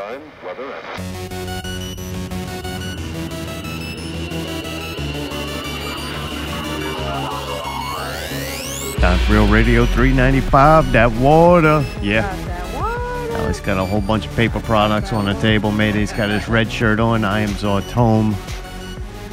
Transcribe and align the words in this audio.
Time, 0.00 0.22
weather, 0.42 0.64
and... 0.64 2.20
That's 9.00 9.28
Real 9.28 9.46
Radio 9.48 9.84
395. 9.84 10.92
That 10.92 11.12
water. 11.12 11.84
Yeah. 12.00 12.22
Got 12.22 12.46
that 12.46 12.74
one. 12.74 13.28
Now 13.32 13.46
he's 13.46 13.60
got 13.60 13.78
a 13.78 13.84
whole 13.84 14.00
bunch 14.00 14.26
of 14.26 14.34
paper 14.36 14.60
products 14.60 15.12
on 15.12 15.26
the 15.26 15.34
table. 15.34 15.70
Mayday's 15.70 16.12
got 16.12 16.30
his 16.30 16.48
red 16.48 16.72
shirt 16.72 16.98
on. 16.98 17.24
I 17.24 17.40
am 17.40 17.50
Zartome. 17.50 18.34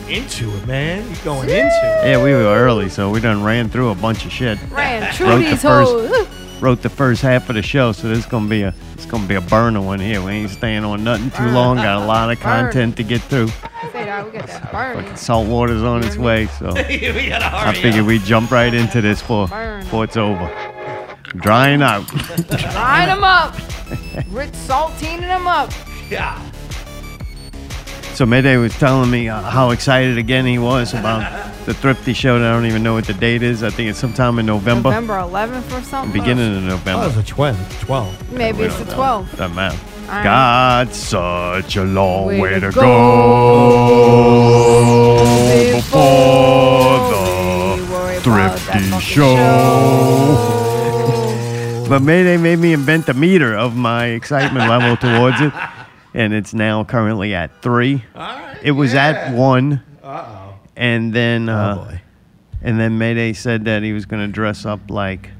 Into 0.09 0.49
it, 0.53 0.67
man. 0.67 1.05
You're 1.05 1.23
going 1.23 1.49
into 1.49 1.55
it. 1.57 2.07
Yeah, 2.09 2.21
we 2.21 2.33
were 2.33 2.43
early, 2.43 2.89
so 2.89 3.09
we 3.09 3.21
done 3.21 3.41
ran 3.41 3.69
through 3.69 3.91
a 3.91 3.95
bunch 3.95 4.25
of 4.25 4.33
shit. 4.33 4.57
Ran 4.71 5.13
through 5.15 5.27
the 5.27 5.37
these 5.37 5.61
first- 5.61 5.91
hoes. 5.91 6.27
Wrote 6.59 6.81
the 6.81 6.89
first 6.89 7.21
half 7.21 7.49
of 7.49 7.55
the 7.55 7.61
show, 7.61 7.91
so 7.91 8.07
this 8.09 8.19
is 8.19 8.25
gonna 8.25 8.49
be 8.49 8.63
a 8.63 8.73
it's 8.93 9.05
gonna 9.05 9.27
be 9.27 9.35
a 9.35 9.41
burner 9.41 9.79
one 9.79 9.99
here. 9.99 10.23
We 10.23 10.31
ain't 10.31 10.49
staying 10.49 10.83
on 10.83 11.03
nothing 11.03 11.29
too 11.29 11.51
long. 11.51 11.77
Got 11.77 12.01
a 12.01 12.05
lot 12.05 12.31
of 12.31 12.39
content 12.41 12.97
to 12.97 13.03
get 13.03 13.21
through. 13.21 13.49
Say 13.49 14.05
that 14.05 14.25
we 14.25 14.31
got 14.31 14.47
that 14.47 14.71
burn. 14.71 14.95
Fucking 14.97 15.15
salt 15.17 15.47
water's 15.47 15.83
on 15.83 16.03
its 16.03 16.17
way, 16.17 16.47
so 16.59 16.71
I 16.75 17.73
figured 17.79 18.05
we'd 18.05 18.23
jump 18.23 18.49
right 18.49 18.73
into 18.73 19.01
this 19.01 19.21
before, 19.21 19.47
before 19.47 20.03
it's 20.03 20.17
over. 20.17 20.51
Drying 21.35 21.83
out. 21.83 22.11
Line 22.49 23.09
them 23.09 23.23
up. 23.23 23.53
Rich 24.31 24.53
saltine 24.53 25.19
them 25.19 25.45
up. 25.45 25.71
Yeah. 26.09 26.41
So 28.15 28.25
Mayday 28.25 28.57
was 28.57 28.73
telling 28.79 29.11
me 29.11 29.29
uh, 29.29 29.41
how 29.41 29.69
excited 29.69 30.17
again 30.17 30.45
he 30.47 30.57
was 30.57 30.95
about 30.95 31.53
the 31.67 31.73
Thrifty 31.75 32.13
show. 32.13 32.39
That 32.39 32.49
I 32.49 32.53
don't 32.55 32.65
even 32.65 32.81
know 32.81 32.95
what 32.95 33.05
the 33.05 33.13
date 33.13 33.43
is. 33.43 33.61
I 33.61 33.69
think 33.69 33.89
it's 33.89 33.99
sometime 33.99 34.39
in 34.39 34.45
November, 34.47 34.89
November 34.89 35.13
11th 35.15 35.77
or 35.77 35.81
something. 35.83 36.19
beginning 36.19 36.57
of 36.57 36.63
Oh, 36.63 36.67
November. 36.67 37.03
it 37.03 37.07
was 37.07 37.17
a 37.17 37.23
12. 37.23 37.79
12. 37.81 38.31
Maybe 38.31 38.63
it's 38.63 38.77
the 38.79 38.85
don't 38.85 38.97
know. 38.97 39.03
12th. 39.03 39.37
Doesn't 39.37 39.55
matter. 39.55 39.77
right. 40.07 40.23
Got 40.23 40.93
such 40.93 41.75
a 41.75 41.83
long 41.83 42.25
Way 42.27 42.39
way, 42.41 42.53
to 42.61 42.71
to 42.71 42.73
go 42.75 42.81
go 42.81 42.87
before 45.75 46.99
we 47.75 47.81
the 47.81 47.91
worry 47.91 48.17
about 48.17 48.23
that 48.23 48.23
Thrifty 48.23 48.79
fucking 48.89 48.99
show. 48.99 49.35
But 51.89 52.01
May 52.01 52.23
Mayday 52.23 52.37
made 52.37 52.59
me 52.59 52.73
invent 52.73 53.05
the 53.05 53.13
meter 53.13 53.55
of 53.55 53.75
my 53.75 54.07
excitement 54.07 54.69
level 54.69 54.97
towards 54.97 55.39
it, 55.41 55.53
and 56.13 56.33
it's 56.33 56.53
now 56.53 56.83
currently 56.83 57.33
at 57.33 57.61
three. 57.61 58.03
All 58.15 58.21
right. 58.21 58.57
It 58.63 58.71
was 58.71 58.93
at 58.93 59.33
one, 59.33 59.81
Uh-oh. 60.03 60.46
And 60.77 61.11
then 61.13 61.49
uh, 61.49 61.75
Oh, 61.77 61.85
boy. 61.85 62.01
and 62.61 62.79
then 62.79 62.97
Mayday 62.97 63.33
said 63.33 63.65
that 63.65 63.83
he 63.83 63.91
was 63.93 64.05
going 64.05 64.25
to 64.25 64.31
dress 64.31 64.65
up 64.65 64.79
like 64.89 65.31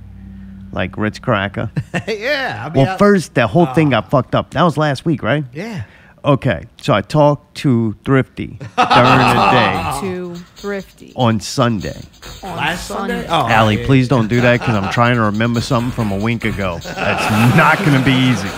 like 0.74 0.98
Ritz 0.98 1.20
Cracker. 1.20 1.72
yeah. 2.08 2.64
I 2.66 2.74
mean, 2.74 2.84
Well, 2.86 2.96
I- 2.96 2.98
first 2.98 3.34
the 3.36 3.48
whole 3.48 3.68
thing 3.68 3.92
got 3.92 4.10
fucked 4.12 4.36
up. 4.36 4.52
That 4.52 4.64
was 4.64 4.78
last 4.78 5.06
week, 5.06 5.24
right? 5.24 5.46
Yeah. 5.54 5.84
Okay, 6.26 6.64
so 6.82 6.94
I 6.94 7.00
talked 7.02 7.56
to 7.58 7.96
Thrifty 8.04 8.48
during 8.48 8.58
the 8.76 9.50
day 9.52 9.98
Too 10.02 10.36
thrifty. 10.58 11.14
on 11.16 11.40
Sunday. 11.40 11.96
on 12.44 12.58
Last 12.58 12.88
Sunday? 12.88 13.26
Sunday. 13.26 13.28
Oh, 13.30 13.48
Allie, 13.48 13.80
yeah. 13.80 13.86
please 13.86 14.10
don't 14.10 14.28
do 14.28 14.42
that 14.42 14.60
because 14.60 14.76
I'm 14.76 14.92
trying 14.92 15.16
to 15.16 15.22
remember 15.22 15.62
something 15.62 15.92
from 15.92 16.12
a 16.12 16.18
week 16.18 16.44
ago. 16.44 16.80
That's 16.84 17.56
not 17.56 17.78
going 17.78 17.98
to 17.98 18.04
be 18.04 18.12
easy. 18.12 18.50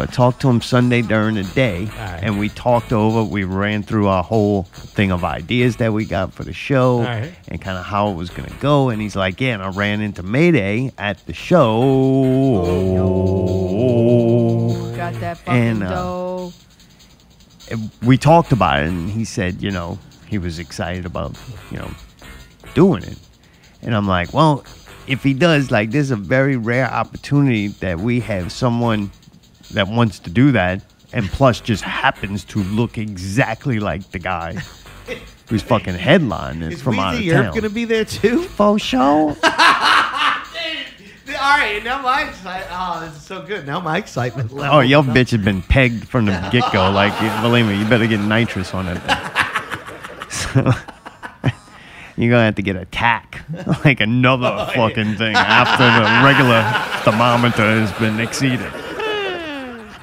So 0.00 0.04
I 0.04 0.06
talked 0.06 0.40
to 0.40 0.48
him 0.48 0.62
Sunday 0.62 1.02
during 1.02 1.34
the 1.34 1.42
day, 1.42 1.84
right. 1.84 2.20
and 2.22 2.38
we 2.38 2.48
talked 2.48 2.90
over. 2.90 3.22
We 3.22 3.44
ran 3.44 3.82
through 3.82 4.06
our 4.06 4.22
whole 4.22 4.62
thing 4.62 5.12
of 5.12 5.24
ideas 5.24 5.76
that 5.76 5.92
we 5.92 6.06
got 6.06 6.32
for 6.32 6.42
the 6.42 6.54
show 6.54 7.02
right. 7.02 7.34
and 7.48 7.60
kind 7.60 7.76
of 7.76 7.84
how 7.84 8.08
it 8.08 8.14
was 8.14 8.30
going 8.30 8.48
to 8.48 8.56
go. 8.60 8.88
And 8.88 9.02
he's 9.02 9.14
like, 9.14 9.38
"Yeah," 9.42 9.52
and 9.52 9.62
I 9.62 9.68
ran 9.68 10.00
into 10.00 10.22
Mayday 10.22 10.94
at 10.96 11.26
the 11.26 11.34
show. 11.34 11.82
Got 14.96 15.20
that 15.20 15.36
fucking 15.36 15.60
And, 15.60 15.82
uh, 15.82 15.90
dough. 15.90 16.52
we 18.02 18.16
talked 18.16 18.52
about 18.52 18.82
it, 18.82 18.88
and 18.88 19.10
he 19.10 19.26
said, 19.26 19.62
you 19.62 19.70
know, 19.70 19.98
he 20.26 20.38
was 20.38 20.58
excited 20.58 21.04
about, 21.04 21.38
you 21.70 21.76
know, 21.76 21.90
doing 22.72 23.02
it. 23.02 23.18
And 23.82 23.94
I'm 23.94 24.08
like, 24.08 24.32
well, 24.32 24.64
if 25.06 25.22
he 25.22 25.34
does, 25.34 25.70
like, 25.70 25.90
there's 25.90 26.10
a 26.10 26.16
very 26.16 26.56
rare 26.56 26.90
opportunity 26.90 27.68
that 27.68 28.00
we 28.00 28.20
have 28.20 28.50
someone 28.50 29.10
that 29.72 29.88
wants 29.88 30.18
to 30.20 30.30
do 30.30 30.52
that, 30.52 30.82
and 31.12 31.26
plus 31.28 31.60
just 31.60 31.82
happens 31.82 32.44
to 32.44 32.62
look 32.62 32.98
exactly 32.98 33.80
like 33.80 34.10
the 34.10 34.18
guy 34.18 34.56
who's 35.48 35.62
fucking 35.62 35.94
headlining 35.94 36.70
Is 36.70 36.80
from 36.80 36.96
Weezy 36.96 37.00
out 37.00 37.14
of 37.14 37.26
Earp 37.26 37.44
town. 37.44 37.50
going 37.52 37.62
to 37.64 37.70
be 37.70 37.84
there 37.84 38.04
too? 38.04 38.42
Faux 38.44 38.82
show? 38.84 39.36
All 41.40 41.56
right, 41.56 41.82
now 41.82 42.02
my 42.02 42.28
excitement. 42.28 42.66
Oh, 42.70 43.00
this 43.04 43.16
is 43.16 43.22
so 43.22 43.42
good. 43.42 43.66
Now 43.66 43.80
my 43.80 43.96
excitement 43.96 44.50
oh, 44.52 44.56
level. 44.56 44.76
Oh, 44.76 44.80
your 44.80 45.02
bitch 45.02 45.30
has 45.30 45.42
been 45.42 45.62
pegged 45.62 46.06
from 46.06 46.26
the 46.26 46.32
get 46.52 46.70
go. 46.72 46.90
Like, 46.90 47.18
believe 47.42 47.66
me, 47.66 47.78
you 47.78 47.88
better 47.88 48.06
get 48.06 48.20
nitrous 48.20 48.74
on 48.74 48.88
it. 48.88 49.00
So, 50.30 50.50
you're 52.16 52.30
gonna 52.30 52.44
have 52.44 52.56
to 52.56 52.62
get 52.62 52.76
a 52.76 52.84
tack, 52.84 53.44
like 53.84 54.00
another 54.00 54.48
oh, 54.48 54.66
fucking 54.74 55.16
thing 55.16 55.34
after 55.34 55.84
the 55.84 56.24
regular 56.24 56.62
thermometer 57.04 57.86
has 57.86 57.92
been 57.98 58.20
exceeded. 58.20 58.70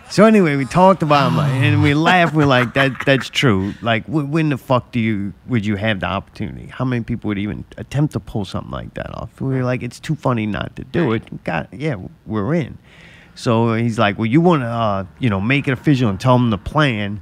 So 0.09 0.23
anyway, 0.25 0.55
we 0.55 0.65
talked 0.65 1.03
about 1.03 1.31
him, 1.33 1.39
and 1.39 1.83
we 1.83 1.93
laughed. 1.93 2.33
We're 2.33 2.45
like, 2.45 2.73
"That 2.75 2.93
that's 3.05 3.29
true. 3.29 3.73
Like, 3.81 4.05
wh- 4.05 4.29
when 4.31 4.49
the 4.49 4.57
fuck 4.57 4.91
do 4.91 4.99
you 4.99 5.33
would 5.47 5.65
you 5.65 5.75
have 5.75 5.99
the 5.99 6.05
opportunity? 6.07 6.67
How 6.67 6.85
many 6.85 7.03
people 7.03 7.27
would 7.27 7.37
even 7.37 7.65
attempt 7.77 8.13
to 8.13 8.19
pull 8.19 8.45
something 8.45 8.71
like 8.71 8.93
that 8.95 9.13
off?" 9.13 9.41
We 9.41 9.53
were 9.55 9.63
like, 9.63 9.83
"It's 9.83 9.99
too 9.99 10.15
funny 10.15 10.45
not 10.45 10.75
to 10.77 10.83
do 10.85 11.11
it." 11.11 11.43
God, 11.43 11.67
yeah, 11.71 11.95
we're 12.25 12.53
in. 12.55 12.77
So 13.35 13.73
he's 13.75 13.99
like, 13.99 14.17
"Well, 14.17 14.25
you 14.27 14.39
want 14.41 14.61
to, 14.63 14.67
uh, 14.67 15.05
you 15.19 15.29
know, 15.29 15.41
make 15.41 15.67
it 15.67 15.71
official 15.71 16.09
and 16.09 16.19
tell 16.19 16.37
them 16.37 16.49
the 16.51 16.57
plan 16.57 17.19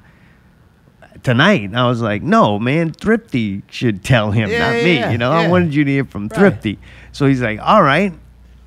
tonight?" 1.24 1.64
And 1.64 1.78
I 1.78 1.88
was 1.88 2.02
like, 2.02 2.22
"No, 2.22 2.60
man, 2.60 2.92
Thrifty 2.94 3.64
should 3.70 4.04
tell 4.04 4.32
him, 4.32 4.50
Yeah, 4.50 4.60
not 4.60 4.76
yeah, 4.78 4.84
me. 4.84 4.96
yeah, 5.00 5.12
you 5.12 5.18
know, 5.18 5.32
I 5.32 5.42
yeah. 5.44 5.50
wanted 5.50 5.74
you 5.74 5.84
to 5.84 5.92
hear 5.92 6.06
from. 6.06 6.30
Thrifty." 6.30 6.78
So 7.12 7.26
he's 7.26 7.42
like, 7.42 7.60
"All 7.62 7.82
right," 7.84 8.14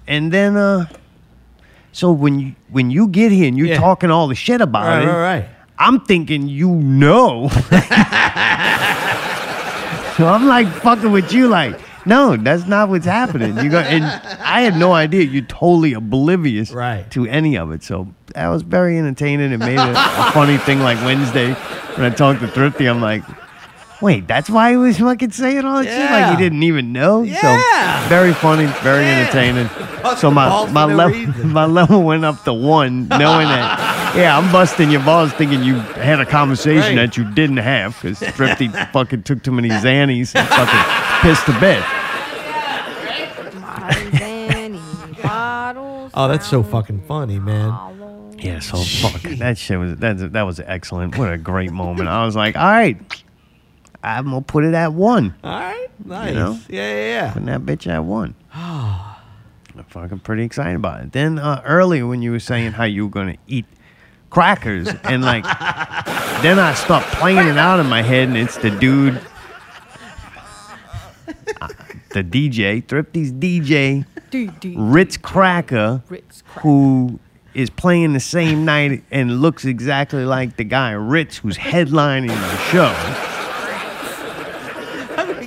and 0.08 0.32
then, 0.32 0.56
uh, 0.56 0.86
so 1.98 2.12
when 2.12 2.38
you 2.38 2.54
when 2.70 2.90
you 2.92 3.08
get 3.08 3.32
here 3.32 3.48
and 3.48 3.58
you're 3.58 3.66
Yeah. 3.66 3.78
talking 3.80 4.08
all 4.10 4.28
the 4.28 4.34
shit 4.36 4.60
about 4.60 4.86
Right, 4.86 5.02
it, 5.02 5.06
right, 5.06 5.22
right. 5.40 5.44
I'm 5.80 6.00
thinking 6.00 6.46
you 6.48 6.70
know. 6.70 7.48
so 10.16 10.26
I'm 10.26 10.46
like 10.46 10.66
fucking 10.82 11.10
with 11.12 11.32
you, 11.32 11.48
like, 11.48 11.78
no, 12.06 12.36
that's 12.36 12.66
not 12.66 12.88
what's 12.88 13.04
happening. 13.06 13.56
You 13.58 13.68
go, 13.70 13.78
and 13.80 14.04
I 14.04 14.60
had 14.62 14.76
no 14.76 14.92
idea. 14.92 15.22
You're 15.24 15.42
totally 15.44 15.92
oblivious 15.92 16.70
Right. 16.72 17.08
to 17.12 17.26
any 17.26 17.56
of 17.56 17.70
it. 17.72 17.82
So 17.84 18.08
that 18.34 18.48
was 18.48 18.62
very 18.62 18.98
entertaining. 18.98 19.52
It 19.52 19.58
made 19.58 19.78
a, 19.78 19.90
a 19.92 20.30
funny 20.32 20.56
thing 20.58 20.80
like 20.80 20.98
Wednesday 21.04 21.52
when 21.96 22.10
I 22.10 22.14
talked 22.14 22.40
to 22.40 22.48
Thrifty. 22.48 22.86
I'm 22.86 23.00
like. 23.00 23.22
Wait, 24.00 24.28
that's 24.28 24.48
why 24.48 24.70
he 24.70 24.76
was 24.76 24.98
fucking 24.98 25.32
saying 25.32 25.64
all 25.64 25.82
that 25.82 25.86
shit 25.86 26.10
like 26.10 26.38
he 26.38 26.42
didn't 26.44 26.62
even 26.62 26.92
know. 26.92 27.22
Yeah. 27.22 28.02
So 28.04 28.08
very 28.08 28.32
funny, 28.32 28.66
very 28.82 29.04
Yeah. 29.04 29.20
entertaining. 29.20 29.68
So 30.16 30.30
my 30.30 30.64
my 30.70 30.86
no 30.86 30.94
level 30.94 31.44
my 31.44 31.64
level 31.66 32.02
went 32.02 32.24
up 32.24 32.42
to 32.44 32.52
one, 32.54 33.08
knowing 33.08 33.46
that 33.48 34.14
yeah, 34.16 34.38
I'm 34.38 34.50
busting 34.52 34.90
your 34.90 35.02
balls, 35.02 35.32
thinking 35.32 35.62
you 35.62 35.74
had 35.80 36.20
a 36.20 36.24
conversation 36.24 36.96
Right. 36.96 37.06
that 37.08 37.16
you 37.16 37.24
didn't 37.32 37.58
have 37.58 37.94
because 38.00 38.18
Thrifty 38.20 38.68
fucking 38.92 39.24
took 39.24 39.42
too 39.42 39.52
many 39.52 39.68
Xannies 39.68 40.34
and 40.34 40.48
fucking 40.48 41.20
pissed 41.28 41.44
to 41.46 41.60
bed. 41.60 41.84
Oh, 46.14 46.26
that's 46.28 46.48
so 46.48 46.62
fucking 46.62 47.02
funny, 47.02 47.38
man. 47.38 48.34
Yeah, 48.38 48.60
so 48.60 48.78
fuck 48.78 49.20
that 49.38 49.58
shit 49.58 49.78
was 49.78 49.96
that 49.96 50.32
that 50.32 50.42
was 50.42 50.60
excellent. 50.60 51.18
What 51.18 51.32
a 51.32 51.36
great 51.38 51.72
moment. 51.72 52.08
I 52.08 52.24
was 52.24 52.36
like, 52.36 52.56
all 52.56 52.70
right, 52.70 52.96
I'm 54.16 54.24
gonna 54.24 54.40
put 54.40 54.64
it 54.64 54.72
at 54.72 54.94
one. 54.94 55.34
All 55.44 55.50
right, 55.50 55.88
nice. 56.04 56.34
know? 56.34 56.58
Yeah, 56.68 56.90
yeah, 56.90 57.06
yeah. 57.06 57.32
Putting 57.32 57.46
that 57.46 57.60
bitch 57.60 57.86
at 57.86 57.98
one. 58.04 58.34
I'm 58.54 59.84
fucking 59.88 60.20
pretty 60.20 60.44
excited 60.44 60.76
about 60.76 61.02
it. 61.02 61.12
Then 61.12 61.38
uh, 61.38 61.60
earlier 61.64 62.06
when 62.06 62.22
you 62.22 62.30
were 62.32 62.40
saying 62.40 62.72
how 62.72 62.84
you 62.84 63.04
were 63.04 63.10
gonna 63.10 63.36
eat 63.46 63.66
crackers 64.30 64.88
and 65.04 65.22
like, 65.22 65.44
then 66.42 66.58
I 66.58 66.72
start 66.74 67.04
playing 67.04 67.46
it 67.46 67.58
out 67.58 67.80
in 67.80 67.86
my 67.86 68.00
head 68.02 68.28
and 68.28 68.36
it's 68.36 68.56
the 68.56 68.70
dude, 68.70 69.20
uh, 71.60 71.68
the 72.10 72.24
DJ, 72.24 72.82
Thrifty's 72.86 73.30
DJ, 73.30 74.06
Ritz 74.74 75.18
Cracker, 75.18 76.02
Ritz 76.08 76.42
crack. 76.42 76.62
who 76.62 77.20
is 77.54 77.68
playing 77.70 78.14
the 78.14 78.20
same 78.20 78.64
night 78.64 79.04
and 79.10 79.40
looks 79.40 79.66
exactly 79.66 80.24
like 80.24 80.56
the 80.56 80.64
guy 80.64 80.92
Ritz 80.92 81.36
who's 81.38 81.58
headlining 81.58 82.28
the 82.28 82.56
show. 82.70 83.34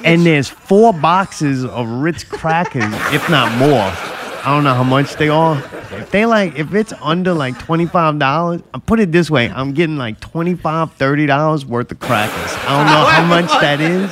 And 0.03 0.25
there's 0.25 0.49
four 0.49 0.93
boxes 0.93 1.63
of 1.65 1.87
Ritz 1.87 2.23
crackers, 2.23 2.83
if 3.13 3.29
not 3.29 3.55
more. 3.57 3.91
I 4.43 4.45
don't 4.55 4.63
know 4.63 4.73
how 4.73 4.83
much 4.83 5.15
they 5.17 5.29
are. 5.29 5.57
If 5.91 6.09
they 6.11 6.25
like, 6.25 6.55
if 6.57 6.73
it's 6.73 6.93
under 7.01 7.33
like 7.33 7.59
twenty-five 7.59 8.17
dollars, 8.17 8.61
I 8.73 8.79
put 8.79 8.99
it 8.99 9.11
this 9.11 9.29
way: 9.29 9.49
I'm 9.49 9.73
getting 9.73 9.97
like 9.97 10.19
25 10.19 10.93
30 10.93 11.25
dollars 11.27 11.65
worth 11.65 11.91
of 11.91 11.99
crackers. 11.99 12.51
I 12.65 12.77
don't 12.77 12.87
know 12.87 13.05
how 13.05 13.23
much 13.25 13.51
that 13.61 13.79
is. 13.79 14.11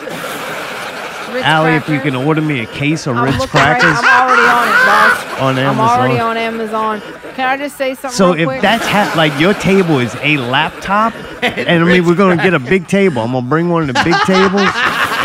Ritz 1.33 1.45
Allie, 1.45 1.73
if 1.73 1.87
you 1.87 1.95
crackers. 1.99 2.13
can 2.13 2.27
order 2.27 2.41
me 2.41 2.59
a 2.61 2.65
case 2.67 3.07
of 3.07 3.15
I'm 3.17 3.25
Ritz 3.25 3.39
looking 3.39 3.59
right- 3.59 3.79
crackers. 3.79 3.97
I'm 4.03 4.29
already 4.29 4.47
on 4.49 4.67
it, 4.67 4.85
boss. 4.85 5.41
On 5.41 5.57
I'm 5.59 5.79
already 5.79 6.17
Amazon. 6.19 6.87
on 6.87 6.99
Amazon. 6.99 7.33
Can 7.35 7.47
I 7.47 7.57
just 7.57 7.77
say 7.77 7.93
something 7.95 8.11
So 8.17 8.33
real 8.33 8.39
if 8.41 8.45
quick? 8.47 8.61
that's 8.61 8.85
ha- 8.85 9.13
like 9.15 9.39
your 9.39 9.53
table 9.55 9.99
is 9.99 10.13
a 10.21 10.37
laptop, 10.37 11.13
and 11.43 11.83
I 11.83 11.87
mean 11.87 12.05
we're 12.05 12.15
gonna 12.15 12.35
get 12.41 12.53
a 12.53 12.59
big 12.59 12.87
table. 12.87 13.21
I'm 13.21 13.31
gonna 13.31 13.47
bring 13.47 13.69
one 13.69 13.81
of 13.83 13.87
the 13.87 14.01
big 14.03 14.13
tables 14.25 14.69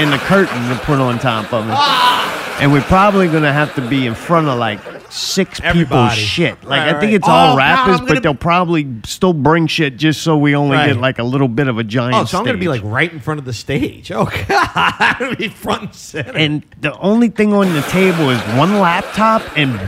and 0.01 0.13
the 0.13 0.19
curtains 0.19 0.69
and 0.71 0.81
put 0.81 0.99
on 0.99 1.19
top 1.19 1.53
of 1.53 1.69
it. 1.69 2.61
And 2.63 2.73
we're 2.73 2.83
probably 2.83 3.27
gonna 3.29 3.53
have 3.53 3.75
to 3.75 3.81
be 3.89 4.07
in 4.07 4.15
front 4.15 4.47
of 4.49 4.59
like 4.59 4.79
six 5.11 5.59
people's 5.61 5.71
Everybody. 5.83 6.21
shit. 6.21 6.63
Like 6.65 6.81
Right, 6.81 6.89
I 6.89 6.93
think 7.01 7.03
right. 7.03 7.15
it's 7.15 7.29
Oh, 7.29 7.33
all 7.33 7.57
God, 7.57 7.59
rappers, 7.59 7.95
I'm 8.01 8.07
gonna- 8.07 8.15
but 8.15 8.23
they'll 8.23 8.35
probably 8.35 8.87
still 9.05 9.33
bring 9.33 9.67
shit 9.67 9.97
just 9.97 10.23
so 10.23 10.37
we 10.37 10.55
only 10.55 10.77
Right. 10.77 10.89
get 10.89 10.97
like 10.99 11.19
a 11.19 11.25
little 11.25 11.49
bit 11.49 11.67
of 11.69 11.79
a 11.79 11.85
giant. 11.85 12.15
Oh, 12.15 12.25
so 12.25 12.39
I'm 12.39 12.45
gonna 12.45 12.59
be 12.59 12.67
stage. 12.67 12.83
like 12.83 12.93
right 12.93 13.13
in 13.13 13.19
front 13.21 13.39
of 13.41 13.45
the 13.45 13.53
stage. 13.53 14.13
Oh 14.13 14.25
God, 14.49 14.69
I'm 14.75 15.17
gonna 15.19 15.37
be 15.37 15.49
front 15.49 15.83
and 15.83 15.95
center. 15.95 16.33
And 16.37 16.63
the 16.81 16.97
only 16.99 17.29
thing 17.29 17.53
on 17.53 17.73
the 17.73 17.83
table 17.83 18.31
is 18.31 18.41
one 18.57 18.79
laptop 18.81 19.43
and 19.57 19.79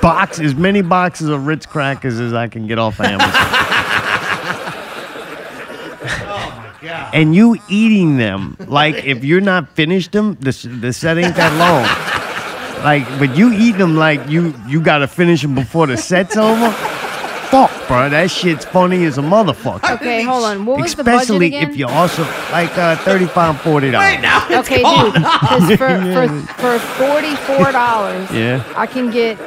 box 0.00 0.38
as 0.40 0.54
many 0.54 0.80
boxes 0.82 1.28
of 1.28 1.46
Ritz 1.46 1.66
crackers 1.66 2.18
as 2.20 2.32
I 2.34 2.46
can 2.48 2.66
get 2.68 2.78
off 2.78 2.98
of 3.00 3.06
Amazon. 3.06 3.30
God. 6.82 7.14
and 7.14 7.34
you 7.34 7.56
eating 7.68 8.16
them 8.16 8.56
like 8.66 9.04
if 9.04 9.24
you're 9.24 9.40
not 9.40 9.68
finished 9.70 10.12
them, 10.12 10.36
the 10.40 10.52
the 10.80 10.92
set 10.92 11.18
ain't 11.18 11.36
that 11.36 11.52
long. 11.58 11.86
Like, 12.84 13.06
but 13.20 13.36
you 13.36 13.52
eating 13.52 13.78
them 13.78 13.96
like 13.96 14.28
you 14.28 14.54
you 14.66 14.80
gotta 14.82 15.06
finish 15.06 15.42
them 15.42 15.54
before 15.54 15.86
the 15.86 15.96
set's 15.96 16.36
over. 16.36 16.70
Fuck, 17.52 17.70
bro, 17.86 18.08
that 18.08 18.30
shit's 18.30 18.64
funny 18.64 19.04
as 19.04 19.18
a 19.18 19.20
motherfucker. 19.20 19.96
okay, 19.96 20.22
hold 20.22 20.44
on. 20.44 20.64
What 20.64 20.80
was 20.80 20.94
the 20.94 21.04
budget 21.04 21.20
Especially 21.22 21.46
again? 21.48 21.70
if 21.70 21.76
you're 21.76 21.90
also 21.90 22.22
like 22.50 22.76
uh, 22.78 22.96
35 22.96 23.60
40 23.60 23.90
dollars. 23.90 24.08
Wait 24.10 24.20
now. 24.22 24.46
it's 24.48 24.66
Okay, 24.70 24.80
gone. 24.82 25.12
dude. 25.68 25.78
For, 25.78 26.48
for, 26.56 26.78
for 26.78 26.78
forty-four 26.78 27.70
dollars, 27.72 28.30
Yeah. 28.32 28.64
I 28.74 28.86
can 28.86 29.10
get. 29.10 29.38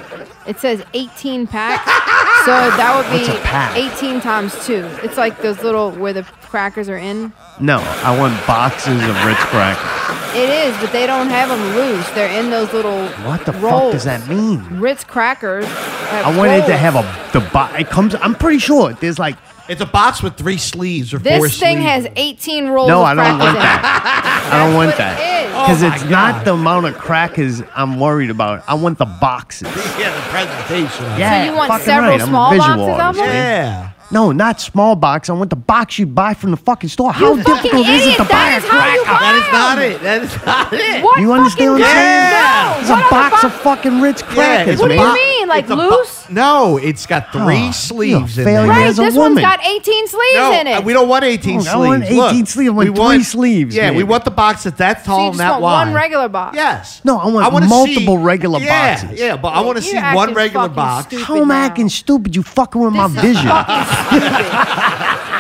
It 0.48 0.60
says 0.60 0.84
eighteen 0.94 1.48
packs, 1.48 1.86
so 2.46 2.52
that 2.78 2.94
would 2.96 3.10
be 3.12 3.26
What's 3.26 3.40
a 3.40 3.42
pack? 3.44 3.76
eighteen 3.78 4.22
times 4.22 4.54
two. 4.66 4.86
It's 5.04 5.18
like 5.18 5.42
those 5.42 5.64
little 5.64 5.92
where 5.92 6.14
the 6.14 6.24
crackers 6.24 6.88
are 6.90 6.98
in. 6.98 7.34
No, 7.60 7.80
I 8.04 8.18
want 8.18 8.34
boxes 8.46 9.02
of 9.02 9.26
Ritz 9.26 9.44
crackers. 9.46 10.36
It 10.36 10.50
is, 10.50 10.78
but 10.82 10.92
they 10.92 11.08
don't 11.08 11.30
have 11.30 11.50
them 11.50 11.62
loose. 11.76 12.08
They're 12.12 12.30
in 12.40 12.50
those 12.50 12.72
little 12.74 13.08
What 13.28 13.46
the 13.46 13.54
rolls. 13.54 13.82
fuck 13.84 13.92
does 13.94 14.04
that 14.04 14.28
mean? 14.28 14.62
Ritz 14.80 15.04
crackers. 15.04 15.66
I 15.68 16.36
wanted 16.38 16.66
to 16.68 16.78
have 16.78 16.96
a 16.96 17.02
the 17.38 17.40
box. 17.52 17.74
It 17.80 17.90
comes. 17.90 18.14
I'm 18.16 18.36
pretty 18.36 18.60
sure 18.60 18.94
there's 18.94 19.18
like 19.20 19.38
It's 19.68 19.82
a 19.82 19.86
box 19.86 20.22
with 20.22 20.36
three 20.36 20.58
sleeves 20.58 21.14
or 21.14 21.18
This 21.18 21.38
four 21.38 21.50
thing 21.50 21.78
sleeves. 21.78 21.90
has 21.90 22.08
18 22.16 22.68
rolls 22.68 22.88
no. 22.88 23.02
of 23.02 23.06
I 23.08 23.14
don't 23.16 23.26
crackers 23.40 23.40
want 23.46 23.56
in 23.56 23.62
that. 23.64 24.50
I 24.54 24.58
don't 24.64 24.76
want 24.76 24.88
what 24.90 24.98
that 24.98 25.20
it 25.20 25.48
is. 25.48 25.52
because 25.54 25.84
Oh 25.84 25.88
my 25.90 25.96
it's 25.96 26.04
not 26.06 26.36
God. 26.36 26.46
the 26.46 26.54
amount 26.54 26.86
of 26.86 26.98
crackers 27.00 27.64
I'm 27.76 28.00
worried 28.00 28.30
about. 28.30 28.64
I 28.68 28.76
want 28.76 29.00
the 29.00 29.06
boxes. 29.06 29.68
yeah, 30.00 30.14
the 30.14 30.22
presentation. 30.30 31.06
of 31.06 31.14
it. 31.14 31.20
Yeah, 31.20 31.46
So 31.46 31.52
you 31.52 31.58
want 31.58 31.72
fucking 31.72 31.86
several 31.86 32.12
right. 32.12 32.22
I'm 32.22 32.28
small 32.28 32.52
visual 32.52 32.68
boxes 32.68 32.94
of 32.94 33.00
artist, 33.00 33.20
them? 33.24 33.34
Yeah. 33.34 33.92
No, 34.12 34.32
not 34.32 34.62
small 34.62 34.96
box. 34.96 35.32
I 35.32 35.34
want 35.34 35.50
the 35.50 35.56
box 35.56 35.98
you 35.98 36.06
buy 36.06 36.36
from 36.36 36.52
the 36.52 36.58
fucking 36.58 36.90
store. 36.90 37.12
How 37.12 37.36
fucking 37.38 37.54
difficult 37.56 37.88
is 37.88 38.02
it 38.02 38.02
idiot. 38.04 38.18
to 38.18 38.24
buy 38.24 38.30
That 38.30 38.54
a 38.54 38.58
is 38.58 38.70
how 38.70 38.94
you 38.94 39.02
cracker? 39.02 39.18
buy 39.18 39.20
That 39.26 39.36
is 39.42 39.52
not 39.52 39.80
it. 39.82 40.02
That 40.04 40.22
is 40.22 40.46
not 40.46 40.74
it. 40.74 41.04
What 41.04 41.20
You 41.22 41.34
understand 41.34 41.72
what 41.72 41.82
I'm 41.82 41.88
saying? 41.90 42.30
No. 42.30 42.80
It's 42.82 42.90
What 42.92 43.00
a 43.00 43.02
other 43.02 43.10
box 43.10 43.42
bo- 43.42 43.48
of 43.48 43.54
fucking 43.56 44.02
Ritz 44.02 44.22
crackers, 44.22 44.74
it's 44.74 44.82
What 44.82 44.90
do 44.90 44.94
you 44.94 45.00
man. 45.02 45.14
mean, 45.16 45.48
like 45.48 45.64
it's 45.64 45.72
a 45.72 45.76
bo- 45.76 45.90
loose? 45.90 46.25
No, 46.30 46.78
it's 46.78 47.06
got 47.06 47.32
three 47.32 47.68
Oh, 47.68 47.72
sleeves 47.72 48.38
you're 48.38 48.48
a 48.48 48.50
in 48.50 48.54
there. 48.54 48.64
failure 48.66 48.70
Right, 48.70 48.88
as 48.88 49.00
a 49.00 49.02
this 49.04 49.16
woman. 49.16 49.34
one's 49.44 49.46
got 49.46 49.60
18 49.66 50.08
sleeves 50.08 50.36
No, 50.36 50.52
in 50.54 50.68
it. 50.68 50.84
we 50.84 50.94
don't 50.94 51.08
want 51.08 51.24
18 51.24 51.58
Oh, 51.58 51.60
sleeves. 51.62 51.68
I 51.74 51.78
want 51.78 52.04
18 52.04 52.18
Look, 52.18 52.30
sleeves. 52.48 52.70
I 52.70 52.74
want 52.74 52.90
we 52.90 52.90
three 52.96 53.24
sleeves, 53.26 53.76
Yeah, 53.76 53.90
we 53.90 53.98
maybe. 53.98 54.04
want 54.04 54.26
the 54.26 54.32
box 54.32 54.64
that's 54.64 54.78
that 54.78 55.06
so 55.06 55.06
tall 55.06 55.20
you 55.20 55.26
and 55.26 55.34
just 55.34 55.38
that 55.40 55.52
want 55.54 55.62
wide. 55.64 55.86
one 55.86 55.94
regular 55.94 56.28
box. 56.30 56.56
Yes. 56.56 57.02
No, 57.04 57.18
I 57.20 57.28
want 57.28 57.54
wanna 57.54 57.68
multiple 57.68 58.18
see- 58.18 58.24
regular 58.24 58.60
yeah, 58.60 59.02
boxes. 59.02 59.20
Yeah, 59.20 59.38
but 59.38 59.50
I 59.50 59.62
want 59.62 59.78
to 59.78 59.84
You're 59.84 59.92
see 59.92 59.98
one 60.16 60.30
acting 60.30 60.36
regular 60.36 60.64
fucking 60.70 60.76
box. 60.76 61.06
stupid 61.08 61.26
How 61.26 61.36
am 61.42 61.52
I 61.52 61.56
now. 61.60 61.66
acting 61.66 61.90
stupid? 61.90 62.36
You 62.36 62.44
fucking 62.44 62.82
with 62.82 62.94
my 62.94 63.08
This 63.08 63.16
is 63.18 63.22
vision. 63.36 63.48
fucking 63.48 63.86
stupid. 64.08 64.32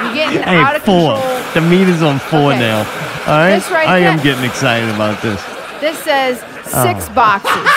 You're 0.06 0.14
getting 0.14 0.44
Hey, 0.44 0.58
out 0.58 0.76
of 0.76 0.84
four. 0.84 1.14
control. 1.16 1.42
The 1.54 1.62
is 1.90 2.04
on 2.04 2.20
four 2.20 2.52
Okay. 2.52 2.60
now. 2.60 2.78
All 2.80 2.86
right. 3.28 3.56
This 3.56 3.72
right 3.72 3.88
I 3.90 4.00
am 4.00 4.18
there- 4.18 4.24
getting 4.26 4.44
excited 4.44 4.90
about 4.90 5.22
this. 5.22 5.42
This 5.82 5.98
says 6.00 6.38
six 6.66 7.08
Oh. 7.10 7.14
boxes. 7.14 7.70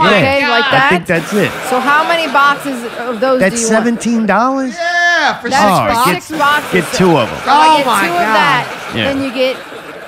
Oh 0.00 0.04
my 0.04 0.16
Okay, 0.16 0.48
like 0.48 0.64
I 0.64 0.70
that. 0.72 0.88
think 0.90 1.06
that's 1.06 1.32
it. 1.32 1.50
So 1.68 1.78
how 1.80 2.06
many 2.08 2.26
boxes 2.32 2.84
of 2.98 3.20
those 3.20 3.40
That's 3.40 3.54
do 3.56 3.60
you 3.60 3.66
want? 3.68 3.84
seventeen 3.84 4.26
dollars. 4.26 4.74
Yeah, 4.74 5.40
for 5.40 5.50
That's 5.50 5.62
six 5.62 5.70
Oh, 5.72 5.86
for 5.86 5.92
bucks. 5.94 6.06
get- 6.10 6.22
six 6.22 6.38
boxes. 6.38 6.72
Get 6.72 6.94
two 6.94 7.16
of 7.18 7.28
them. 7.28 7.38
So 7.38 7.50
oh 7.50 7.52
I 7.52 7.66
Oh 7.72 7.76
get 7.78 7.86
my 7.86 8.00
two 8.02 8.08
God. 8.08 8.20
of 8.20 8.34
that, 8.34 8.92
Yeah. 8.96 9.04
then 9.12 9.22
you 9.22 9.32
get 9.32 9.56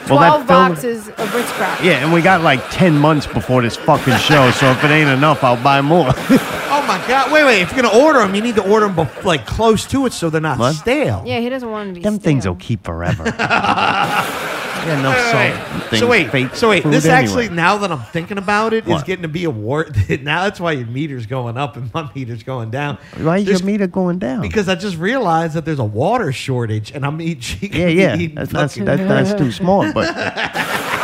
Well, 0.08 0.18
that 0.18 0.28
12 0.28 0.46
film- 0.46 0.68
boxes 0.72 1.08
of 1.08 1.34
Ritz 1.34 1.50
crackers. 1.52 1.86
Yeah, 1.86 2.02
and 2.02 2.12
we 2.12 2.20
got 2.22 2.40
like 2.42 2.60
ten 2.70 2.98
months 2.98 3.26
before 3.26 3.62
this 3.62 3.76
fucking 3.76 4.16
show. 4.18 4.50
So 4.52 4.70
if 4.70 4.82
it 4.82 4.90
ain't 4.90 5.08
enough, 5.10 5.44
I'll 5.44 5.62
buy 5.62 5.80
more. 5.80 6.12
Oh 6.74 6.84
my 6.86 6.96
god! 7.06 7.30
Wait, 7.30 7.44
wait. 7.44 7.60
If 7.60 7.70
you're 7.72 7.82
gonna 7.82 8.02
order 8.02 8.18
them, 8.20 8.34
you 8.34 8.40
need 8.40 8.56
to 8.56 8.62
order 8.68 8.86
them 8.88 8.96
bef- 8.96 9.24
like 9.24 9.44
close 9.46 9.84
to 9.88 10.06
it 10.06 10.12
so 10.14 10.30
they're 10.30 10.40
not 10.40 10.58
What? 10.58 10.74
stale. 10.74 11.22
Yeah, 11.26 11.38
he 11.38 11.50
doesn't 11.50 11.70
want 11.70 11.90
to 11.90 11.94
be 11.94 12.00
Them 12.00 12.18
things 12.18 12.46
will 12.48 12.54
keep 12.56 12.82
forever. 12.82 13.24
yeah, 14.86 14.98
enough 14.98 15.16
Wait, 15.34 15.54
salt. 15.54 15.82
things, 15.90 16.00
So 16.00 16.06
wait, 16.08 16.30
fake 16.30 16.54
so 16.54 16.68
wait. 16.70 16.82
food 16.82 16.92
This 16.92 17.04
anyway. 17.06 17.22
actually, 17.22 17.48
now 17.50 17.78
that 17.78 17.90
I'm 17.92 18.00
thinking 18.02 18.38
about 18.38 18.72
it, 18.72 18.84
is 18.84 18.90
What? 18.90 19.06
getting 19.06 19.22
to 19.22 19.28
be 19.28 19.44
a 19.44 19.50
war. 19.50 19.86
now 20.22 20.44
that's 20.44 20.58
why 20.60 20.72
your 20.72 20.86
meter's 20.86 21.26
going 21.26 21.56
up 21.56 21.76
and 21.76 21.92
my 21.94 22.10
meter's 22.14 22.42
going 22.42 22.70
down. 22.70 22.98
Why 23.18 23.38
is 23.38 23.44
There's- 23.44 23.60
your 23.60 23.66
meter 23.66 23.86
going 23.86 24.18
down? 24.18 24.40
Because 24.42 24.68
I 24.68 24.74
just 24.74 24.96
realized 24.96 25.54
that 25.54 25.64
there's 25.64 25.78
a 25.78 25.84
water 25.84 26.32
shortage, 26.32 26.90
and 26.92 27.04
I'm 27.06 27.20
eating. 27.20 27.70
yeah, 27.72 27.86
yeah, 27.88 28.16
that's, 28.34 28.52
that's, 28.52 28.72
fucking- 28.74 28.84
that's, 28.86 29.02
that's 29.30 29.34
too 29.40 29.52
small. 29.52 29.92
But 29.92 30.08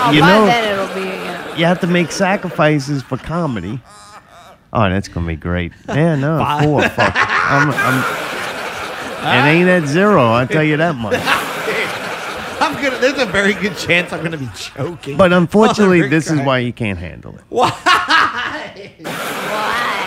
Oh, 0.01 0.11
you 0.13 0.21
by 0.21 0.29
know- 0.31 0.47
then 0.47 0.73
it'll 0.73 0.95
be, 0.95 1.01
you 1.01 1.07
know. 1.07 1.55
you 1.57 1.65
have 1.65 1.81
to 1.81 1.87
make 1.87 2.13
sacrifices 2.13 3.03
for 3.03 3.17
comedy. 3.17 3.81
Oh, 4.73 4.89
that's 4.91 5.09
gonna 5.09 5.27
be 5.27 5.35
great. 5.37 5.73
Yeah, 5.89 6.15
no, 6.15 6.39
four. 6.63 6.83
Fuck. 6.91 7.13
I'm, 7.17 7.71
I'm, 7.73 8.05
it 9.21 9.51
ain't 9.61 9.69
at 9.69 9.87
zero. 9.89 10.27
I'll 10.27 10.47
tell 10.47 10.63
you 10.63 10.77
that 10.77 10.95
much. 10.95 11.15
I'm 12.69 12.83
gonna. 12.83 12.99
There's 12.99 13.19
a 13.19 13.27
very 13.27 13.55
good 13.55 13.77
chance 13.77 14.13
I'm 14.13 14.23
gonna 14.23 14.37
be 14.37 14.49
choking. 14.55 15.17
But 15.17 15.33
unfortunately, 15.33 16.01
Mother 16.01 16.11
this 16.11 16.31
is 16.31 16.41
why 16.41 16.59
you 16.59 16.73
can't 16.73 16.99
handle 16.99 17.35
it. 17.35 17.43
Why? 17.49 17.71
Why? 19.01 20.05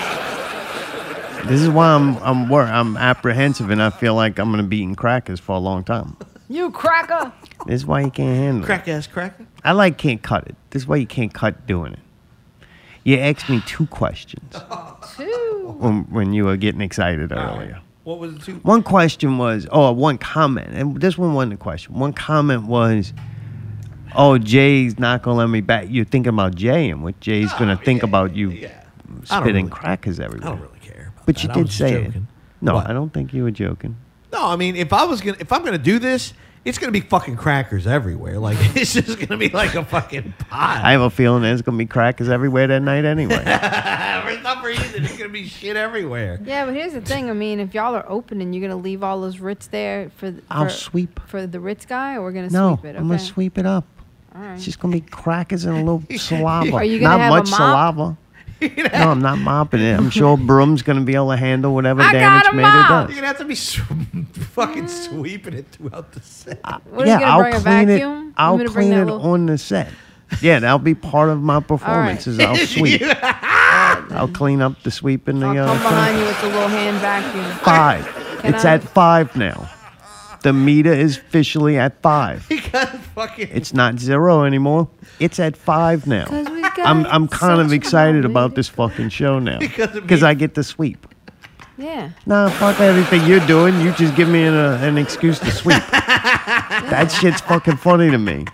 This 1.46 1.62
is 1.62 1.70
why 1.70 1.88
I'm 1.88 2.18
I'm 2.18 2.50
wor- 2.50 2.64
I'm 2.64 2.96
apprehensive, 2.98 3.72
and 3.72 3.82
I 3.82 3.90
feel 3.90 4.14
like 4.14 4.38
I'm 4.38 4.52
gonna 4.52 4.64
be 4.64 4.78
eating 4.78 4.96
crackers 4.96 5.40
for 5.40 5.56
a 5.56 5.60
long 5.60 5.84
time. 5.84 6.16
You 6.50 6.70
cracker. 6.70 7.34
This 7.66 7.82
is 7.82 7.86
why 7.86 8.02
you 8.02 8.12
can't 8.12 8.38
handle 8.38 8.64
it. 8.64 8.66
Crack 8.66 8.88
ass 8.88 9.08
cracker. 9.08 9.48
I 9.64 9.72
like 9.72 9.98
can't 9.98 10.22
cut 10.22 10.48
it. 10.48 10.56
This 10.70 10.84
is 10.84 10.88
why 10.88 10.98
you 10.98 11.08
can't 11.08 11.34
cut 11.34 11.66
doing 11.66 11.94
it. 11.94 12.00
You 13.04 13.18
asked 13.18 13.50
me 13.50 13.64
two 13.66 13.88
questions 13.88 14.56
Two. 15.16 15.76
when, 15.80 16.04
when 16.12 16.34
you 16.34 16.46
were 16.46 16.58
getting 16.58 16.82
excited 16.82 17.32
earlier. 17.32 17.82
What 18.12 18.20
was 18.20 18.34
the 18.36 18.40
two? 18.46 18.56
One 18.64 18.84
question 18.84 19.38
was, 19.38 19.68
oh, 19.72 19.94
one 19.94 20.18
comment, 20.18 20.72
and 20.74 21.00
this 21.00 21.18
one 21.18 21.34
wasn't 21.34 21.54
a 21.54 21.58
question. 21.58 21.94
One 21.98 22.12
comment 22.12 22.64
was, 22.66 23.14
oh, 24.16 24.38
Jay's 24.38 25.00
not 25.00 25.22
gonna 25.24 25.38
let 25.38 25.48
me 25.48 25.62
back. 25.62 25.86
You're 25.90 26.04
thinking 26.04 26.34
about 26.34 26.56
Jay 26.56 26.90
and 26.90 27.04
what 27.04 27.18
Jay's 27.22 27.54
gonna 27.54 27.78
think 27.78 28.04
about 28.04 28.36
you 28.36 28.50
Yeah. 28.50 28.68
I 28.68 29.14
don't 29.14 29.26
spitting 29.44 29.66
really- 29.68 29.70
crackers 29.70 30.20
everywhere. 30.20 30.48
I 30.50 30.52
don't 30.52 30.62
really 30.62 30.80
care. 30.82 31.14
about 31.16 31.26
But 31.26 31.42
you 31.42 31.48
that. 31.48 31.54
I 31.56 31.60
did 31.60 31.66
was 31.68 31.76
say 31.76 32.04
it. 32.04 32.14
No, 32.60 32.76
What? 32.76 32.90
I 32.90 32.94
don't 32.94 33.14
think 33.14 33.34
you 33.34 33.44
were 33.44 33.52
joking. 33.52 33.96
No, 34.34 34.46
I 34.46 34.58
mean, 34.58 34.76
if 34.76 34.92
I 34.92 35.06
was 35.06 35.22
gonna, 35.22 35.38
if 35.40 35.52
I'm 35.54 35.64
gonna 35.64 35.78
do 35.78 35.98
this, 35.98 36.34
it's 36.64 36.78
gonna 36.78 36.92
be 36.92 37.02
fucking 37.02 37.38
crackers 37.38 37.88
everywhere. 37.88 38.38
Like 38.40 38.58
it's 38.76 38.94
just 38.94 39.20
gonna 39.20 39.38
be 39.38 39.50
like 39.50 39.76
a 39.76 39.84
fucking 39.86 40.34
pot. 40.38 40.82
I 40.84 40.92
have 40.92 41.02
a 41.02 41.10
feeling 41.10 41.42
there's 41.44 41.62
gonna 41.62 41.78
be 41.78 41.86
crackers 41.86 42.30
everywhere 42.30 42.68
that 42.68 42.82
night 42.82 43.06
anyway. 43.06 43.36
For 44.22 44.42
some 44.44 44.64
reason, 44.64 45.04
it's 45.04 45.18
gonna 45.18 45.30
be 45.30 45.48
shit 45.48 45.76
everywhere. 45.76 46.40
Yeah, 46.44 46.66
but 46.66 46.74
here's 46.76 46.94
the 46.94 47.02
thing. 47.02 47.30
I 47.30 47.34
mean, 47.34 47.60
if 47.60 47.74
y'all 47.74 47.96
are 47.96 48.06
opening, 48.08 48.54
you're 48.54 48.68
gonna 48.68 48.82
leave 48.82 49.04
all 49.04 49.22
those 49.22 49.40
Ritz 49.40 49.68
there 49.68 50.10
for 50.18 50.32
the, 50.32 50.42
I'll 50.50 50.70
sweep. 50.70 51.20
for 51.28 51.46
the 51.48 51.60
Ritz 51.60 51.86
guy, 51.86 52.16
or 52.16 52.22
we're 52.24 52.32
gonna 52.32 52.50
No, 52.50 52.78
sweep 52.78 52.94
it. 52.94 52.98
I'm 52.98 53.08
gonna 53.08 53.20
sweep 53.20 53.58
it 53.58 53.66
up. 53.66 53.86
All 54.36 54.42
right. 54.42 54.54
It's 54.56 54.66
just 54.66 54.80
gonna 54.80 54.94
be 54.94 55.02
crackers 55.02 55.66
and 55.66 55.76
a 55.76 55.80
little 55.80 56.04
saliva. 56.18 56.76
Are 56.78 56.84
you 56.84 57.00
gonna 57.00 57.18
not 57.18 57.20
have 57.22 57.34
a 57.34 57.36
much 57.38 57.50
mop? 57.50 57.58
saliva. 57.58 58.18
no, 58.94 59.12
I'm 59.12 59.22
not 59.22 59.38
mopping 59.40 59.82
it. 59.82 59.98
I'm 59.98 60.10
sure 60.10 60.38
Broom's 60.38 60.82
gonna 60.84 61.02
be 61.02 61.16
able 61.16 61.32
to 61.32 61.38
handle 61.38 61.74
whatever 61.74 62.02
I 62.02 62.12
damage 62.14 62.44
got 62.44 62.54
a 62.54 62.56
made 62.56 62.62
mop. 62.64 63.10
it 63.10 63.14
You're 63.14 63.16
gonna 63.18 63.28
have 63.28 63.38
to 63.40 63.46
be 63.46 63.56
sw- 63.56 63.82
fucking 64.54 64.88
sweeping 64.88 65.54
it 65.54 65.66
throughout 65.72 66.12
the 66.12 66.22
set. 66.22 66.60
What, 66.90 67.06
are 67.06 67.08
yeah, 67.08 67.14
you 67.16 67.20
gonna 67.26 67.32
I'll 67.32 67.40
bring 67.42 67.54
a 67.56 67.60
clean 67.60 67.88
vacuum? 67.88 67.90
it. 67.90 68.00
You 68.28 68.34
I'll 68.38 68.52
want 68.52 68.62
me 68.62 68.68
to 68.68 68.74
bring 68.74 68.88
clean 68.88 68.98
that 68.98 69.02
it 69.02 69.12
little- 69.14 69.32
on 69.32 69.46
the 69.48 69.58
set. 69.58 69.90
Yeah, 70.42 70.60
that'll 70.60 70.80
be 70.80 70.96
part 70.96 71.28
of 71.30 71.42
my 71.42 71.60
performance. 71.60 72.26
Is 72.28 72.40
I'll 72.40 72.56
sweep. 72.68 73.02
I'll 73.04 74.30
clean 74.30 74.62
up 74.62 74.82
the 74.84 74.92
sweep 74.92 75.28
in 75.28 75.40
the 75.40 75.48
I'll 75.48 75.58
uh, 75.60 75.66
come 75.66 75.78
thing. 75.78 75.90
behind 75.90 76.20
you 76.20 76.26
with 76.26 76.42
the 76.42 76.48
little 76.48 76.68
hand 76.70 76.98
vacuum. 77.00 77.46
five. 77.66 78.06
Can 78.42 78.54
it's 78.56 78.64
I? 78.66 78.76
at 78.76 78.84
five 78.84 79.36
now. 79.36 79.70
The 80.44 80.54
meter 80.54 80.92
is 80.94 81.18
officially 81.18 81.78
at 81.78 82.02
five. 82.02 82.48
because 82.50 82.88
fucking. 83.14 83.50
It's 83.52 83.74
not 83.74 84.00
zero 84.00 84.44
anymore. 84.44 84.90
It's 85.20 85.40
at 85.40 85.56
five 85.58 86.08
now. 86.08 86.26
'Cause 86.26 86.48
we 86.50 86.61
I'm 86.80 87.06
I'm 87.06 87.28
kind 87.28 87.62
of 87.62 87.74
excited 87.74 88.24
fun, 88.24 88.32
about 88.32 88.56
this 88.56 88.68
fucking 88.68 89.10
show 89.10 89.40
now 89.40 89.60
Because 89.60 89.96
it 89.96 90.02
because 90.02 90.24
I 90.24 90.34
get 90.34 90.56
to 90.56 90.64
sweep. 90.64 91.08
Yeah. 91.78 92.12
Nah, 92.28 92.50
fuck 92.50 92.80
everything 92.80 93.26
you're 93.26 93.46
doing. 93.48 93.80
You 93.82 93.92
just 93.94 94.16
give 94.16 94.30
me 94.30 94.44
an, 94.44 94.54
uh, 94.54 94.80
an 94.84 95.00
excuse 95.00 95.40
to 95.40 95.50
sweep. 95.50 95.78
that 95.92 97.12
shit's 97.12 97.42
fucking 97.42 97.78
funny 97.78 98.12
to 98.12 98.20
me. 98.20 98.46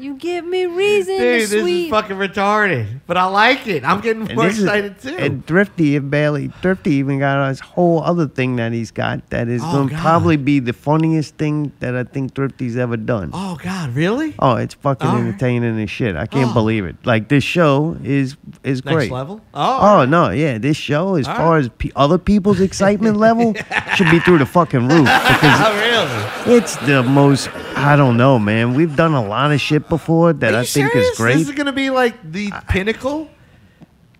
You 0.00 0.14
give 0.16 0.44
me 0.44 0.66
reason 0.66 1.18
Dude, 1.18 1.48
to 1.48 1.48
this 1.48 1.52
is 1.52 1.90
fucking 1.90 2.16
retarded, 2.16 3.00
but 3.06 3.16
I 3.16 3.26
like 3.26 3.66
it. 3.68 3.84
I'm 3.84 4.00
getting 4.00 4.24
more 4.34 4.46
this 4.46 4.58
is- 4.58 4.64
excited 4.64 4.98
too. 4.98 5.16
And 5.16 5.46
Thrifty 5.46 5.94
and 5.96 6.10
Bailey, 6.10 6.50
Thrifty 6.62 6.94
even 6.94 7.20
got 7.20 7.48
his 7.48 7.60
whole 7.60 8.02
other 8.02 8.26
thing 8.26 8.56
that 8.56 8.72
he's 8.72 8.90
got 8.90 9.30
that 9.30 9.46
is 9.48 9.62
Oh, 9.64 9.72
going 9.72 9.88
to 9.90 9.94
God. 9.94 10.00
probably 10.02 10.36
be 10.36 10.58
the 10.58 10.72
funniest 10.72 11.36
thing 11.36 11.70
that 11.78 11.94
I 11.94 12.02
think 12.02 12.34
Thrifty's 12.34 12.76
ever 12.76 12.96
done. 12.96 13.30
oh 13.32 13.56
God, 13.62 13.94
really? 13.94 14.34
Oh, 14.40 14.56
it's 14.56 14.74
fucking 14.74 15.06
All 15.06 15.14
right. 15.16 15.26
entertaining 15.28 15.80
as 15.80 15.90
shit. 15.90 16.16
I 16.16 16.26
can't 16.26 16.50
Oh. 16.50 16.54
believe 16.54 16.84
it. 16.86 16.96
Like 17.04 17.28
this 17.28 17.44
show 17.44 17.96
is 18.02 18.36
is 18.64 18.84
Next 18.84 18.94
great. 18.96 19.12
level? 19.12 19.42
Oh, 19.54 19.78
Oh 20.00 20.04
no, 20.06 20.30
yeah, 20.30 20.58
this 20.58 20.76
show 20.76 21.14
as 21.14 21.28
All 21.28 21.36
far 21.36 21.56
as 21.58 21.68
pe- 21.78 21.90
other 21.94 22.18
people's 22.18 22.60
excitement 22.60 23.16
level 23.28 23.54
should 23.94 24.10
be 24.10 24.18
through 24.18 24.38
the 24.38 24.46
fucking 24.46 24.88
roof 24.88 25.04
because 25.28 25.60
Oh, 25.60 25.74
really? 26.46 26.56
it's 26.58 26.74
the 26.78 27.02
most. 27.04 27.48
I 27.76 27.96
don't 27.96 28.16
know, 28.16 28.38
man. 28.38 28.74
We've 28.74 28.94
done 28.96 29.12
a 29.14 29.24
lot 29.24 29.52
of 29.52 29.60
shit 29.60 29.83
before 29.88 30.32
that 30.32 30.54
Are 30.54 30.58
I 30.58 30.60
you 30.60 30.66
think 30.66 30.92
serious? 30.92 31.10
is 31.10 31.16
great. 31.16 31.34
This 31.38 31.48
is 31.48 31.54
gonna 31.54 31.72
be 31.72 31.90
like 31.90 32.14
the 32.32 32.50
pinnacle. 32.68 33.28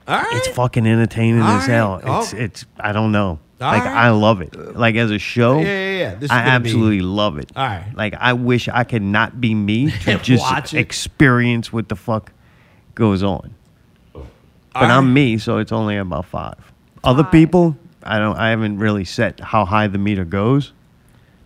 All 0.06 0.18
right. 0.18 0.26
it's 0.37 0.49
fucking 0.49 0.87
entertaining 0.87 1.40
All 1.40 1.56
as 1.59 1.66
hell. 1.66 1.94
right. 1.97 2.04
Oh. 2.06 2.21
It's 2.21 2.33
it's. 2.35 2.64
I 2.78 2.92
don't 2.92 3.11
know. 3.12 3.38
All 3.61 3.73
like 3.73 3.85
right. 3.85 3.97
I 3.97 4.11
love 4.11 4.42
it. 4.42 4.54
Like 4.76 4.97
as 4.97 5.11
a 5.11 5.18
show. 5.18 5.61
Yeah, 5.61 5.64
yeah, 5.64 5.99
yeah. 5.99 6.14
This 6.16 6.25
is 6.25 6.30
I 6.30 6.44
gonna 6.44 6.61
be- 6.61 6.68
absolutely 6.68 7.00
love 7.00 7.38
it. 7.38 7.50
All 7.56 7.64
right. 7.66 7.90
Like 7.94 8.14
I 8.18 8.35
wish 8.35 8.68
I 8.68 8.85
could 8.85 9.00
not 9.02 9.40
be 9.40 9.54
me 9.54 9.90
to 10.02 10.18
just 10.18 10.75
experience 10.75 11.73
what 11.73 11.88
the 11.88 11.97
fuck 11.97 12.33
goes 12.94 13.23
on. 13.23 13.54
But 14.12 14.23
All 14.75 14.83
I'm 14.90 15.06
right. 15.06 15.12
me, 15.12 15.38
so 15.38 15.59
it's 15.59 15.73
only 15.73 15.97
about 15.97 16.26
five. 16.26 16.56
Other 17.04 17.25
people, 17.25 17.76
I 18.02 18.18
don't. 18.18 18.37
I 18.37 18.50
haven't 18.50 18.78
really 18.78 19.04
set 19.06 19.40
how 19.40 19.64
high 19.64 19.87
the 19.87 19.99
meter 19.99 20.25
goes, 20.26 20.74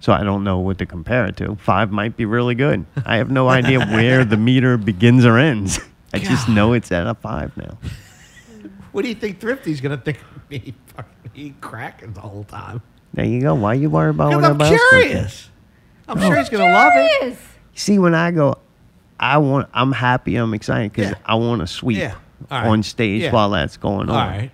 so 0.00 0.12
I 0.12 0.22
don't 0.22 0.44
know 0.44 0.58
what 0.58 0.78
to 0.78 0.86
compare 0.86 1.26
it 1.26 1.36
to. 1.38 1.56
Five 1.56 1.90
might 1.90 2.16
be 2.16 2.24
really 2.24 2.54
good. 2.54 2.84
I 3.04 3.16
have 3.16 3.30
no 3.30 3.48
idea 3.48 3.80
where 3.86 4.24
the 4.24 4.36
meter 4.36 4.76
begins 4.76 5.24
or 5.24 5.36
ends. 5.38 5.80
I 6.12 6.18
just 6.18 6.48
know 6.48 6.72
it's 6.72 6.90
at 6.92 7.06
a 7.06 7.14
five 7.14 7.56
now. 7.56 7.78
What 8.92 9.02
do 9.02 9.08
you 9.08 9.14
think 9.14 9.40
Thrifty's 9.40 9.80
gonna 9.80 9.98
think 9.98 10.18
of 10.34 10.50
me 10.50 10.74
fucking 10.86 11.30
eating 11.34 11.56
Kraken 11.60 12.14
the 12.14 12.20
whole 12.20 12.44
time? 12.44 12.80
There 13.14 13.24
you 13.24 13.40
go. 13.40 13.54
Why 13.54 13.74
you 13.74 13.90
worry 13.90 14.10
about 14.10 14.28
what 14.28 14.36
I'm 14.38 14.44
everybody 14.44 14.70
else 14.74 14.80
thinks? 14.90 15.06
curious. 15.08 15.50
I'm 16.08 16.20
sure 16.20 16.36
he's 16.36 16.48
gonna 16.48 16.72
love 16.72 16.92
it. 16.96 17.10
Yes. 17.22 17.38
See, 17.74 17.98
when 17.98 18.14
I 18.14 18.30
go, 18.30 18.56
I 19.20 19.38
want. 19.38 19.68
I'm 19.74 19.92
happy. 19.92 20.36
I'm 20.36 20.54
excited 20.54 20.92
because 20.92 21.10
Yeah. 21.10 21.18
I 21.26 21.34
want 21.34 21.60
to 21.60 21.66
sweep 21.66 21.98
Yeah. 21.98 22.14
All 22.50 22.60
right. 22.62 22.68
on 22.68 22.82
stage 22.82 23.22
Yeah. 23.22 23.32
while 23.32 23.50
that's 23.50 23.76
going 23.76 24.08
All 24.08 24.16
on. 24.16 24.28
right. 24.28 24.50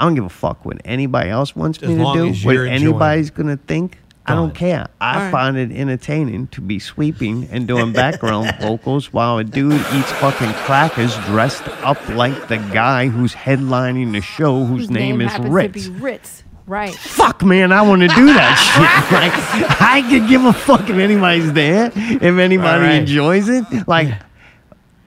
I 0.00 0.04
don't 0.04 0.14
give 0.14 0.24
a 0.24 0.28
fuck 0.28 0.64
what 0.64 0.80
anybody 0.84 1.30
else 1.30 1.54
wants 1.54 1.80
As 1.80 1.88
me 1.90 1.96
to 1.96 2.02
long 2.02 2.16
do. 2.16 2.26
as 2.28 2.44
What 2.44 2.54
you're 2.54 2.66
enjoying 2.66 2.82
anybody's 2.88 3.30
gonna 3.30 3.56
think. 3.56 3.98
I 4.24 4.34
don't 4.34 4.54
care. 4.54 4.86
I 5.00 5.24
right. 5.24 5.30
find 5.32 5.56
it 5.56 5.72
entertaining 5.72 6.46
to 6.48 6.60
be 6.60 6.78
sweeping 6.78 7.48
and 7.50 7.66
doing 7.66 7.92
background 8.04 8.54
vocals 8.60 9.12
while 9.12 9.38
a 9.38 9.44
dude 9.44 9.72
eats 9.72 10.12
fucking 10.12 10.52
crackers 10.64 11.16
dressed 11.26 11.66
up 11.82 12.08
like 12.10 12.48
the 12.48 12.58
guy 12.72 13.08
who's 13.08 13.34
headlining 13.34 14.12
the 14.12 14.20
show 14.20 14.64
whose, 14.64 14.82
Whose 14.82 14.90
name, 14.90 15.20
is 15.20 15.32
happens 15.32 15.48
Ritz. 15.50 15.86
Ritz. 15.88 16.44
Right. 16.66 16.94
Fuck, 16.94 17.42
man, 17.42 17.72
I 17.72 17.82
want 17.82 18.02
to 18.02 18.08
do 18.08 18.26
that 18.26 18.54
shit. 19.58 19.68
Like, 19.68 19.80
I 19.80 20.08
could 20.08 20.28
give 20.28 20.44
a 20.44 20.52
fuck 20.52 20.88
if 20.88 20.96
anybody's 20.96 21.52
there, 21.52 21.90
if 21.94 22.22
anybody 22.22 22.84
right. 22.84 22.94
enjoys 23.00 23.48
it. 23.48 23.64
Like, 23.88 24.14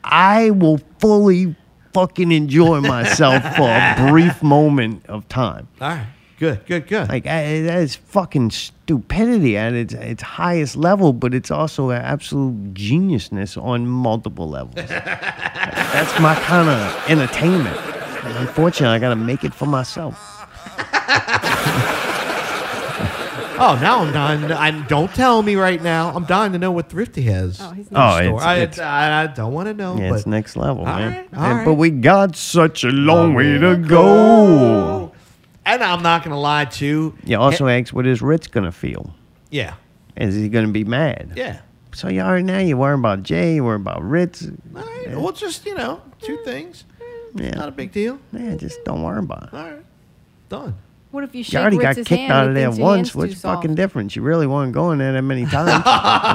I 0.03 0.49
will 0.51 0.79
fully 0.99 1.55
fucking 1.93 2.33
enjoy 2.33 2.81
myself 2.81 3.41
for 3.55 3.69
a 3.69 3.95
brief 4.09 4.43
moment 4.43 5.05
of 5.05 5.27
time. 5.29 5.69
All 5.79 5.89
right. 5.89 6.07
Good. 6.37 6.65
Good. 6.65 6.87
Good. 6.87 7.07
Like, 7.09 7.25
I, 7.27 7.61
that 7.61 7.79
is 7.79 7.95
fucking 7.95 8.51
stupidity 8.51 9.57
at 9.57 9.73
its, 9.73 9.93
its 9.93 10.21
highest 10.21 10.75
level, 10.75 11.13
but 11.13 11.33
it's 11.33 11.49
also 11.49 11.91
an 11.91 12.01
absolute 12.01 12.73
geniusness 12.73 13.61
on 13.61 13.87
multiple 13.87 14.49
levels. 14.49 14.75
That's 14.75 16.19
my 16.19 16.35
kind 16.35 16.67
of 16.69 17.09
entertainment. 17.09 17.77
Unfortunately, 18.37 18.95
I 18.95 18.99
got 18.99 19.09
to 19.09 19.15
make 19.15 19.43
it 19.45 19.53
for 19.53 19.65
myself. 19.65 20.31
oh, 23.57 23.77
now 23.81 23.99
I'm 23.99 24.11
dying. 24.11 24.51
I, 24.51 24.71
don't 24.87 25.13
tell 25.15 25.41
me 25.41 25.55
right 25.55 25.81
now. 25.81 26.09
I'm 26.13 26.25
dying 26.25 26.51
to 26.51 26.57
know 26.59 26.71
what 26.71 26.89
Thrifty 26.89 27.21
has. 27.23 27.59
Oh, 27.61 27.71
he's 27.71 27.87
in 27.87 27.95
Oh, 27.95 28.09
store. 28.17 28.19
it's- 28.19 28.43
I, 28.43 28.55
it's- 28.57 28.79
I, 28.79 29.23
I 29.23 29.27
don't 29.27 29.53
want 29.53 29.67
to 29.69 29.73
know. 29.73 29.97
Yeah, 29.97 30.09
but 30.09 30.15
it's 30.17 30.25
next 30.27 30.57
level, 30.57 30.85
All 30.85 30.95
man. 30.97 31.11
right, 31.13 31.29
all 31.33 31.43
And- 31.45 31.57
right. 31.59 31.65
But 31.65 31.75
we 31.75 31.91
got 31.91 32.35
such 32.35 32.83
a 32.83 32.89
long 32.89 33.33
way 33.35 33.57
to 33.57 33.77
go. 33.77 35.04
And 35.65 35.83
I'm 35.83 36.03
not 36.03 36.23
gonna 36.23 36.39
lie 36.39 36.65
to 36.65 37.15
You 37.25 37.37
also 37.37 37.67
asked 37.67 37.91
what 37.93 38.05
is 38.05 38.21
Ritz 38.21 38.47
gonna 38.47 38.71
feel? 38.71 39.13
Yeah. 39.49 39.73
Is 40.15 40.35
he 40.35 40.47
gonna 40.49 40.67
be 40.69 40.83
mad? 40.83 41.33
Yeah. 41.35 41.59
So 41.93 42.07
you 42.09 42.21
already 42.21 42.43
now 42.43 42.59
you're 42.59 42.77
worrying 42.77 42.99
about 42.99 43.23
Jay, 43.23 43.55
you're 43.55 43.63
worrying 43.63 43.81
about 43.81 44.03
Ritz. 44.03 44.45
All 44.75 44.81
right. 44.81 45.15
Well, 45.17 45.31
just 45.31 45.65
you 45.65 45.75
know, 45.75 46.01
two 46.21 46.37
things. 46.45 46.83
Yeah, 47.33 47.49
Not 47.51 47.67
a 47.69 47.71
big 47.71 47.91
deal. 47.91 48.17
yeah, 48.31 48.55
just 48.55 48.83
don't 48.85 49.03
worry 49.03 49.19
about 49.19 49.43
it. 49.43 49.53
All 49.53 49.63
right. 49.63 49.85
Done. 50.47 50.75
What 51.11 51.23
if 51.25 51.33
you 51.35 51.43
shake 51.43 51.53
You 51.53 51.59
already 51.59 51.77
got 51.77 51.95
kicked 51.95 52.09
hand 52.09 52.31
out 52.31 52.47
of 52.49 52.55
there 52.55 52.69
once. 52.69 52.79
hand's 52.79 53.15
What's 53.15 53.33
too 53.33 53.39
soft? 53.39 53.63
fucking 53.63 53.75
difference? 53.75 54.15
You 54.15 54.21
really 54.21 54.47
weren't 54.47 54.73
going 54.73 54.99
there 54.99 55.13
that 55.13 55.21
many 55.21 55.45
times. 55.45 55.71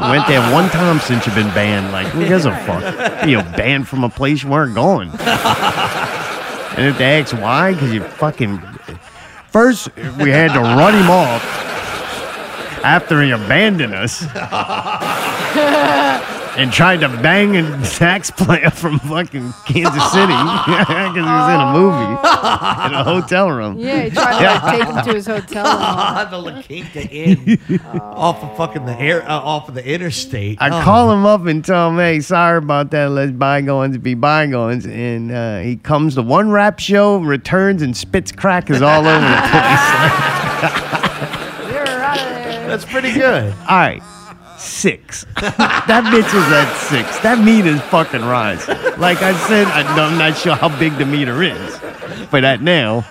you 0.05 0.11
went 0.11 0.27
there 0.27 0.53
one 0.53 0.69
time 0.71 0.99
since 1.01 1.25
you've 1.27 1.35
been 1.35 1.53
banned. 1.55 1.93
Like, 1.93 2.07
who 2.09 2.27
gives 2.27 2.45
a 2.47 2.57
fuck? 2.65 3.27
You're 3.29 3.43
banned 3.43 3.89
from 3.89 4.05
a 4.05 4.09
place 4.11 4.43
you 4.43 4.49
weren't 4.51 4.75
going. 4.75 5.09
and 5.11 6.87
if 6.87 6.99
they 6.99 7.21
ask 7.21 7.35
why, 7.37 7.75
because 7.75 7.93
you 7.93 8.03
fucking. 8.03 8.61
First, 9.50 9.95
we 9.97 10.30
had 10.30 10.52
to 10.54 10.61
run 10.61 10.95
him 10.95 11.11
off 11.11 11.42
after 12.85 13.23
he 13.23 13.30
abandoned 13.30 13.95
us 13.95 14.21
and 16.57 16.73
tried 16.73 17.00
to 17.00 17.09
bang 17.09 17.57
a 17.57 17.85
sax 17.85 18.30
player 18.37 18.71
from 18.71 18.99
fucking 19.00 19.52
Kansas 19.66 20.12
City 20.12 20.33
because 20.66 21.14
he 21.14 21.21
was 21.21 21.49
in 21.54 21.61
a 21.61 21.73
movie 21.73 22.12
in 22.87 22.95
a 22.95 23.04
hotel 23.12 23.50
room. 23.50 23.78
Yeah, 23.78 24.02
he 24.02 24.11
tried 24.11 24.38
to 24.38 24.45
like, 24.66 24.78
take 24.78 24.88
him 24.97 25.04
to 25.04 25.14
his 25.14 25.26
hotel. 25.26 25.64
room. 25.64 26.30
the 26.30 26.38
La 26.52 26.62
Quinta 26.62 27.09
Inn 27.09 27.80
off 28.00 28.42
of 28.42 28.57
fucking 28.57 28.87
the 28.87 28.99
air, 29.00 29.23
uh, 29.23 29.38
off 29.38 29.69
of 29.69 29.75
the 29.75 29.87
interstate. 29.87 30.59
I 30.61 30.80
Oh. 30.80 30.83
call 30.85 31.12
him 31.12 31.25
up 31.26 31.47
and 31.47 31.64
tell 31.64 31.90
him, 31.90 31.97
hey, 31.97 32.21
sorry 32.21 32.59
about 32.59 32.90
that. 32.92 33.11
Let 33.11 33.38
bygones 33.38 33.99
be 33.99 34.14
bygones. 34.14 34.87
And 34.87 35.30
uh, 35.33 35.61
he 35.61 35.76
comes 35.76 36.14
to 36.16 36.23
one 36.23 36.50
rap 36.50 36.78
show, 36.78 37.19
returns, 37.19 37.83
and 37.83 37.97
spits 37.97 38.33
crackers 38.33 38.83
all 38.83 39.00
over 39.07 39.21
the 39.21 39.40
place. 39.50 39.87
You're 41.73 41.87
out 42.02 42.19
of 42.19 42.25
there. 42.25 42.69
That's 42.69 42.85
pretty 42.85 43.12
good. 43.12 43.52
all 43.69 43.76
right, 43.76 44.02
six. 44.61 45.25
that 45.40 46.05
bitch 46.12 46.26
is 46.26 46.52
at 46.52 46.76
six. 46.76 47.19
That 47.21 47.43
meter's 47.45 47.81
fucking 47.83 48.23
rising. 48.23 48.76
Like 48.99 49.23
I 49.23 49.35
said, 49.49 49.67
I, 49.67 49.83
I'm 49.83 50.19
not 50.19 50.37
sure 50.37 50.55
how 50.55 50.69
big 50.79 50.97
the 50.99 51.07
meter 51.07 51.43
is. 51.43 51.81
But 52.31 52.45
at 52.45 52.62
now, 52.62 53.05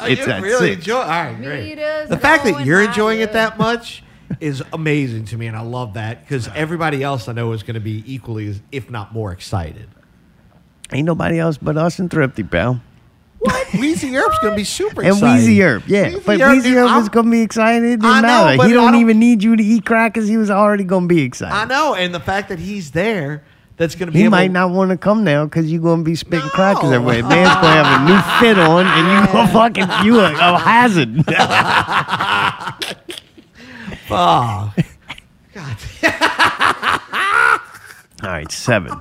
oh, 0.00 0.06
it's 0.06 0.26
you 0.26 0.32
at 0.32 0.42
really 0.42 0.68
six. 0.74 0.78
enjoy. 0.78 0.98
All 1.00 1.06
right, 1.08 1.36
great. 1.36 1.64
Meters 1.76 2.08
The 2.08 2.18
fact 2.18 2.44
that 2.44 2.64
you're 2.64 2.82
enjoying 2.82 3.20
it 3.20 3.32
that 3.32 3.58
much 3.58 4.02
is 4.40 4.62
amazing 4.72 5.26
to 5.26 5.36
me, 5.36 5.46
and 5.46 5.56
I 5.56 5.62
love 5.62 5.94
that 5.94 6.22
because 6.22 6.48
everybody 6.48 7.02
else 7.02 7.28
I 7.28 7.32
know 7.32 7.52
is 7.52 7.62
going 7.62 7.74
to 7.74 7.80
be 7.80 8.02
equally, 8.06 8.60
if 8.70 8.90
not 8.90 9.12
more, 9.12 9.32
excited. 9.32 9.88
Ain't 10.92 11.06
nobody 11.06 11.38
else 11.38 11.58
but 11.58 11.76
us 11.76 11.98
and 11.98 12.10
Thrifty, 12.10 12.42
pal. 12.42 12.80
What? 13.42 13.66
Weezy 13.72 14.12
Earp's 14.12 14.38
going 14.40 14.52
to 14.52 14.56
be 14.56 14.64
super 14.64 15.02
excited. 15.02 15.06
And 15.06 15.16
excited. 15.16 15.48
Weezy 15.48 15.64
Earp, 15.64 15.82
yeah. 15.88 16.10
Weezy 16.10 16.24
but 16.26 16.40
Earp, 16.40 16.56
Weezy 16.58 16.62
dude, 16.62 16.76
Earp 16.76 16.88
I'm- 16.90 16.98
was 17.00 17.08
going 17.08 17.26
to 17.26 17.30
be 17.32 17.40
excited. 17.42 17.84
It 17.84 18.00
didn't 18.00 18.04
I 18.06 18.20
know, 18.20 18.26
matter. 18.44 18.56
but 18.58 18.66
he 18.66 18.72
I 18.72 18.74
don't, 18.76 18.92
don't- 18.92 19.00
even 19.00 19.18
need 19.18 19.42
you 19.42 19.56
to 19.56 19.62
eat 19.62 19.84
crackers. 19.84 20.28
He 20.28 20.36
was 20.36 20.50
already 20.50 20.84
going 20.84 21.08
to 21.08 21.14
be 21.14 21.22
excited. 21.22 21.54
I 21.54 21.64
know, 21.64 21.94
and 21.94 22.14
the 22.14 22.20
fact 22.20 22.48
that 22.50 22.58
he's 22.60 22.92
there, 22.92 23.44
that's 23.78 23.94
going 23.96 24.06
to 24.06 24.12
be. 24.12 24.18
He 24.20 24.24
able 24.26 24.32
might 24.32 24.50
not 24.52 24.70
want 24.70 24.90
to 24.90 24.96
come 24.96 25.24
now 25.24 25.44
because 25.46 25.72
you're 25.72 25.82
going 25.82 26.00
to 26.00 26.04
be 26.04 26.14
spitting 26.14 26.48
crackers 26.50 26.84
No. 26.90 26.92
everywhere. 26.92 27.22
Man's 27.28 27.52
going 27.54 27.74
to 27.74 27.82
have 27.82 28.00
a 28.00 28.04
new 28.08 28.20
fit 28.54 28.58
on 28.58 28.86
and 28.86 29.26
you 29.26 29.32
going 29.32 29.46
to 29.48 29.52
fucking, 29.52 30.06
you 30.06 30.20
a, 30.20 30.30
a 30.32 30.58
hazard. 30.58 31.16
Oh, 34.10 34.72
God. 35.54 35.76
All 38.22 38.28
right, 38.30 38.52
seven. 38.52 38.92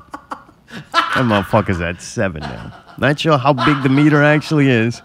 That 0.94 1.26
motherfucker's 1.26 1.82
at 1.82 2.02
seven 2.02 2.42
now. 2.42 2.81
Not 2.98 3.20
sure 3.20 3.38
how 3.38 3.54
big 3.54 3.82
the 3.84 3.90
meter 3.90 4.22
actually 4.24 4.70
is, 4.70 5.02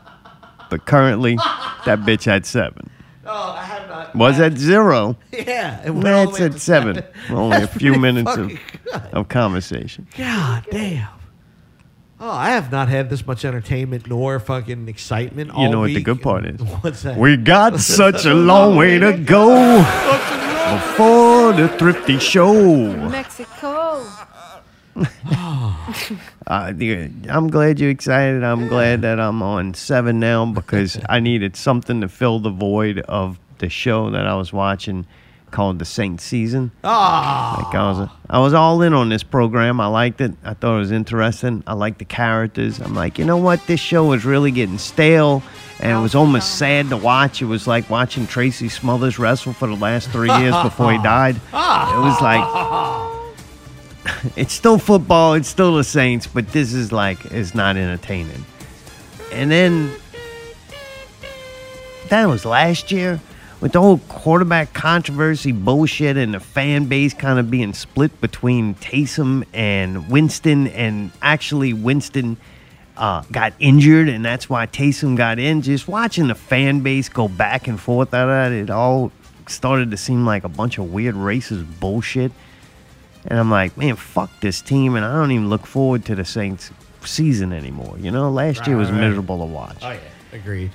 but 0.70 0.84
currently 0.86 1.36
that 1.84 2.00
bitch 2.00 2.24
had 2.24 2.44
seven. 2.46 2.90
Oh, 3.24 3.54
I 3.58 3.62
have 3.64 3.88
not. 3.88 4.14
Was 4.14 4.38
at 4.40 4.56
zero. 4.56 5.16
Yeah, 5.32 5.84
it 5.84 5.90
went 5.90 6.08
all 6.08 6.26
That's 6.26 6.40
at 6.40 6.52
to 6.52 6.58
seven. 6.58 7.04
Only 7.30 7.62
a 7.62 7.66
few 7.66 7.94
minutes 7.98 8.36
of, 8.36 8.52
of 9.12 9.28
conversation. 9.28 10.06
God 10.16 10.64
damn. 10.70 11.08
Oh, 12.18 12.30
I 12.30 12.50
have 12.50 12.72
not 12.72 12.88
had 12.88 13.10
this 13.10 13.26
much 13.26 13.44
entertainment 13.44 14.08
nor 14.08 14.40
fucking 14.40 14.88
excitement. 14.88 15.50
all 15.50 15.62
You 15.62 15.68
know 15.68 15.80
what 15.80 15.88
the 15.88 16.00
good 16.00 16.22
part 16.22 16.46
is? 16.46 16.60
What's 16.80 17.02
that? 17.02 17.18
We 17.18 17.36
got 17.36 17.78
such 17.80 18.24
a 18.24 18.32
long 18.32 18.76
way 18.76 18.98
to 18.98 19.12
go 19.18 19.78
before 20.74 21.52
the 21.52 21.68
thrifty 21.78 22.18
show. 22.18 22.92
Mexico. 23.08 24.04
Oh. 25.28 25.94
Uh, 26.46 26.72
I'm 27.28 27.48
glad 27.48 27.80
you're 27.80 27.90
excited. 27.90 28.44
I'm 28.44 28.68
glad 28.68 29.02
that 29.02 29.18
I'm 29.18 29.42
on 29.42 29.74
seven 29.74 30.20
now 30.20 30.46
because 30.46 30.98
I 31.08 31.18
needed 31.20 31.56
something 31.56 32.00
to 32.02 32.08
fill 32.08 32.38
the 32.38 32.50
void 32.50 33.00
of 33.00 33.38
the 33.58 33.68
show 33.68 34.10
that 34.10 34.26
I 34.26 34.34
was 34.36 34.52
watching 34.52 35.06
called 35.50 35.78
the 35.78 35.84
Saint 35.84 36.20
season. 36.20 36.70
Oh, 36.84 37.62
Like 37.64 37.74
I 37.74 37.90
was, 37.90 38.08
I 38.28 38.38
was 38.40 38.52
all 38.52 38.82
in 38.82 38.92
on 38.92 39.08
this 39.08 39.22
program. 39.22 39.80
I 39.80 39.86
liked 39.86 40.20
it. 40.20 40.32
I 40.44 40.54
thought 40.54 40.76
it 40.76 40.80
was 40.80 40.92
interesting. 40.92 41.62
I 41.66 41.72
liked 41.72 41.98
the 41.98 42.04
characters. 42.04 42.78
I'm 42.80 42.94
like, 42.94 43.18
you 43.18 43.24
know 43.24 43.38
what? 43.38 43.66
This 43.66 43.80
show 43.80 44.04
was 44.04 44.24
really 44.24 44.50
getting 44.50 44.76
stale, 44.78 45.42
and 45.80 45.98
it 45.98 46.00
was 46.02 46.14
almost 46.14 46.56
sad 46.58 46.90
to 46.90 46.96
watch. 46.96 47.40
It 47.42 47.46
was 47.46 47.66
like 47.66 47.88
watching 47.88 48.26
Tracy 48.26 48.68
Smothers 48.68 49.18
wrestle 49.18 49.52
for 49.52 49.66
the 49.66 49.76
last 49.76 50.10
three 50.10 50.30
years 50.32 50.54
before 50.62 50.92
he 50.92 50.98
died. 51.02 51.36
It 51.36 51.40
was 51.52 52.20
like, 52.20 52.42
it's 54.36 54.52
still 54.52 54.78
football. 54.78 55.34
It's 55.34 55.48
still 55.48 55.76
the 55.76 55.84
Saints, 55.84 56.26
but 56.26 56.48
this 56.52 56.72
is 56.72 56.92
like, 56.92 57.25
it's 57.26 57.54
not 57.54 57.76
entertaining. 57.76 58.44
And 59.32 59.50
then 59.50 59.92
that 62.08 62.26
was 62.26 62.44
last 62.44 62.92
year 62.92 63.20
with 63.60 63.72
the 63.72 63.80
whole 63.80 63.98
quarterback 64.08 64.72
controversy 64.72 65.52
bullshit 65.52 66.16
and 66.16 66.34
the 66.34 66.40
fan 66.40 66.86
base 66.86 67.14
kind 67.14 67.38
of 67.38 67.50
being 67.50 67.72
split 67.72 68.20
between 68.20 68.75
Taysom 68.76 69.44
and 69.52 70.08
Winston, 70.10 70.68
and 70.68 71.10
actually 71.22 71.72
Winston 71.72 72.36
uh, 72.96 73.22
got 73.32 73.54
injured, 73.58 74.08
and 74.08 74.25
that's 74.25 74.48
why 74.48 74.66
Taysom 74.66 75.16
got 75.16 75.38
in. 75.38 75.62
Just 75.62 75.88
watching 75.88 76.28
the 76.28 76.34
fan 76.34 76.80
base 76.80 77.08
go 77.08 77.28
back 77.28 77.66
and 77.66 77.80
forth 77.80 78.12
on 78.14 78.28
that, 78.28 78.52
it 78.52 78.70
all 78.70 79.10
started 79.48 79.90
to 79.90 79.96
seem 79.96 80.26
like 80.26 80.44
a 80.44 80.48
bunch 80.48 80.78
of 80.78 80.92
weird 80.92 81.14
racist 81.14 81.66
bullshit. 81.80 82.32
And 83.28 83.38
I'm 83.38 83.50
like, 83.50 83.76
man, 83.76 83.97
fuck 83.97 84.30
this 84.40 84.61
team, 84.61 84.95
and 84.95 85.04
I 85.04 85.12
don't 85.12 85.33
even 85.33 85.49
look 85.49 85.66
forward 85.66 86.04
to 86.06 86.14
the 86.14 86.25
Saints 86.25 86.71
season 87.04 87.52
anymore. 87.52 87.97
You 87.99 88.11
know, 88.11 88.30
last 88.30 88.66
year 88.66 88.76
was 88.76 88.90
right, 88.90 89.00
right. 89.00 89.09
miserable 89.09 89.38
to 89.38 89.45
watch. 89.45 89.78
oh 89.83 89.92
yeah, 89.92 90.00
agreed. 90.33 90.71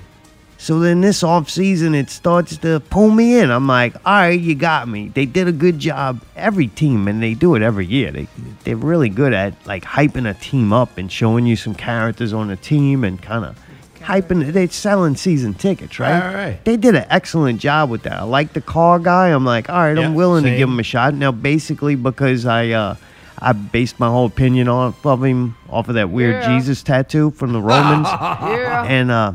So 0.58 0.78
then 0.78 1.00
this 1.00 1.24
off 1.24 1.50
season, 1.50 1.92
it 1.92 2.08
starts 2.08 2.56
to 2.58 2.78
pull 2.78 3.10
me 3.10 3.40
in. 3.40 3.50
I'm 3.50 3.66
like, 3.66 3.96
all 4.06 4.12
right, 4.12 4.38
you 4.38 4.54
got 4.54 4.86
me. 4.86 5.08
They 5.08 5.26
did 5.26 5.48
a 5.48 5.52
good 5.52 5.80
job. 5.80 6.22
Every 6.36 6.68
team, 6.68 7.08
and 7.08 7.20
they 7.20 7.34
do 7.34 7.56
it 7.56 7.62
every 7.62 7.86
year. 7.86 8.12
They 8.12 8.28
they're 8.62 8.76
really 8.76 9.08
good 9.08 9.32
at 9.32 9.54
like 9.66 9.82
hyping 9.82 10.30
a 10.30 10.34
team 10.34 10.72
up 10.72 10.98
and 10.98 11.10
showing 11.10 11.46
you 11.46 11.56
some 11.56 11.74
characters 11.74 12.32
on 12.32 12.46
the 12.46 12.56
team 12.56 13.02
and 13.02 13.20
kind 13.20 13.44
of 13.44 13.58
hyping. 14.02 14.46
it. 14.48 14.52
They're 14.52 14.68
selling 14.68 15.16
season 15.16 15.54
tickets, 15.54 15.98
right? 15.98 16.12
Right, 16.20 16.24
right, 16.26 16.34
right. 16.48 16.64
They 16.64 16.76
did 16.76 16.94
an 16.94 17.06
excellent 17.10 17.60
job 17.60 17.90
with 17.90 18.02
that. 18.02 18.20
I 18.20 18.22
like 18.24 18.52
the 18.52 18.60
car 18.60 18.98
guy. 18.98 19.28
I'm 19.28 19.44
like, 19.44 19.68
all 19.70 19.76
right, 19.76 19.96
Yeah, 19.96 20.04
I'm 20.06 20.14
willing 20.14 20.44
to 20.44 20.50
give 20.56 20.68
him 20.68 20.78
a 20.78 20.82
shot. 20.82 21.14
Now, 21.14 21.32
basically, 21.32 21.94
because 21.94 22.46
I 22.46 22.70
uh, 22.70 22.96
I 23.38 23.52
based 23.52 23.98
my 23.98 24.08
whole 24.08 24.26
opinion 24.26 24.68
off 24.68 25.04
of 25.04 25.24
him 25.24 25.56
off 25.68 25.88
of 25.88 25.94
that 25.96 26.10
weird 26.10 26.42
Yeah. 26.42 26.56
Jesus 26.58 26.82
tattoo 26.82 27.30
from 27.32 27.52
the 27.52 27.60
Romans 27.60 28.06
Yeah. 28.12 28.84
and 28.84 29.10
uh 29.10 29.32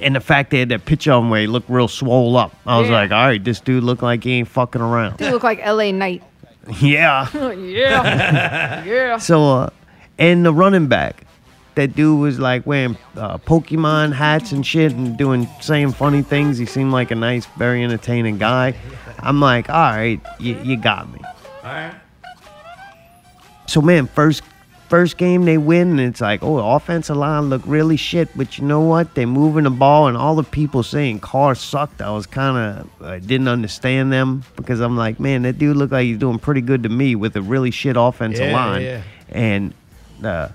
and 0.00 0.14
the 0.14 0.20
fact 0.20 0.50
they 0.50 0.58
had 0.58 0.68
that 0.68 0.84
picture 0.84 1.12
on 1.12 1.30
where 1.30 1.40
he 1.40 1.46
looked 1.46 1.70
real 1.70 1.88
swole 1.88 2.36
up. 2.36 2.54
I 2.66 2.78
was 2.78 2.88
Yeah. 2.90 2.96
like, 2.96 3.12
all 3.12 3.24
right, 3.26 3.42
this 3.42 3.60
dude 3.60 3.82
look 3.84 4.02
like 4.02 4.24
he 4.24 4.32
ain't 4.32 4.48
fucking 4.48 4.82
around. 4.82 5.20
You 5.20 5.30
look 5.30 5.42
like 5.42 5.60
L.A. 5.62 5.90
Knight. 5.92 6.22
yeah. 6.80 7.28
yeah. 7.52 8.84
yeah. 8.84 9.18
So 9.18 9.44
uh 9.50 9.70
and 10.18 10.44
the 10.44 10.52
running 10.52 10.86
back. 10.88 11.25
That 11.76 11.94
dude 11.94 12.18
was 12.18 12.38
like 12.40 12.66
wearing 12.66 12.96
uh, 13.16 13.36
Pokemon 13.38 14.14
hats 14.14 14.50
and 14.52 14.66
shit 14.66 14.92
and 14.92 15.16
doing 15.16 15.46
saying 15.60 15.92
funny 15.92 16.22
things. 16.22 16.56
He 16.58 16.64
seemed 16.66 16.90
like 16.90 17.10
a 17.10 17.14
nice, 17.14 17.44
very 17.58 17.84
entertaining 17.84 18.38
guy. 18.38 18.74
I'm 19.20 19.40
like, 19.40 19.68
all 19.68 19.74
right, 19.92 20.20
you, 20.40 20.58
you 20.62 20.76
got 20.78 21.12
me. 21.12 21.20
All 21.62 21.70
right. 21.72 21.94
So 23.66 23.82
man, 23.82 24.06
first 24.06 24.42
first 24.88 25.18
game 25.18 25.44
they 25.44 25.58
win, 25.58 25.90
and 25.90 26.00
it's 26.00 26.20
like, 26.20 26.42
oh, 26.42 26.58
offensive 26.76 27.16
line 27.16 27.50
look 27.50 27.62
really 27.66 27.96
shit. 27.96 28.28
But 28.36 28.56
you 28.56 28.64
know 28.64 28.80
what? 28.80 29.14
They 29.14 29.26
moving 29.26 29.64
the 29.64 29.70
ball, 29.70 30.06
and 30.08 30.16
all 30.16 30.36
the 30.36 30.44
people 30.44 30.82
saying 30.82 31.20
Carr 31.20 31.54
sucked. 31.54 32.00
I 32.00 32.10
was 32.12 32.26
kind 32.26 32.56
of 32.80 33.02
I 33.02 33.18
didn't 33.18 33.48
understand 33.48 34.12
them 34.12 34.44
because 34.54 34.80
I'm 34.80 34.96
like, 34.96 35.18
man, 35.20 35.42
that 35.42 35.58
dude 35.58 35.76
looked 35.76 35.92
like 35.92 36.04
he's 36.04 36.18
doing 36.18 36.38
pretty 36.38 36.60
good 36.60 36.84
to 36.84 36.88
me 36.88 37.16
with 37.16 37.36
a 37.36 37.42
really 37.42 37.70
shit 37.70 37.96
offensive 37.98 38.46
Yeah, 38.46 38.54
line. 38.66 38.82
yeah. 38.82 39.02
And 39.28 39.74
uh, 40.24 40.48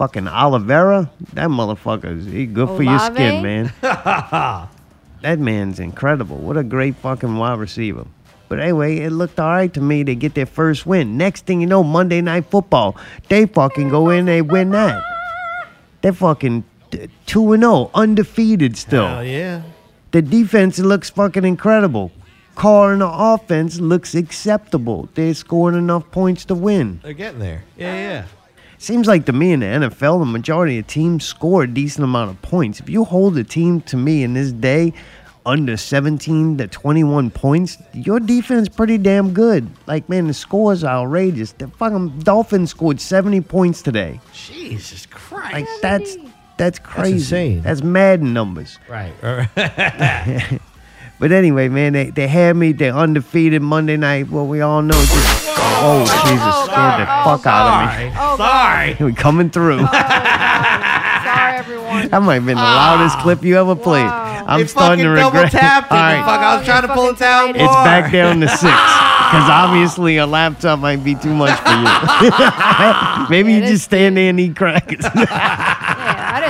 fucking 0.00 0.26
Oliveira, 0.26 1.10
that 1.34 1.50
motherfucker, 1.50 2.26
he 2.26 2.46
good 2.46 2.68
for 2.68 2.82
your 2.82 2.94
Olave? 2.94 3.14
skin, 3.16 3.42
man. 3.42 3.72
that 3.82 5.38
man's 5.38 5.78
incredible. 5.78 6.38
What 6.38 6.56
a 6.56 6.64
great 6.64 6.96
fucking 6.96 7.36
wide 7.36 7.58
receiver. 7.58 8.06
But 8.48 8.60
anyway, 8.60 8.96
it 9.00 9.10
looked 9.10 9.38
all 9.38 9.50
right 9.50 9.72
to 9.74 9.80
me. 9.82 10.02
They 10.02 10.14
get 10.14 10.32
their 10.32 10.46
first 10.46 10.86
win. 10.86 11.18
Next 11.18 11.44
thing 11.44 11.60
you 11.60 11.66
know, 11.66 11.84
Monday 11.84 12.22
Night 12.22 12.46
Football, 12.46 12.96
they 13.28 13.44
fucking 13.44 13.90
go 13.90 14.08
in, 14.08 14.24
they 14.24 14.40
win 14.40 14.70
that. 14.70 15.04
They're 16.00 16.14
fucking 16.14 16.64
2 17.26 17.52
and 17.52 17.62
0, 17.62 17.90
undefeated 17.92 18.78
still. 18.78 19.06
Hell 19.06 19.24
yeah. 19.24 19.64
The 20.12 20.22
defense 20.22 20.78
looks 20.78 21.10
fucking 21.10 21.44
incredible. 21.44 22.10
Carr 22.54 22.94
and 22.94 23.02
the 23.02 23.10
offense 23.10 23.78
looks 23.80 24.14
acceptable. 24.14 25.10
They're 25.12 25.34
scoring 25.34 25.76
enough 25.76 26.10
points 26.10 26.46
to 26.46 26.54
win. 26.54 27.00
They're 27.02 27.12
getting 27.12 27.38
there. 27.40 27.64
Yeah, 27.76 27.94
yeah. 27.94 28.24
Seems 28.80 29.06
like 29.06 29.26
to 29.26 29.34
me 29.34 29.52
in 29.52 29.60
the 29.60 29.66
NFL, 29.66 30.20
the 30.20 30.24
majority 30.24 30.78
of 30.78 30.86
teams 30.86 31.26
score 31.26 31.64
a 31.64 31.68
decent 31.68 32.02
amount 32.02 32.30
of 32.30 32.40
points. 32.40 32.80
If 32.80 32.88
you 32.88 33.04
hold 33.04 33.36
a 33.36 33.44
team 33.44 33.82
to 33.82 33.96
me 33.98 34.22
in 34.22 34.32
this 34.32 34.52
day 34.52 34.94
under 35.44 35.76
17 35.76 36.56
to 36.56 36.66
21 36.66 37.30
points, 37.30 37.76
your 37.92 38.18
defense 38.18 38.70
pretty 38.70 38.96
damn 38.96 39.34
good. 39.34 39.68
Like, 39.86 40.08
man, 40.08 40.28
the 40.28 40.32
scores 40.32 40.82
are 40.82 41.02
outrageous. 41.02 41.52
The 41.52 41.68
fucking 41.68 42.20
Dolphins 42.20 42.70
scored 42.70 43.02
70 43.02 43.42
points 43.42 43.82
today. 43.82 44.18
Jesus 44.32 45.04
Christ. 45.04 45.52
Like, 45.52 45.68
that's 45.82 46.16
that's 46.56 46.78
crazy. 46.78 47.12
That's, 47.12 47.22
insane. 47.22 47.60
That's 47.60 47.82
Madden 47.82 48.32
numbers. 48.32 48.78
right. 48.88 49.12
All 51.20 51.26
right. 51.26 51.28
But 51.28 51.32
anyway, 51.32 51.68
man, 51.68 51.92
they, 51.92 52.10
they 52.10 52.28
had 52.28 52.56
me. 52.56 52.72
They're 52.72 52.94
undefeated 52.94 53.62
Monday 53.62 53.96
night. 53.96 54.30
Well, 54.30 54.46
we 54.46 54.60
all 54.62 54.82
know. 54.82 54.94
Just, 54.94 55.46
oh, 55.82 56.00
Jesus, 56.24 56.40
oh, 56.42 56.64
scared 56.64 57.00
the 57.00 57.04
God. 57.06 57.24
fuck 57.24 57.46
out 57.46 57.84
of 57.84 57.98
me. 57.98 58.12
Oh, 58.18 58.36
Sorry. 58.36 58.96
We're 59.00 59.12
coming 59.16 59.50
through. 59.50 59.78
Sorry, 59.80 61.58
everyone. 61.58 62.08
That 62.08 62.22
might 62.22 62.34
have 62.36 62.46
been 62.46 62.56
the 62.56 62.62
loudest 62.62 63.18
clip 63.18 63.42
you 63.44 63.56
ever 63.58 63.76
played. 63.76 64.04
Wow. 64.06 64.44
I'm 64.48 64.60
It 64.62 64.70
starting 64.70 65.04
to 65.04 65.10
fucking 65.10 65.22
double 65.22 65.36
regret. 65.44 65.52
tapped 65.52 65.92
it. 65.92 65.94
All 65.94 66.00
right, 66.00 66.24
Fuck, 66.24 66.40
I 66.40 66.54
was 66.56 66.62
Oh, 66.62 66.64
trying 66.64 66.82
to 66.82 66.88
pull 66.94 67.08
it 67.10 67.18
fucking 67.18 67.52
down 67.52 67.54
tight. 67.54 67.62
it's 67.62 67.74
back 67.84 68.12
down 68.12 68.40
to 68.40 68.48
six. 68.48 68.60
Because 69.30 69.48
obviously 69.48 70.16
a 70.16 70.26
laptop 70.26 70.78
might 70.80 71.04
be 71.04 71.14
too 71.14 71.32
much 71.34 71.56
for 71.60 71.68
you. 71.70 71.84
Maybe 73.30 73.52
Yeah, 73.52 73.58
you 73.60 73.66
just 73.66 73.84
stand 73.84 74.16
there 74.16 74.30
and 74.30 74.40
eat 74.40 74.56
crackers. 74.56 75.04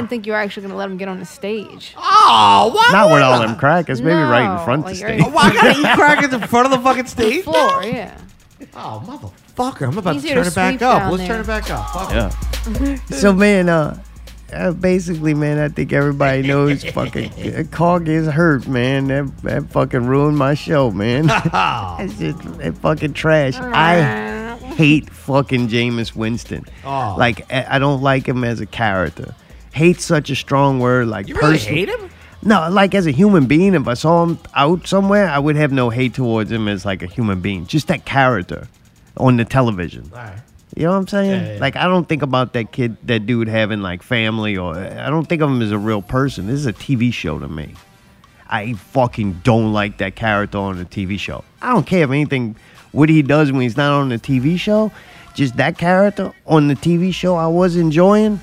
Yeah, 0.01 0.05
I 0.05 0.07
didn't 0.07 0.11
think 0.11 0.27
you 0.27 0.33
were 0.33 0.39
actually 0.39 0.63
going 0.63 0.73
to 0.73 0.77
let 0.77 0.91
him 0.91 0.97
get 0.97 1.09
on 1.09 1.19
the 1.21 1.27
stage. 1.27 1.95
Oh, 1.97 2.71
what? 2.75 2.93
Not 2.93 3.11
with 3.13 3.23
all 3.23 3.41
them 3.41 3.57
crackers. 3.57 4.01
Maybe 4.03 4.15
right 4.15 4.43
in 4.51 4.57
No, 4.57 4.65
front 4.65 4.81
of 4.81 4.85
like, 4.87 4.95
the 4.95 5.01
you're- 5.01 5.19
stage. 5.21 5.33
Oh, 5.33 5.39
I 5.39 5.53
gotta 5.55 5.71
eat 5.81 5.95
crackers 5.97 6.33
in 6.33 6.41
front 6.49 6.67
of 6.67 6.73
the 6.73 6.79
fucking 6.79 7.07
stage. 7.07 7.45
Floor, 7.45 7.83
yeah. 7.85 8.19
Oh, 8.75 9.03
motherfucker! 9.57 9.89
I'm 9.89 9.97
about 9.99 10.17
Easier 10.17 10.35
to 10.37 10.45
to 10.45 10.51
turn 10.51 10.53
it 10.53 10.55
back 10.55 10.71
sweep 10.73 10.83
up. 10.83 10.99
down 11.01 11.11
Let's 11.13 11.27
turn 11.27 11.41
it 11.41 11.47
back 11.47 11.71
up. 11.71 11.91
Fuck 11.91 12.11
Yeah. 12.13 12.97
so 13.17 13.33
man, 13.33 13.69
uh, 13.71 14.03
uh, 14.53 14.73
basically, 14.73 15.33
man, 15.33 15.59
I 15.59 15.69
think 15.69 15.93
everybody 15.93 16.43
knows 16.43 16.85
fucking 16.85 17.33
uh, 17.55 17.65
Carr 17.71 18.01
gets 18.01 18.27
hurt, 18.29 18.67
man. 18.69 19.09
That 19.09 19.37
that 19.43 19.71
fucking 19.71 20.05
ruined 20.07 20.37
my 20.37 20.55
show, 20.55 20.91
man. 20.91 21.25
It's 22.01 22.19
just 22.19 22.59
that 22.59 22.77
fucking 22.79 23.15
trash. 23.15 23.55
I 23.57 24.57
hate 24.77 25.09
fucking 25.11 25.69
Jameis 25.69 26.15
Winston. 26.15 26.65
Oh. 26.85 27.15
Like 27.19 27.51
I 27.53 27.77
I 27.77 27.79
don't 27.79 28.03
like 28.03 28.27
him 28.29 28.45
as 28.45 28.61
a 28.61 28.67
character. 28.67 29.35
Hate's 29.73 30.05
such 30.05 30.31
a 30.31 30.37
strong 30.37 30.81
word. 30.81 31.09
Like 31.09 31.29
You 31.29 31.35
really 31.37 31.53
person- 31.59 31.75
hate 31.75 31.89
him? 31.89 32.11
No, 32.43 32.69
like 32.71 32.95
as 32.95 33.07
a 33.07 33.11
human 33.11 33.47
being, 33.47 33.75
if 33.75 33.87
I 33.87 33.93
saw 33.95 34.25
him 34.25 34.39
out 34.55 34.87
somewhere, 34.87 35.29
I 35.29 35.39
would 35.39 35.57
have 35.57 35.73
no 35.73 35.91
hate 35.91 36.15
towards 36.15 36.51
him 36.51 36.69
as 36.69 36.87
like 36.87 37.03
a 37.03 37.07
human 37.07 37.41
being. 37.41 37.67
Just 37.67 37.89
that 37.89 38.07
character 38.07 38.67
on 39.19 39.37
the 39.37 39.45
television. 39.45 40.11
Right. 40.15 40.39
You 40.75 40.85
know 40.85 40.93
what 40.93 40.97
I'm 40.99 41.07
saying? 41.09 41.31
Yeah, 41.45 41.53
yeah. 41.55 41.61
Like 41.61 41.77
I 41.77 41.85
don't 41.85 42.09
think 42.09 42.23
about 42.23 42.55
that 42.55 42.73
kid, 42.73 42.97
that 43.05 43.27
dude 43.27 43.49
having 43.49 43.83
like 43.83 44.03
family, 44.03 44.57
or 44.57 44.75
I 44.77 45.11
don't 45.11 45.29
think 45.29 45.43
of 45.43 45.51
him 45.51 45.61
as 45.61 45.71
a 45.71 45.79
real 45.79 46.01
person. 46.01 46.47
This 46.47 46.61
is 46.61 46.67
a 46.67 46.73
TV 46.73 47.13
show 47.13 47.39
to 47.39 47.49
me. 47.49 47.75
I 48.49 48.73
fucking 48.73 49.41
don't 49.45 49.73
like 49.75 49.99
that 49.99 50.17
character 50.17 50.59
on 50.59 50.79
the 50.79 50.85
TV 50.87 51.19
show. 51.19 51.45
I 51.61 51.73
don't 51.73 51.87
care 51.87 52.05
if 52.05 52.11
anything 52.11 52.57
what 52.93 53.09
he 53.09 53.21
does 53.23 53.53
when 53.53 53.61
he's 53.61 53.77
not 53.77 53.93
on 54.01 54.09
the 54.09 54.19
TV 54.19 54.59
show. 54.59 54.91
Just 55.35 55.57
that 55.59 55.77
character 55.77 56.33
on 56.47 56.69
the 56.69 56.75
TV 56.75 57.13
show 57.13 57.37
I 57.37 57.47
was 57.49 57.77
enjoying, 57.77 58.41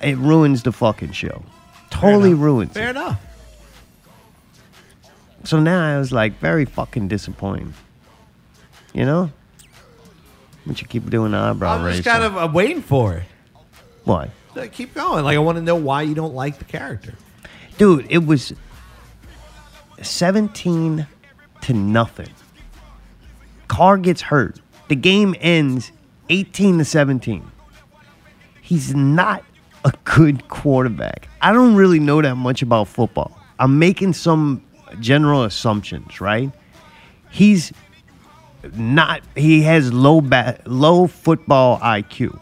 it 0.00 0.16
ruins 0.18 0.62
the 0.62 0.72
fucking 0.72 1.12
show. 1.12 1.42
Totally 1.90 2.30
enough. 2.30 2.40
ruins 2.42 2.72
Fair 2.72 2.88
it. 2.88 2.90
enough. 2.90 3.20
So 5.44 5.58
now 5.60 5.96
I 5.96 5.98
was 5.98 6.12
like 6.12 6.38
very 6.40 6.64
fucking 6.64 7.08
disappointed. 7.08 7.72
You 8.92 9.04
know? 9.04 9.30
But 10.66 10.80
you 10.80 10.86
keep 10.86 11.08
doing 11.08 11.32
the 11.32 11.38
eyebrow 11.38 11.76
I'm 11.76 11.84
raise. 11.84 11.96
just 11.96 12.08
kind 12.08 12.24
of 12.24 12.36
uh, 12.36 12.50
waiting 12.52 12.82
for 12.82 13.14
it. 13.14 13.22
Why? 14.04 14.30
Like, 14.54 14.72
keep 14.72 14.94
going. 14.94 15.24
Like 15.24 15.36
I 15.36 15.38
want 15.38 15.56
to 15.56 15.62
know 15.62 15.76
why 15.76 16.02
you 16.02 16.14
don't 16.14 16.34
like 16.34 16.58
the 16.58 16.64
character. 16.64 17.14
Dude, 17.78 18.06
it 18.10 18.26
was 18.26 18.52
17 20.02 21.06
to 21.62 21.72
nothing. 21.72 22.28
Carr 23.68 23.98
gets 23.98 24.20
hurt. 24.22 24.60
The 24.88 24.96
game 24.96 25.34
ends 25.40 25.92
18 26.28 26.78
to 26.78 26.84
17. 26.84 27.50
He's 28.62 28.94
not 28.94 29.44
a 29.84 29.92
good 30.04 30.48
quarterback. 30.48 31.28
I 31.40 31.52
don't 31.52 31.74
really 31.74 32.00
know 32.00 32.20
that 32.22 32.36
much 32.36 32.62
about 32.62 32.88
football. 32.88 33.38
I'm 33.58 33.78
making 33.78 34.12
some 34.12 34.64
general 35.00 35.44
assumptions, 35.44 36.20
right? 36.20 36.52
he's 37.30 37.72
not. 38.74 39.22
He 39.36 39.62
has 39.62 39.92
low 39.92 40.20
ba- 40.20 40.60
low 40.66 41.06
football 41.06 41.78
IQ. 41.80 42.38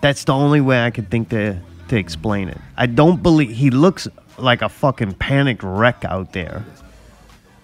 That's 0.00 0.24
the 0.24 0.32
only 0.32 0.60
way 0.60 0.84
I 0.84 0.90
could 0.90 1.10
think 1.10 1.30
to 1.30 1.58
to 1.88 1.96
explain 1.96 2.48
it. 2.48 2.58
I 2.76 2.86
don't 2.86 3.22
believe 3.22 3.50
he 3.50 3.70
looks 3.70 4.08
like 4.38 4.62
a 4.62 4.68
fucking 4.68 5.14
panicked 5.14 5.62
wreck 5.62 6.04
out 6.04 6.32
there. 6.32 6.64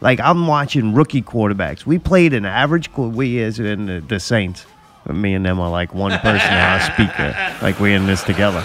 Like 0.00 0.20
I'm 0.20 0.46
watching 0.46 0.94
rookie 0.94 1.22
quarterbacks. 1.22 1.84
We 1.84 1.98
played 1.98 2.32
an 2.32 2.44
average. 2.44 2.90
We 2.96 3.42
as 3.42 3.58
in 3.58 3.86
the, 3.86 4.00
the 4.00 4.20
Saints. 4.20 4.64
Me 5.08 5.34
and 5.34 5.44
them 5.44 5.58
are 5.60 5.70
like 5.70 5.94
one 5.94 6.18
person 6.20 6.50
now, 6.50 6.76
a 6.76 6.80
speaker. 6.80 7.34
Like 7.62 7.80
we're 7.80 7.96
in 7.96 8.06
this 8.06 8.22
together. 8.22 8.64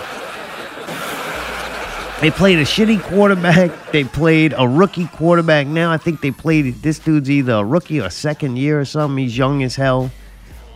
They 2.21 2.31
played 2.31 2.59
a 2.59 2.63
shitty 2.63 3.01
quarterback. 3.03 3.91
They 3.91 4.03
played 4.03 4.53
a 4.57 4.67
rookie 4.67 5.07
quarterback. 5.07 5.67
Now 5.67 5.91
I 5.91 5.97
think 5.97 6.21
they 6.21 6.31
played 6.31 6.75
this 6.75 6.97
dude's 6.99 7.29
either 7.29 7.53
a 7.53 7.63
rookie 7.63 7.99
or 7.99 8.09
second 8.09 8.57
year 8.57 8.79
or 8.79 8.85
something. 8.85 9.17
He's 9.17 9.37
young 9.37 9.63
as 9.63 9.75
hell. 9.75 10.11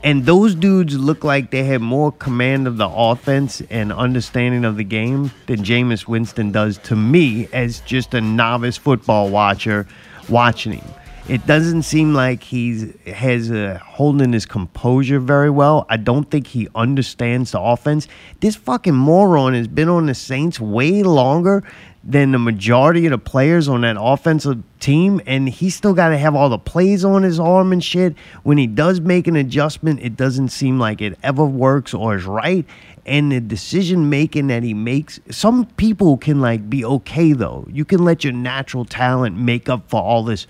And 0.04 0.26
those 0.26 0.56
dudes 0.56 0.98
look 0.98 1.24
like 1.24 1.52
they 1.52 1.64
had 1.64 1.82
more 1.82 2.12
command 2.12 2.68
of 2.68 2.78
the 2.78 2.88
offense 2.88 3.62
and 3.70 3.92
understanding 3.92 4.64
of 4.64 4.78
the 4.78 4.84
game 4.84 5.32
than 5.48 5.64
Jameis 5.64 6.08
Winston 6.08 6.52
does 6.52 6.78
to 6.80 6.96
me 6.96 7.50
as 7.52 7.82
just 7.82 8.14
a 8.14 8.22
novice 8.22 8.78
football 8.78 9.30
watcher 9.30 9.88
watching 10.30 10.74
him. 10.74 10.94
It 11.30 11.46
doesn't 11.46 11.84
seem 11.84 12.16
like 12.16 12.42
he's 12.42 12.92
has 13.06 13.52
uh, 13.52 13.78
holding 13.84 14.34
his 14.34 14.48
composure 14.48 15.20
very 15.20 15.52
well. 15.52 15.86
I 15.88 15.98
don't 15.98 16.24
think 16.24 16.48
he 16.48 16.68
understands 16.74 17.52
the 17.52 17.62
offense. 17.62 18.08
This 18.40 18.56
fucking 18.56 18.96
moron 18.96 19.54
has 19.54 19.68
been 19.68 19.90
on 19.90 20.08
the 20.08 20.16
Saints 20.16 20.60
way 20.60 21.04
longer 21.04 21.64
than 22.04 22.32
the 22.32 22.40
majority 22.40 23.06
of 23.06 23.12
the 23.12 23.20
players 23.20 23.68
on 23.68 23.82
that 23.82 23.96
offensive 24.00 24.64
team, 24.80 25.22
and 25.28 25.48
he 25.48 25.70
still 25.70 25.94
got 25.94 26.10
to 26.10 26.18
have 26.18 26.34
all 26.34 26.50
the 26.50 26.58
plays 26.58 27.06
on 27.06 27.22
his 27.22 27.40
arm 27.40 27.74
and 27.74 27.84
shit. 27.84 28.16
When 28.42 28.58
he 28.58 28.66
does 28.66 29.00
make 29.00 29.28
an 29.28 29.36
adjustment, 29.36 30.00
it 30.02 30.18
doesn't 30.18 30.50
seem 30.50 30.80
like 30.80 31.00
it 31.00 31.16
ever 31.22 31.46
works 31.46 31.94
or 31.94 32.16
is 32.16 32.26
right. 32.26 32.66
And 33.06 33.32
the 33.32 33.40
decision 33.40 34.10
making 34.10 34.48
that 34.48 34.64
he 34.64 34.74
makes, 34.74 35.20
some 35.30 35.66
people 35.78 36.18
can 36.18 36.42
like 36.42 36.72
be 36.72 36.84
okay 36.84 37.34
though. 37.34 37.68
You 37.70 37.86
can 37.86 38.04
let 38.04 38.24
your 38.24 38.34
natural 38.34 38.86
talent 38.86 39.38
make 39.38 39.70
up 39.70 39.90
for 39.90 40.02
all 40.02 40.24
this 40.24 40.48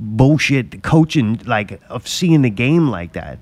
bullshit 0.00 0.82
coaching, 0.82 1.40
like 1.46 1.80
of 1.88 2.06
seeing 2.06 2.42
the 2.42 2.50
game 2.50 2.88
like 2.88 3.12
that. 3.14 3.38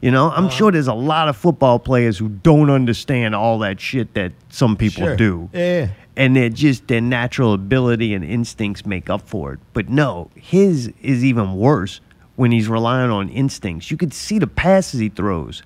You 0.00 0.10
know, 0.10 0.30
I'm 0.30 0.46
uh-huh. 0.46 0.56
sure 0.56 0.72
there's 0.72 0.86
a 0.86 0.92
lot 0.94 1.28
of 1.28 1.36
football 1.36 1.78
players 1.78 2.18
who 2.18 2.28
don't 2.28 2.68
understand 2.68 3.34
all 3.34 3.58
that 3.60 3.80
shit 3.80 4.12
that 4.14 4.32
some 4.50 4.76
people 4.76 5.04
Sure. 5.04 5.16
do 5.16 5.48
Yeah. 5.54 5.88
and 6.14 6.36
they're 6.36 6.50
just 6.50 6.88
their 6.88 7.00
natural 7.00 7.54
ability 7.54 8.12
and 8.12 8.22
instincts 8.22 8.84
make 8.84 9.08
up 9.08 9.26
for 9.26 9.54
it. 9.54 9.60
But 9.72 9.88
no, 9.88 10.30
his 10.34 10.92
is 11.00 11.24
even 11.24 11.54
worse 11.54 12.00
when 12.36 12.52
he's 12.52 12.68
relying 12.68 13.10
on 13.10 13.30
instincts. 13.30 13.90
You 13.90 13.96
could 13.96 14.12
see 14.12 14.38
the 14.38 14.46
passes 14.46 15.00
he 15.00 15.08
throws, 15.08 15.62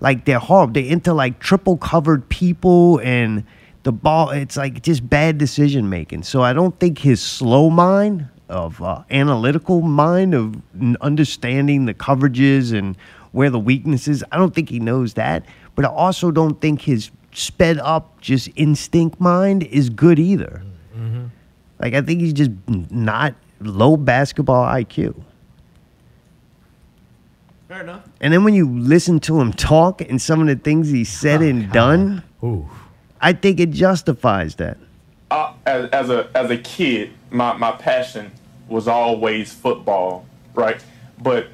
like 0.00 0.24
they're 0.24 0.40
horrible. 0.40 0.72
They're 0.72 0.84
into 0.90 1.14
like 1.14 1.38
triple 1.38 1.76
covered 1.76 2.28
people 2.28 3.00
and 3.04 3.44
the 3.84 3.92
ball. 3.92 4.30
It's 4.30 4.56
like 4.56 4.82
just 4.82 5.08
bad 5.08 5.38
decision 5.38 5.88
making. 5.88 6.24
So 6.24 6.42
I 6.42 6.52
don't 6.54 6.76
think 6.80 6.98
his 6.98 7.22
slow 7.22 7.70
mind 7.70 8.26
of 8.48 8.80
uh, 8.82 9.02
analytical 9.10 9.82
mind 9.82 10.34
of 10.34 10.56
understanding 11.00 11.86
the 11.86 11.94
coverages 11.94 12.76
and 12.76 12.96
where 13.32 13.50
the 13.50 13.58
weaknesses. 13.58 14.22
I 14.32 14.38
don't 14.38 14.54
think 14.54 14.68
he 14.68 14.80
knows 14.80 15.14
that. 15.14 15.44
But 15.74 15.84
I 15.84 15.88
also 15.88 16.30
don't 16.30 16.60
think 16.60 16.82
his 16.82 17.10
sped 17.32 17.78
up 17.78 18.20
just 18.20 18.48
instinct 18.56 19.20
mind 19.20 19.64
is 19.64 19.90
good 19.90 20.18
either. 20.18 20.62
Like 21.78 21.94
I 21.94 22.00
think 22.00 22.20
he's 22.20 22.32
just 22.32 22.50
not 22.90 23.34
low 23.60 23.96
basketball 23.96 24.64
IQ. 24.64 25.22
Fair 27.68 27.82
enough. 27.82 28.08
And 28.20 28.32
then 28.32 28.44
when 28.44 28.54
you 28.54 28.68
listen 28.78 29.20
to 29.20 29.40
him 29.40 29.52
talk 29.52 30.00
and 30.00 30.22
some 30.22 30.40
of 30.40 30.46
the 30.46 30.56
things 30.56 30.88
he 30.88 31.04
said 31.04 31.42
and 31.42 31.70
done, 31.72 32.22
Ooh. 32.42 32.68
I 33.20 33.32
think 33.32 33.60
it 33.60 33.70
justifies 33.70 34.54
that. 34.56 34.78
As, 35.30 35.90
as 35.90 36.10
a 36.10 36.30
as 36.34 36.50
a 36.50 36.58
kid, 36.58 37.12
my, 37.30 37.56
my 37.56 37.72
passion 37.72 38.32
was 38.68 38.88
always 38.88 39.52
football, 39.52 40.26
right? 40.54 40.82
But 41.22 41.48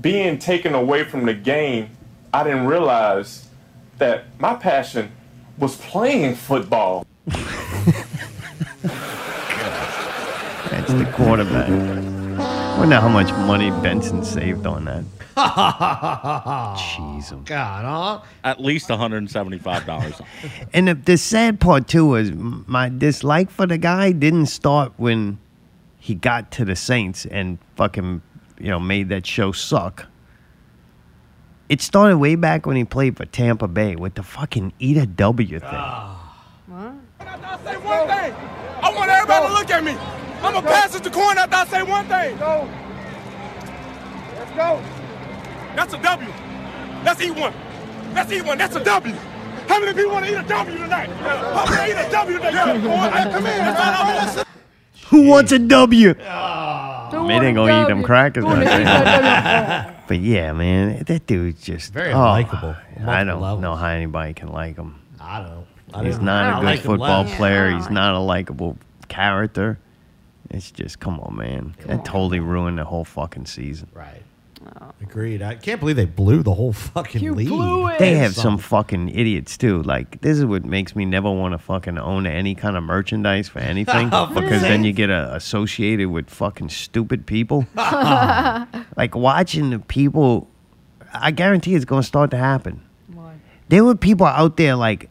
being 0.00 0.38
taken 0.38 0.74
away 0.74 1.04
from 1.04 1.26
the 1.26 1.34
game, 1.34 1.90
I 2.32 2.44
didn't 2.44 2.66
realize 2.66 3.48
that 3.98 4.24
my 4.38 4.54
passion 4.54 5.12
was 5.58 5.76
playing 5.76 6.34
football. 6.34 7.06
That's 10.70 10.92
the 10.92 11.10
quarterback. 11.14 12.13
Wonder 12.78 13.00
how 13.00 13.08
much 13.08 13.30
money 13.46 13.70
Benson 13.82 14.24
saved 14.24 14.66
on 14.66 14.84
that. 14.84 15.04
Jeez. 15.36 17.44
God, 17.46 17.84
huh? 17.84 18.20
At 18.42 18.60
least 18.60 18.88
$175. 18.88 20.26
And 20.72 20.88
the, 20.88 20.94
the 20.94 21.16
sad 21.16 21.60
part 21.60 21.88
too 21.88 22.14
is 22.14 22.32
my 22.32 22.88
dislike 22.88 23.50
for 23.50 23.66
the 23.66 23.78
guy 23.78 24.12
didn't 24.12 24.46
start 24.46 24.92
when 24.96 25.38
he 25.98 26.14
got 26.14 26.50
to 26.52 26.64
the 26.64 26.76
Saints 26.76 27.26
and 27.26 27.58
fucking 27.76 28.22
you 28.58 28.68
know 28.68 28.80
made 28.80 29.08
that 29.08 29.26
show 29.26 29.52
suck. 29.52 30.06
It 31.68 31.80
started 31.80 32.18
way 32.18 32.34
back 32.34 32.66
when 32.66 32.76
he 32.76 32.84
played 32.84 33.16
for 33.16 33.24
Tampa 33.24 33.68
Bay 33.68 33.96
with 33.96 34.14
the 34.14 34.22
fucking 34.22 34.74
eat 34.78 34.98
a 34.98 35.06
W 35.06 35.58
thing. 35.58 35.68
Ah. 35.72 36.20
I 37.20 37.58
say 37.64 37.76
one 37.78 38.06
thing. 38.08 38.34
I 38.82 38.92
want 38.94 39.10
everybody 39.10 39.46
to 39.46 39.52
look 39.52 39.70
at 39.70 39.82
me. 39.82 39.96
I'm 40.44 40.52
going 40.52 40.62
to 40.64 40.70
pass 40.70 40.94
it 40.94 41.02
to 41.04 41.10
corn 41.10 41.38
after 41.38 41.56
I 41.56 41.64
say 41.66 41.82
one 41.82 42.06
thing. 42.06 42.36
Go. 42.38 42.68
Let's 44.38 44.50
go. 44.52 44.82
That's 45.74 45.94
a 45.94 45.98
W. 46.02 46.28
Let's 47.04 47.20
eat 47.22 47.30
one. 47.34 47.52
Let's 48.14 48.30
eat 48.32 48.44
one. 48.44 48.58
That's 48.58 48.76
a 48.76 48.84
W. 48.84 49.14
How 49.68 49.80
many 49.80 49.94
people 49.94 50.12
want 50.12 50.26
to 50.26 50.32
eat 50.32 50.36
a 50.44 50.46
W 50.46 50.78
tonight? 50.78 51.08
How 51.08 51.64
many 51.70 51.92
eat 51.92 52.06
a 52.06 52.10
W 52.10 52.38
tonight? 52.38 52.52
Come 52.54 52.82
come 52.82 53.46
in. 53.46 53.58
That's 53.58 53.80
all 53.80 54.06
I 54.06 54.14
want 54.16 54.28
to 54.28 54.38
say. 54.38 54.44
Who 55.08 55.26
wants 55.28 55.52
a 55.52 55.58
W? 55.58 56.14
Don't 56.14 57.28
They 57.28 57.34
ain't 57.34 57.42
wanna 57.42 57.52
gonna 57.54 57.82
eat 57.82 57.88
them 57.88 58.02
crackers. 58.02 58.44
Wanna 58.44 58.64
out 58.66 58.80
eat 58.80 58.84
there. 58.84 59.04
that 59.22 60.08
But 60.08 60.20
yeah, 60.20 60.52
man, 60.52 61.04
that 61.04 61.26
dude's 61.26 61.62
just 61.62 61.92
Very 61.92 62.12
oh, 62.12 62.16
unlikable 62.18 62.76
I 63.06 63.24
don't 63.24 63.60
know 63.60 63.74
how 63.76 63.88
anybody 63.88 64.34
can 64.34 64.48
like 64.48 64.76
him. 64.76 65.00
I 65.20 65.40
don't. 65.42 65.66
I 65.94 66.04
He's 66.04 66.16
don't- 66.16 66.24
not 66.24 66.44
I 66.44 66.48
a 66.48 66.50
don't 66.52 66.60
good 66.60 66.66
like 66.66 66.80
football 66.80 67.24
player. 67.24 67.70
Yeah, 67.70 67.76
He's 67.78 67.90
not 67.90 68.14
a 68.14 68.18
likable 68.18 68.76
character. 69.08 69.78
It's 70.54 70.70
just 70.70 71.00
come 71.00 71.20
on, 71.20 71.36
man. 71.36 71.74
that 71.86 72.04
totally 72.04 72.40
ruined 72.40 72.78
the 72.78 72.84
whole 72.84 73.04
fucking 73.04 73.46
season. 73.46 73.88
Right. 73.92 74.22
Agreed. 75.02 75.42
I 75.42 75.56
can't 75.56 75.78
believe 75.78 75.96
they 75.96 76.06
blew 76.06 76.42
the 76.42 76.54
whole 76.54 76.72
fucking 76.72 77.22
You 77.22 77.34
league. 77.34 77.48
blew 77.48 77.88
it. 77.88 77.98
They 77.98 78.14
have 78.14 78.34
some 78.34 78.56
fucking 78.56 79.10
idiots 79.10 79.58
too. 79.58 79.82
Like 79.82 80.20
this 80.22 80.38
is 80.38 80.44
what 80.46 80.64
makes 80.64 80.96
me 80.96 81.04
never 81.04 81.30
want 81.30 81.52
to 81.52 81.58
fucking 81.58 81.98
own 81.98 82.26
any 82.26 82.54
kind 82.54 82.76
of 82.76 82.82
merchandise 82.82 83.48
for 83.48 83.58
anything 83.58 84.08
because 84.34 84.62
then 84.62 84.84
you 84.84 84.92
get 84.92 85.10
uh, 85.10 85.30
associated 85.32 86.08
with 86.08 86.30
fucking 86.30 86.70
stupid 86.70 87.26
people. 87.26 87.66
like 88.96 89.14
watching 89.14 89.70
the 89.70 89.80
people, 89.80 90.48
I 91.12 91.30
guarantee 91.30 91.74
it's 91.74 91.84
going 91.84 92.02
to 92.02 92.08
start 92.08 92.30
to 92.30 92.38
happen. 92.38 92.80
What? 93.12 93.34
There 93.68 93.84
were 93.84 93.94
people 93.96 94.26
out 94.26 94.56
there 94.56 94.76
like 94.76 95.10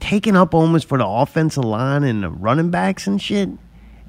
taking 0.00 0.36
up 0.36 0.52
almost 0.52 0.86
for 0.86 0.98
the 0.98 1.06
offensive 1.06 1.64
line 1.64 2.04
and 2.04 2.22
the 2.22 2.30
running 2.30 2.70
backs 2.70 3.06
and 3.06 3.22
shit. 3.22 3.48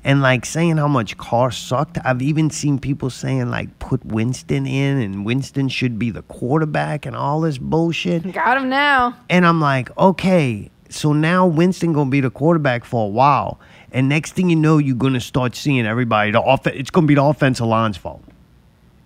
And 0.07 0.21
like 0.21 0.45
saying 0.45 0.77
how 0.77 0.87
much 0.87 1.17
Carr 1.17 1.51
sucked. 1.51 1.97
I've 2.05 2.21
even 2.21 2.49
seen 2.49 2.79
people 2.79 3.09
saying 3.09 3.49
like 3.49 3.77
put 3.79 4.03
Winston 4.05 4.65
in 4.65 4.99
and 4.99 5.25
Winston 5.25 5.67
should 5.67 5.99
be 5.99 6.11
the 6.11 6.21
quarterback 6.23 7.05
and 7.05 7.13
all 7.13 7.41
this 7.41 7.57
bullshit. 7.57 8.31
Got 8.31 8.57
him 8.57 8.69
now. 8.69 9.17
And 9.29 9.45
I'm 9.45 9.59
like, 9.59 9.95
okay, 9.97 10.71
so 10.87 11.11
now 11.11 11.45
Winston 11.45 11.91
gonna 11.91 12.09
be 12.09 12.21
the 12.21 12.29
quarterback 12.29 12.85
for 12.85 13.03
a 13.05 13.09
while, 13.09 13.59
and 13.91 14.07
next 14.07 14.31
thing 14.31 14.49
you 14.49 14.55
know, 14.55 14.77
you're 14.77 14.95
gonna 14.95 15.19
start 15.19 15.55
seeing 15.57 15.85
everybody. 15.85 16.31
The 16.31 16.39
off- 16.41 16.65
it's 16.67 16.89
gonna 16.89 17.05
be 17.05 17.15
the 17.15 17.23
offensive 17.23 17.67
line's 17.67 17.97
fault. 17.97 18.23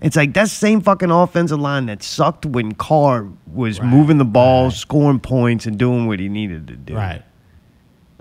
It's 0.02 0.16
like 0.16 0.34
that 0.34 0.50
same 0.50 0.82
fucking 0.82 1.10
offensive 1.12 1.60
line 1.60 1.88
that 1.88 2.04
sucked 2.04 2.46
when 2.46 2.74
Carr 2.74 3.28
was 3.52 3.80
Right, 3.80 3.88
moving 3.90 4.20
the 4.20 4.26
ball, 4.26 4.66
right. 4.66 4.74
scoring 4.74 5.20
points, 5.20 5.66
and 5.66 5.78
doing 5.80 6.06
what 6.06 6.20
he 6.20 6.30
needed 6.30 6.68
to 6.68 6.76
do. 6.76 6.96
Right. 6.96 7.24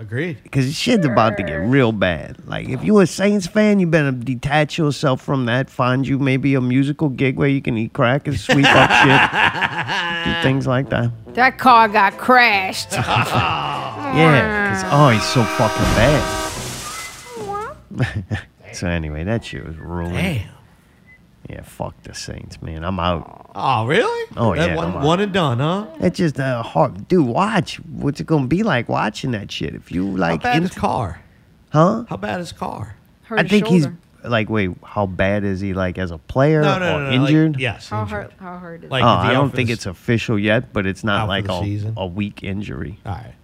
Agreed. 0.01 0.43
Because 0.43 0.75
shit's 0.75 1.05
about 1.05 1.37
to 1.37 1.43
get 1.43 1.57
real 1.57 1.93
bad. 1.93 2.39
Like, 2.47 2.71
if 2.71 2.83
you're 2.83 3.03
a 3.03 3.07
Saints 3.07 3.47
fan, 3.47 3.81
you 3.81 3.87
better 3.87 4.13
detach 4.13 4.79
yourself 4.79 5.21
from 5.21 5.45
that. 5.45 5.69
Find 5.69 6.09
you 6.09 6.19
maybe 6.19 6.55
a 6.55 6.61
musical 6.63 7.11
gig 7.11 7.37
where 7.37 7.51
you 7.51 7.61
can 7.61 7.77
eat 7.77 7.93
crack 7.93 8.27
and 8.27 8.41
sweep 8.41 8.65
up 8.65 8.91
shit, 10.25 10.35
do 10.35 10.43
things 10.43 10.67
like 10.67 10.89
that. 10.89 11.11
That 11.35 11.59
car 11.59 11.87
got 11.87 12.17
crashed. 12.17 12.93
Yeah, 14.11 14.71
because 14.71 14.83
oh, 14.93 15.11
he's 15.11 15.23
so 15.23 15.45
fucking 15.45 15.85
bad. 17.95 18.75
so 18.75 18.89
anyway, 18.89 19.23
that 19.23 19.45
shit 19.45 19.65
was 19.65 19.77
ruined. 19.77 20.15
Damn. 20.15 20.49
Yeah, 21.51 21.63
fuck 21.63 22.01
the 22.05 22.15
Saints, 22.15 22.63
man. 22.63 22.85
I'm 22.85 23.01
out. 23.01 23.51
Oh, 23.57 23.85
really? 23.87 24.31
Oh, 24.37 24.55
That 24.55 24.71
yeah, 24.71 24.77
One, 24.77 25.03
one 25.03 25.21
and 25.21 25.33
done, 25.33 25.59
huh? 25.59 25.87
It's 26.01 26.17
just 26.19 26.39
uh, 26.39 26.63
hard, 26.63 27.09
dude. 27.09 27.27
Watch. 27.27 27.77
What's 27.81 28.21
it 28.21 28.27
gonna 28.27 28.47
be 28.47 28.63
like 28.63 28.89
watching 28.89 29.33
that 29.33 29.51
shit? 29.51 29.75
If 29.75 29.91
you 29.91 30.13
How 30.13 30.17
like, 30.17 30.43
bad 30.43 30.63
is 30.63 30.69
into- 30.71 30.81
Carr? 30.81 31.21
huh? 31.71 32.05
How 32.09 32.17
bad 32.17 32.41
is 32.41 32.53
Carr? 32.53 32.95
Hurt 33.23 33.41
I 33.41 33.43
his 33.43 33.51
think 33.51 33.67
he's. 33.67 33.87
like, 34.23 34.49
wait, 34.49 34.71
how 34.85 35.07
bad 35.07 35.43
is 35.45 35.61
he? 35.61 35.73
Like 35.75 35.99
as 35.99 36.13
a 36.13 36.19
player 36.19 36.63
No, 36.63 36.79
no, 36.79 36.97
or 36.97 37.01
no, 37.01 37.11
no, 37.11 37.23
like- 37.23 37.31
injured? 37.31 37.59
yes. 37.61 37.89
How 37.89 38.03
injured. 38.03 38.23
hurt? 38.25 38.33
How 38.39 38.59
hurt 38.59 38.85
is 38.85 38.91
Like- 38.91 39.03
it? 39.03 39.07
Oh, 39.07 39.09
I 39.09 39.33
don't 39.33 39.51
think 39.53 39.71
it's 39.71 39.87
official 39.87 40.39
yet, 40.39 40.73
but 40.73 40.87
it's 40.87 41.03
not 41.03 41.27
like 41.27 41.49
a, 41.49 41.93
a 41.97 42.07
weak 42.07 42.45
injury. 42.45 43.01
All 43.05 43.13
right. 43.13 43.35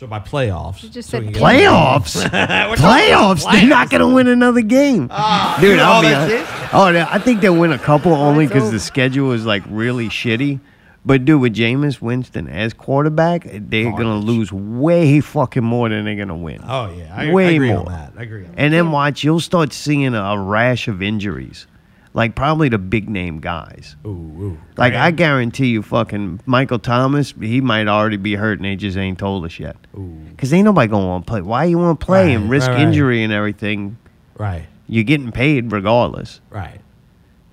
So 0.00 0.06
by 0.06 0.18
playoffs. 0.18 0.82
You 0.82 0.88
just 0.88 1.10
so 1.10 1.18
said 1.18 1.26
we 1.26 1.32
can 1.34 1.42
Playoffs, 1.42 2.24
playoffs. 2.76 3.52
They're 3.52 3.68
not 3.68 3.90
gonna 3.90 4.08
win 4.08 4.28
another 4.28 4.62
game, 4.62 5.08
ah, 5.10 5.58
dude. 5.60 5.76
you 5.76 5.82
I'll 5.82 6.00
be 6.00 6.08
that's 6.08 6.32
honest. 6.32 6.74
Oh, 6.74 6.90
they- 6.90 7.02
I 7.02 7.18
think 7.18 7.42
they'll 7.42 7.54
win 7.54 7.70
a 7.72 7.78
couple 7.78 8.12
oh, 8.12 8.16
only 8.16 8.46
because 8.46 8.70
the 8.70 8.80
schedule 8.80 9.32
is 9.32 9.44
like 9.44 9.62
really 9.68 10.08
shitty. 10.08 10.58
But 11.04 11.26
dude, 11.26 11.42
with 11.42 11.54
Jameis 11.54 12.00
Winston 12.00 12.48
as 12.48 12.72
quarterback, 12.72 13.46
they're 13.52 13.90
gonna 13.90 14.16
lose 14.16 14.50
way 14.50 15.20
fucking 15.20 15.62
more 15.64 15.90
than 15.90 16.06
they're 16.06 16.16
gonna 16.16 16.34
win. 16.34 16.62
Oh 16.66 16.90
yeah, 16.96 17.14
I, 17.14 17.30
Way 17.30 17.48
I 17.48 17.50
agree 17.50 17.68
more. 17.68 17.80
on 17.80 17.84
that. 17.92 18.12
I 18.16 18.22
agree 18.22 18.46
on 18.46 18.52
that. 18.52 18.58
And 18.58 18.72
then 18.72 18.92
watch, 18.92 19.22
you'll 19.22 19.38
start 19.40 19.74
seeing 19.74 20.14
a, 20.14 20.22
a 20.22 20.38
rash 20.40 20.88
of 20.88 21.02
injuries, 21.02 21.66
like 22.12 22.34
probably 22.34 22.68
the 22.68 22.78
big 22.78 23.08
name 23.08 23.40
guys. 23.40 23.96
Ooh, 24.04 24.08
ooh. 24.08 24.58
Like 24.76 24.94
I 24.94 25.10
guarantee 25.10 25.68
you, 25.68 25.82
fucking 25.82 26.40
Michael 26.46 26.78
Thomas, 26.78 27.32
he 27.40 27.60
might 27.60 27.88
already 27.88 28.16
be 28.16 28.34
hurt 28.34 28.58
and 28.58 28.64
they 28.64 28.76
just 28.76 28.96
ain't 28.96 29.18
told 29.18 29.44
us 29.44 29.58
yet. 29.58 29.76
Ooh. 29.96 30.20
Cause 30.36 30.52
ain't 30.52 30.64
nobody 30.64 30.88
gonna 30.88 31.06
want 31.06 31.26
to 31.26 31.30
play. 31.30 31.40
Why 31.42 31.64
you 31.64 31.78
want 31.78 32.00
to 32.00 32.06
play 32.06 32.34
and 32.34 32.50
risk 32.50 32.68
right, 32.68 32.74
right. 32.74 32.82
injury 32.82 33.22
and 33.22 33.32
everything? 33.32 33.96
Right, 34.36 34.66
You're 34.88 35.04
getting 35.04 35.32
paid 35.32 35.70
regardless, 35.70 36.40
right. 36.48 36.80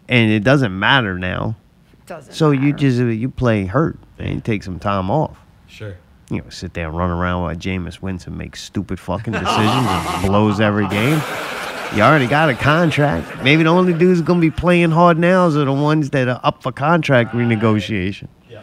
and 0.07 0.31
it 0.31 0.43
doesn't 0.45 0.77
matter 0.77 1.19
now. 1.19 1.57
Doesn't 2.05 2.33
So 2.33 2.51
you 2.51 2.71
just 2.71 3.01
uh, 3.01 3.05
you 3.07 3.29
play 3.29 3.65
hurt 3.65 3.99
and 4.17 4.35
you 4.35 4.39
take 4.41 4.63
some 4.63 4.79
time 4.79 5.11
off. 5.11 5.37
Sure. 5.67 5.97
You 6.29 6.41
know, 6.41 6.49
sit 6.49 6.73
there 6.73 6.87
and 6.87 6.97
run 6.97 7.09
around 7.09 7.43
while 7.43 7.55
Jameis 7.55 8.01
Winston 8.01 8.37
makes 8.37 8.63
stupid 8.63 8.99
fucking 8.99 9.33
decisions 9.33 9.87
and 9.87 10.27
blows 10.27 10.61
every 10.61 10.87
game. 10.87 11.21
You 11.95 12.03
already 12.03 12.27
got 12.27 12.49
a 12.49 12.53
contract. 12.53 13.43
Maybe 13.43 13.63
the 13.63 13.69
only 13.69 13.93
dudes 13.93 14.21
gonna 14.21 14.39
be 14.39 14.51
playing 14.51 14.91
hard 14.91 15.17
now 15.17 15.45
are 15.47 15.49
the 15.49 15.71
ones 15.73 16.11
that 16.11 16.27
are 16.27 16.39
up 16.43 16.61
for 16.61 16.71
contract 16.71 17.33
renegotiation. 17.33 18.27
Yeah. 18.49 18.61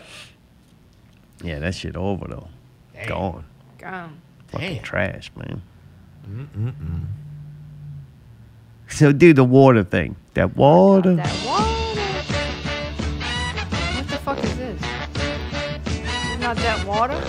Yeah, 1.43 1.59
that 1.59 1.75
shit 1.75 1.97
over 1.97 2.27
though. 2.29 2.49
Gone. 3.07 3.45
Gone. 3.79 4.21
Fucking 4.49 4.75
Damn. 4.75 4.83
trash, 4.85 5.33
man. 5.37 5.63
So, 8.89 9.11
dude, 9.13 9.37
the 9.37 9.45
water 9.45 9.83
thing. 9.83 10.17
That 10.35 10.57
water. 10.57 11.17
That 11.17 11.43
water. 11.45 11.71
What 13.97 14.09
the 14.09 14.17
fuck 14.19 14.45
is 14.45 14.57
this? 14.57 14.81
It's 15.87 16.41
not 16.41 16.57
that 16.57 16.87
water. 16.87 17.21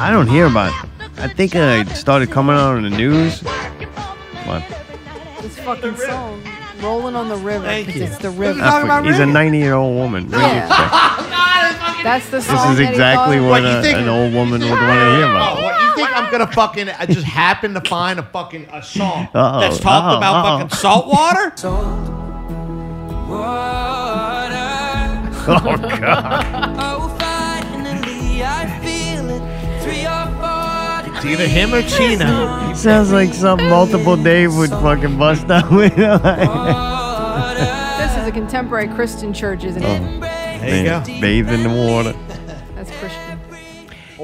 I 0.00 0.10
don't 0.10 0.26
hear 0.26 0.46
about 0.46 0.72
it. 0.84 0.90
I 1.18 1.28
think 1.28 1.54
uh, 1.54 1.84
it 1.86 1.88
started 1.94 2.30
coming 2.30 2.56
out 2.56 2.76
on 2.76 2.82
the 2.82 2.90
news. 2.90 3.40
What? 3.40 4.62
This 5.40 5.58
fucking 5.60 5.96
song, 5.96 6.42
"Rolling 6.80 7.14
on 7.16 7.28
the 7.28 7.36
River," 7.36 7.64
Thank 7.64 7.86
'cause 7.88 7.96
you. 7.96 8.04
it's 8.04 8.18
the 8.18 8.30
river. 8.30 8.60
at 8.60 8.64
Talking 8.64 8.84
about 8.86 9.06
He's 9.06 9.18
a 9.18 9.26
90 9.26 9.58
year 9.58 9.74
old 9.74 9.94
woman. 9.96 10.24
What 10.24 10.32
do 10.32 10.36
you 10.38 10.42
Yeah. 10.42 10.66
expect? 10.66 10.92
That's 12.02 12.24
the 12.30 12.36
This 12.38 12.46
song. 12.46 12.72
is 12.72 12.78
that 12.78 12.84
he 12.84 12.88
exactly 12.90 13.36
thought- 13.38 13.44
what 13.44 13.62
What, 13.62 13.70
you 13.70 13.78
a, 13.78 13.82
think- 13.82 13.98
an 13.98 14.08
old 14.08 14.32
woman 14.34 14.60
would 14.60 14.70
want 14.70 14.80
to 14.80 14.86
hear 14.86 15.26
Oh, 15.26 15.30
about. 15.30 15.62
what 15.62 15.80
you 15.80 15.94
think 15.94 16.16
I'm 16.16 16.30
gonna 16.32 16.46
fucking 16.48 16.88
I 16.98 17.06
just 17.06 17.24
happen 17.24 17.74
to 17.74 17.80
find 17.82 18.18
a 18.18 18.22
fucking 18.24 18.66
a 18.72 18.82
song 18.82 19.28
Uh-oh, 19.34 19.60
that's 19.60 19.78
talked 19.78 20.06
uh-oh, 20.06 20.16
about 20.16 20.34
uh-oh. 20.34 20.58
fucking 20.58 20.76
salt 20.76 21.06
water? 21.06 21.52
Oh, 25.44 25.76
God. 25.98 26.71
It's 31.24 31.30
either 31.30 31.46
him 31.46 31.72
or 31.72 31.82
China. 31.82 32.74
Sounds 32.74 33.12
like 33.12 33.32
something 33.32 33.68
multiple 33.68 34.16
Dave 34.16 34.56
would 34.56 34.70
fucking 34.70 35.18
bust 35.18 35.48
out 35.50 35.70
with. 35.70 35.92
This 38.02 38.16
is 38.20 38.26
a 38.28 38.32
contemporary 38.32 38.88
Christian 38.88 39.32
church, 39.32 39.62
isn't 39.64 39.82
it? 39.82 40.00
Oh. 40.00 40.20
There 40.20 40.78
you 40.78 40.84
go. 40.84 41.20
Bathe 41.20 41.48
in 41.50 41.62
the 41.62 41.68
water. 41.68 42.12
That's 42.74 42.90
Christian. 42.98 43.40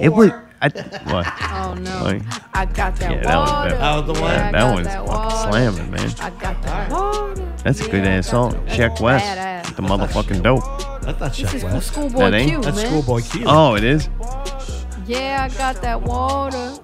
It 0.00 0.08
was. 0.10 0.30
I, 0.60 0.68
what? 1.04 1.26
Oh 1.52 1.74
no, 1.74 2.02
Like- 2.02 2.22
I 2.52 2.64
got 2.66 2.96
that 2.96 3.12
Yeah, 3.12 3.22
that 3.22 3.36
was 3.38 3.50
water. 3.50 3.68
better. 3.70 3.78
That 3.80 3.94
was 3.94 4.06
the 4.06 4.12
one. 4.22 4.32
Yeah, 4.32 4.50
That 4.52 4.72
one's 4.74 4.86
that 4.88 5.06
fucking 5.06 5.12
water. 5.14 5.50
slamming, 5.52 5.90
man. 5.92 6.10
I 6.20 6.30
got 6.30 6.62
that 6.62 6.90
water. 6.90 7.52
That's 7.62 7.80
a 7.80 7.88
good 7.88 8.04
ass 8.04 8.28
song. 8.28 8.66
Check 8.66 9.00
West. 9.00 9.24
badass. 9.24 9.66
with 9.66 9.76
The 9.76 9.82
motherfucking 9.82 10.42
dope. 10.42 10.64
That's 11.02 11.20
not 11.20 11.28
This 11.30 11.36
Chuck 11.38 11.54
is 11.54 11.62
West. 11.64 11.86
Schoolboy 11.92 12.18
That 12.18 12.34
ain't- 12.34 12.50
Q, 12.50 12.60
That's 12.62 12.76
man. 12.76 12.86
Schoolboy 12.86 13.20
Q. 13.22 13.44
Oh, 13.46 13.74
it 13.76 13.84
is? 13.84 14.08
Yeah, 15.08 15.48
I 15.50 15.54
got 15.56 15.80
that 15.82 16.02
water. 16.02 16.78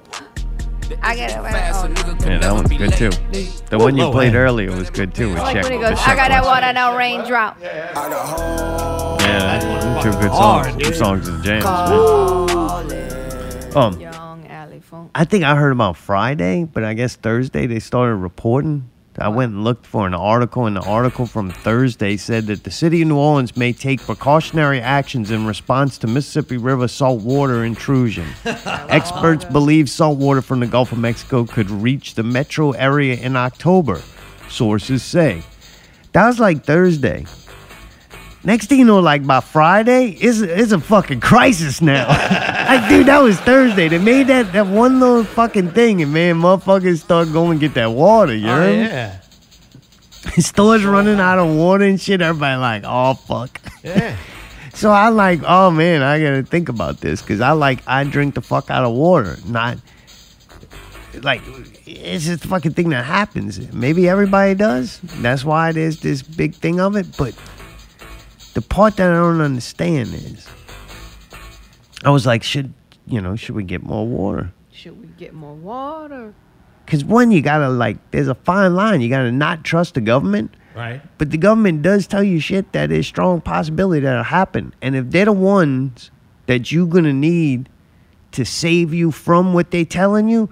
I 1.03 1.17
got 1.17 1.31
it. 1.31 1.37
Oh, 1.37 1.87
no. 1.87 1.95
Yeah, 2.27 2.39
that 2.39 2.53
one's 2.53 2.69
good 2.71 2.93
too. 2.95 3.11
The 3.69 3.79
one 3.79 3.97
you 3.97 4.11
played 4.11 4.35
earlier 4.35 4.71
was 4.75 4.91
good 4.91 5.15
too. 5.15 5.29
With 5.31 5.39
I 5.39 5.43
like 5.43 5.55
Check. 5.57 5.65
when 5.65 5.73
he 5.75 5.79
goes, 5.79 5.99
I 6.01 6.17
got 6.17 6.29
that 6.31 6.45
West. 6.45 6.63
water, 6.63 6.73
no 6.73 6.97
raindrop. 6.97 7.59
Yeah, 7.61 7.93
two 10.03 10.11
good 10.13 10.31
hard, 10.31 10.71
songs. 10.71 10.83
Two 10.83 10.95
songs 10.95 11.29
of 11.29 11.39
the 11.39 11.45
jams, 11.45 11.65
man. 11.65 13.77
Um, 13.77 14.01
Young 14.01 14.47
Alley 14.47 14.81
Funk. 14.81 15.11
I 15.15 15.25
think 15.25 15.45
I 15.45 15.57
heard 15.57 15.73
about 15.73 15.97
Friday, 15.97 16.65
but 16.65 16.85
I 16.85 16.95
guess 16.95 17.17
Thursday 17.17 17.67
they 17.67 17.81
started 17.81 18.15
reporting. 18.17 18.89
I 19.19 19.29
went 19.29 19.53
and 19.53 19.63
looked 19.63 19.87
for 19.87 20.07
an 20.07 20.15
article, 20.15 20.67
and 20.67 20.75
the 20.75 20.83
article 20.83 21.27
from 21.27 21.51
Thursday 21.51 22.17
said 22.17 22.47
that 22.47 22.65
the 22.65 22.71
city 22.71 23.03
of 23.03 23.09
New 23.09 23.17
Orleans 23.17 23.57
may 23.57 23.73
take 23.73 24.01
precautionary 24.01 24.81
actions 24.81 25.31
in 25.31 25.47
response 25.47 25.99
to 25.99 26.09
Mississippi 26.09 26.57
River 26.57 26.89
saltwater 26.89 27.65
intrusion. 27.65 28.27
Experts 28.45 29.45
believe 29.45 29.89
saltwater 29.89 30.43
from 30.43 30.61
the 30.61 30.67
Gulf 30.67 30.91
of 30.91 30.99
Mexico 30.99 31.45
could 31.45 31.71
reach 31.71 32.15
the 32.15 32.25
metro 32.25 32.73
area 32.73 33.15
in 33.15 33.37
October, 33.37 34.03
sources 34.49 35.03
say. 35.05 35.43
That 36.13 36.27
was 36.27 36.41
like 36.41 36.65
Thursday. 36.65 37.25
Next 38.45 38.67
thing 38.67 38.81
you 38.81 38.85
know, 38.85 39.01
like 39.01 39.27
by 39.27 39.41
Friday, 39.41 40.11
it's, 40.21 40.41
it's 40.41 40.73
a 40.73 40.79
fucking 40.79 41.21
crisis 41.21 41.81
now. 41.81 42.07
like, 42.69 42.89
dude, 42.91 43.07
that 43.07 43.23
was 43.23 43.41
Thursday. 43.41 43.89
They 43.89 43.99
made 43.99 44.27
that, 44.27 44.53
that 44.53 44.67
one 44.67 45.01
little 45.01 45.25
fucking 45.25 45.71
thing, 45.71 46.03
and 46.03 46.13
man, 46.13 46.37
motherfuckers 46.37 47.01
start 47.01 47.33
going 47.33 47.59
get 47.59 47.73
that 47.75 47.91
water. 47.91 48.35
You 48.35 48.49
Oh, 48.51 48.71
yeah. 48.71 49.21
Stores 50.39 50.85
running 50.85 51.21
out 51.21 51.39
of 51.39 51.55
water 51.55 51.85
and 51.85 52.01
shit. 52.01 52.21
Everybody 52.21 52.61
like, 52.61 52.83
oh 52.85 53.15
fuck. 53.15 53.61
Yeah. 53.83 54.17
So 54.75 54.91
I 54.91 55.11
like, 55.11 55.39
oh 55.47 55.71
man, 55.71 56.03
I 56.03 56.21
gotta 56.21 56.43
think 56.43 56.69
about 56.69 57.01
this 57.01 57.23
because 57.23 57.41
I 57.41 57.53
like 57.53 57.79
I 57.87 58.03
drink 58.03 58.35
the 58.35 58.41
fuck 58.41 58.71
out 58.71 58.85
of 58.85 58.93
water, 58.93 59.37
not 59.47 59.79
like 61.23 61.43
it's 61.87 62.25
just 62.27 62.45
a 62.45 62.49
fucking 62.49 62.73
thing 62.73 62.89
that 62.89 63.05
happens. 63.05 63.73
Maybe 63.73 64.09
everybody 64.09 64.57
does. 64.57 64.99
That's 65.21 65.45
why 65.45 65.71
there's 65.71 66.01
this 66.01 66.23
big 66.23 66.57
thing 66.57 66.81
of 66.81 66.97
it. 66.97 67.07
But 67.17 67.35
the 68.55 68.63
part 68.63 68.97
that 68.97 69.11
I 69.11 69.15
don't 69.15 69.41
understand 69.41 70.15
is, 70.15 70.49
I 72.05 72.11
was 72.11 72.27
like, 72.27 72.43
should 72.43 72.73
you 73.07 73.21
know, 73.21 73.37
should 73.37 73.55
we 73.55 73.65
get 73.65 73.83
more 73.83 74.07
water? 74.07 74.53
Should 74.73 75.01
we 75.01 75.09
get 75.19 75.35
more 75.35 75.55
water? 75.55 76.35
Because 76.85 77.05
one, 77.05 77.31
you 77.31 77.41
gotta 77.41 77.69
like, 77.69 77.99
there's 78.11 78.29
a 78.29 78.35
fine 78.35 78.75
line. 78.75 79.01
You 79.01 79.09
gotta 79.09 79.33
not 79.33 79.65
trust 79.65 79.95
the 79.95 80.01
government. 80.01 80.55
Right. 80.75 81.01
But 81.19 81.31
the 81.31 81.39
government 81.39 81.83
does 81.83 82.07
tell 82.07 82.23
you 82.23 82.41
shit 82.41 82.73
that 82.73 82.91
is 82.91 83.07
strong 83.07 83.41
possibility 83.41 84.01
that'll 84.01 84.25
happen. 84.25 84.75
And 84.83 84.97
if 84.97 85.11
they're 85.11 85.27
the 85.27 85.33
ones 85.33 86.11
that 86.47 86.73
you're 86.73 86.87
gonna 86.87 87.13
need 87.13 87.69
to 88.33 88.45
save 88.45 88.93
you 88.93 89.11
from 89.11 89.55
what 89.55 89.71
they're 89.71 89.85
telling 89.85 90.29
you, 90.29 90.51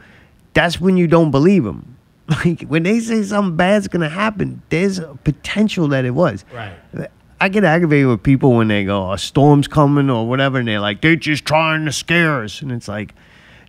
that's 0.55 0.81
when 0.81 0.97
you 0.97 1.07
don't 1.07 1.31
believe 1.31 1.65
them. 1.65 1.88
Like 2.45 2.62
when 2.62 2.85
they 2.85 3.01
say 3.01 3.23
something 3.25 3.57
bad's 3.57 3.88
gonna 3.88 4.09
happen, 4.09 4.62
there's 4.69 4.99
a 4.99 5.15
potential 5.25 5.88
that 5.88 6.05
it 6.05 6.12
was. 6.12 6.45
Right. 6.55 7.11
I 7.42 7.48
get 7.48 7.64
aggravated 7.64 8.07
with 8.07 8.22
people 8.22 8.52
when 8.55 8.68
they 8.68 8.85
go, 8.85 9.11
a 9.11 9.18
storm's 9.18 9.66
coming 9.66 10.09
or 10.09 10.28
whatever, 10.28 10.61
and 10.61 10.68
they're 10.68 10.78
like, 10.78 11.00
they're 11.00 11.16
just 11.16 11.44
trying 11.44 11.87
to 11.87 11.92
scare 11.92 12.44
us. 12.44 12.62
And 12.62 12.70
it's 12.70 12.87
like, 12.87 13.14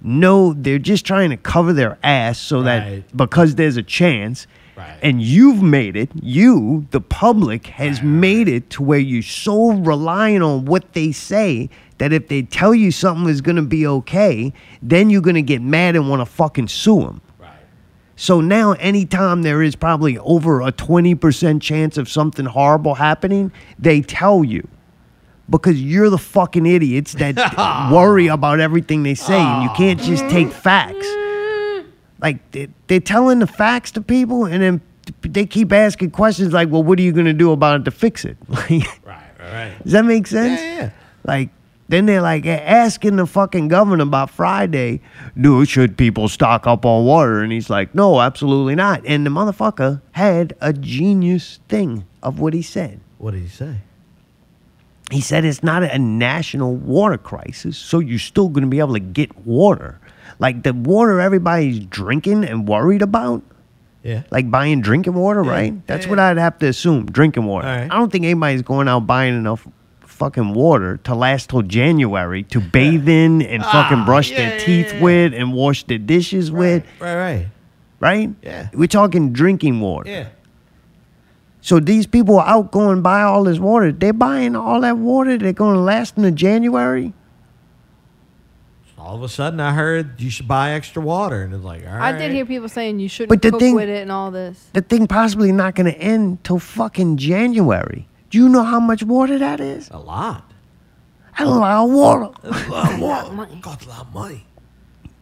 no, 0.04 0.54
they're 0.54 0.78
just 0.78 1.08
trying 1.08 1.32
to 1.32 1.38
cover 1.38 1.74
their 1.74 1.98
ass 2.04 2.38
so 2.38 2.58
Right. 2.62 3.02
that 3.10 3.18
because 3.18 3.56
there's 3.56 3.76
a 3.76 3.82
chance, 3.82 4.46
Right. 4.78 4.94
and 5.02 5.24
you've 5.24 5.64
made 5.64 5.96
it, 5.96 6.12
you, 6.22 6.86
the 6.92 7.02
public, 7.02 7.66
has 7.66 8.04
made 8.04 8.48
it 8.48 8.70
to 8.72 8.84
where 8.84 9.00
you're 9.00 9.24
so 9.24 9.72
reliant 9.72 10.44
on 10.44 10.66
what 10.66 10.94
they 10.94 11.12
say 11.12 11.72
that 11.98 12.14
if 12.14 12.28
they 12.28 12.44
tell 12.44 12.76
you 12.76 12.92
something 12.92 13.28
is 13.28 13.42
going 13.42 13.56
to 13.56 13.64
be 13.64 13.88
okay, 13.88 14.54
then 14.84 15.10
you're 15.10 15.22
going 15.22 15.34
to 15.34 15.42
get 15.42 15.64
mad 15.64 15.96
and 15.96 16.08
want 16.08 16.20
to 16.20 16.28
fucking 16.28 16.68
sue 16.68 17.00
them. 17.02 17.22
Right. 18.14 18.20
So 18.20 18.42
now, 18.42 18.74
anytime 18.74 19.42
there 19.42 19.62
is 19.62 19.76
probably 19.76 20.18
over 20.20 20.62
a 20.62 20.72
20% 20.72 21.62
chance 21.62 21.98
of 21.98 22.08
something 22.10 22.46
horrible 22.46 22.96
happening, 22.96 23.52
they 23.80 24.02
tell 24.02 24.44
you. 24.44 24.68
Because 25.50 25.82
you're 25.82 26.10
the 26.10 26.18
fucking 26.18 26.66
idiots 26.66 27.14
that 27.14 27.36
worry 27.92 28.28
about 28.28 28.60
everything 28.62 29.04
they 29.04 29.16
say, 29.16 29.38
and 29.40 29.64
you 29.64 29.70
can't 29.76 30.00
just 30.00 30.24
take 30.30 30.52
facts. 30.52 31.06
Like, 32.22 32.50
they, 32.52 32.70
they're 32.88 33.02
telling 33.02 33.40
the 33.40 33.48
facts 33.48 33.92
to 33.92 34.02
people, 34.02 34.46
and 34.46 34.64
then 34.64 34.82
they 35.22 35.46
keep 35.46 35.74
asking 35.74 36.12
questions 36.12 36.54
like, 36.54 36.70
well, 36.70 36.82
what 36.82 36.98
are 36.98 37.02
you 37.02 37.12
going 37.12 37.26
to 37.26 37.34
do 37.34 37.52
about 37.52 37.82
it 37.82 37.84
to 37.86 37.92
fix 37.92 38.24
it? 38.24 38.38
Like, 38.48 38.70
Right. 39.06 39.20
Right. 39.40 39.84
does 39.84 39.92
that 39.92 40.06
make 40.06 40.26
sense? 40.28 40.62
Yeah, 40.62 40.76
yeah. 40.84 40.90
Like, 41.26 41.50
Then 41.94 42.08
they're 42.08 42.24
like 42.24 42.48
asking 42.48 43.18
the 43.18 43.28
fucking 43.28 43.68
governor 43.68 44.02
about 44.02 44.32
Friday, 44.32 45.00
do 45.40 45.64
should 45.64 45.96
people 45.96 46.28
stock 46.28 46.66
up 46.66 46.88
on 46.88 47.06
water? 47.06 47.42
And 47.44 47.52
he's 47.52 47.70
like, 47.70 47.94
no, 47.94 48.20
absolutely 48.20 48.74
not. 48.74 49.04
And 49.06 49.24
the 49.24 49.30
motherfucker 49.30 50.02
had 50.14 50.56
a 50.60 50.74
genius 50.74 51.60
thing 51.70 52.06
of 52.24 52.40
what 52.40 52.56
he 52.56 52.64
said. 52.64 53.00
What 53.20 53.36
did 53.36 53.44
he 53.44 53.48
say? 53.48 53.76
He 55.12 55.22
said 55.22 55.46
it's 55.46 55.62
not 55.62 55.84
a 55.84 56.00
national 56.00 56.76
water 56.76 57.20
crisis, 57.20 57.78
so 57.78 58.00
you're 58.00 58.18
still 58.18 58.50
going 58.50 58.64
to 58.64 58.70
be 58.72 58.80
able 58.80 58.94
to 58.94 59.00
get 59.00 59.46
water. 59.46 60.02
Like 60.40 60.64
the 60.64 60.74
water 60.74 61.22
everybody's 61.22 61.78
drinking 61.78 62.44
and 62.44 62.68
worried 62.68 63.04
about, 63.04 63.44
Yeah. 64.02 64.24
like 64.32 64.50
buying 64.50 64.82
drinking 64.82 65.14
water, 65.14 65.44
right? 65.44 65.86
That's 65.86 66.06
yeah, 66.06 66.10
what. 66.10 66.18
I'd 66.18 66.40
have 66.40 66.58
to 66.58 66.66
assume, 66.70 67.06
drinking 67.06 67.46
water. 67.46 67.68
Right. 67.68 67.84
I 67.84 68.00
don't 68.00 68.12
think 68.12 68.26
anybody's 68.26 68.64
going 68.64 68.88
out 68.88 69.06
buying 69.06 69.36
enough 69.38 69.68
fucking 70.14 70.54
water 70.54 70.98
to 71.04 71.16
last 71.16 71.50
till 71.50 71.62
January 71.64 72.44
to 72.44 72.62
bathe 72.62 73.10
in 73.10 73.42
and 73.42 73.64
fucking 73.64 74.06
brush 74.06 74.32
Ah, 74.32 74.36
yeah, 74.36 74.38
their 74.50 74.60
yeah, 74.60 74.66
teeth 74.66 74.94
yeah. 74.94 75.02
with 75.02 75.34
and 75.34 75.54
wash 75.54 75.84
their 75.86 75.98
dishes 75.98 76.52
with, 76.52 76.86
Right, 77.00 77.16
right. 77.16 77.48
right? 78.00 78.30
Yeah. 78.42 78.70
We're 78.74 78.88
talking 78.88 79.34
drinking 79.34 79.80
water. 79.82 80.10
Yeah. 80.10 80.28
So 81.62 81.80
these 81.80 82.06
people 82.08 82.40
are 82.40 82.48
out 82.48 82.72
going 82.72 83.02
buy 83.02 83.22
all 83.24 83.44
this 83.46 83.58
water. 83.60 83.92
They're 83.92 84.12
buying 84.14 84.56
all 84.56 84.82
that 84.82 84.98
water. 84.98 85.38
They're 85.38 85.54
going 85.54 85.76
to 85.76 85.82
last 85.82 86.18
into 86.18 86.32
January. 86.32 87.14
All 88.98 89.16
of 89.16 89.24
a 89.24 89.28
sudden, 89.30 89.60
I 89.60 89.74
heard 89.74 90.22
you 90.22 90.30
should 90.30 90.48
buy 90.48 90.72
extra 90.72 91.02
water, 91.02 91.42
and 91.44 91.54
it's 91.54 91.64
like, 91.64 91.86
all 91.86 91.94
right. 91.94 92.16
I 92.16 92.18
did 92.18 92.32
hear 92.32 92.46
people 92.46 92.70
saying 92.70 93.00
you 93.00 93.10
shouldn't 93.10 93.30
But 93.30 93.42
the 93.42 93.52
cook 93.52 93.60
thing- 93.60 93.76
with 93.76 93.90
it 93.90 94.02
and 94.02 94.12
all 94.12 94.32
this. 94.32 94.70
The 94.74 94.82
thing 94.82 95.08
possibly 95.08 95.52
not 95.52 95.76
going 95.76 95.92
to 95.94 95.98
end 96.00 96.42
till 96.46 96.60
fucking 96.60 97.18
January. 97.18 98.08
Do 98.34 98.40
you 98.40 98.50
know 98.50 98.64
how 98.64 98.80
much 98.80 99.04
water 99.04 99.38
that 99.38 99.60
is? 99.60 99.92
a 99.92 100.00
lot. 100.00 100.52
That's 101.38 101.42
a 101.42 101.54
lot 101.54 101.84
of 101.86 101.92
water. 101.92 102.34
A 102.42 102.50
lot 102.68 102.94
of 102.94 103.00
water. 103.00 103.48
Costs 103.62 103.86
a 103.86 103.90
lot 103.90 104.02
of 104.08 104.14
money. 104.16 104.44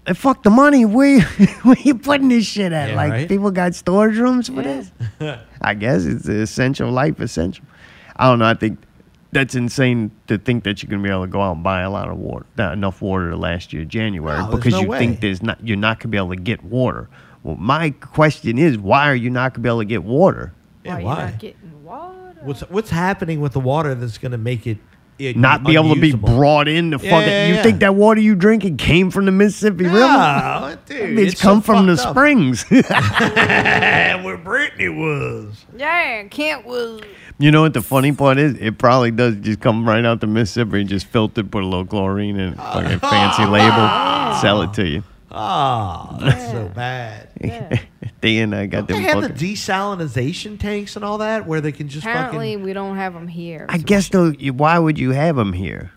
And 0.06 0.18
fuck 0.18 0.44
the 0.44 0.50
money. 0.50 0.86
Where, 0.86 1.20
where 1.64 1.76
you 1.80 1.96
putting 1.96 2.30
this 2.30 2.46
shit 2.46 2.72
at? 2.72 2.92
Yeah, 2.92 2.96
like 2.96 3.12
right? 3.12 3.28
people 3.28 3.52
got 3.52 3.76
storage 3.76 4.18
rooms 4.18 4.48
for 4.48 4.62
this? 4.62 4.92
I 5.62 5.74
guess 5.74 6.06
it's 6.06 6.26
an 6.30 6.40
essential 6.40 6.90
life 6.90 7.20
essential. 7.20 7.66
I 8.16 8.30
don't 8.30 8.40
know. 8.40 8.46
I 8.46 8.54
think 8.54 8.80
that's 9.34 9.56
insane 9.56 10.12
to 10.28 10.38
think 10.38 10.64
that 10.64 10.82
you're 10.82 10.90
gonna 10.90 11.04
be 11.04 11.10
able 11.10 11.26
to 11.26 11.32
go 11.32 11.42
out 11.42 11.56
and 11.58 11.64
buy 11.66 11.82
a 11.82 11.90
lot 11.90 12.08
of 12.08 12.18
water, 12.18 12.46
not 12.58 12.72
enough 12.72 13.02
water 13.02 13.32
to 13.32 13.36
last 13.36 13.74
you 13.74 13.84
January 13.84 14.40
No, 14.40 14.52
because 14.56 14.72
no 14.72 14.80
you 14.84 14.88
way. 14.88 15.00
think 15.00 15.20
there's 15.20 15.44
not 15.44 15.60
you're 15.68 15.76
not 15.76 16.00
gonna 16.00 16.12
be 16.12 16.18
able 16.18 16.30
to 16.30 16.38
get 16.38 16.64
water. 16.64 17.10
Well, 17.44 17.58
my 17.58 17.90
question 17.90 18.58
is, 18.58 18.78
why 18.78 19.10
are 19.10 19.16
you 19.16 19.30
not 19.30 19.54
gonna 19.54 19.64
be 19.64 19.68
able 19.68 19.80
to 19.80 19.86
get 19.86 20.06
water? 20.06 20.54
Yeah, 20.86 20.96
why, 20.96 21.04
why? 21.04 21.20
you 21.26 21.26
not 21.32 21.40
getting 21.40 21.84
water? 21.84 22.31
What's 22.44 22.62
what's 22.70 22.90
happening 22.90 23.40
with 23.42 23.54
the 23.54 23.60
water 23.60 23.94
that's 23.96 24.18
going 24.18 24.32
to 24.32 24.38
make 24.38 24.66
it, 24.68 24.78
it 25.20 25.38
Not 25.38 25.64
be 25.64 25.76
able 25.76 25.94
to 25.96 26.02
be 26.02 26.14
brought 26.14 26.68
in 26.68 26.90
the 26.90 26.98
Yeah, 26.98 27.10
fucking. 27.12 27.28
yeah, 27.30 27.48
You 27.48 27.54
yeah. 27.56 27.64
think 27.64 27.80
that 27.82 27.96
water 27.96 28.20
you 28.22 28.36
drinking 28.36 28.78
came 28.78 29.12
from 29.12 29.26
the 29.26 29.32
Mississippi 29.32 29.86
River? 29.86 30.00
No, 30.00 30.78
dude, 30.88 31.20
It's, 31.20 31.34
it's 31.34 31.42
come 31.42 31.62
so 31.62 31.74
from 31.74 31.86
the 31.88 31.94
up. 31.94 32.00
springs. 32.00 32.64
where 32.70 34.38
Brittany 34.38 34.90
was. 34.90 35.66
Yeah, 35.78 36.24
can't 36.28 36.66
was. 36.66 37.02
You 37.38 37.52
know 37.52 37.62
what 37.62 37.74
the 37.74 37.82
funny 37.82 38.12
part 38.12 38.38
is? 38.38 38.56
It 38.60 38.78
probably 38.78 39.12
does 39.12 39.36
just 39.38 39.60
come 39.62 39.88
right 39.88 40.06
out 40.06 40.20
the 40.22 40.28
Mississippi 40.28 40.82
and 40.82 40.90
just 40.90 41.08
filtered, 41.08 41.52
put 41.52 41.64
a 41.64 41.66
little 41.66 41.86
chlorine 41.86 42.40
in 42.40 42.54
it, 42.54 42.58
fucking 42.58 43.00
fancy 43.00 43.46
label, 43.46 44.40
sell 44.42 44.62
it 44.62 44.74
to 44.76 44.88
you. 44.88 45.04
Oh, 45.34 46.18
that's 46.20 46.52
so 46.52 46.70
bad. 46.76 47.30
they 48.22 48.38
and 48.40 48.54
I 48.54 48.66
got 48.66 48.88
They 48.88 48.96
them 48.96 49.04
have 49.04 49.22
the 49.22 49.30
fucking. 49.30 49.38
desalinization 49.48 50.60
tanks 50.60 50.96
and 50.96 51.06
all 51.06 51.20
that 51.20 51.48
where 51.48 51.62
they 51.62 51.72
can 51.72 51.88
just 51.88 52.06
Apparently, 52.06 52.54
fucking 52.54 52.66
we 52.66 52.74
don't 52.74 52.98
have 52.98 53.14
them 53.14 53.28
here. 53.28 53.66
I 53.70 53.78
guess 53.78 54.10
though, 54.10 54.32
why 54.32 54.78
would 54.78 55.00
you 55.00 55.12
have 55.12 55.36
them 55.38 55.54
here? 55.54 55.92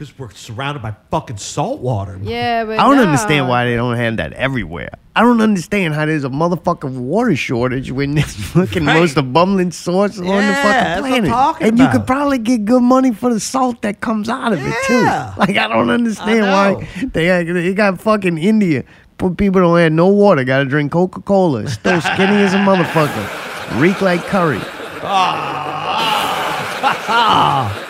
Because 0.00 0.18
we're 0.18 0.30
surrounded 0.30 0.82
by 0.82 0.94
fucking 1.10 1.36
salt 1.36 1.80
water. 1.80 2.18
Yeah, 2.22 2.64
but 2.64 2.78
I 2.78 2.84
don't 2.84 2.96
nah. 2.96 3.02
understand 3.02 3.50
why 3.50 3.66
they 3.66 3.76
don't 3.76 3.96
have 3.98 4.16
that 4.16 4.32
everywhere. 4.32 4.88
I 5.14 5.20
don't 5.20 5.42
understand 5.42 5.92
how 5.92 6.06
there's 6.06 6.24
a 6.24 6.30
motherfucking 6.30 6.96
water 7.00 7.36
shortage 7.36 7.92
when 7.92 8.16
it's 8.16 8.34
fucking 8.54 8.86
Right. 8.86 8.98
most 8.98 9.18
abundant 9.18 9.74
source 9.74 10.18
on 10.18 10.24
the 10.24 10.30
Yeah, 10.30 10.54
fucking 10.54 10.72
that's 10.72 11.00
what 11.02 11.04
I'm 11.04 11.12
planet. 11.12 11.30
talking 11.30 11.66
and 11.66 11.78
you 11.78 11.88
could 11.90 12.06
probably 12.06 12.38
get 12.38 12.64
good 12.64 12.82
money 12.82 13.12
for 13.12 13.30
the 13.34 13.40
salt 13.40 13.82
that 13.82 14.00
comes 14.00 14.30
out 14.30 14.54
of 14.54 14.60
it 14.62 14.74
too. 14.86 15.02
Like 15.36 15.58
I 15.58 15.68
don't 15.68 15.90
understand 15.90 16.46
I 16.46 16.72
why 16.72 16.88
they 17.12 17.26
got, 17.44 17.52
they 17.52 17.74
got 17.74 18.00
fucking 18.00 18.38
India. 18.38 18.84
But 19.18 19.36
people 19.36 19.60
don't 19.60 19.78
have 19.78 19.92
no 19.92 20.06
water. 20.08 20.44
Got 20.44 20.60
to 20.60 20.64
drink 20.64 20.92
Coca 20.92 21.20
Cola. 21.20 21.68
Still 21.68 22.00
skinny 22.00 22.36
as 22.36 22.54
a 22.54 22.56
motherfucker. 22.56 23.78
Reek 23.78 24.00
like 24.00 24.22
curry. 24.22 24.60
Ah. 25.02 26.36
Ah. 27.12 27.86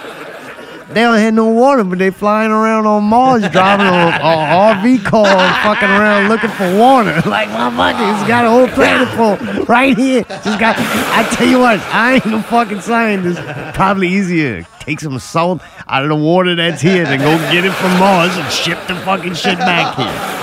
They 0.93 1.03
don't 1.03 1.19
have 1.19 1.35
no 1.35 1.47
water, 1.47 1.85
but 1.85 1.99
they 1.99 2.11
flying 2.11 2.51
around 2.51 2.85
on 2.87 3.05
Mars, 3.05 3.49
driving 3.51 3.87
a, 3.87 3.91
a 3.91 4.75
RV 4.75 5.05
car, 5.05 5.25
fucking 5.63 5.89
around 5.89 6.29
looking 6.29 6.51
for 6.51 6.77
water. 6.77 7.23
Like 7.31 7.49
motherfucker, 7.49 8.19
it's 8.19 8.27
got 8.29 8.45
a 8.45 8.51
whole 8.51 8.67
planet 8.69 9.09
full 9.17 9.65
right 9.67 9.97
here. 9.97 10.25
Just 10.25 10.59
got. 10.59 10.77
I 10.79 11.23
tell 11.33 11.47
you 11.47 11.61
what, 11.61 11.79
I 11.81 12.15
ain't 12.15 12.27
no 12.27 12.43
fucking 12.43 12.81
scientist. 12.81 13.41
Probably 13.75 14.09
easier 14.09 14.67
take 14.81 14.99
some 14.99 15.19
salt 15.19 15.61
out 15.87 16.03
of 16.03 16.09
the 16.09 16.17
water 16.17 16.55
that's 16.57 16.81
here 16.83 17.05
than 17.05 17.21
go 17.21 17.37
get 17.53 17.65
it 17.65 17.73
from 17.73 17.99
Mars 18.01 18.35
and 18.37 18.51
ship 18.53 18.79
the 18.89 18.97
fucking 18.97 19.35
shit 19.35 19.59
back 19.59 19.95
here. 19.95 20.41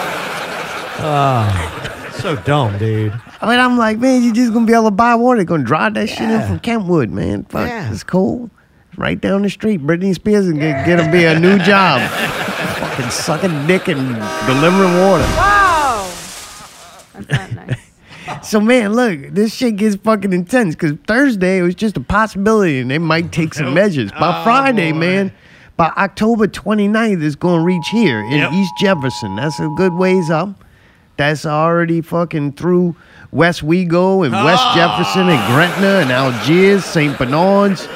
Oh, 0.99 2.11
So 2.19 2.35
dumb, 2.37 2.77
dude. 2.77 3.13
I 3.41 3.49
mean, 3.49 3.59
I'm 3.59 3.77
like, 3.77 3.97
man, 3.99 4.23
you 4.23 4.33
just 4.33 4.53
gonna 4.53 4.65
be 4.65 4.73
able 4.73 4.85
to 4.85 4.91
buy 4.91 5.15
water. 5.15 5.43
Gonna 5.43 5.63
drive 5.63 5.93
that 5.95 6.07
shit 6.09 6.21
in 6.21 6.29
Yeah. 6.31 6.47
from 6.47 6.59
Kentwood, 6.59 7.09
man. 7.11 7.43
Fuck, 7.43 7.67
Yeah. 7.67 7.91
it's 7.91 8.03
cool. 8.03 8.49
Right 8.97 9.21
down 9.21 9.43
the 9.43 9.49
street, 9.49 9.81
Britney 9.81 10.15
Spears 10.15 10.47
and 10.47 10.59
get, 10.59 10.83
get 10.85 10.99
her 10.99 11.11
be 11.11 11.23
a 11.25 11.39
new 11.39 11.59
job. 11.59 12.01
Fucking 12.79 13.11
sucking 13.11 13.67
dick 13.67 13.87
and 13.87 13.99
delivering 14.47 14.97
water. 14.99 15.23
Wow. 15.23 16.11
That's 17.13 17.29
not 17.29 17.67
nice. 17.67 17.79
So 18.43 18.59
man, 18.59 18.93
look, 18.93 19.33
this 19.33 19.53
shit 19.53 19.77
gets 19.77 19.95
fucking 19.95 20.33
intense 20.33 20.75
because 20.75 20.97
Thursday 21.07 21.59
it 21.59 21.61
was 21.61 21.75
just 21.75 21.95
a 21.95 22.01
possibility 22.01 22.79
and 22.79 22.91
they 22.91 22.97
might 22.97 23.31
take 23.31 23.53
some 23.53 23.73
measures. 23.73 24.11
By 24.11 24.41
oh, 24.41 24.43
Friday, 24.43 24.91
man, 24.91 25.31
by 25.77 25.87
October 25.97 26.47
29th, 26.47 27.23
it's 27.23 27.35
gonna 27.35 27.63
reach 27.63 27.87
here 27.89 28.19
in 28.19 28.31
Yep. 28.31 28.51
East 28.51 28.73
Jefferson. 28.79 29.37
That's 29.37 29.59
a 29.61 29.69
good 29.77 29.93
ways 29.93 30.29
up. 30.29 30.61
That's 31.15 31.45
already 31.45 32.01
fucking 32.01 32.53
through 32.53 32.95
Westwego 33.33 34.25
and 34.25 34.33
West 34.33 34.63
ah. 34.63 34.75
Jefferson 34.75 35.29
and 35.29 35.53
Gretna 35.53 35.99
and 36.01 36.11
Algiers, 36.11 36.83
St. 36.83 37.17
Bernard's. 37.17 37.87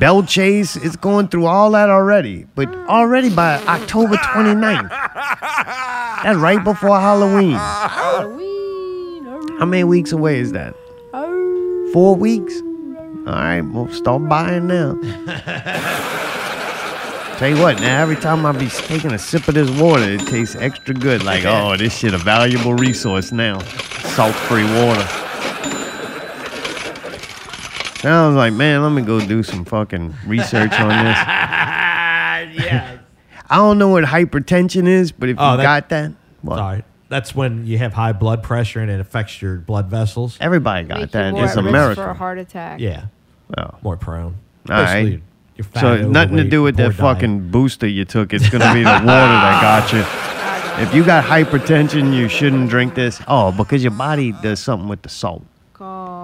Belle 0.00 0.22
Chasse, 0.22 0.76
is 0.76 0.96
going 0.96 1.28
through 1.28 1.44
all 1.44 1.70
that 1.72 1.90
already. 1.90 2.46
But 2.54 2.74
already 2.88 3.28
by 3.28 3.56
October 3.66 4.16
29th. 4.16 4.88
That's 4.88 6.38
right 6.38 6.64
before 6.64 6.98
Halloween. 6.98 7.52
Halloween. 7.52 9.58
How 9.58 9.66
many 9.66 9.84
weeks 9.84 10.12
away 10.12 10.38
is 10.38 10.52
that? 10.52 10.74
Four 11.92 12.16
weeks? 12.16 12.62
All 13.26 13.34
right, 13.34 13.60
well, 13.60 13.92
start 13.92 14.26
buying 14.26 14.68
now. 14.68 14.94
Tell 17.38 17.50
you 17.50 17.60
what, 17.60 17.78
now 17.80 18.00
every 18.00 18.16
time 18.16 18.46
I 18.46 18.52
be 18.52 18.68
taking 18.68 19.12
a 19.12 19.18
sip 19.18 19.48
of 19.48 19.54
this 19.54 19.68
water, 19.78 20.04
it 20.04 20.26
tastes 20.26 20.56
extra 20.56 20.94
good. 20.94 21.24
Like, 21.24 21.44
oh, 21.44 21.76
this 21.76 21.98
shit 21.98 22.14
a 22.14 22.18
valuable 22.18 22.72
resource 22.72 23.32
now. 23.32 23.58
Salt-free 24.14 24.64
water. 24.64 25.29
Now 28.02 28.24
I 28.24 28.28
was 28.28 28.36
like, 28.36 28.52
man, 28.54 28.82
let 28.82 28.90
me 28.92 29.02
go 29.02 29.20
do 29.24 29.42
some 29.42 29.64
fucking 29.64 30.14
research 30.26 30.72
on 30.80 30.88
this. 30.88 31.16
yeah. 32.64 32.98
I 33.48 33.56
don't 33.56 33.78
know 33.78 33.88
what 33.88 34.04
hypertension 34.04 34.86
is, 34.86 35.12
but 35.12 35.28
if 35.28 35.36
Oh, 35.38 35.52
you 35.52 35.56
that- 35.58 35.62
got 35.62 35.88
that, 35.90 36.12
what? 36.42 36.56
Sorry. 36.56 36.84
That's 37.08 37.34
when 37.34 37.66
you 37.66 37.76
have 37.78 37.92
high 37.92 38.12
blood 38.12 38.42
pressure 38.44 38.78
and 38.80 38.88
it 38.90 39.00
affects 39.00 39.42
your 39.42 39.56
blood 39.56 39.86
vessels. 39.88 40.38
Everybody 40.40 40.86
got 40.86 40.94
Make 41.00 41.08
you 41.08 41.20
that. 41.20 41.32
more 41.32 41.44
It's 41.44 41.56
at 41.56 41.64
risk 41.64 41.94
for 41.96 42.08
a 42.08 42.14
heart 42.14 42.38
attack. 42.38 42.78
Yeah. 42.80 43.06
Oh. 43.58 43.70
More 43.82 43.96
prone. 43.96 44.36
All 44.70 44.76
right. 44.76 44.84
Basically, 45.02 45.22
you're 45.56 45.64
fat, 45.64 45.80
So 45.80 45.96
nothing 46.08 46.12
to 46.12 46.42
overweight, 46.42 46.50
do 46.50 46.62
with 46.62 46.76
poor 46.76 46.88
that 46.88 46.96
diet. 46.96 47.16
fucking 47.16 47.50
booster 47.50 47.88
you 47.88 48.04
took. 48.04 48.32
It's 48.32 48.48
gonna 48.48 48.72
be 48.72 48.84
the 48.84 48.90
water 48.90 49.02
that 49.04 49.60
got 49.60 49.92
you. 49.92 50.84
If 50.84 50.94
you 50.94 51.04
got 51.04 51.24
hypertension, 51.24 52.14
you 52.16 52.28
shouldn't 52.28 52.70
drink 52.70 52.94
this. 52.94 53.20
Oh, 53.26 53.50
because 53.50 53.82
your 53.82 53.90
body 53.90 54.30
does 54.30 54.60
something 54.60 54.88
with 54.88 55.02
the 55.02 55.08
salt, 55.08 55.42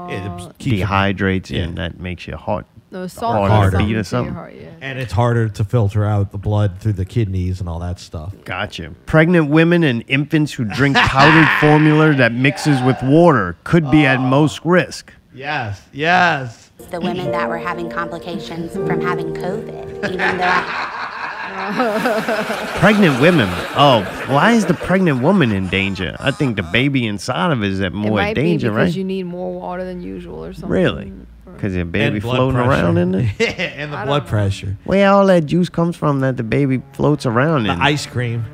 Called, 0.07 0.13
It 0.13 0.47
uh, 0.47 0.53
dehydrates 0.59 1.51
you, 1.51 1.59
Yeah. 1.59 1.65
and 1.65 1.79
that 1.79 1.99
makes 2.01 2.27
your 2.27 2.37
heart. 2.39 2.67
no, 2.91 3.07
salt 3.07 3.49
harder 3.51 3.77
to 3.79 3.85
beat 3.85 3.95
or 3.95 3.99
to 3.99 4.05
something. 4.05 4.33
heart, 4.35 4.55
yeah. 4.55 4.71
And 4.81 4.99
it's 4.99 5.13
harder 5.13 5.49
to 5.49 5.65
filter 5.65 6.05
out 6.05 6.33
the 6.33 6.39
blood 6.39 6.79
through 6.81 6.95
the 6.95 7.05
kidneys 7.05 7.61
and 7.61 7.69
all 7.69 7.81
that 7.81 7.99
stuff. 7.99 8.33
Gotcha. 8.45 8.93
Pregnant 9.07 9.51
women 9.51 9.83
and 9.83 10.05
infants 10.09 10.53
who 10.53 10.65
drink 10.65 10.97
powdered 11.15 11.49
formula 11.61 12.15
that 12.15 12.33
mixes 12.33 12.81
with 12.83 13.03
water 13.03 13.57
could 13.65 13.91
be 13.91 14.07
at 14.07 14.19
oh. 14.19 14.23
most 14.23 14.65
risk. 14.65 15.13
Yes. 15.35 15.83
Yes. 15.93 16.71
the 16.91 17.01
women 17.01 17.31
that 17.33 17.49
were 17.49 17.59
having 17.59 17.91
complications 17.91 18.73
from 18.73 19.01
having 19.01 19.35
COVID, 19.35 19.97
even 20.05 20.19
though 20.19 20.45
I, 20.45 21.26
Pregnant 22.81 23.21
women. 23.21 23.49
Oh, 23.77 24.03
why 24.29 24.53
is 24.53 24.67
the 24.67 24.75
pregnant 24.75 25.23
woman 25.23 25.53
in 25.53 25.69
danger? 25.69 26.17
I 26.21 26.31
think 26.31 26.57
the 26.57 26.63
baby 26.63 27.07
inside 27.07 27.53
of 27.53 27.63
it 27.63 27.71
is 27.71 27.81
at 27.81 27.87
It 27.93 27.95
more 27.95 28.13
might 28.13 28.35
danger, 28.35 28.69
be 28.69 28.75
because 28.75 28.89
right? 28.91 28.97
you 28.97 29.05
need 29.05 29.25
more 29.25 29.53
water 29.53 29.85
than 29.85 30.03
usual 30.03 30.45
or 30.45 30.53
something. 30.53 30.69
Really? 30.71 31.13
Because 31.55 31.75
your 31.75 31.87
baby 31.87 32.17
And 32.17 32.23
blood 32.23 32.37
floating 32.37 32.61
around 32.61 32.99
in 32.99 33.13
there. 33.13 33.35
and 33.77 33.93
the 33.93 33.97
I 33.97 34.05
blood 34.05 34.27
pressure. 34.27 34.77
Where 34.85 35.09
all 35.11 35.27
that 35.27 35.47
juice 35.47 35.69
comes 35.71 35.97
from 35.97 36.21
that 36.21 36.37
the 36.37 36.43
baby 36.43 36.83
floats 36.93 37.25
around 37.25 37.65
The 37.65 37.73
in? 37.73 37.81
ice 37.81 38.05
cream. 38.07 38.45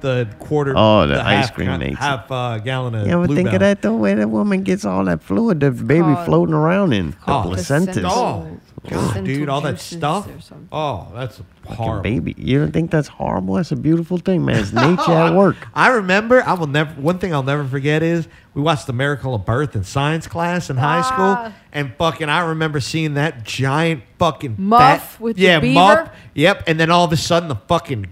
The, 0.00 0.26
the 0.30 0.36
quarter. 0.38 0.74
Oh, 0.76 1.06
the 1.06 1.14
ice 1.20 1.46
half, 1.46 1.54
cream 1.54 1.76
makes 1.78 1.92
it. 1.92 1.98
half 1.98 2.30
uh, 2.30 2.58
gallon 2.58 2.94
of 2.94 3.06
You 3.06 3.12
ever 3.14 3.26
think 3.26 3.36
Blue 3.36 3.44
Bell. 3.44 3.54
of 3.54 3.60
that 3.60 3.82
though? 3.82 3.96
Where 3.96 4.16
that 4.16 4.30
woman 4.30 4.62
gets 4.62 4.84
all 4.84 5.04
that 5.06 5.22
fluid 5.22 5.60
the 5.60 5.70
baby 5.70 6.02
called- 6.02 6.24
floating 6.26 6.54
around 6.54 6.92
in? 6.92 7.10
The 7.10 7.16
Oh. 7.28 7.42
placentas. 7.46 8.04
Oh, 8.04 8.46
God, 8.88 9.24
dude, 9.24 9.48
all 9.48 9.60
that 9.62 9.80
stuff. 9.80 10.28
Oh, 10.72 11.08
that's 11.14 11.42
horrible. 11.66 12.02
baby. 12.02 12.34
You 12.38 12.60
don't 12.60 12.70
think 12.72 12.90
that's 12.92 13.08
horrible? 13.08 13.54
That's 13.54 13.72
a 13.72 13.76
beautiful 13.76 14.18
thing, 14.18 14.44
man. 14.44 14.60
It's 14.60 14.72
nature 14.72 15.12
at 15.12 15.34
work. 15.34 15.56
I 15.74 15.88
remember. 15.88 16.42
I 16.46 16.54
will 16.54 16.68
never. 16.68 16.92
One 17.00 17.18
thing 17.18 17.34
I'll 17.34 17.42
never 17.42 17.64
forget 17.66 18.02
is 18.04 18.28
we 18.54 18.62
watched 18.62 18.86
the 18.86 18.92
Miracle 18.92 19.34
of 19.34 19.44
Birth 19.44 19.74
in 19.74 19.82
science 19.84 20.26
class 20.28 20.70
in 20.70 20.76
high 20.76 21.00
Ah. 21.00 21.02
school, 21.02 21.52
and 21.72 21.92
fucking 21.98 22.28
I 22.28 22.40
remember 22.46 22.78
seeing 22.80 23.14
that 23.14 23.42
giant 23.44 24.04
fucking 24.18 24.54
Muff 24.58 25.14
fat- 25.14 25.20
with 25.20 25.36
the 25.36 25.42
yeah 25.42 25.58
beaver? 25.60 25.74
muff. 25.74 26.10
Yep, 26.34 26.62
and 26.68 26.78
then 26.80 26.90
all 26.90 27.04
of 27.04 27.12
a 27.12 27.16
sudden 27.16 27.48
the 27.48 27.56
fucking 27.56 28.02
that 28.02 28.08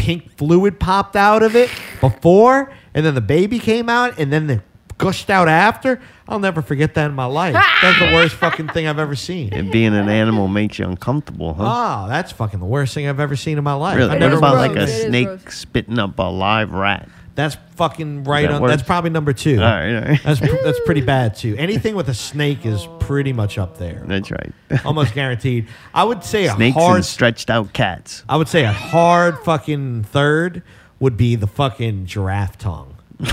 pink 0.00 0.36
fluid 0.38 0.80
popped 0.80 1.14
out 1.14 1.42
of 1.42 1.54
it 1.54 1.70
before, 2.00 2.72
and 2.94 3.04
then 3.04 3.14
the 3.14 3.20
baby 3.20 3.58
came 3.58 3.88
out, 3.88 4.18
and 4.18 4.32
then 4.32 4.46
the 4.46 4.62
gushed 4.96 5.30
out 5.30 5.48
after. 5.48 6.00
I'll 6.28 6.38
never 6.38 6.62
forget 6.62 6.94
that 6.94 7.06
in 7.06 7.14
my 7.14 7.24
life. 7.24 7.54
That's 7.54 7.98
the 7.98 8.12
worst 8.14 8.34
fucking 8.36 8.68
thing 8.68 8.86
I've 8.86 8.98
ever 8.98 9.16
seen. 9.16 9.52
And 9.52 9.72
being 9.72 9.94
an 9.94 10.08
animal 10.08 10.46
makes 10.46 10.78
you 10.78 10.86
uncomfortable, 10.86 11.54
huh? 11.54 12.04
Oh, 12.04 12.08
that's 12.08 12.30
fucking 12.32 12.60
the 12.60 12.66
worst 12.66 12.94
thing 12.94 13.08
I've 13.08 13.18
ever 13.18 13.34
seen 13.34 13.58
in 13.58 13.64
my 13.64 13.72
life. 13.72 13.96
really? 13.96 14.18
What 14.18 14.32
about 14.34 14.52
gross. 14.52 14.68
like 14.68 14.76
a 14.76 14.82
It 14.82 14.88
is 14.88 15.02
snake 15.06 15.50
spitting 15.50 15.98
up 15.98 16.18
a 16.18 16.22
live 16.22 16.72
rat? 16.72 17.08
That's 17.40 17.56
fucking 17.76 18.24
right 18.24 18.48
that 18.48 18.60
on. 18.60 18.68
That's 18.68 18.82
probably 18.82 19.10
number 19.10 19.32
two. 19.32 19.56
All 19.56 19.64
right, 19.64 19.94
all 19.94 20.02
right. 20.02 20.22
That's 20.22 20.40
pr- 20.40 20.62
that's 20.62 20.80
pretty 20.84 21.00
bad 21.00 21.34
too. 21.34 21.56
Anything 21.58 21.94
with 21.94 22.08
a 22.08 22.14
snake 22.14 22.66
is 22.66 22.86
pretty 23.00 23.32
much 23.32 23.56
up 23.58 23.78
there, 23.78 24.02
That's 24.06 24.30
right. 24.30 24.52
almost 24.84 25.14
guaranteed. 25.14 25.66
I 25.94 26.04
would 26.04 26.22
say 26.22 26.46
a 26.46 26.54
Snakes 26.54 26.76
hard. 26.76 26.96
and 26.96 27.04
stretched 27.04 27.50
out 27.50 27.72
cats. 27.72 28.22
I 28.28 28.36
would 28.36 28.48
say 28.48 28.64
a 28.64 28.72
hard 28.72 29.38
fucking 29.40 30.04
third 30.04 30.62
would 30.98 31.16
be 31.16 31.34
the 31.36 31.46
fucking 31.46 32.06
giraffe 32.06 32.58
tongue. 32.58 32.96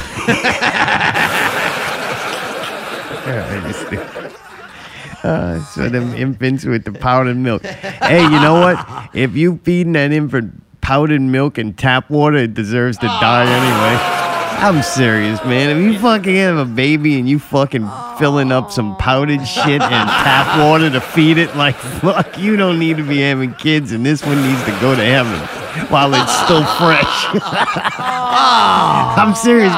Uh, 5.24 5.62
so 5.66 5.90
them 5.90 6.14
infants 6.14 6.64
with 6.64 6.86
the 6.86 6.92
powdered 6.92 7.36
milk. 7.36 7.66
Hey, 7.66 8.22
you 8.24 8.30
know 8.30 8.54
what? 8.62 9.10
If 9.14 9.36
you 9.36 9.60
feeding 9.64 9.94
that 9.94 10.12
infant 10.12 10.64
powdered 10.88 11.20
milk 11.20 11.58
and 11.58 11.78
tap 11.78 12.10
water, 12.10 12.38
it 12.38 12.54
deserves 12.54 12.98
to 12.98 13.08
die 13.08 13.44
anyway. 13.44 14.64
I'm 14.66 14.82
serious, 14.82 15.44
man. 15.44 15.76
If 15.76 15.84
you 15.84 16.00
fucking 16.00 16.34
have 16.38 16.58
a 16.58 16.64
baby 16.64 17.20
and 17.20 17.28
you 17.28 17.40
fucking 17.40 17.86
filling 18.18 18.54
up 18.54 18.72
some 18.72 18.96
powdered 18.96 19.46
shit 19.46 19.82
and 19.82 20.10
tap 20.10 20.58
water 20.58 20.90
to 20.90 21.02
feed 21.02 21.40
it, 21.40 21.54
like 21.58 21.76
fuck, 21.76 22.40
you 22.40 22.56
don't 22.56 22.80
need 22.80 22.96
to 22.96 23.04
be 23.04 23.20
having 23.20 23.54
kids, 23.56 23.92
and 23.92 24.06
this 24.06 24.26
one 24.26 24.42
needs 24.42 24.64
to 24.64 24.72
go 24.80 24.96
to 24.96 25.04
heaven 25.04 25.38
while 25.90 26.14
it's 26.14 26.34
still 26.46 26.64
fresh. 26.78 27.26
I'm 28.00 29.36
serious. 29.36 29.74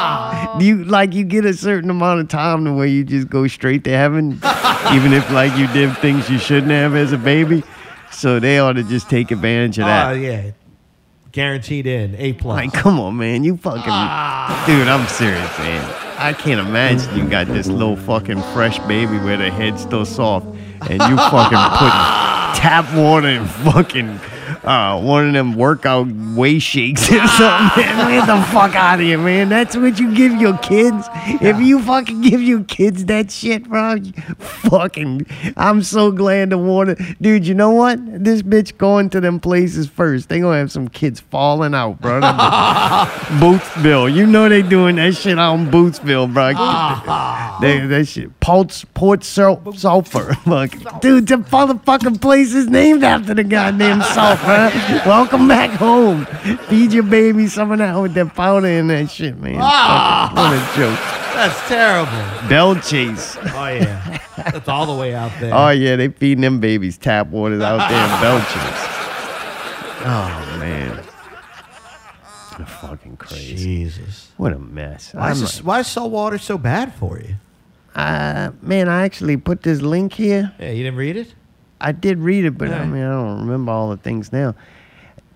You 0.61 0.83
like 0.83 1.15
you 1.15 1.23
get 1.23 1.43
a 1.43 1.55
certain 1.55 1.89
amount 1.89 2.19
of 2.19 2.27
time 2.27 2.65
to 2.65 2.73
where 2.73 2.85
you 2.85 3.03
just 3.03 3.29
go 3.29 3.47
straight 3.47 3.83
to 3.85 3.89
heaven, 3.89 4.33
even 4.93 5.13
if 5.13 5.27
like 5.31 5.57
you 5.57 5.65
did 5.73 5.97
things 5.97 6.29
you 6.29 6.37
shouldn't 6.37 6.71
have 6.71 6.93
as 6.93 7.13
a 7.13 7.17
baby. 7.17 7.63
So 8.11 8.39
they 8.39 8.59
ought 8.59 8.73
to 8.73 8.83
just 8.83 9.09
take 9.09 9.31
advantage 9.31 9.79
of 9.79 9.85
that. 9.85 10.11
Oh 10.11 10.13
yeah, 10.13 10.51
guaranteed 11.31 11.87
in 11.87 12.15
A 12.15 12.33
plus. 12.33 12.57
Like, 12.57 12.73
come 12.73 12.99
on, 12.99 13.17
man. 13.17 13.43
You 13.43 13.57
fucking. 13.57 13.83
Ah. 13.85 14.63
Dude, 14.65 14.87
I'm 14.87 15.07
serious, 15.07 15.57
man. 15.59 15.83
I 16.17 16.33
can't 16.33 16.59
imagine 16.59 17.17
you 17.17 17.29
got 17.29 17.47
this 17.47 17.67
little 17.67 17.95
fucking 17.95 18.41
fresh 18.53 18.77
baby 18.79 19.17
where 19.19 19.37
the 19.37 19.49
head's 19.49 19.81
still 19.81 20.05
soft 20.05 20.47
and 20.47 21.01
you 21.01 21.15
fucking 21.15 21.65
putting 21.77 21.99
tap 22.59 22.93
water 22.93 23.27
and 23.27 23.49
fucking 23.49 24.19
uh, 24.63 24.99
one 25.01 25.27
of 25.27 25.33
them 25.33 25.53
workout 25.55 26.07
whey 26.07 26.59
shakes 26.59 27.09
or 27.11 27.25
something, 27.27 27.83
man. 27.85 28.19
Get 28.19 28.27
the 28.27 28.41
fuck 28.51 28.75
out 28.75 28.99
of 28.99 29.05
here, 29.05 29.17
man. 29.17 29.49
That's 29.49 29.75
what 29.75 29.99
you 29.99 30.13
give 30.13 30.33
your 30.33 30.57
kids. 30.57 31.07
If 31.41 31.59
you 31.59 31.81
fucking 31.81 32.21
give 32.21 32.41
your 32.41 32.63
kids 32.63 33.05
that 33.05 33.31
shit, 33.31 33.69
bro, 33.69 33.97
fucking. 34.37 35.25
I'm 35.55 35.81
so 35.83 36.11
glad 36.11 36.49
the 36.49 36.57
water. 36.57 36.95
Dude, 37.21 37.47
you 37.47 37.53
know 37.53 37.71
what? 37.71 37.99
This 38.23 38.41
bitch 38.41 38.77
going 38.77 39.09
to 39.11 39.21
them 39.21 39.39
places 39.39 39.87
first. 39.87 40.29
They 40.29 40.39
gonna 40.39 40.57
have 40.57 40.71
some 40.71 40.87
kids 40.87 41.19
falling 41.19 41.73
out, 41.73 42.01
bro. 42.01 42.19
Boothville. 43.39 44.13
You 44.13 44.25
know 44.25 44.49
they 44.49 44.61
doing 44.61 44.95
that 44.97 45.15
shit 45.15 45.39
out 45.39 45.55
in 45.55 45.67
Boothville, 45.67 46.33
bro. 46.33 46.49
they, 47.61 47.85
that 47.87 48.05
shit. 48.07 48.37
Port, 48.39 48.83
Port 48.93 49.23
Sul- 49.23 49.73
Sulphur. 49.73 50.33
Fuck. 50.45 51.01
Dude, 51.01 51.27
the 51.27 51.35
motherfucking 51.35 52.21
place 52.21 52.53
is 52.53 52.67
named 52.67 53.03
after 53.03 53.33
the 53.33 53.43
goddamn 53.43 54.01
sulfur. 54.01 54.48
Welcome 55.05 55.47
back 55.47 55.69
home. 55.71 56.25
Feed 56.67 56.91
your 56.93 57.03
baby 57.03 57.47
some 57.47 57.71
of 57.71 57.77
that 57.79 57.95
with 57.95 58.13
that 58.15 58.33
powder 58.35 58.67
and 58.67 58.89
that 58.89 59.09
shit, 59.11 59.37
man. 59.39 59.59
Fucking- 59.59 60.35
what 60.35 60.53
a 60.53 60.77
joke. 60.77 60.99
That's 61.33 61.67
terrible. 61.69 62.49
Belle 62.49 62.75
Chasse. 62.75 63.37
Oh 63.37 63.67
yeah, 63.67 64.19
that's 64.37 64.67
all 64.67 64.85
the 64.85 64.95
way 64.99 65.13
out 65.15 65.31
there. 65.39 65.53
Oh 65.53 65.69
yeah, 65.69 65.95
they 65.95 66.09
feeding 66.09 66.41
them 66.41 66.59
babies 66.59 66.97
tap 66.97 67.27
waters 67.27 67.61
out 67.61 67.87
there 67.89 68.03
in 68.03 68.21
Belle 68.21 68.39
Chasse. 68.39 68.95
Oh 70.01 70.57
man. 70.59 70.95
They're 72.57 72.65
fucking 72.65 73.17
crazy. 73.17 73.55
Jesus. 73.57 74.31
What 74.37 74.53
a 74.53 74.59
mess. 74.59 75.13
Why 75.13 75.27
I'm 75.27 75.31
is, 75.33 75.57
like- 75.57 75.65
why 75.65 75.79
is 75.81 75.87
salt 75.87 76.11
water 76.11 76.37
so 76.37 76.57
bad 76.57 76.93
for 76.95 77.19
you? 77.19 77.35
Uh, 77.95 78.51
man, 78.61 78.87
I 78.87 79.03
actually 79.03 79.35
put 79.35 79.61
this 79.63 79.81
link 79.81 80.13
here. 80.13 80.53
Yeah, 80.57 80.71
you 80.71 80.83
didn't 80.83 80.97
read 80.97 81.17
it. 81.17 81.33
I 81.81 81.91
did 81.91 82.19
read 82.19 82.45
it, 82.45 82.57
but 82.57 82.69
I 82.69 82.85
mean, 82.85 83.03
I 83.03 83.09
don't 83.11 83.39
remember 83.41 83.71
all 83.71 83.89
the 83.89 83.97
things 83.97 84.31
now. 84.33 84.55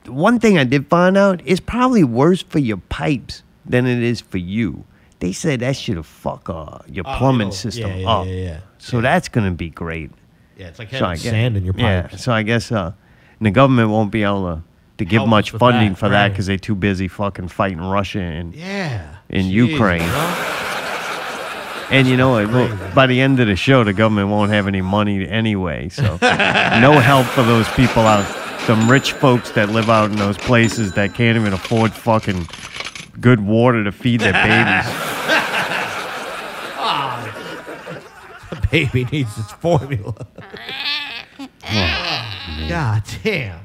One 0.07 0.39
thing 0.39 0.57
I 0.57 0.65
did 0.65 0.87
find 0.87 1.15
out 1.17 1.41
is 1.45 1.59
probably 1.61 2.03
worse 2.03 2.41
for 2.43 2.59
your 2.59 2.77
pipes 2.77 3.43
than 3.65 3.85
it 3.87 4.03
is 4.03 4.19
for 4.19 4.37
you. 4.37 4.83
They 5.19 5.31
said 5.31 5.61
that 5.61 5.77
should 5.77 5.95
have 5.95 6.05
fuck 6.05 6.49
uh, 6.49 6.79
your 6.87 7.05
Oh, 7.07 7.15
plumbing 7.17 7.47
it'll- 7.47 7.55
system 7.57 7.89
yeah, 7.91 7.95
yeah, 7.97 8.09
up. 8.09 8.25
yeah, 8.27 8.31
yeah. 8.33 8.59
So 8.77 8.99
that's 8.99 9.29
gonna 9.29 9.51
be 9.51 9.69
great. 9.69 10.11
Yeah, 10.57 10.67
it's 10.67 10.79
like 10.79 10.89
So 10.91 10.97
having 10.97 11.11
guess, 11.13 11.21
sand 11.23 11.55
in 11.57 11.63
your 11.63 11.73
pipes. 11.73 12.11
yeah. 12.11 12.17
So 12.17 12.33
I 12.33 12.43
guess 12.43 12.71
uh, 12.73 12.91
the 13.39 13.49
government 13.51 13.89
won't 13.89 14.11
be 14.11 14.23
able 14.23 14.55
to, 14.57 14.63
to 14.97 15.05
give 15.05 15.19
Help 15.19 15.29
much 15.29 15.51
funding 15.51 15.93
that, 15.93 15.97
for 15.97 16.09
that 16.09 16.29
because 16.29 16.45
they're 16.47 16.57
too 16.57 16.75
busy 16.75 17.07
fucking 17.07 17.47
fighting 17.47 17.79
Russia 17.79 18.19
and 18.19 18.53
Yeah. 18.53 19.15
In 19.29 19.45
Jeez, 19.45 19.51
Ukraine. 19.69 19.99
bro. 20.09 20.69
And 21.89 22.07
you 22.07 22.17
know 22.17 22.31
what? 22.31 22.47
Well, 22.49 22.93
by 22.93 23.07
the 23.07 23.21
end 23.21 23.39
of 23.39 23.47
the 23.47 23.55
show, 23.55 23.83
the 23.83 23.93
government 23.93 24.29
won't 24.29 24.51
have 24.51 24.67
any 24.67 24.81
money 24.81 25.27
anyway. 25.27 25.89
So, 25.89 26.03
no 26.21 26.99
help 26.99 27.27
for 27.27 27.43
those 27.43 27.67
people 27.69 28.03
out. 28.03 28.25
Some 28.61 28.89
rich 28.89 29.11
folks 29.13 29.51
that 29.51 29.69
live 29.69 29.89
out 29.89 30.09
in 30.09 30.17
those 30.17 30.37
places 30.37 30.93
that 30.93 31.13
can't 31.13 31.37
even 31.37 31.53
afford 31.53 31.91
fucking 31.93 32.47
good 33.19 33.41
water 33.41 33.83
to 33.83 33.91
feed 33.91 34.21
their 34.21 34.33
babies. 34.33 34.91
The 38.49 38.67
baby 38.69 39.05
needs 39.05 39.35
its 39.37 39.51
formula. 39.53 40.27
God 42.69 43.03
damn. 43.23 43.59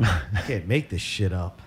I 0.00 0.42
can't 0.46 0.66
make 0.66 0.88
this 0.88 1.02
shit 1.02 1.32
up. 1.32 1.60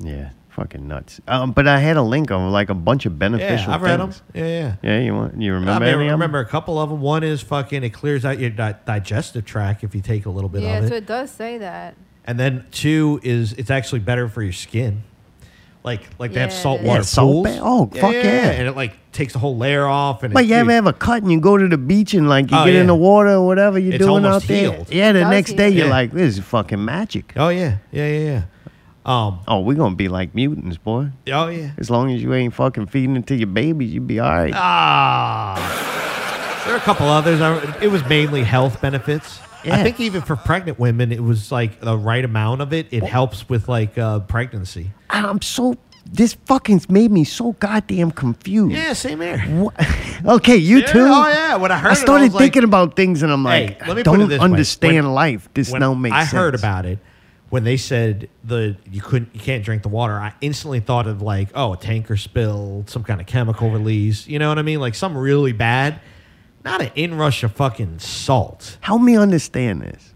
Yeah, 0.00 0.30
fucking 0.54 0.86
nuts. 0.86 1.20
Um, 1.28 1.52
but 1.52 1.66
I 1.68 1.78
had 1.78 1.96
a 1.96 2.02
link 2.02 2.30
on 2.30 2.50
like 2.52 2.70
a 2.70 2.74
bunch 2.74 3.06
of 3.06 3.12
Yeah, 3.12 3.18
beneficial. 3.18 3.72
I've 3.72 3.82
read 3.82 4.00
them. 4.00 4.12
Yeah, 4.34 4.44
yeah. 4.46 4.74
Yeah, 4.82 5.00
you 5.00 5.14
want? 5.14 5.40
You 5.40 5.52
I 5.52 5.54
remember 5.56 5.84
mean, 5.86 5.94
any 5.94 6.02
I 6.04 6.06
of 6.06 6.08
'em? 6.08 6.12
remember 6.20 6.38
a 6.40 6.46
couple 6.46 6.78
of 6.80 6.90
them. 6.90 7.00
One 7.00 7.22
is 7.24 7.42
fucking 7.42 7.82
it 7.84 7.90
clears 7.90 8.24
out 8.24 8.38
your 8.38 8.50
di- 8.50 8.74
digestive 8.86 9.44
tract 9.44 9.84
if 9.84 9.94
you 9.94 10.00
take 10.00 10.26
a 10.26 10.30
little 10.30 10.48
bit 10.48 10.62
Yeah, 10.62 10.78
of 10.78 10.88
so 10.88 10.94
it. 10.94 10.98
it 10.98 11.06
does 11.06 11.30
say 11.30 11.58
that. 11.58 11.94
And 12.26 12.38
then 12.40 12.64
two 12.70 13.20
is 13.22 13.52
it's 13.54 13.70
actually 13.70 13.98
better 14.00 14.28
for 14.28 14.42
your 14.42 14.52
skin. 14.52 15.02
Like 15.82 16.00
like 16.18 16.32
they 16.32 16.40
have 16.40 16.52
salt 16.52 16.80
water 16.80 17.00
is. 17.00 17.06
Yeah, 17.08 17.14
salt 17.14 17.44
pools. 17.44 17.56
ba- 17.56 17.60
oh, 17.62 17.86
fuck 18.00 18.12
yeah. 18.14 18.50
And 18.52 18.66
it 18.68 18.74
like 18.74 18.94
takes 19.12 19.34
the 19.34 19.38
whole 19.38 19.56
layer 19.58 19.86
off 19.86 20.22
and 20.22 20.32
But 20.32 20.44
it, 20.44 20.48
you 20.48 20.54
ever 20.56 20.72
have 20.72 20.86
a 20.86 20.94
cut 20.94 21.22
and 21.22 21.30
you 21.30 21.38
go 21.40 21.58
to 21.58 21.68
the 21.68 21.76
beach 21.76 22.14
and 22.14 22.26
like 22.28 22.50
you 22.50 22.56
Oh, 22.56 22.64
get 22.64 22.74
in 22.76 22.86
the 22.86 22.94
water 22.94 23.30
or 23.30 23.46
whatever 23.46 23.78
you're 23.78 23.94
It's 23.94 24.04
doing 24.04 24.24
out 24.24 24.42
there? 24.44 24.72
healed. 24.72 24.90
Yeah, 24.90 25.12
the 25.12 25.20
Does 25.20 25.30
next 25.30 25.52
day 25.52 25.68
heal. 25.70 25.78
you're 25.80 25.86
Yeah. 25.88 25.92
like, 25.92 26.12
this 26.12 26.38
is 26.38 26.44
fucking 26.44 26.82
magic. 26.82 27.34
Oh 27.36 27.50
yeah. 27.50 27.76
Yeah, 27.92 28.06
yeah, 28.08 28.18
yeah. 28.18 28.42
Um 29.06 29.40
Oh, 29.46 29.60
we're 29.60 29.76
gonna 29.76 29.94
be 29.94 30.08
like 30.08 30.34
mutants, 30.34 30.76
boy. 30.78 31.08
oh 31.32 31.48
yeah. 31.48 31.72
As 31.78 31.90
long 31.90 32.10
as 32.12 32.22
you 32.22 32.32
ain't 32.34 32.54
fucking 32.54 32.86
feeding 32.86 33.16
it 33.16 33.26
to 33.28 33.34
your 33.34 33.46
babies, 33.48 33.92
you'd 33.92 34.06
be 34.06 34.20
all 34.20 34.30
right. 34.30 34.52
Ah. 34.54 36.62
There 36.64 36.74
are 36.74 36.78
a 36.78 36.80
couple 36.80 37.06
others. 37.08 37.40
It 37.82 37.88
was 37.88 38.04
mainly 38.08 38.42
health 38.42 38.80
benefits. 38.80 39.38
Yeah. 39.64 39.76
I 39.76 39.82
think 39.82 40.00
even 40.00 40.22
for 40.22 40.36
pregnant 40.36 40.78
women, 40.78 41.12
it 41.12 41.22
was 41.22 41.52
like 41.52 41.80
the 41.80 41.96
right 41.96 42.24
amount 42.24 42.60
of 42.62 42.72
it. 42.72 42.86
It 42.90 43.02
helps 43.02 43.48
with 43.48 43.68
like 43.68 43.96
uh, 43.98 44.20
pregnancy. 44.20 44.92
I'm 45.10 45.40
so. 45.42 45.76
This 46.10 46.34
fucking 46.44 46.82
made 46.90 47.10
me 47.10 47.24
so 47.24 47.52
goddamn 47.52 48.10
confused. 48.10 48.76
Yeah, 48.76 48.92
same 48.92 49.20
here. 49.22 49.38
What? 49.40 49.74
Okay, 50.26 50.56
you 50.56 50.78
Yeah, 50.78 50.86
too. 50.86 51.00
oh, 51.00 51.28
yeah, 51.28 51.56
when 51.56 51.70
I 51.72 51.76
heard 51.78 51.88
it, 51.88 51.92
I 51.92 51.94
started 51.94 52.24
was 52.24 52.34
like- 52.34 52.42
thinking 52.44 52.64
about 52.64 52.94
things 52.96 53.22
and 53.22 53.30
I'm 53.32 53.44
Hey, 53.44 53.66
like, 53.68 53.86
let 53.86 53.88
me 53.88 53.88
I 53.88 53.94
put 53.94 53.98
it 53.98 54.02
don't 54.04 54.28
way. 54.28 54.38
understand 54.38 55.06
When- 55.06 55.14
life. 55.14 55.48
This 55.54 55.70
When 55.70 55.80
don't 55.82 56.00
make 56.00 56.12
I 56.14 56.20
sense. 56.20 56.32
heard 56.32 56.54
about 56.54 56.84
it 56.86 56.98
when 57.54 57.62
they 57.62 57.76
said 57.76 58.28
the 58.42 58.76
you 58.90 59.00
couldn't 59.00 59.32
you 59.32 59.38
can't 59.38 59.64
drink 59.64 59.84
the 59.84 59.88
water. 59.88 60.14
I 60.14 60.34
instantly 60.40 60.80
thought 60.80 61.06
of 61.06 61.22
like 61.22 61.50
oh 61.54 61.74
a 61.74 61.76
tanker 61.76 62.16
spill, 62.16 62.82
some 62.88 63.04
kind 63.04 63.20
of 63.20 63.28
chemical 63.28 63.70
release. 63.70 64.26
You 64.26 64.40
know 64.40 64.48
what 64.48 64.58
I 64.58 64.62
mean? 64.62 64.80
Like 64.80 64.96
something 64.96 65.20
really 65.20 65.52
bad. 65.52 66.00
not 66.64 66.82
an 66.82 66.90
inrush 66.96 67.44
of 67.44 67.52
fucking 67.52 68.00
salt. 68.00 68.76
Help 68.80 69.02
me 69.02 69.16
understand 69.16 69.82
this. 69.82 70.14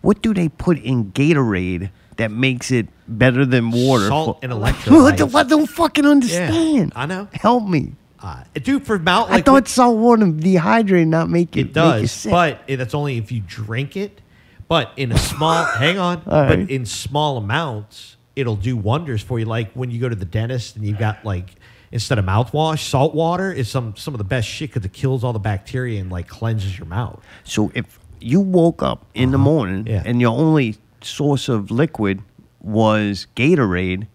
What 0.00 0.22
do 0.22 0.32
they 0.32 0.48
put 0.48 0.78
in 0.78 1.12
Gatorade 1.12 1.90
that 2.16 2.30
makes 2.30 2.70
it 2.70 2.88
better 3.06 3.44
than 3.44 3.70
water? 3.70 4.06
Salt 4.06 4.38
and 4.42 4.50
What 4.58 4.74
the, 4.82 4.90
electrolytes. 4.90 5.34
I 5.34 5.42
don't 5.42 5.66
fucking 5.66 6.06
understand. 6.06 6.94
I 6.96 7.04
know. 7.04 7.28
Help 7.34 7.68
me. 7.68 7.96
Uh, 8.18 8.44
dude, 8.54 8.86
for 8.86 8.98
mount 8.98 9.28
I 9.28 9.34
like 9.34 9.44
thought 9.44 9.68
salt 9.68 9.98
water 9.98 10.24
dehydrate 10.24 11.06
not 11.06 11.28
make 11.28 11.54
it. 11.54 11.66
it 11.66 11.72
does, 11.74 12.26
but 12.30 12.62
that's 12.66 12.94
only 12.94 13.18
if 13.18 13.30
you 13.30 13.42
drink 13.46 13.94
it. 13.94 14.22
But 14.68 14.92
in 14.96 15.12
a 15.12 15.18
small, 15.18 15.64
hang 15.78 15.98
on, 15.98 16.18
All 16.18 16.24
but 16.44 16.58
right. 16.58 16.70
in 16.70 16.84
small 16.86 17.36
amounts, 17.38 18.16
it'll 18.36 18.56
do 18.56 18.76
wonders 18.76 19.22
for 19.22 19.38
you. 19.38 19.46
Like 19.46 19.72
when 19.72 19.90
you 19.90 19.98
go 20.00 20.08
to 20.08 20.14
the 20.16 20.24
dentist 20.26 20.76
and 20.76 20.84
you've 20.86 20.98
got 20.98 21.24
like 21.24 21.54
instead 21.90 22.18
of 22.18 22.24
mouthwash, 22.26 22.80
salt 22.88 23.14
water 23.14 23.50
is 23.52 23.68
some 23.70 23.96
some 23.96 24.12
of 24.14 24.18
the 24.18 24.24
best 24.24 24.46
shit 24.48 24.70
because 24.70 24.84
it 24.84 24.92
kills 24.92 25.24
all 25.24 25.32
the 25.32 25.38
bacteria 25.38 26.00
and 26.00 26.10
like 26.12 26.28
cleanses 26.28 26.78
your 26.78 26.86
mouth. 26.86 27.20
So 27.44 27.72
if 27.74 27.98
you 28.20 28.40
woke 28.40 28.82
up 28.82 29.06
in 29.14 29.30
the 29.30 29.38
morning 29.38 29.80
Uh-huh. 29.88 29.90
Yeah. 29.90 30.02
and 30.04 30.20
your 30.20 30.36
only 30.36 30.76
source 31.00 31.48
of 31.48 31.70
liquid 31.70 32.20
was 32.60 33.26
Gatorade, 33.36 34.06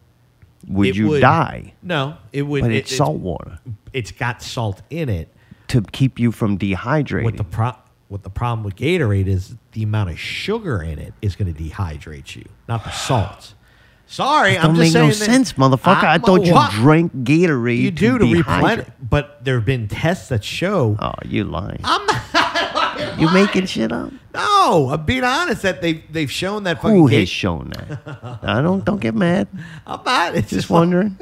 would 0.68 0.89
It 0.89 0.95
you 0.97 1.08
would- 1.08 1.22
die? 1.22 1.74
No, 1.82 2.16
it 2.32 2.43
would. 2.43 2.62
But 2.62 2.72
it- 2.72 2.78
it's 2.78 2.95
salt 2.95 3.20
water 3.20 3.60
It's 3.93 4.12
got 4.12 4.41
salt 4.43 4.82
in 4.89 5.10
it. 5.10 5.34
to 5.70 5.82
keep 5.82 6.20
you 6.20 6.32
from 6.32 6.58
dehydrating. 6.60 7.24
What 7.24 7.38
the 7.38 7.43
pro- 7.43 7.76
what 8.14 8.22
the 8.22 8.30
problem 8.30 8.64
with 8.64 8.76
Gatorade 8.76 9.26
is 9.26 9.55
the 9.72 9.82
amount 9.82 10.11
of 10.11 10.20
sugar 10.20 10.84
in 10.84 10.99
it 10.99 11.16
is 11.24 11.36
going 11.36 11.51
to 11.51 11.64
dehydrate 11.64 12.36
you, 12.36 12.45
not 12.70 12.84
the 12.84 12.91
salt. 12.91 13.55
Sorry, 14.05 14.55
I'm 14.55 14.66
don't 14.68 14.76
just 14.76 14.80
make 14.80 14.91
saying 14.93 15.07
no 15.07 15.14
sense, 15.14 15.53
motherfucker. 15.53 16.03
I 16.03 16.11
I'm- 16.11 16.22
thought 16.22 16.45
you 16.45 16.53
what? 16.53 16.72
drank 16.74 17.11
Gatorade. 17.24 17.80
You 17.80 17.89
do 17.89 18.20
to 18.20 18.24
dehydrate. 18.26 18.38
replenish, 18.38 18.88
but 19.01 19.43
there 19.43 19.55
have 19.55 19.66
been 19.66 19.88
tests 19.88 20.30
that 20.30 20.43
show. 20.43 20.95
Oh, 20.99 21.14
you 21.26 21.43
lying. 21.45 21.80
I'm 21.84 22.05
not. 22.05 23.20
you 23.20 23.32
making 23.34 23.66
shit 23.66 23.91
up? 23.91 24.14
No, 24.36 24.89
I'm 24.91 25.03
being 25.05 25.24
honest 25.24 25.64
that 25.64 25.82
they 25.82 26.03
they've 26.11 26.30
shown 26.32 26.66
that 26.66 26.84
fucking. 26.84 26.95
Who 26.95 27.09
Ga- 27.09 27.22
has 27.22 27.30
shown 27.30 27.72
that? 27.76 28.39
I 28.43 28.61
don't. 28.61 28.86
Don't 28.86 29.01
get 29.01 29.16
mad. 29.16 29.47
I'm 29.88 30.03
not. 30.05 30.36
It's 30.36 30.51
Just 30.51 30.53
just 30.53 30.70
wondering. 30.70 31.18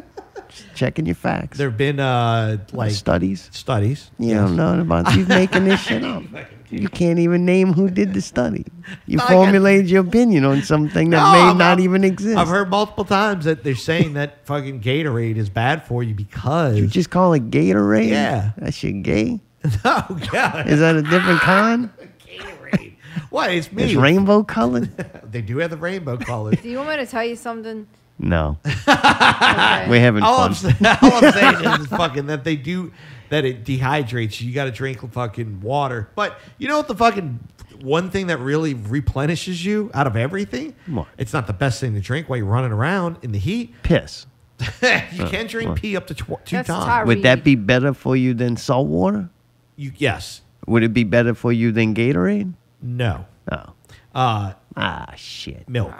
Just 0.50 0.76
checking 0.76 1.06
your 1.06 1.16
facts. 1.16 1.58
There 1.58 1.70
have 1.70 1.78
been 1.78 2.02
uh 2.02 2.58
like 2.74 2.92
studies. 2.92 3.48
studies. 3.54 4.12
You 4.20 4.34
don't 4.34 4.58
know 4.58 4.82
about 4.82 5.16
you 5.16 5.26
making 5.26 5.64
this 5.64 5.80
shit 5.80 6.04
up. 6.04 6.24
You 6.72 6.88
can't 6.90 7.20
even 7.20 7.46
name 7.46 7.74
who 7.74 7.90
did 7.90 8.14
the 8.14 8.22
study. 8.22 8.66
You 9.06 9.18
No, 9.18 9.24
I 9.24 9.28
got- 9.28 9.34
formulated 9.36 9.90
your 9.90 10.02
opinion 10.06 10.46
on 10.46 10.62
something 10.62 11.10
that 11.10 11.18
No, 11.22 11.32
may 11.32 11.40
I'm- 11.40 11.58
not 11.58 11.80
even 11.80 12.04
exist. 12.04 12.38
I've 12.38 12.48
heard 12.48 12.70
multiple 12.70 13.06
times 13.06 13.46
that 13.46 13.64
they're 13.64 13.76
saying 13.76 14.14
that 14.14 14.46
fucking 14.46 14.82
Gatorade 14.82 15.36
is 15.38 15.50
bad 15.50 15.84
for 15.86 16.02
you 16.04 16.14
because 16.16 16.78
you 16.78 16.88
just 16.88 17.10
call 17.10 17.34
it 17.34 17.52
Gatorade. 17.52 18.10
Yeah. 18.10 18.52
that 18.58 18.74
shit 18.74 19.04
gay. 19.04 19.40
oh 19.86 20.20
god, 20.32 20.68
Is 20.70 20.80
that 20.80 20.96
a 20.96 21.02
different 21.04 21.40
kind? 21.42 21.90
Gatorade. 22.28 22.94
What? 23.30 23.52
It's 23.52 23.72
me. 23.72 23.84
It's 23.84 23.94
rainbow 23.96 24.44
colored. 24.44 24.90
They 25.32 25.42
do 25.42 25.60
have 25.60 25.70
the 25.72 25.78
rainbow 25.78 26.18
colors. 26.18 26.60
Do 26.62 26.68
you 26.70 26.76
want 26.78 26.90
me 26.90 26.96
to 26.98 27.06
tell 27.06 27.24
you 27.24 27.38
something? 27.38 27.88
No, 28.20 28.58
Okay. 28.66 29.86
we're 29.90 30.00
having 30.02 30.22
all, 30.24 30.42
I'm, 30.42 30.52
all 30.52 31.14
I'm 31.26 31.32
saying 31.32 31.82
is 31.82 31.88
fucking 31.88 32.28
that 32.28 32.44
they 32.44 32.56
do 32.56 32.92
that 33.32 33.46
it 33.46 33.64
dehydrates 33.64 34.40
you. 34.42 34.48
You 34.50 34.54
got 34.54 34.66
to 34.66 34.72
drink 34.72 35.10
fucking 35.12 35.62
water. 35.62 36.10
But 36.16 36.38
you 36.58 36.68
know 36.68 36.78
what 36.78 36.88
the 36.90 36.96
fucking 36.96 37.40
one 37.82 38.10
thing 38.12 38.28
that 38.28 38.38
really 38.40 38.74
replenishes 38.74 39.64
you 39.66 39.90
out 39.94 40.06
of 40.06 40.16
everything? 40.18 40.76
What? 40.86 41.08
It's 41.18 41.34
not 41.34 41.48
the 41.48 41.54
best 41.54 41.80
thing 41.80 41.94
to 41.96 42.02
drink 42.02 42.30
while 42.30 42.38
you're 42.38 42.46
running 42.46 42.72
around 42.74 43.18
in 43.22 43.32
the 43.32 43.40
heat. 43.40 43.74
Piss. 43.84 44.28
you 44.82 45.26
can 45.26 45.48
drink 45.48 45.76
pee 45.78 45.96
up 45.96 46.08
to 46.08 46.14
tw- 46.14 46.28
two 46.46 46.58
That's 46.58 46.68
times. 46.68 46.86
Tyree. 46.86 47.08
Would 47.08 47.24
that 47.24 47.44
be 47.44 47.56
better 47.56 47.94
for 47.94 48.16
you 48.16 48.34
than 48.34 48.58
salt 48.58 48.88
water? 48.88 49.30
You 49.78 49.94
yes. 49.96 50.42
Would 50.68 50.84
it 50.84 50.94
be 50.94 51.04
better 51.06 51.34
for 51.34 51.52
you 51.52 51.72
than 51.72 51.96
Gatorade? 51.96 52.54
No. 52.82 53.26
Oh, 53.52 53.74
Uh, 54.14 54.54
ah, 54.76 55.14
shit. 55.16 55.68
milk. 55.68 55.96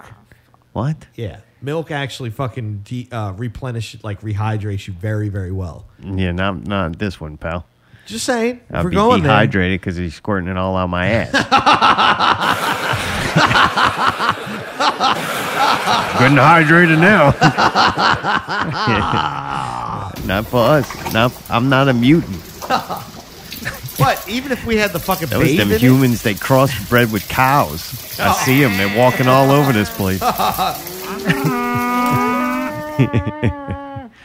What? 0.74 1.08
Yeah. 1.16 1.40
Milk 1.62 1.92
actually 1.92 2.32
fucking 2.32 2.80
de- 2.84 3.08
uh, 3.12 3.32
replenish, 3.34 3.96
like 4.04 4.22
rehydrates 4.22 4.88
you 4.88 4.94
very, 4.94 5.30
very 5.30 5.52
well. 5.52 5.86
Yeah, 6.04 6.32
not 6.32 6.66
not 6.66 6.98
this 7.00 7.22
one, 7.22 7.38
pal. 7.38 7.66
Just 8.08 8.26
saying. 8.26 8.60
I'll 8.74 8.84
we're 8.84 8.90
be 8.90 8.96
going 8.96 9.22
there. 9.24 9.32
dehydrated 9.32 9.80
because 9.80 9.96
he's 9.96 10.16
squirting 10.16 10.50
it 10.50 10.58
all 10.58 10.76
out 10.76 10.88
my 10.88 11.06
ass. 11.08 11.32
Getting 16.20 16.38
hydrated 16.38 17.00
now. 17.00 17.32
not 20.26 20.46
for 20.48 20.64
us. 20.64 21.14
Not, 21.14 21.32
I'm 21.50 21.70
not 21.70 21.88
a 21.90 21.94
mutant. 21.94 22.42
But 23.98 24.24
even 24.28 24.52
if 24.52 24.66
we 24.66 24.78
had 24.78 24.92
the 24.92 25.00
fucking 25.00 25.30
Those 25.30 25.44
bathe 25.44 25.60
them 25.60 25.70
in 25.70 25.76
it- 25.76 25.82
humans 25.82 26.24
they 26.24 26.34
crossbred 26.34 27.12
with 27.12 27.28
cows. 27.30 28.20
I 28.20 28.34
see 28.34 28.62
them. 28.62 28.76
They're 28.78 28.98
walking 28.98 29.28
all 29.28 29.52
over 29.52 29.72
this 29.72 29.90
place. 29.96 30.20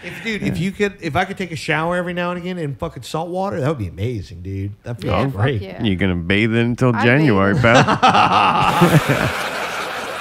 If, 0.03 0.23
dude, 0.23 0.43
if 0.45 0.59
you 0.59 0.71
could, 0.71 0.99
if 1.01 1.17
I 1.17 1.25
could 1.25 1.37
take 1.39 1.51
a 1.51 1.57
shower 1.57 1.97
every 1.97 2.13
now 2.13 2.31
and 2.31 2.39
again 2.39 2.59
in 2.59 2.77
fucking 2.77 3.03
salt 3.03 3.29
water, 3.29 3.61
that 3.61 3.69
would 3.69 3.79
be 3.79 3.89
amazing, 3.89 4.43
dude. 4.43 4.73
That 4.85 4.97
oh, 4.99 5.01
feels 5.01 5.05
Yeah, 5.13 5.25
fuck 5.31 5.33
great. 5.41 5.63
yeah. 5.63 5.83
You're 5.83 5.97
gonna 5.97 6.15
bathe 6.15 6.55
it 6.55 6.65
until 6.65 6.95
I 6.95 7.05
January, 7.05 7.55
pal. 7.55 7.83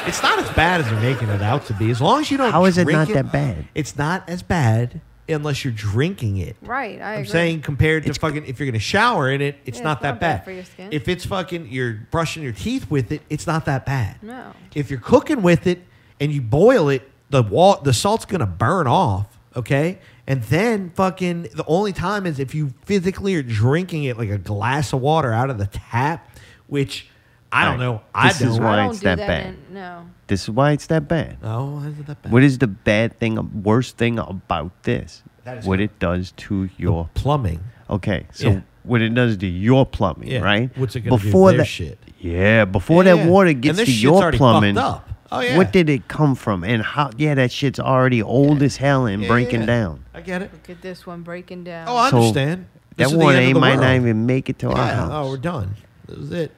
It's 0.07 0.21
not 0.21 0.37
as 0.37 0.47
bad 0.51 0.81
as 0.81 0.85
they're 0.89 0.99
making 1.01 1.29
it 1.29 1.41
out 1.41 1.65
to 1.65 1.73
be. 1.73 1.89
As 1.89 1.99
long 1.99 2.21
as 2.21 2.29
you 2.29 2.37
don't. 2.37 2.51
How 2.51 2.65
is 2.65 2.77
it 2.77 2.83
drink 2.83 2.95
not 2.95 3.07
that 3.09 3.31
bad? 3.31 3.67
It's 3.73 3.97
not 3.97 4.29
as 4.29 4.43
bad 4.43 5.01
unless 5.27 5.65
you're 5.65 5.73
drinking 5.73 6.37
it. 6.37 6.55
Right, 6.61 7.01
I 7.01 7.13
I'm 7.15 7.19
agree. 7.21 7.31
saying 7.31 7.61
compared 7.63 8.05
to 8.05 8.13
fucking 8.13 8.45
if 8.45 8.59
you're 8.59 8.67
gonna 8.67 8.77
shower 8.77 9.31
in 9.31 9.41
it, 9.41 9.55
it's 9.65 9.79
Yeah, 9.79 9.83
not 9.85 9.93
it's 9.97 10.01
that 10.03 10.09
not 10.11 10.19
bad 10.19 10.37
bad. 10.37 10.45
for 10.45 10.51
your 10.51 10.63
skin. 10.63 10.89
If 10.91 11.07
it's 11.07 11.25
fucking 11.25 11.69
you're 11.71 11.93
brushing 12.11 12.43
your 12.43 12.51
teeth 12.51 12.89
with 12.91 13.11
it, 13.11 13.23
it's 13.31 13.47
not 13.47 13.65
that 13.65 13.83
bad. 13.87 14.21
No. 14.21 14.51
If 14.75 14.91
you're 14.91 14.99
cooking 14.99 15.41
with 15.41 15.65
it 15.65 15.81
and 16.19 16.31
you 16.31 16.41
boil 16.41 16.89
it, 16.89 17.09
the 17.29 17.43
wall 17.43 17.79
the 17.81 17.93
salt's 17.93 18.25
gonna 18.25 18.45
burn 18.45 18.87
off. 18.87 19.27
Okay. 19.55 19.99
And 20.27 20.41
then 20.43 20.91
fucking 20.95 21.43
the 21.53 21.63
only 21.67 21.93
time 21.93 22.25
is 22.25 22.39
if 22.39 22.55
you 22.55 22.73
physically 22.85 23.35
are 23.35 23.43
drinking 23.43 24.03
it 24.05 24.17
like 24.17 24.29
a 24.29 24.37
glass 24.37 24.91
of 24.93 25.01
water 25.01 25.31
out 25.31 25.49
of 25.49 25.57
the 25.57 25.67
tap, 25.67 26.27
which 26.67 27.07
I 27.51 27.63
don't 27.65 27.79
know. 27.79 28.01
I 28.13 28.29
This 28.29 28.41
is 28.41 28.55
don't. 28.57 28.63
why 28.65 28.73
I 28.73 28.75
don't 28.77 28.89
it's 28.91 28.99
do 28.99 29.05
that 29.05 29.17
that. 29.19 29.27
bad. 29.27 29.45
in- 29.47 29.73
no. 29.75 30.05
This 30.27 30.43
is 30.43 30.49
why 30.49 30.71
it's 30.71 30.87
that 30.87 31.07
bad. 31.07 31.37
No, 31.41 31.65
why 31.79 31.87
is 31.87 31.99
it 31.99 32.07
that 32.07 32.21
bad? 32.23 32.31
What 32.33 32.43
is 32.43 32.57
the 32.57 32.67
bad 32.67 33.17
thing, 33.19 33.63
worst 33.63 33.97
thing 33.97 34.17
about 34.19 34.71
this? 34.83 35.21
That 35.45 35.59
is 35.59 35.65
What 35.65 35.73
what- 35.73 35.79
it 35.81 35.99
does 35.99 36.31
to 36.37 36.69
your 36.77 37.09
plumbing. 37.13 37.61
okay. 37.89 38.25
So 38.33 38.49
Yeah. 38.49 38.59
what 38.83 39.01
it 39.01 39.13
does 39.13 39.37
to 39.37 39.47
your 39.47 39.85
plumbing, 39.85 40.29
Yeah. 40.31 40.39
right? 40.39 40.69
What's 40.75 40.95
it 40.95 41.01
gonna 41.01 41.17
do 41.17 41.19
to 41.19 41.25
before 41.25 41.51
their 41.51 41.59
that, 41.59 41.65
shit? 41.67 41.99
Yeah, 42.19 42.65
before 42.65 43.03
Yeah, 43.05 43.15
that 43.15 43.23
yeah. 43.25 43.29
water 43.29 43.49
And 43.51 43.61
gets 43.61 43.77
this 43.77 43.85
to 43.85 43.91
shit's 43.91 44.03
your 44.03 44.21
already 44.21 44.37
plumbing, 44.39 44.75
fucked 44.75 44.87
up. 44.87 45.09
Oh, 45.35 45.39
yeah. 45.41 45.57
what 45.57 45.71
did 45.71 45.89
it 45.89 46.07
come 46.07 46.35
from? 46.35 46.63
And 46.63 46.81
how? 46.81 47.11
Yeah, 47.17 47.35
that 47.35 47.51
shit's 47.51 47.79
already 47.79 48.21
old 48.21 48.61
as 48.61 48.77
hell 48.77 49.05
and 49.05 49.21
Yeah, 49.23 49.27
breaking 49.27 49.61
yeah. 49.61 49.65
down. 49.67 50.05
I 50.13 50.21
get 50.21 50.41
it. 50.41 50.51
Look 50.53 50.69
at 50.69 50.81
this 50.81 51.05
one 51.05 51.21
breaking 51.21 51.63
down. 51.63 51.87
Oh, 51.87 51.95
I 51.97 52.09
So, 52.09 52.17
understand. 52.17 52.65
This 52.97 52.97
That 52.97 53.03
is 53.07 53.11
the 53.13 53.17
water 53.17 53.35
end 53.37 53.43
of 53.43 53.47
ain't 53.49 53.53
the 53.55 53.59
might 53.59 53.75
not 53.75 53.81
world. 53.83 53.95
even 54.01 54.25
make 54.25 54.49
it 54.49 54.59
to 54.59 54.69
our 54.69 54.77
Yeah. 54.77 54.91
Oh, 54.91 54.95
house. 54.95 55.09
Oh, 55.11 55.29
we're 55.31 55.37
done. 55.37 55.75
This 56.07 56.17
is 56.17 56.31
it. 56.31 56.51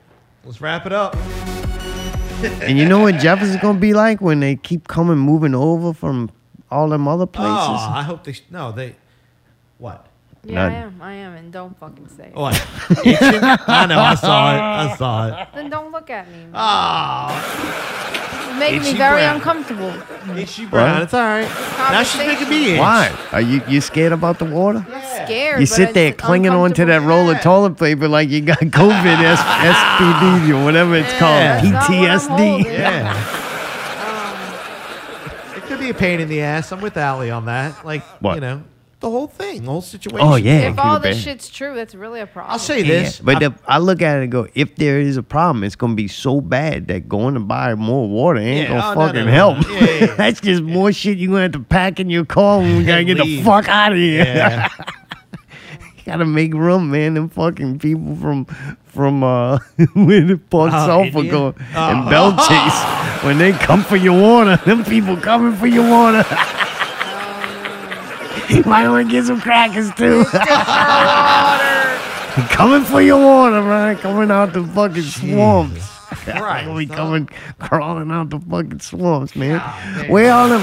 Let's 0.46 0.62
wrap 0.62 0.86
it 0.86 0.94
up. 0.94 1.16
And 2.62 2.78
you 2.78 2.86
know 2.86 3.00
what 3.00 3.16
Jefferson's 3.18 3.60
gonna 3.62 3.80
be 3.80 3.94
like 3.94 4.22
when 4.22 4.40
they 4.40 4.56
keep 4.56 4.88
coming, 4.88 5.18
moving 5.18 5.56
over 5.56 5.94
from 5.94 6.30
all 6.70 6.90
them 6.90 7.08
other 7.08 7.26
places. 7.26 7.52
Oh, 7.52 7.92
I 7.94 8.04
hope 8.04 8.24
they. 8.24 8.36
No, 8.52 8.72
they. 8.72 8.96
What? 9.80 10.07
Yeah, 10.44 10.66
I 10.66 10.72
am. 10.72 11.02
I 11.02 11.14
am, 11.14 11.34
and 11.36 11.52
don't 11.52 11.78
fucking 11.80 12.08
say 12.10 12.26
it. 12.28 12.34
Oh, 12.36 12.44
what? 12.44 12.56
I 13.70 13.86
know. 13.86 14.00
I 14.00 14.16
saw 14.16 14.54
it. 14.56 14.60
I 14.60 14.96
saw 14.96 15.28
it. 15.42 15.48
Then 15.54 15.70
don't 15.70 15.92
look 15.92 16.10
at 16.10 16.28
me. 16.32 16.38
man. 16.38 16.52
Ah. 16.54 17.28
Oh, 17.30 18.50
It's 18.50 18.60
making 18.60 18.82
me 18.84 18.94
very 18.94 19.22
brow. 19.22 19.36
uncomfortable. 19.36 19.94
itchy 20.38 20.66
brown. 20.66 20.94
What? 20.96 21.04
It's 21.04 21.14
all 21.14 21.22
right. 21.22 21.48
Now 21.92 22.04
she's 22.04 22.26
making 22.26 22.50
me 22.50 22.74
itch. 22.74 22.80
Why? 22.80 23.12
Are 23.32 23.42
you 23.42 23.62
you 23.68 23.82
scared 23.82 24.14
about 24.14 24.40
the 24.40 24.46
water? 24.46 24.86
I'm 24.90 25.26
scared. 25.28 25.60
You 25.60 25.66
but 25.68 25.76
sit 25.76 25.94
there 25.94 26.10
it's 26.10 26.22
clinging 26.22 26.52
onto 26.52 26.86
that 26.86 26.98
uncomfortable. 27.02 27.26
roll 27.26 27.30
of 27.36 27.42
toilet 27.42 27.78
paper 27.78 28.08
like 28.08 28.30
you 28.30 28.42
got 28.42 28.58
COVID, 28.60 29.20
S- 29.20 29.40
SPD, 29.40 30.50
or 30.60 30.64
whatever 30.64 30.96
it's 30.96 31.12
Yeah. 31.14 31.20
called, 31.20 31.42
That's 31.44 31.64
not 31.64 31.74
what 32.00 32.10
I'm 32.10 32.20
PTSD. 32.20 32.50
holding. 32.50 32.66
Yeah. 32.74 33.14
Um, 35.54 35.58
it 35.58 35.64
could 35.68 35.80
be 35.80 35.90
a 35.90 35.94
pain 35.94 36.20
in 36.20 36.28
the 36.30 36.42
ass. 36.42 36.72
I'm 36.72 36.82
with 36.82 36.98
Allie 36.98 37.30
on 37.32 37.46
that. 37.46 37.86
Like, 37.86 38.04
What? 38.22 38.36
you 38.36 38.42
know, 38.42 38.64
the 39.00 39.10
whole 39.12 39.28
thing, 39.28 39.64
the 39.64 39.70
whole 39.72 39.82
situation. 39.82 40.28
Oh 40.28 40.36
yeah, 40.36 40.70
If 40.72 40.80
all 40.80 41.00
this 41.00 41.18
bad. 41.18 41.24
shit's 41.24 41.50
true, 41.50 41.76
that's 41.76 41.94
really 41.94 42.20
a 42.20 42.26
problem. 42.28 42.52
I'll 42.54 42.58
say 42.60 42.80
Yeah, 42.82 43.04
this, 43.04 43.20
but 43.20 43.36
I- 43.38 43.40
the, 43.50 43.54
I 43.68 43.78
look 43.78 44.02
at 44.02 44.18
it 44.18 44.24
and 44.24 44.32
go, 44.32 44.48
if 44.56 44.76
there 44.76 45.00
is 45.00 45.18
a 45.18 45.24
problem, 45.24 45.64
it's 45.64 45.76
gonna 45.76 45.94
be 45.96 46.08
so 46.08 46.42
bad 46.42 46.88
that 46.88 47.08
going 47.08 47.36
to 47.36 47.40
buy 47.40 47.76
more 47.76 48.10
water 48.10 48.40
ain't 48.40 48.70
Yeah, 48.70 48.80
gonna 48.80 48.86
oh, 48.88 48.94
no, 48.94 49.08
fucking 49.08 49.20
no, 49.22 49.26
no, 49.26 49.32
help. 49.32 49.62
no. 49.68 49.74
Yeah, 49.76 49.80
yeah, 49.84 50.00
yeah. 50.06 50.16
That's 50.18 50.42
just 50.42 50.64
more 50.64 50.92
shit 50.92 51.18
you're 51.20 51.30
gonna 51.30 51.44
have 51.44 51.52
to 51.52 51.60
pack 51.60 52.00
in 52.00 52.10
your 52.10 52.26
car 52.26 52.58
when 52.60 52.78
we 52.78 52.84
gotta 52.86 53.00
And 53.00 53.08
get 53.08 53.18
the 53.18 53.24
leave. 53.24 53.46
fuck 53.46 53.68
out 53.68 53.92
of 53.92 53.98
here. 54.00 54.24
Yeah. 54.26 54.68
gotta 56.06 56.26
make 56.26 56.54
room, 56.54 56.90
man. 56.90 57.14
Them 57.16 57.30
fucking 57.30 57.80
people 57.80 58.16
from 58.16 58.46
from 58.86 59.24
uh 59.24 59.60
where 59.94 60.22
the 60.22 60.38
Port 60.50 60.72
Oh, 60.74 60.88
Sulphur 60.88 61.18
India? 61.20 61.32
go 61.32 61.56
Oh. 61.76 61.90
and 61.92 62.10
Belle 62.10 62.36
Chasse 62.36 63.24
when 63.24 63.38
they 63.38 63.52
come 63.52 63.84
for 63.84 63.96
your 63.98 64.20
water. 64.20 64.56
Them 64.66 64.84
people 64.84 65.18
coming 65.18 65.54
for 65.56 65.68
your 65.68 65.88
water. 65.88 66.26
He 68.48 68.62
might 68.64 68.88
want 68.88 69.08
to 69.08 69.12
get 69.12 69.26
some 69.26 69.42
crackers 69.42 69.94
too. 69.96 70.24
coming 72.56 72.84
for 72.84 73.02
your 73.02 73.24
water, 73.24 73.62
man. 73.62 73.98
Coming 73.98 74.32
out 74.32 74.54
the 74.54 74.64
fucking 74.64 75.04
swamps. 75.04 75.88
Right. 76.28 76.68
we 76.74 76.88
coming 76.88 77.30
crawling 77.60 78.12
out 78.12 78.30
the 78.30 78.40
fucking 78.40 78.80
swamps, 78.80 79.36
man. 79.36 79.60
Where 80.10 80.32
are 80.32 80.50
them? 80.50 80.62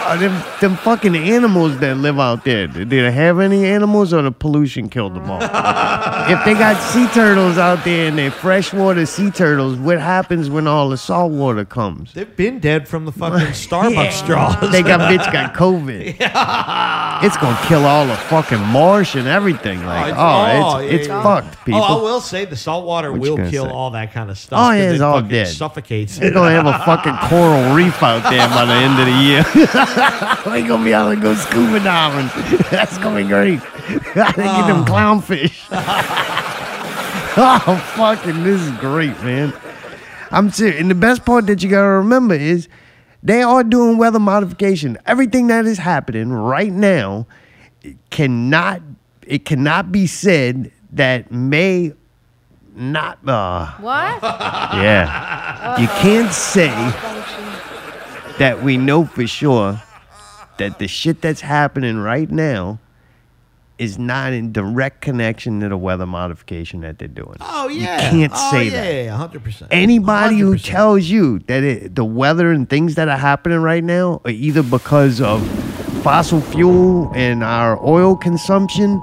Are 0.00 0.16
them 0.16 0.42
them 0.60 0.76
fucking 0.76 1.14
animals 1.14 1.78
that 1.78 1.96
live 1.98 2.18
out 2.18 2.44
there? 2.44 2.66
Did 2.66 2.90
they 2.90 3.10
have 3.12 3.38
any 3.38 3.66
animals, 3.66 4.12
or 4.12 4.22
the 4.22 4.32
pollution 4.32 4.88
killed 4.88 5.14
them 5.14 5.30
all? 5.30 5.40
if 5.42 6.44
they 6.44 6.54
got 6.54 6.80
sea 6.80 7.06
turtles 7.08 7.58
out 7.58 7.84
there 7.84 8.08
and 8.08 8.18
they're 8.18 8.30
freshwater 8.30 9.06
sea 9.06 9.30
turtles, 9.30 9.76
what 9.76 10.00
happens 10.00 10.48
when 10.50 10.66
all 10.66 10.88
the 10.88 10.96
salt 10.96 11.32
water 11.32 11.64
comes? 11.64 12.12
They've 12.14 12.36
been 12.36 12.58
dead 12.60 12.88
from 12.88 13.04
the 13.04 13.12
fucking 13.12 13.48
Starbucks 13.48 14.12
straws. 14.12 14.72
They 14.72 14.82
got 14.82 15.00
bitch 15.00 15.32
got 15.32 15.54
COVID. 15.54 16.16
It's 17.22 17.36
gonna 17.36 17.58
kill 17.66 17.84
all 17.84 18.06
the 18.06 18.16
fucking 18.16 18.60
marsh 18.60 19.14
and 19.14 19.28
everything. 19.28 19.84
Like, 19.84 20.14
oh, 20.16 20.78
it's, 20.78 20.94
it's 20.94 21.08
yeah. 21.08 21.22
fucked, 21.22 21.62
people. 21.66 21.82
Oh, 21.82 21.98
I 21.98 22.02
will 22.02 22.20
say 22.22 22.46
the 22.46 22.56
salt 22.56 22.86
water 22.86 23.12
What 23.12 23.22
you 23.22 23.30
will 23.32 23.36
gonna 23.36 23.50
kill 23.50 23.66
say? 23.66 23.70
all 23.70 23.90
that 23.90 24.14
kind 24.14 24.30
of 24.30 24.38
stuff. 24.38 24.58
Oh, 24.58 24.70
yeah, 24.72 24.90
it's 24.90 24.94
it 24.94 25.02
all 25.02 25.16
fucking 25.16 25.28
dead. 25.28 25.48
Suffocates. 25.48 26.18
They're 26.18 26.30
it. 26.30 26.34
gonna 26.34 26.50
have 26.50 26.66
a 26.66 26.78
fucking 26.86 27.14
coral 27.28 27.74
reef 27.74 28.02
out 28.02 28.22
there 28.30 28.48
by 28.48 28.64
the 28.64 28.72
end 28.72 28.98
of 28.98 29.04
the 29.06 29.12
year. 29.12 29.44
we 30.52 30.62
gonna 30.62 30.84
be 30.84 30.92
able 30.92 31.14
to 31.14 31.20
go 31.20 31.34
scuba 31.34 31.80
diving. 31.80 32.28
That's 32.70 32.98
gonna 32.98 33.22
be 33.22 33.28
great. 33.28 33.60
I 34.16 34.32
think 34.32 34.36
get 34.36 34.66
them 34.66 34.84
clownfish. 34.84 35.66
oh, 37.36 37.92
fucking, 37.96 38.42
this 38.44 38.60
is 38.60 38.70
great, 38.78 39.20
man. 39.22 39.52
I'm 40.30 40.50
serious. 40.50 40.80
And 40.80 40.90
the 40.90 40.94
best 40.94 41.24
part 41.24 41.46
that 41.46 41.62
you 41.62 41.68
gotta 41.70 41.88
remember 41.88 42.34
is 42.34 42.68
they 43.22 43.42
are 43.42 43.64
doing 43.64 43.98
weather 43.98 44.20
modification. 44.20 44.96
Everything 45.06 45.48
that 45.48 45.66
is 45.66 45.78
happening 45.78 46.32
right 46.32 46.72
now 46.72 47.26
it 47.82 47.96
cannot 48.10 48.82
it 49.26 49.44
cannot 49.44 49.90
be 49.92 50.06
said 50.06 50.70
that 50.92 51.30
may 51.30 51.92
not 52.74 53.18
uh 53.26 53.66
What? 53.78 54.22
yeah. 54.22 55.76
You 55.80 55.86
can't 55.88 56.32
say 56.32 56.68
that 58.40 58.62
we 58.62 58.78
know 58.78 59.04
for 59.04 59.26
sure 59.26 59.82
that 60.56 60.78
the 60.78 60.88
shit 60.88 61.20
that's 61.20 61.42
happening 61.42 61.98
right 61.98 62.30
now 62.30 62.78
is 63.78 63.98
not 63.98 64.32
in 64.32 64.50
direct 64.50 65.02
connection 65.02 65.60
to 65.60 65.68
the 65.68 65.76
weather 65.76 66.06
modification 66.06 66.80
that 66.80 66.98
they're 66.98 67.06
doing. 67.06 67.36
Oh 67.40 67.68
You 67.68 67.82
yeah. 67.82 68.10
can't 68.10 68.32
oh, 68.34 68.50
say 68.50 68.64
yeah, 68.64 68.70
that. 68.70 68.92
Yeah, 69.04 69.16
hundred 69.16 69.44
percent. 69.44 69.70
Anybody 69.70 70.38
who 70.38 70.54
100%. 70.54 70.64
tells 70.64 71.04
you 71.04 71.40
that 71.40 71.62
it, 71.62 71.94
the 71.94 72.04
weather 72.04 72.50
and 72.50 72.68
things 72.68 72.94
that 72.94 73.08
are 73.08 73.18
happening 73.18 73.58
right 73.58 73.84
now 73.84 74.22
are 74.24 74.30
either 74.30 74.62
because 74.62 75.20
of 75.20 75.46
fossil 76.02 76.40
fuel 76.40 77.12
and 77.14 77.44
our 77.44 77.78
oil 77.86 78.16
consumption 78.16 79.02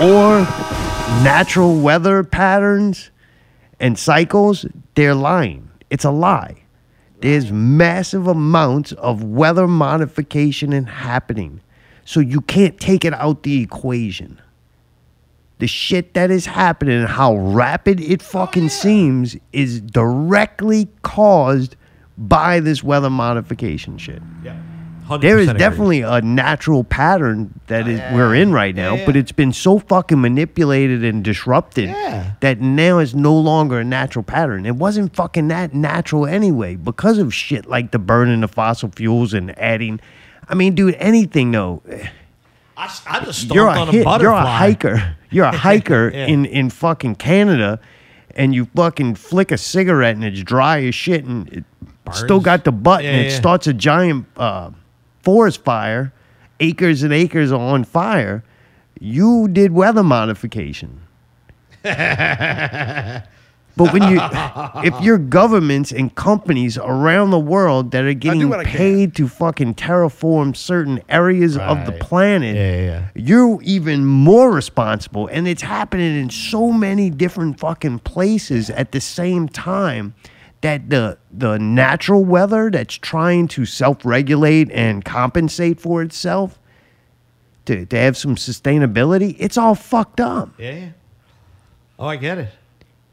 or 0.00 0.40
natural 1.24 1.80
weather 1.80 2.22
patterns 2.22 3.10
and 3.80 3.98
cycles, 3.98 4.64
they're 4.94 5.16
lying. 5.16 5.68
It's 5.90 6.04
a 6.04 6.12
lie. 6.12 6.62
There's 7.20 7.50
massive 7.50 8.26
amounts 8.26 8.92
of 8.92 9.22
weather 9.22 9.66
modification 9.66 10.72
and 10.72 10.88
happening. 10.88 11.60
So 12.04 12.20
you 12.20 12.40
can't 12.40 12.78
take 12.78 13.04
it 13.04 13.14
out 13.14 13.42
the 13.42 13.62
equation. 13.62 14.40
The 15.58 15.66
shit 15.66 16.14
that 16.14 16.30
is 16.30 16.44
happening 16.46 16.98
and 16.98 17.08
how 17.08 17.36
rapid 17.36 18.00
it 18.00 18.20
fucking 18.20 18.68
seems 18.68 19.36
is 19.52 19.80
directly 19.80 20.88
caused 21.02 21.76
by 22.18 22.60
this 22.60 22.82
weather 22.82 23.10
modification 23.10 23.96
shit. 23.96 24.22
Yeah. 24.44 24.60
There 25.20 25.36
100% 25.36 25.40
is 25.40 25.48
agree. 25.48 25.58
definitely 25.58 26.00
a 26.02 26.20
natural 26.20 26.82
pattern 26.84 27.58
that 27.68 27.86
is 27.86 28.00
we're 28.12 28.34
in 28.34 28.52
right 28.52 28.74
now, 28.74 28.94
Yeah, 28.96 29.06
but 29.06 29.16
it's 29.16 29.32
been 29.32 29.52
so 29.52 29.78
fucking 29.78 30.20
manipulated 30.20 31.04
and 31.04 31.22
disrupted 31.22 31.88
Yeah. 31.90 32.32
that 32.40 32.60
now 32.60 32.98
it's 32.98 33.14
no 33.14 33.34
longer 33.36 33.78
a 33.80 33.84
natural 33.84 34.22
pattern. 34.22 34.66
It 34.66 34.76
wasn't 34.76 35.14
fucking 35.14 35.48
that 35.48 35.74
natural 35.74 36.26
anyway 36.26 36.74
because 36.76 37.18
of 37.18 37.32
shit 37.32 37.66
like 37.66 37.92
the 37.92 37.98
burning 37.98 38.42
of 38.42 38.50
fossil 38.50 38.90
fuels 38.94 39.32
and 39.34 39.56
adding. 39.58 40.00
I 40.48 40.54
mean, 40.54 40.74
dude, 40.74 40.94
anything 40.98 41.52
though. 41.52 41.82
I, 42.76 42.84
s- 42.86 43.02
I 43.06 43.20
just 43.24 43.38
stomped 43.40 43.54
You're 43.54 43.68
a 43.68 43.78
on 43.80 43.88
a 43.88 43.92
hit, 43.92 44.04
butterfly. 44.04 44.22
you're 44.22 44.42
a 44.42 44.46
hiker. 44.46 45.16
You're 45.30 45.44
a 45.46 45.56
hiker 45.56 46.10
Yeah. 46.12 46.26
in 46.26 46.44
in 46.46 46.68
fucking 46.70 47.14
Canada, 47.14 47.78
and 48.34 48.54
you 48.54 48.66
fucking 48.76 49.14
flick 49.14 49.50
a 49.52 49.56
cigarette 49.58 50.14
and 50.16 50.24
it's 50.24 50.42
dry 50.42 50.82
as 50.84 50.94
shit 50.94 51.24
and 51.24 51.48
it 51.48 51.64
still 52.12 52.38
got 52.40 52.64
the 52.64 52.72
butt 52.72 53.04
and 53.04 53.16
Yeah, 53.16 53.28
it 53.28 53.30
starts 53.32 53.66
a 53.66 53.72
giant 53.72 54.26
uh, 54.36 54.70
forest 55.26 55.64
fire. 55.64 56.12
Acres 56.60 57.02
and 57.02 57.12
acres 57.12 57.50
are 57.50 57.58
on 57.60 57.82
fire. 57.82 58.44
You 59.00 59.48
did 59.48 59.72
weather 59.72 60.04
modification. 60.04 61.00
But 63.78 63.92
when 63.92 64.04
you, 64.04 64.18
if 64.82 64.98
your 65.02 65.18
governments 65.18 65.92
and 65.92 66.14
companies 66.14 66.78
around 66.78 67.30
the 67.30 67.38
world 67.38 67.90
that 67.90 68.04
are 68.04 68.14
getting 68.14 68.48
what 68.48 68.60
I 68.60 68.64
can. 68.64 68.72
paid 68.72 69.16
to 69.16 69.28
fucking 69.28 69.74
terraform 69.74 70.56
certain 70.56 71.02
areas 71.10 71.58
of 71.58 71.84
the 71.84 71.92
planet, 71.92 72.56
Yeah, 72.56 72.76
yeah. 72.76 73.08
you're 73.14 73.60
even 73.62 74.06
more 74.06 74.50
responsible. 74.50 75.26
And 75.26 75.46
it's 75.46 75.60
happening 75.60 76.18
in 76.18 76.30
so 76.30 76.72
many 76.72 77.10
different 77.10 77.60
fucking 77.60 77.98
places 77.98 78.70
at 78.70 78.92
the 78.92 79.00
same 79.00 79.46
time 79.46 80.14
that 80.62 80.88
the 80.90 81.18
the 81.30 81.58
natural 81.58 82.24
weather 82.24 82.70
that's 82.70 82.94
trying 82.94 83.48
to 83.48 83.64
self-regulate 83.66 84.70
and 84.72 85.04
compensate 85.04 85.80
for 85.80 86.02
itself 86.02 86.58
to, 87.66 87.84
to 87.86 87.96
have 87.96 88.16
some 88.16 88.36
sustainability, 88.36 89.36
it's 89.38 89.58
all 89.58 89.74
fucked 89.74 90.20
up. 90.20 90.50
Yeah. 90.58 90.90
Oh, 91.98 92.06
I 92.06 92.16
get 92.16 92.38
it. 92.38 92.48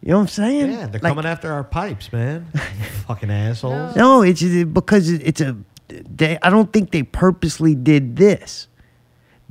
You 0.02 0.10
know 0.10 0.16
what 0.18 0.22
I'm 0.24 0.28
saying? 0.28 0.72
Yeah, 0.72 0.88
they're 0.88 1.02
Like- 1.02 1.14
coming 1.14 1.26
after 1.26 1.52
our 1.52 1.64
pipes, 1.64 2.12
man. 2.12 2.46
Fucking 3.08 3.32
assholes. 3.32 3.96
No, 3.96 4.22
it's 4.22 4.44
because 4.44 5.10
it's 5.10 5.39
a. 5.41 5.56
They, 5.88 6.38
I 6.41 6.50
don't 6.50 6.72
think 6.74 6.91
they 6.91 7.04
purposely 7.04 7.76
did 7.76 8.16
this. 8.16 8.68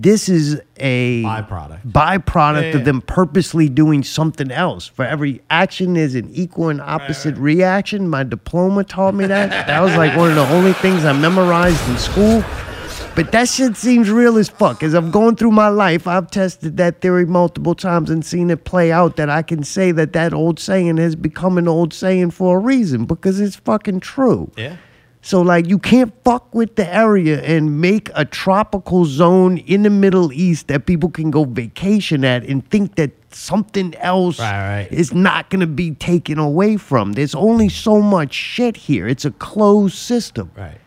This 0.02 0.28
is 0.28 0.60
a 0.78 1.22
Byproduct. 1.22 1.86
byproduct 1.86 2.62
Yeah, 2.62 2.68
of 2.70 2.80
yeah. 2.80 2.84
them 2.84 3.02
purposely 3.02 3.68
doing 3.68 4.02
something 4.02 4.50
else. 4.50 4.88
For 4.88 5.04
every 5.04 5.42
action, 5.48 5.94
there's 5.94 6.16
an 6.16 6.28
equal 6.34 6.70
and 6.70 6.80
opposite 6.80 7.36
reaction. 7.36 8.08
My 8.08 8.24
diploma 8.24 8.82
taught 8.82 9.14
me 9.14 9.26
that. 9.26 9.68
that 9.68 9.80
was 9.80 9.94
like 9.96 10.16
one 10.16 10.30
of 10.30 10.34
the 10.34 10.48
only 10.48 10.72
things 10.72 11.04
I 11.04 11.12
memorized 11.12 11.88
in 11.88 11.96
school. 11.98 12.42
But 13.14 13.30
that 13.30 13.48
shit 13.48 13.76
seems 13.76 14.10
real 14.10 14.38
as 14.38 14.48
fuck. 14.48 14.82
As 14.82 14.94
I've 14.94 15.12
gone 15.12 15.36
through 15.36 15.52
my 15.52 15.68
life, 15.68 16.08
I've 16.08 16.30
tested 16.30 16.78
that 16.78 17.00
theory 17.00 17.26
multiple 17.26 17.74
times 17.76 18.10
and 18.10 18.24
seen 18.24 18.50
it 18.50 18.64
play 18.64 18.90
out. 18.90 19.16
That 19.16 19.30
I 19.30 19.42
can 19.42 19.62
say 19.62 19.92
that 19.92 20.14
that 20.14 20.34
old 20.34 20.58
saying 20.58 20.96
has 20.96 21.14
become 21.14 21.58
an 21.58 21.68
old 21.68 21.92
saying 21.94 22.32
for 22.32 22.56
a 22.56 22.60
reason 22.60 23.04
because 23.04 23.38
it's 23.38 23.54
fucking 23.54 24.00
true. 24.00 24.50
Yeah. 24.56 24.78
So 25.24 25.40
like 25.40 25.68
you 25.68 25.78
can't 25.78 26.12
fuck 26.24 26.52
with 26.52 26.74
the 26.74 26.92
area 26.92 27.40
and 27.42 27.80
make 27.80 28.10
a 28.14 28.24
tropical 28.24 29.04
zone 29.04 29.58
in 29.58 29.84
the 29.84 29.90
Middle 29.90 30.32
East 30.32 30.66
that 30.66 30.84
people 30.84 31.10
can 31.10 31.30
go 31.30 31.44
vacation 31.44 32.24
at 32.24 32.44
and 32.44 32.68
think 32.70 32.96
that 32.96 33.12
something 33.32 33.94
else 33.96 34.40
Right, 34.40 34.78
right. 34.82 34.92
is 34.92 35.14
not 35.14 35.48
going 35.48 35.60
to 35.60 35.66
be 35.68 35.92
taken 35.92 36.38
away 36.40 36.76
from. 36.76 37.12
There's 37.12 37.36
only 37.36 37.68
so 37.68 38.02
much 38.02 38.34
shit 38.34 38.76
here. 38.76 39.06
It's 39.06 39.24
a 39.24 39.30
closed 39.30 39.94
system. 39.94 40.50
Right. 40.56 40.78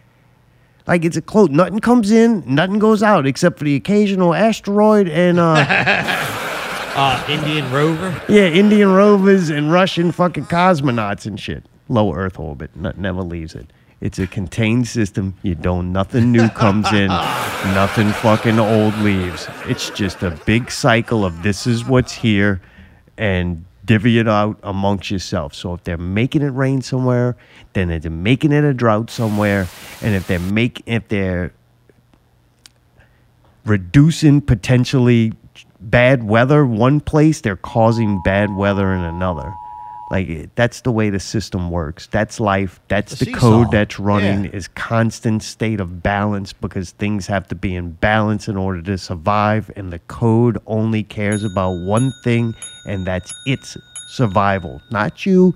Like 0.86 1.06
it's 1.06 1.16
a 1.18 1.22
closed. 1.22 1.52
Nothing 1.54 1.80
comes 1.80 2.12
in, 2.12 2.44
nothing 2.46 2.78
goes 2.78 3.02
out 3.02 3.26
except 3.26 3.58
for 3.58 3.64
the 3.64 3.76
occasional 3.76 4.36
asteroid 4.36 5.08
and 5.08 5.40
uh 5.40 5.66
Uh, 6.98 7.22
Indian 7.30 7.70
rover. 7.74 8.22
yeah, 8.30 8.46
Indian 8.48 8.90
rovers 8.94 9.50
and 9.50 9.70
Russian 9.70 10.14
fucking 10.14 10.46
cosmonauts 10.46 11.26
and 11.26 11.38
shit. 11.38 11.66
Low 11.90 12.14
Earth 12.14 12.40
orbit, 12.40 12.72
n- 12.78 12.94
never 12.98 13.22
leaves 13.22 13.54
it. 13.54 13.70
It's 14.02 14.20
a 14.20 14.28
contained 14.28 14.88
system. 14.88 15.36
You 15.42 15.56
don't. 15.56 15.92
Nothing 15.92 16.32
new 16.32 16.50
comes 16.50 16.92
in. 16.92 17.08
nothing 17.74 18.12
fucking 18.12 18.60
old 18.60 18.96
leaves. 19.00 19.48
It's 19.66 19.90
just 19.90 20.22
a 20.22 20.32
big 20.46 20.70
cycle 20.70 21.26
of 21.26 21.44
this 21.44 21.66
is 21.66 21.86
what's 21.86 22.14
here, 22.14 22.62
and 23.18 23.66
divvy 23.86 24.20
it 24.20 24.28
out 24.28 24.60
amongst 24.64 25.12
yourself. 25.12 25.54
So 25.54 25.74
if 25.74 25.84
they're 25.84 25.98
making 25.98 26.42
it 26.42 26.50
rain 26.50 26.82
somewhere, 26.82 27.38
then 27.74 27.88
they're 27.88 28.12
making 28.12 28.52
it 28.52 28.64
a 28.64 28.74
drought 28.74 29.10
somewhere, 29.10 29.68
and 30.02 30.14
if 30.14 30.28
they're 30.28 30.40
make 30.40 30.82
if 30.86 31.08
they're 31.08 31.54
reducing 33.66 34.42
potentially 34.42 35.34
bad 35.80 36.24
weather 36.24 36.66
one 36.66 37.00
place, 37.00 37.42
they're 37.42 37.56
causing 37.56 38.22
bad 38.24 38.56
weather 38.56 38.94
in 38.94 39.02
another. 39.02 39.54
Like 40.16 40.56
that's 40.56 40.80
the 40.80 40.94
way 40.94 41.10
the 41.10 41.20
system 41.20 41.70
works. 41.70 42.08
That's 42.08 42.40
life. 42.40 42.80
That's 42.88 43.20
the 43.20 43.34
code 43.34 43.70
that's 43.72 44.00
running 44.00 44.46
Yeah. 44.46 44.52
is 44.52 44.70
constant 44.70 45.44
state 45.44 45.82
of 45.82 46.02
balance 46.02 46.54
because 46.54 46.92
things 46.92 47.28
have 47.28 47.50
to 47.50 47.56
be 47.56 47.76
in 47.76 47.92
balance 47.92 48.48
in 48.48 48.56
order 48.56 48.82
to 48.84 48.98
survive 48.98 49.70
and 49.76 49.92
the 49.92 50.00
code 50.00 50.58
only 50.68 51.04
cares 51.04 51.44
about 51.44 51.72
one 51.72 52.14
thing 52.24 52.56
and 52.86 53.06
that's 53.06 53.34
its 53.46 53.76
survival. 54.08 54.82
Not 54.90 55.26
you, 55.26 55.54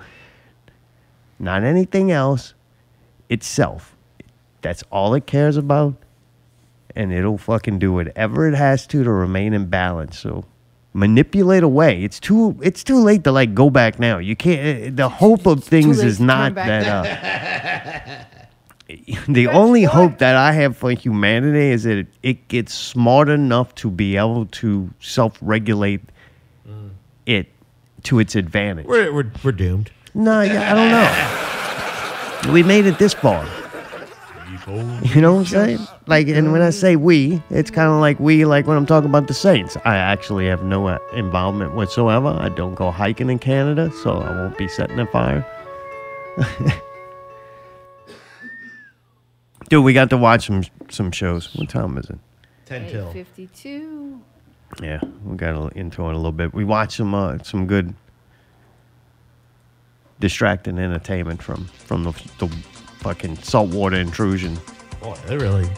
not 1.39 1.64
anything 1.64 2.12
else, 2.12 2.53
itself. 3.30 3.95
That's 4.62 4.84
all 4.91 5.14
it 5.14 5.26
cares 5.26 5.55
about 5.55 5.95
and 6.97 7.14
it'll 7.14 7.38
fucking 7.38 7.80
do 7.80 7.93
whatever 7.93 8.45
it 8.45 8.55
has 8.55 8.86
to 8.88 9.05
to 9.05 9.10
remain 9.12 9.53
in 9.53 9.68
balance. 9.68 10.20
So 10.20 10.43
manipulate 11.00 11.64
away. 11.64 12.04
It's 12.04 12.20
too 12.20 12.58
it's 12.62 12.84
too 12.84 13.00
late 13.00 13.24
to 13.24 13.32
like 13.32 13.56
go 13.56 13.70
back 13.70 14.00
now. 14.00 14.18
You 14.20 14.36
can't. 14.36 14.88
uh, 14.88 14.91
The 14.95 15.10
hope 15.10 15.45
of 15.47 15.64
things 15.64 16.04
is 16.04 16.20
not 16.20 16.56
that. 16.56 16.84
Uh, 16.88 18.24
the 19.28 19.47
only 19.47 19.84
hope 19.84 20.18
that 20.20 20.36
I 20.36 20.52
have 20.52 20.76
for 20.76 20.91
humanity 20.91 21.68
is 21.72 21.84
that 21.84 21.97
it, 22.00 22.08
it 22.24 22.47
gets 22.47 22.74
smart 22.74 23.30
enough 23.30 23.74
to 23.76 23.89
be 23.89 24.18
able 24.18 24.45
to 24.62 24.89
self-regulate 25.00 26.02
it 27.26 27.47
to 28.04 28.20
its 28.20 28.36
advantage. 28.36 28.86
We're, 28.88 29.14
we're, 29.14 29.32
we're 29.43 29.52
doomed. 29.52 29.91
No, 30.16 30.41
yeah, 30.41 30.72
I 30.72 30.76
don't 30.76 30.91
know. 30.91 31.45
We 32.54 32.64
made 32.64 32.86
it 32.86 32.97
this 32.97 33.14
far. 33.14 33.45
You 35.04 35.22
know 35.22 35.34
what 35.34 35.39
I'm 35.41 35.45
saying? 35.45 35.80
Like, 36.10 36.28
and 36.28 36.51
when 36.51 36.64
I 36.64 36.72
say 36.72 36.95
we, 36.95 37.39
it's 37.51 37.70
kind 37.70 37.88
of 37.91 37.99
like 38.01 38.20
we, 38.20 38.43
like 38.43 38.66
when 38.66 38.76
I'm 38.76 38.88
talking 38.88 39.07
about 39.10 39.28
the 39.28 39.34
Saints. 39.36 39.78
I 39.86 39.95
actually 39.95 40.47
have 40.47 40.64
no 40.64 40.88
uh, 40.88 40.97
involvement 41.14 41.76
whatsoever. 41.76 42.36
I 42.39 42.49
don't 42.49 42.74
go 42.74 42.89
hiking 42.89 43.30
in 43.30 43.38
Canada, 43.38 43.91
so 44.01 44.14
I 44.18 44.32
won't 44.32 44.57
be 44.57 44.68
setting 44.68 44.99
a 44.99 45.05
fire. 45.05 45.45
Dude, 49.70 49.84
we 49.86 49.93
got 49.93 50.10
to 50.10 50.18
watch 50.18 50.47
some 50.47 50.64
some 50.89 51.12
shows. 51.12 51.53
What 51.55 51.70
time 51.70 51.95
is 51.99 52.10
it? 52.10 52.18
10 52.66 52.89
till. 52.89 53.12
52. 53.12 54.20
Yeah, 54.82 54.99
we 55.24 55.38
got 55.38 55.53
a- 55.55 55.78
into 55.78 56.01
it 56.07 56.14
a 56.14 56.16
little 56.16 56.32
bit. 56.32 56.55
We 56.55 56.64
watched 56.64 56.93
some 56.97 57.14
uh, 57.14 57.38
some 57.43 57.68
good 57.68 57.93
distracting 60.20 60.80
entertainment 60.80 61.43
from 61.43 61.66
from 61.66 62.03
the, 62.03 62.14
the 62.39 62.47
fucking 63.01 63.36
saltwater 63.38 63.97
intrusion. 63.97 64.57
Boy, 65.01 65.16
they 65.28 65.38
really, 65.38 65.70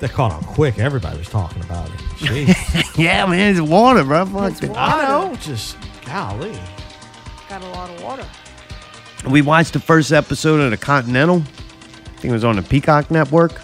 they 0.00 0.08
caught 0.08 0.32
on 0.32 0.42
quick. 0.44 0.78
Everybody 0.78 1.18
was 1.18 1.28
talking 1.28 1.62
about 1.62 1.88
it. 1.88 1.96
Jeez. 2.18 2.98
yeah, 2.98 3.26
man, 3.26 3.52
it's 3.56 3.60
water, 3.60 4.02
bro. 4.04 4.26
Fuck 4.26 4.52
It's 4.52 4.62
it. 4.62 4.70
water. 4.70 4.80
I 4.80 5.08
know. 5.28 5.36
Just, 5.36 5.76
golly. 6.04 6.58
Got 7.48 7.62
a 7.62 7.68
lot 7.68 7.90
of 7.90 8.02
water. 8.02 8.26
We 9.28 9.42
watched 9.42 9.74
the 9.74 9.80
first 9.80 10.12
episode 10.12 10.60
of 10.60 10.70
the 10.70 10.76
Continental. 10.78 11.38
I 11.38 12.10
think 12.20 12.30
it 12.30 12.32
was 12.32 12.44
on 12.44 12.56
the 12.56 12.62
Peacock 12.62 13.10
Network. 13.10 13.60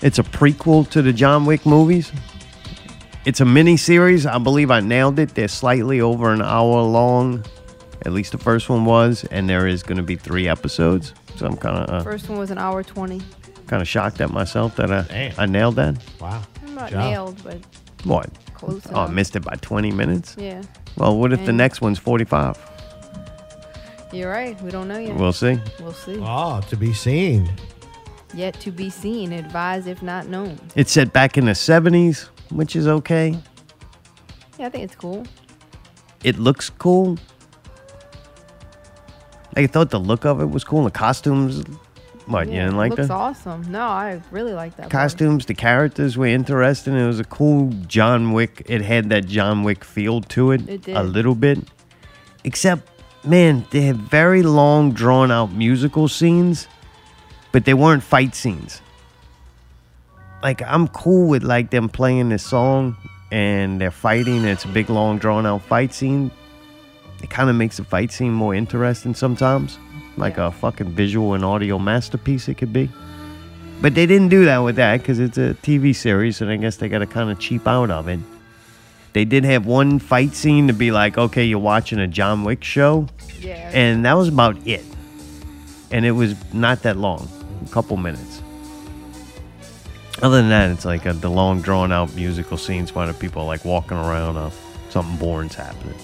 It's 0.00 0.18
a 0.18 0.22
prequel 0.22 0.88
to 0.90 1.02
the 1.02 1.12
John 1.12 1.44
Wick 1.44 1.66
movies. 1.66 2.12
It's 3.24 3.40
a 3.40 3.44
mini 3.44 3.76
series. 3.76 4.26
I 4.26 4.38
believe 4.38 4.70
I 4.70 4.80
nailed 4.80 5.18
it. 5.18 5.34
They're 5.34 5.48
slightly 5.48 6.00
over 6.00 6.32
an 6.32 6.40
hour 6.40 6.82
long. 6.82 7.44
At 8.06 8.12
least 8.12 8.32
the 8.32 8.38
first 8.38 8.68
one 8.68 8.84
was, 8.84 9.24
and 9.30 9.48
there 9.48 9.66
is 9.66 9.82
going 9.82 9.96
to 9.96 10.04
be 10.04 10.14
three 10.16 10.46
episodes. 10.46 11.14
So 11.38 11.46
I'm 11.46 11.56
kind 11.56 11.78
of 11.78 11.88
uh, 11.88 12.02
First 12.02 12.28
one 12.28 12.36
was 12.38 12.50
an 12.50 12.58
hour 12.58 12.82
20. 12.82 13.20
kind 13.68 13.80
of 13.80 13.86
shocked 13.86 14.20
at 14.20 14.30
myself 14.30 14.74
that 14.76 14.90
I 14.90 15.02
Damn. 15.02 15.34
I 15.38 15.46
nailed 15.46 15.76
that. 15.76 15.96
Wow. 16.20 16.42
I'm 16.66 16.74
not 16.74 16.90
Job. 16.90 16.98
nailed, 17.00 17.44
but 17.44 17.58
What? 18.04 18.28
close 18.54 18.82
Oh, 18.90 18.96
I 18.96 19.04
enough. 19.04 19.14
missed 19.14 19.36
it 19.36 19.40
by 19.44 19.54
20 19.60 19.92
minutes. 19.92 20.34
Yeah. 20.36 20.62
Well, 20.96 21.16
what 21.16 21.32
if 21.32 21.40
the 21.44 21.50
And- 21.50 21.58
next 21.58 21.80
one's 21.80 21.98
45? 22.00 22.58
You're 24.12 24.30
right. 24.32 24.60
We 24.62 24.70
don't 24.72 24.88
know 24.88 24.98
yet. 24.98 25.14
We'll 25.16 25.32
see. 25.32 25.60
We'll 25.80 25.92
see. 25.92 26.18
Oh, 26.20 26.60
to 26.70 26.76
be 26.76 26.92
seen. 26.92 27.48
Yet 28.34 28.54
to 28.60 28.72
be 28.72 28.90
seen. 28.90 29.32
Advise 29.32 29.86
if 29.86 30.02
not 30.02 30.26
known. 30.26 30.58
It's 30.74 30.90
set 30.90 31.12
back 31.12 31.38
in 31.38 31.44
the 31.44 31.52
70s, 31.54 32.28
which 32.50 32.74
is 32.74 32.88
okay. 32.88 33.38
Yeah, 34.58 34.66
I 34.66 34.70
think 34.70 34.82
it's 34.84 34.96
cool. 34.96 35.24
It 36.24 36.36
looks 36.38 36.68
cool. 36.68 37.16
I 39.58 39.66
thought 39.66 39.90
the 39.90 39.98
look 39.98 40.24
of 40.24 40.40
it 40.40 40.50
was 40.50 40.62
cool. 40.62 40.84
The 40.84 40.92
costumes, 40.92 41.64
what, 42.26 42.46
you 42.46 42.54
didn't 42.54 42.76
like 42.76 42.90
looks 42.90 43.08
the 43.08 43.14
awesome. 43.14 43.70
No, 43.72 43.80
I 43.80 44.22
really 44.30 44.52
like 44.52 44.76
that. 44.76 44.88
costumes? 44.88 45.46
The 45.46 45.54
characters 45.54 46.16
were 46.16 46.26
interesting. 46.26 46.96
It 46.96 47.08
was 47.08 47.18
a 47.18 47.24
cool 47.24 47.72
John 47.88 48.30
Wick. 48.32 48.62
It 48.66 48.82
had 48.82 49.08
that 49.08 49.26
John 49.26 49.64
Wick 49.64 49.82
feel 49.82 50.20
to 50.20 50.52
it, 50.52 50.68
It 50.68 50.86
a 50.86 51.02
little 51.02 51.34
bit. 51.34 51.58
Except, 52.44 52.88
man, 53.24 53.66
they 53.72 53.80
had 53.80 53.96
very 53.96 54.44
long, 54.44 54.92
drawn 54.92 55.32
out 55.32 55.50
musical 55.52 56.06
scenes, 56.06 56.68
but 57.50 57.64
they 57.64 57.74
weren't 57.74 58.04
fight 58.04 58.36
scenes. 58.36 58.80
Like, 60.40 60.62
I'm 60.62 60.86
cool 60.86 61.28
with 61.28 61.42
like 61.42 61.70
them 61.70 61.88
playing 61.88 62.28
this 62.28 62.46
song 62.46 62.96
and 63.32 63.80
they're 63.80 63.90
fighting. 63.90 64.44
It's 64.44 64.64
a 64.64 64.68
big, 64.68 64.88
long, 64.88 65.18
drawn 65.18 65.46
out 65.46 65.62
fight 65.62 65.92
scene. 65.92 66.30
It 67.22 67.30
kind 67.30 67.50
of 67.50 67.56
makes 67.56 67.76
the 67.78 67.84
fight 67.84 68.12
scene 68.12 68.32
more 68.32 68.54
interesting 68.54 69.14
sometimes, 69.14 69.78
like 70.16 70.36
Yeah. 70.36 70.48
a 70.48 70.50
fucking 70.50 70.90
visual 70.92 71.34
and 71.34 71.44
audio 71.44 71.78
masterpiece 71.78 72.48
it 72.48 72.54
could 72.58 72.72
be. 72.72 72.88
But 73.80 73.94
they 73.94 74.06
didn't 74.06 74.28
do 74.28 74.44
that 74.44 74.58
with 74.58 74.76
that 74.76 74.98
because 74.98 75.18
it's 75.20 75.38
a 75.38 75.54
TV 75.62 75.92
series, 75.94 76.40
and 76.40 76.50
I 76.50 76.56
guess 76.56 76.76
they 76.76 76.88
got 76.88 76.98
to 76.98 77.06
kind 77.06 77.30
of 77.30 77.38
cheap 77.38 77.66
out 77.66 77.90
of 77.90 78.08
it. 78.08 78.18
They 79.12 79.24
did 79.24 79.44
have 79.44 79.66
one 79.66 79.98
fight 79.98 80.34
scene 80.34 80.66
to 80.68 80.72
be 80.72 80.90
like, 80.90 81.16
okay, 81.18 81.44
you're 81.44 81.58
watching 81.58 81.98
a 81.98 82.06
John 82.06 82.44
Wick 82.44 82.62
show, 82.64 83.06
Yeah. 83.40 83.70
and 83.72 84.04
that 84.04 84.14
was 84.16 84.28
about 84.28 84.56
it. 84.66 84.84
And 85.90 86.04
it 86.04 86.10
was 86.12 86.34
not 86.52 86.82
that 86.82 86.96
long, 86.96 87.28
a 87.64 87.68
couple 87.72 87.96
minutes. 87.96 88.42
Other 90.22 90.38
than 90.38 90.48
that, 90.50 90.70
it's 90.70 90.84
like 90.84 91.06
uh 91.06 91.12
the 91.12 91.30
long, 91.30 91.62
drawn 91.62 91.92
out 91.92 92.12
musical 92.14 92.56
scenes 92.56 92.94
where 92.94 93.06
the 93.06 93.14
people 93.14 93.42
are 93.42 93.46
like 93.46 93.64
walking 93.64 93.96
around, 93.96 94.36
uh, 94.36 94.50
something 94.90 95.16
boring's 95.16 95.54
happening. 95.54 95.94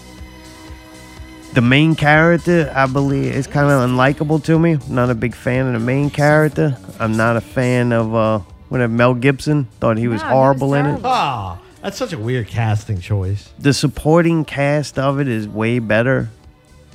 The 1.55 1.61
main 1.63 1.95
character, 1.95 2.73
I 2.75 2.87
believe, 2.87 3.33
is 3.33 3.47
kind 3.47 3.71
of 3.71 3.89
unlikable 3.89 4.43
to 4.45 4.59
me. 4.59 4.79
Not 4.89 5.11
a 5.11 5.15
big 5.15 5.35
fan 5.37 5.67
of 5.69 5.73
the 5.75 5.79
main 5.79 6.11
character. 6.11 6.77
I'm 6.99 7.17
not 7.17 7.37
a 7.37 7.41
fan 7.41 7.93
of 7.93 8.13
uh, 8.15 8.39
whatever 8.71 8.93
Mel 8.93 9.15
Gibson. 9.15 9.67
Thought 9.79 9.99
he 9.99 10.09
was 10.09 10.21
No, 10.21 10.27
he 10.27 10.31
was 10.31 10.33
horrible 10.33 10.75
in 10.75 10.81
it. 10.87 10.89
terrible. 10.89 11.07
Ah, 11.07 11.61
that's 11.81 11.97
such 11.97 12.13
a 12.13 12.19
weird 12.19 12.49
casting 12.49 13.01
choice. 13.01 13.51
The 13.61 13.73
supporting 13.73 14.45
cast 14.45 14.99
of 14.99 15.21
it 15.21 15.29
is 15.29 15.47
way 15.49 15.79
better 15.79 16.29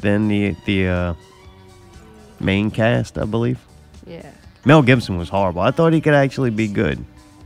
than 0.02 0.28
the 0.28 0.56
the 0.66 0.88
uh, 0.88 1.14
main 2.42 2.70
cast, 2.70 3.18
I 3.18 3.24
believe. 3.26 3.60
yeah. 4.06 4.30
Mel 4.66 4.82
Gibson 4.82 5.18
was 5.18 5.30
horrible. 5.30 5.62
I 5.62 5.72
thought 5.72 5.94
he 5.94 6.02
could 6.02 6.14
actually 6.14 6.50
be 6.50 6.68
good, 6.68 7.04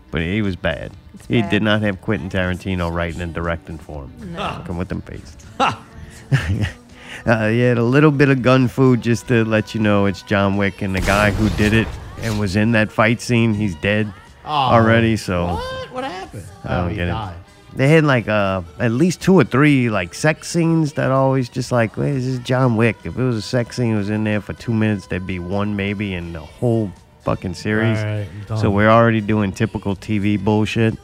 but 0.10 0.22
he 0.22 0.42
was 0.42 0.56
bad. 0.56 0.92
It's 1.14 1.28
he 1.28 1.42
bad. 1.42 1.52
did 1.52 1.62
not 1.62 1.84
have 1.84 2.02
Quentin 2.02 2.28
Tarantino 2.32 2.92
writing 2.92 3.22
and 3.22 3.36
directing 3.36 3.78
for 3.78 4.06
him. 4.06 4.34
No. 4.34 4.64
Come 4.66 4.80
with 4.80 4.90
them 4.90 5.02
face. 5.04 5.38
Uh, 7.26 7.48
he 7.50 7.60
had 7.62 7.78
a 7.78 7.84
little 7.84 8.12
bit 8.12 8.30
of 8.30 8.42
gun 8.42 8.68
fu 8.68 8.98
just 8.98 9.28
to 9.30 9.46
let 9.46 9.74
you 9.74 9.80
know 9.82 10.06
it's 10.06 10.22
John 10.24 10.58
Wick, 10.58 10.82
and 10.82 10.94
the 10.96 11.02
guy 11.02 11.32
who 11.32 11.50
did 11.58 11.74
it 11.74 11.88
and 12.22 12.40
was 12.40 12.56
in 12.56 12.74
that 12.74 12.92
fight 12.92 13.22
scene, 13.22 13.54
he's 13.54 13.76
dead 13.76 14.14
Oh. 14.46 14.50
already. 14.50 15.16
So 15.16 15.46
What? 15.56 15.92
What 15.94 16.04
happened? 16.04 16.44
I 16.66 16.76
don't 16.78 16.86
oh, 16.86 16.90
he 16.90 16.96
get 16.96 17.08
it. 17.08 17.12
died. 17.12 17.36
they 17.76 17.88
had 17.88 18.04
like 18.04 18.28
uh, 18.28 18.62
at 18.80 18.92
least 18.92 19.22
two 19.22 19.36
or 19.36 19.44
three 19.46 19.90
like 19.90 20.14
sex 20.14 20.50
scenes 20.50 20.94
that 20.94 21.12
always 21.12 21.48
just 21.48 21.72
like, 21.72 21.96
wait, 21.96 22.12
this 22.14 22.26
is 22.26 22.40
John 22.40 22.76
Wick. 22.76 22.98
If 23.06 23.18
it 23.18 23.24
was 23.24 23.38
a 23.38 23.42
sex 23.42 23.78
scene, 23.78 23.94
it 23.94 23.98
was 23.98 24.10
in 24.10 24.24
there 24.26 24.42
for 24.42 24.52
two 24.54 24.74
minutes. 24.74 25.08
There'd 25.08 25.26
be 25.26 25.40
one 25.40 25.76
maybe 25.78 26.14
in 26.14 26.34
the 26.34 26.42
whole 26.42 26.92
fucking 27.22 27.54
series. 27.54 28.00
Right, 28.04 28.28
so 28.58 28.70
we're 28.70 28.90
already 28.90 29.22
doing 29.22 29.54
typical 29.54 29.96
TV 29.96 30.38
bullshit. 30.44 30.98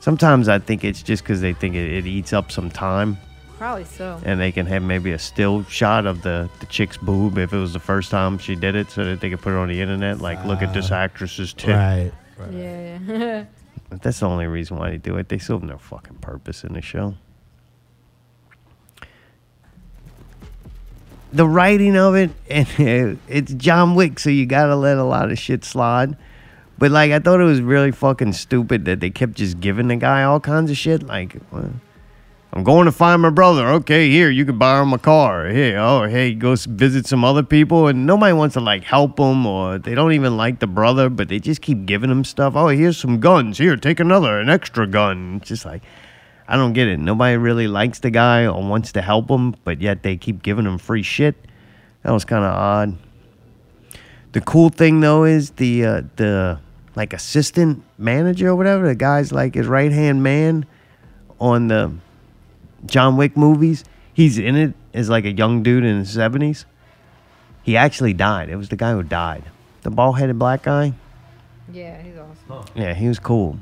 Sometimes 0.00 0.48
I 0.48 0.58
think 0.58 0.82
it's 0.82 1.00
just 1.02 1.22
because 1.22 1.40
they 1.40 1.52
think 1.52 1.76
it, 1.76 1.92
it 1.92 2.06
eats 2.06 2.32
up 2.32 2.50
some 2.50 2.70
time, 2.70 3.16
Probably 3.62 3.84
so. 3.84 4.20
and 4.24 4.40
they 4.40 4.50
can 4.50 4.66
have 4.66 4.82
maybe 4.82 5.12
a 5.12 5.20
still 5.20 5.62
shot 5.66 6.04
of 6.04 6.22
the 6.22 6.50
the 6.58 6.66
chick's 6.66 6.96
boob 6.96 7.38
if 7.38 7.52
it 7.52 7.56
was 7.56 7.72
the 7.72 7.78
first 7.78 8.10
time 8.10 8.36
she 8.38 8.56
did 8.56 8.74
it, 8.74 8.90
so 8.90 9.04
that 9.04 9.20
they 9.20 9.30
could 9.30 9.40
put 9.40 9.52
it 9.52 9.56
on 9.56 9.68
the 9.68 9.80
internet. 9.80 10.20
Like, 10.20 10.44
look 10.44 10.62
at 10.62 10.74
this 10.74 10.90
ah. 10.90 10.96
actress's 10.96 11.52
tit. 11.52 11.76
Right. 11.76 12.12
right. 12.38 12.52
Yeah. 12.52 12.98
yeah. 13.06 13.44
But 13.88 14.02
That's 14.02 14.18
the 14.18 14.26
only 14.26 14.48
reason 14.48 14.78
why 14.78 14.90
they 14.90 14.96
do 14.96 15.16
it. 15.16 15.28
They 15.28 15.38
still 15.38 15.60
have 15.60 15.68
no 15.68 15.78
fucking 15.78 16.16
purpose 16.16 16.64
in 16.64 16.72
the 16.72 16.82
show. 16.82 17.14
The 21.32 21.46
writing 21.46 21.96
of 21.96 22.16
it, 22.16 22.32
and 22.50 23.20
it's 23.28 23.52
John 23.52 23.94
Wick, 23.94 24.18
so 24.18 24.28
you 24.28 24.44
gotta 24.44 24.74
let 24.74 24.98
a 24.98 25.04
lot 25.04 25.30
of 25.30 25.38
shit 25.38 25.64
slide. 25.64 26.16
But 26.78 26.90
like, 26.90 27.12
I 27.12 27.20
thought 27.20 27.40
it 27.40 27.44
was 27.44 27.60
really 27.60 27.92
fucking 27.92 28.32
stupid 28.32 28.86
that 28.86 28.98
they 28.98 29.10
kept 29.10 29.34
just 29.34 29.60
giving 29.60 29.86
the 29.86 29.94
guy 29.94 30.24
all 30.24 30.40
kinds 30.40 30.68
of 30.68 30.76
shit. 30.76 31.04
Like, 31.04 31.36
well, 31.52 31.70
I'm 32.54 32.64
going 32.64 32.84
to 32.84 32.92
find 32.92 33.22
my 33.22 33.30
brother. 33.30 33.66
Okay, 33.68 34.10
here 34.10 34.28
you 34.28 34.44
can 34.44 34.58
borrow 34.58 34.84
my 34.84 34.98
car. 34.98 35.48
Here, 35.48 35.78
oh, 35.78 36.06
hey, 36.06 36.34
go 36.34 36.54
visit 36.54 37.06
some 37.06 37.24
other 37.24 37.42
people, 37.42 37.88
and 37.88 38.04
nobody 38.06 38.34
wants 38.34 38.52
to 38.54 38.60
like 38.60 38.84
help 38.84 39.16
them 39.16 39.46
or 39.46 39.78
they 39.78 39.94
don't 39.94 40.12
even 40.12 40.36
like 40.36 40.60
the 40.60 40.66
brother, 40.66 41.08
but 41.08 41.28
they 41.28 41.38
just 41.38 41.62
keep 41.62 41.86
giving 41.86 42.10
him 42.10 42.24
stuff. 42.24 42.54
Oh, 42.54 42.68
here's 42.68 42.98
some 42.98 43.20
guns. 43.20 43.56
Here, 43.56 43.74
take 43.76 44.00
another, 44.00 44.38
an 44.38 44.50
extra 44.50 44.86
gun. 44.86 45.36
It's 45.36 45.48
just 45.48 45.64
like, 45.64 45.82
I 46.46 46.56
don't 46.56 46.74
get 46.74 46.88
it. 46.88 46.98
Nobody 46.98 47.38
really 47.38 47.68
likes 47.68 48.00
the 48.00 48.10
guy 48.10 48.44
or 48.44 48.62
wants 48.62 48.92
to 48.92 49.00
help 49.00 49.30
him, 49.30 49.56
but 49.64 49.80
yet 49.80 50.02
they 50.02 50.18
keep 50.18 50.42
giving 50.42 50.66
him 50.66 50.76
free 50.76 51.02
shit. 51.02 51.34
That 52.02 52.10
was 52.12 52.26
kind 52.26 52.44
of 52.44 52.52
odd. 52.52 52.98
The 54.32 54.42
cool 54.42 54.68
thing 54.68 55.00
though 55.00 55.24
is 55.24 55.52
the 55.52 55.84
uh, 55.84 56.02
the 56.16 56.58
like 56.96 57.14
assistant 57.14 57.82
manager 57.96 58.48
or 58.48 58.56
whatever. 58.56 58.86
The 58.86 58.94
guy's 58.94 59.32
like 59.32 59.54
his 59.54 59.66
right 59.66 59.92
hand 59.92 60.22
man 60.22 60.66
on 61.38 61.68
the 61.68 61.92
John 62.86 63.16
Wick 63.16 63.36
movies. 63.36 63.84
He's 64.12 64.38
in 64.38 64.56
it 64.56 64.74
as 64.92 65.08
like 65.08 65.24
a 65.24 65.32
young 65.32 65.62
dude 65.62 65.84
in 65.84 65.98
his 65.98 66.10
seventies. 66.10 66.66
He 67.62 67.76
actually 67.76 68.12
died. 68.12 68.48
It 68.50 68.56
was 68.56 68.68
the 68.68 68.76
guy 68.76 68.92
who 68.92 69.02
died. 69.02 69.44
The 69.82 69.90
bald 69.90 70.18
headed 70.18 70.38
black 70.38 70.62
guy. 70.64 70.94
Yeah, 71.72 72.00
he's 72.02 72.14
awesome. 72.50 72.66
Yeah, 72.74 72.92
he 72.94 73.08
was 73.08 73.18
cool. 73.18 73.58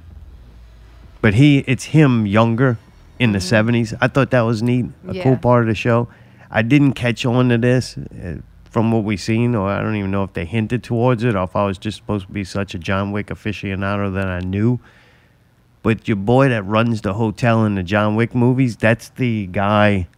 But 1.20 1.34
he, 1.34 1.58
it's 1.66 1.84
him 1.84 2.26
younger 2.26 2.78
in 3.18 3.32
the 3.32 3.38
70s. 3.38 3.96
I 4.00 4.08
thought 4.08 4.30
that 4.30 4.40
was 4.40 4.62
neat, 4.62 4.86
a 5.06 5.14
Yeah. 5.14 5.22
cool 5.22 5.36
part 5.36 5.62
of 5.62 5.68
the 5.68 5.74
show. 5.74 6.08
I 6.50 6.62
didn't 6.62 6.94
catch 6.94 7.26
on 7.26 7.50
to 7.50 7.58
this 7.58 7.96
uh, 7.98 8.36
from 8.70 8.90
what 8.90 9.04
we've 9.04 9.20
seen, 9.20 9.54
or 9.54 9.68
I 9.68 9.82
don't 9.82 9.96
even 9.96 10.10
know 10.10 10.24
if 10.24 10.32
they 10.32 10.46
hinted 10.46 10.82
towards 10.82 11.22
it, 11.22 11.36
or 11.36 11.44
if 11.44 11.54
I 11.54 11.66
was 11.66 11.76
just 11.76 11.98
supposed 11.98 12.26
to 12.28 12.32
be 12.32 12.42
such 12.42 12.74
a 12.74 12.78
John 12.78 13.12
Wick 13.12 13.26
aficionado 13.26 14.12
that 14.14 14.28
I 14.28 14.40
knew. 14.40 14.80
But 15.82 16.06
your 16.06 16.16
boy 16.16 16.48
that 16.50 16.62
runs 16.64 17.00
the 17.00 17.14
hotel 17.14 17.64
in 17.64 17.74
the 17.74 17.82
John 17.82 18.14
Wick 18.14 18.34
movies, 18.34 18.76
that's 18.76 19.08
the 19.10 19.46
guy, 19.46 20.08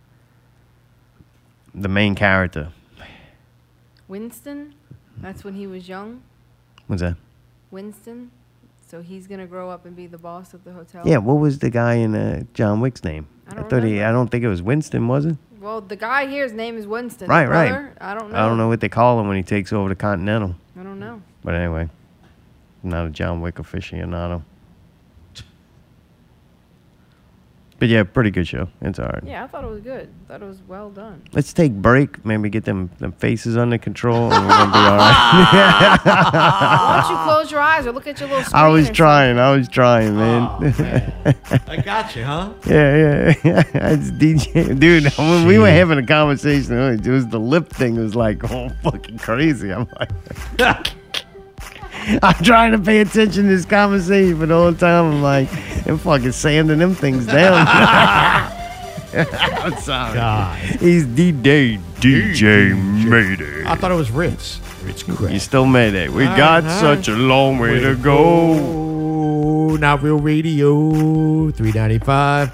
the 1.74 1.88
main 1.88 2.14
character. 2.14 2.72
Winston, 4.08 4.74
that's 5.18 5.44
when 5.44 5.54
he 5.54 5.66
was 5.66 5.88
young. 5.88 6.22
What's 6.88 7.02
that? 7.02 7.16
Winston, 7.70 8.30
so 8.86 9.00
he's 9.00 9.26
gonna 9.26 9.46
grow 9.46 9.70
up 9.70 9.86
and 9.86 9.94
be 9.94 10.06
the 10.06 10.18
boss 10.18 10.52
of 10.52 10.64
the 10.64 10.72
hotel. 10.72 11.02
Yeah, 11.06 11.18
what 11.18 11.34
was 11.34 11.60
the 11.60 11.70
guy 11.70 11.94
in 11.94 12.14
uh, 12.14 12.42
John 12.54 12.80
Wick's 12.80 13.04
name? 13.04 13.26
I 13.48 13.54
don't 13.54 13.70
thought 13.70 13.84
he. 13.84 14.02
I 14.02 14.12
don't 14.12 14.28
think 14.28 14.44
it 14.44 14.48
was 14.48 14.62
Winston, 14.62 15.08
was 15.08 15.26
it? 15.26 15.36
Well, 15.60 15.80
the 15.80 15.96
guy 15.96 16.26
here's 16.26 16.52
name 16.52 16.76
is 16.76 16.88
Winston. 16.88 17.28
Right, 17.28 17.48
right. 17.48 17.92
I 18.00 18.14
don't 18.14 18.32
know. 18.32 18.36
I 18.36 18.46
don't 18.46 18.58
know 18.58 18.68
what 18.68 18.80
they 18.80 18.88
call 18.88 19.20
him 19.20 19.28
when 19.28 19.36
he 19.36 19.44
takes 19.44 19.72
over 19.72 19.88
the 19.88 19.94
Continental. 19.94 20.56
I 20.78 20.82
don't 20.82 20.98
know. 20.98 21.22
But 21.44 21.54
anyway, 21.54 21.88
I'm 22.82 22.90
not 22.90 23.06
a 23.06 23.10
John 23.10 23.40
Wick 23.40 23.54
aficionado. 23.54 24.42
But 27.82 27.88
yeah, 27.88 28.04
pretty 28.04 28.30
good 28.30 28.46
show. 28.46 28.68
It's 28.80 29.00
all 29.00 29.06
right. 29.06 29.24
Yeah, 29.24 29.42
I 29.42 29.48
thought 29.48 29.64
it 29.64 29.66
was 29.66 29.80
good. 29.80 30.08
I 30.08 30.28
thought 30.28 30.42
it 30.42 30.46
was 30.46 30.62
well 30.68 30.88
done. 30.88 31.20
Let's 31.32 31.52
take 31.52 31.72
break. 31.72 32.24
Maybe 32.24 32.48
get 32.48 32.64
them, 32.64 32.90
them 33.00 33.10
faces 33.10 33.56
under 33.56 33.76
control, 33.76 34.32
and 34.32 34.46
we're 34.46 34.50
gonna 34.52 34.72
be 34.72 34.78
all 34.78 34.96
right. 34.98 35.98
Why 36.04 37.02
don't 37.02 37.10
you 37.10 37.24
close 37.24 37.50
your 37.50 37.58
eyes 37.58 37.84
or 37.84 37.90
look 37.90 38.06
at 38.06 38.20
your 38.20 38.28
little 38.28 38.44
screen? 38.44 38.62
I 38.62 38.68
was 38.68 38.88
or 38.88 38.92
trying. 38.92 39.40
I 39.40 39.50
was 39.50 39.68
trying, 39.68 40.10
oh, 40.10 40.60
man. 40.60 41.34
I 41.66 41.76
got 41.84 42.14
you, 42.14 42.22
huh? 42.22 42.52
yeah, 42.68 42.96
yeah, 42.96 43.34
yeah. 43.44 43.64
It's 43.74 44.12
DJ, 44.12 44.78
dude. 44.78 45.12
When 45.14 45.44
we 45.44 45.58
were 45.58 45.68
having 45.68 45.98
a 45.98 46.06
conversation, 46.06 46.78
it 46.78 47.04
was 47.04 47.26
the 47.26 47.40
lip 47.40 47.68
thing. 47.68 47.96
Was 47.96 48.14
like, 48.14 48.48
oh, 48.48 48.68
fucking 48.84 49.18
crazy. 49.18 49.72
I'm 49.72 49.88
like. 50.56 50.92
I'm 52.22 52.44
trying 52.44 52.72
to 52.72 52.78
pay 52.78 53.00
attention 53.00 53.44
to 53.44 53.48
this 53.56 53.64
conversation, 53.64 54.38
but 54.38 54.50
all 54.50 54.70
the 54.70 54.70
whole 54.70 54.74
time 54.78 55.12
I'm 55.14 55.22
like, 55.22 55.48
I'm 55.86 55.98
fucking 55.98 56.32
sanding 56.32 56.78
them 56.78 56.94
things 56.94 57.26
down. 57.26 57.66
I'm 59.14 59.76
sorry. 59.76 60.14
God. 60.14 60.58
He's 60.58 61.04
DJ, 61.06 61.78
DJ 62.00 62.74
Mayday. 63.08 63.64
I 63.66 63.76
thought 63.76 63.90
it 63.92 63.96
was 63.96 64.10
Ritz. 64.10 64.58
Ritz 64.82 65.06
You 65.06 65.14
Crack. 65.14 65.40
still 65.40 65.66
made 65.66 65.94
it. 65.94 66.10
We 66.10 66.24
All 66.24 66.36
got 66.36 66.64
right, 66.64 66.80
such 66.80 67.08
a 67.08 67.14
long 67.14 67.58
way 67.58 67.78
to 67.80 67.94
go. 67.96 69.76
Not 69.76 70.02
real 70.02 70.18
radio. 70.18 71.50
Three 71.50 71.72
ninety 71.72 71.98
five. 71.98 72.52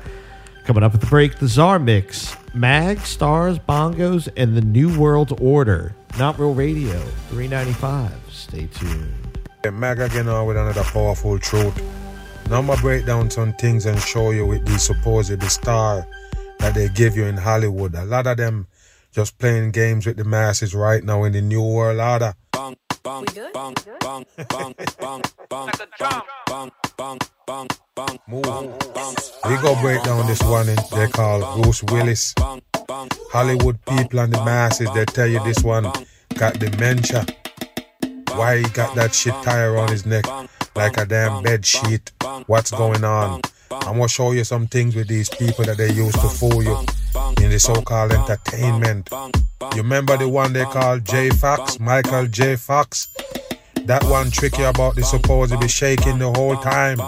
Coming 0.64 0.82
up 0.82 0.94
at 0.94 1.00
the 1.00 1.06
break, 1.06 1.38
the 1.38 1.48
Czar 1.48 1.78
mix, 1.78 2.36
Mag, 2.54 2.98
Stars, 3.00 3.58
Bongos, 3.58 4.28
and 4.36 4.56
the 4.56 4.60
New 4.60 4.98
World 4.98 5.38
Order. 5.40 5.94
Not 6.18 6.38
real 6.38 6.54
radio. 6.54 6.98
Three 7.30 7.48
ninety 7.48 7.72
five. 7.72 8.12
Stay 8.30 8.66
tuned. 8.66 9.17
Mag 9.64 10.00
again 10.00 10.28
on 10.28 10.46
with 10.46 10.56
another 10.56 10.82
powerful 10.82 11.38
truth. 11.38 11.76
Now 12.48 12.58
I'm 12.60 12.66
gonna 12.66 12.80
break 12.80 13.04
down 13.04 13.30
some 13.30 13.52
things 13.54 13.84
and 13.84 14.00
show 14.00 14.30
you 14.30 14.46
with 14.46 14.64
these 14.66 14.82
supposed 14.82 15.42
star 15.42 16.06
that 16.58 16.74
they 16.74 16.88
give 16.88 17.16
you 17.16 17.24
in 17.26 17.36
Hollywood. 17.36 17.94
A 17.94 18.04
lot 18.04 18.26
of 18.26 18.38
them 18.38 18.66
just 19.12 19.38
playing 19.38 19.72
games 19.72 20.06
with 20.06 20.16
the 20.16 20.24
masses 20.24 20.74
right 20.74 21.04
now 21.04 21.24
in 21.24 21.32
the 21.32 21.42
new 21.42 21.62
world 21.62 22.00
order. 22.00 22.34
Move. 28.26 28.44
We 29.48 29.56
go 29.56 29.80
break 29.80 30.02
down 30.04 30.26
this 30.26 30.42
one 30.42 30.68
in, 30.68 30.76
they 30.92 31.08
call 31.08 31.60
Bruce 31.60 31.82
Willis. 31.82 32.34
Hollywood 33.32 33.84
people 33.84 34.20
and 34.20 34.32
the 34.32 34.42
masses, 34.44 34.88
they 34.94 35.04
tell 35.04 35.26
you 35.26 35.42
this 35.44 35.62
one 35.62 35.92
got 36.34 36.58
dementia. 36.58 37.26
Why 38.38 38.58
he 38.58 38.68
got 38.68 38.94
that 38.94 39.12
shit 39.12 39.34
tie 39.42 39.64
around 39.64 39.90
his 39.90 40.06
neck 40.06 40.24
like 40.76 40.96
a 40.96 41.04
damn 41.04 41.42
bed 41.42 41.66
sheet? 41.66 42.12
What's 42.46 42.70
going 42.70 43.02
on? 43.02 43.40
I'm 43.70 43.96
gonna 43.96 44.08
show 44.08 44.30
you 44.30 44.44
some 44.44 44.68
things 44.68 44.94
with 44.94 45.08
these 45.08 45.28
people 45.28 45.64
that 45.64 45.76
they 45.76 45.90
used 45.90 46.14
to 46.20 46.28
fool 46.28 46.62
you 46.62 46.78
in 47.42 47.50
the 47.50 47.58
so-called 47.58 48.12
entertainment. 48.12 49.10
You 49.74 49.82
remember 49.82 50.16
the 50.16 50.28
one 50.28 50.52
they 50.52 50.64
call 50.64 51.00
J 51.00 51.30
Fox, 51.30 51.80
Michael 51.80 52.26
J 52.28 52.54
Fox? 52.54 53.08
That 53.86 54.04
one 54.04 54.30
tricky 54.30 54.62
about 54.62 54.94
the 54.94 55.02
supposed 55.02 55.50
to 55.50 55.58
be 55.58 55.66
shaking 55.66 56.18
the 56.18 56.30
whole 56.30 56.56
time. 56.56 57.00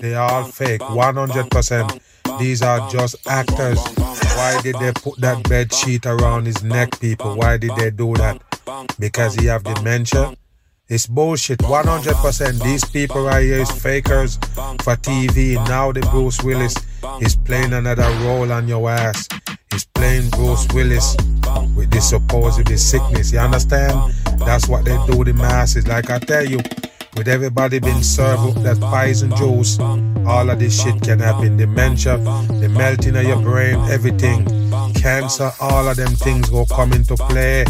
They 0.00 0.14
all 0.14 0.44
fake, 0.44 0.80
100%. 0.80 2.00
These 2.38 2.62
are 2.62 2.88
just 2.88 3.16
actors. 3.28 3.78
Why 4.36 4.58
did 4.62 4.76
they 4.76 4.92
put 4.92 5.20
that 5.20 5.46
bed 5.50 5.72
sheet 5.74 6.06
around 6.06 6.46
his 6.46 6.62
neck, 6.62 6.98
people? 6.98 7.36
Why 7.36 7.58
did 7.58 7.76
they 7.76 7.90
do 7.90 8.14
that? 8.14 8.40
Because 8.98 9.34
he 9.34 9.46
have 9.46 9.64
dementia? 9.64 10.34
It's 10.92 11.06
bullshit. 11.06 11.60
100%. 11.60 12.62
These 12.62 12.84
people 12.84 13.24
right 13.24 13.42
here 13.42 13.60
is 13.60 13.70
fakers 13.70 14.36
for 14.84 14.94
TV. 15.00 15.54
Now 15.66 15.90
the 15.90 16.00
Bruce 16.10 16.42
Willis 16.42 16.76
is 17.18 17.34
playing 17.34 17.72
another 17.72 18.10
role 18.26 18.52
on 18.52 18.68
your 18.68 18.90
ass. 18.90 19.26
He's 19.70 19.86
playing 19.86 20.28
Bruce 20.28 20.68
Willis 20.74 21.16
with 21.74 21.90
this 21.90 22.10
supposed 22.10 22.68
sickness. 22.78 23.32
You 23.32 23.38
understand? 23.38 24.12
That's 24.40 24.68
what 24.68 24.84
they 24.84 24.98
do 25.06 25.24
the 25.24 25.32
masses. 25.32 25.88
Like 25.88 26.10
I 26.10 26.18
tell 26.18 26.44
you, 26.44 26.58
with 27.16 27.28
everybody 27.28 27.78
being 27.78 28.02
served 28.02 28.44
with 28.44 28.62
that 28.62 28.80
poison 28.80 29.34
juice, 29.36 29.78
all 30.26 30.48
of 30.48 30.58
this 30.58 30.82
shit 30.82 31.00
can 31.02 31.18
happen. 31.18 31.56
Dementia, 31.56 32.16
the 32.60 32.68
melting 32.68 33.16
of 33.16 33.24
your 33.24 33.40
brain, 33.42 33.76
everything. 33.90 34.46
Cancer, 34.94 35.50
all 35.60 35.88
of 35.88 35.96
them 35.96 36.14
things 36.14 36.50
will 36.50 36.66
come 36.66 36.92
into 36.92 37.16
play. 37.16 37.64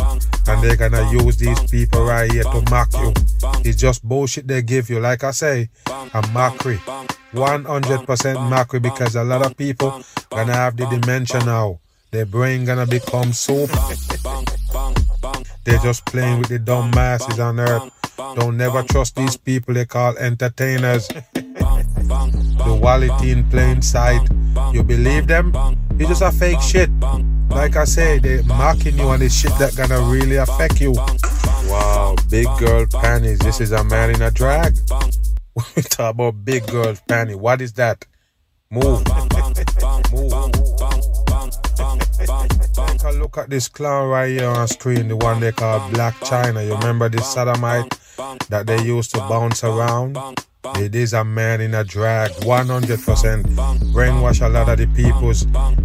And 0.46 0.62
they're 0.62 0.76
gonna 0.76 1.10
use 1.10 1.36
these 1.36 1.58
people 1.70 2.04
right 2.04 2.30
here 2.30 2.44
to 2.44 2.62
mock 2.70 2.92
you. 2.94 3.12
It's 3.64 3.80
just 3.80 4.02
bullshit 4.04 4.46
they 4.46 4.62
give 4.62 4.90
you. 4.90 5.00
Like 5.00 5.24
I 5.24 5.30
say, 5.30 5.70
a 5.88 6.26
mockery. 6.32 6.78
100% 7.32 8.50
mockery 8.50 8.80
because 8.80 9.16
a 9.16 9.24
lot 9.24 9.44
of 9.44 9.56
people 9.56 10.02
gonna 10.30 10.52
have 10.52 10.76
the 10.76 10.86
dementia 10.86 11.44
now. 11.44 11.80
Their 12.10 12.26
brain 12.26 12.64
gonna 12.64 12.86
become 12.86 13.32
soup. 13.32 13.70
They're 15.64 15.78
just 15.78 16.04
playing 16.06 16.40
with 16.40 16.48
the 16.48 16.58
dumb 16.58 16.90
masses 16.90 17.40
on 17.40 17.58
earth. 17.58 17.90
Don't 18.36 18.56
never 18.56 18.82
trust 18.84 19.16
these 19.16 19.36
people 19.36 19.74
they 19.74 19.84
call 19.84 20.16
entertainers. 20.16 21.08
the 21.08 22.78
quality 22.80 23.32
in 23.32 23.48
plain 23.50 23.82
sight. 23.82 24.28
You 24.72 24.82
believe 24.82 25.26
them? 25.26 25.52
It's 25.98 26.08
just 26.08 26.22
a 26.22 26.30
fake 26.30 26.60
shit. 26.60 26.90
Like 27.50 27.76
I 27.76 27.84
say, 27.84 28.18
they 28.18 28.42
mocking 28.42 28.96
you 28.96 29.10
and 29.10 29.22
it's 29.22 29.34
shit 29.34 29.52
that 29.58 29.74
gonna 29.76 30.00
really 30.00 30.36
affect 30.36 30.80
you. 30.80 30.92
Wow, 30.92 32.14
big 32.30 32.46
girl 32.58 32.86
panties. 32.86 33.40
This 33.40 33.60
is 33.60 33.72
a 33.72 33.82
man 33.84 34.10
in 34.10 34.22
a 34.22 34.30
drag. 34.30 34.76
we 35.76 35.82
talk 35.82 36.14
about 36.14 36.44
big 36.44 36.66
girl 36.68 36.94
panty. 37.08 37.34
What 37.34 37.60
is 37.60 37.72
that? 37.74 38.06
Move. 38.70 39.02
Move. 40.12 40.42
Take 42.86 43.04
a 43.04 43.10
look 43.18 43.36
at 43.36 43.50
this 43.50 43.68
clown 43.68 44.08
right 44.08 44.30
here 44.30 44.48
on 44.48 44.68
screen, 44.68 45.08
the 45.08 45.16
one 45.16 45.40
they 45.40 45.52
call 45.52 45.80
Blac 45.90 46.12
Chyna. 46.20 46.64
You 46.66 46.74
remember 46.76 47.08
this 47.08 47.30
sodomite 47.34 47.92
that 48.48 48.66
they 48.66 48.82
used 48.82 49.14
to 49.14 49.18
bounce 49.20 49.64
around? 49.64 50.18
It 50.76 50.94
is 50.94 51.12
a 51.12 51.24
man 51.24 51.60
in 51.60 51.74
a 51.74 51.82
drag, 51.82 52.30
100% 52.42 53.44
brainwash 53.92 54.46
a 54.46 54.48
lot 54.48 54.68
of 54.68 54.78
the 54.78 54.86
peoples 54.94 55.42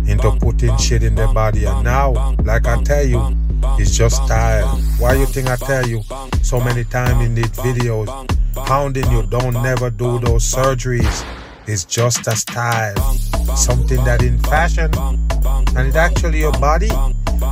into 0.07 0.32
putting 0.39 0.78
shit 0.78 1.03
in 1.03 1.15
their 1.15 1.34
body. 1.34 1.65
And 1.65 1.84
now, 1.84 2.36
like 2.43 2.67
I 2.67 2.82
tell 2.84 3.05
you, 3.05 3.21
it's 3.80 3.97
just 3.97 4.23
style. 4.23 4.67
Why 4.99 5.13
you 5.15 5.25
think 5.25 5.47
I 5.47 5.55
tell 5.55 5.88
you 5.88 6.03
so 6.43 6.59
many 6.59 6.84
times 6.84 7.25
in 7.25 7.34
these 7.36 7.49
videos, 7.51 8.07
pounding 8.65 9.09
you, 9.11 9.23
don't 9.23 9.53
never 9.63 9.89
do 9.89 10.19
those 10.19 10.43
surgeries. 10.43 11.25
It's 11.65 11.84
just 11.84 12.28
a 12.28 12.36
style, 12.36 12.95
something 13.55 14.03
that 14.05 14.21
in 14.21 14.39
fashion, 14.43 14.89
and 15.75 15.88
it's 15.88 15.97
actually 15.97 16.39
your 16.39 16.53
body. 16.53 16.89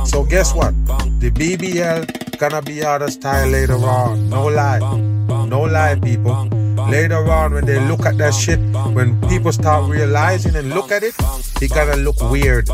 So 0.04 0.24
guess 0.24 0.54
what? 0.54 0.74
The 1.20 1.30
BBL 1.30 2.25
gonna 2.38 2.62
be 2.62 2.84
out 2.84 3.02
of 3.02 3.12
style 3.12 3.48
later 3.48 3.74
on. 3.74 4.28
No 4.28 4.46
lie, 4.46 4.78
no 5.46 5.62
lie, 5.62 5.98
people. 6.02 6.48
Later 6.90 7.30
on, 7.30 7.54
when 7.54 7.64
they 7.64 7.80
look 7.88 8.04
at 8.04 8.18
that 8.18 8.34
shit, 8.34 8.58
when 8.94 9.20
people 9.28 9.52
start 9.52 9.90
realizing 9.90 10.54
and 10.56 10.70
look 10.70 10.92
at 10.92 11.02
it, 11.02 11.14
it 11.60 11.70
gonna 11.72 11.96
look 11.96 12.20
weird. 12.30 12.68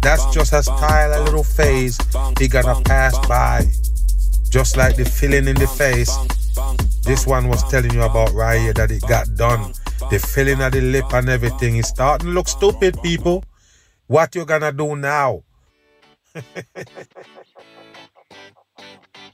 That's 0.00 0.24
just 0.32 0.52
a 0.52 0.62
style, 0.62 1.20
a 1.20 1.24
little 1.24 1.44
phase. 1.44 1.98
He 2.38 2.48
gonna 2.48 2.80
pass 2.82 3.18
by, 3.26 3.64
just 4.48 4.76
like 4.76 4.96
the 4.96 5.04
filling 5.04 5.48
in 5.48 5.56
the 5.56 5.66
face. 5.66 6.16
This 7.02 7.26
one 7.26 7.48
was 7.48 7.62
telling 7.70 7.92
you 7.92 8.02
about 8.02 8.32
right 8.32 8.60
here 8.60 8.72
that 8.74 8.90
it 8.90 9.02
got 9.02 9.26
done. 9.36 9.72
The 10.10 10.18
filling 10.18 10.60
of 10.62 10.72
the 10.72 10.80
lip 10.80 11.12
and 11.12 11.28
everything 11.28 11.76
is 11.76 11.88
starting 11.88 12.28
to 12.28 12.32
look 12.32 12.48
stupid, 12.48 13.02
people. 13.02 13.44
What 14.06 14.34
you 14.34 14.44
gonna 14.44 14.72
do 14.72 14.96
now? 14.96 15.42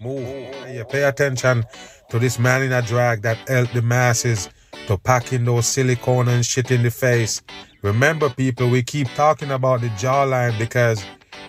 Move. 0.02 0.26
Yeah, 0.68 0.84
pay 0.84 1.04
attention 1.04 1.64
to 2.10 2.18
this 2.18 2.38
man 2.38 2.62
in 2.62 2.72
a 2.72 2.82
drag 2.82 3.22
that 3.22 3.38
helped 3.48 3.74
the 3.74 3.82
masses 3.82 4.48
to 4.86 4.98
pack 4.98 5.32
in 5.32 5.44
those 5.44 5.66
silicone 5.66 6.28
and 6.28 6.44
shit 6.44 6.70
in 6.70 6.82
the 6.82 6.90
face. 6.90 7.40
Remember, 7.82 8.28
people, 8.28 8.68
we 8.68 8.82
keep 8.82 9.08
talking 9.14 9.52
about 9.52 9.80
the 9.80 9.88
jawline 9.90 10.58
because 10.58 11.04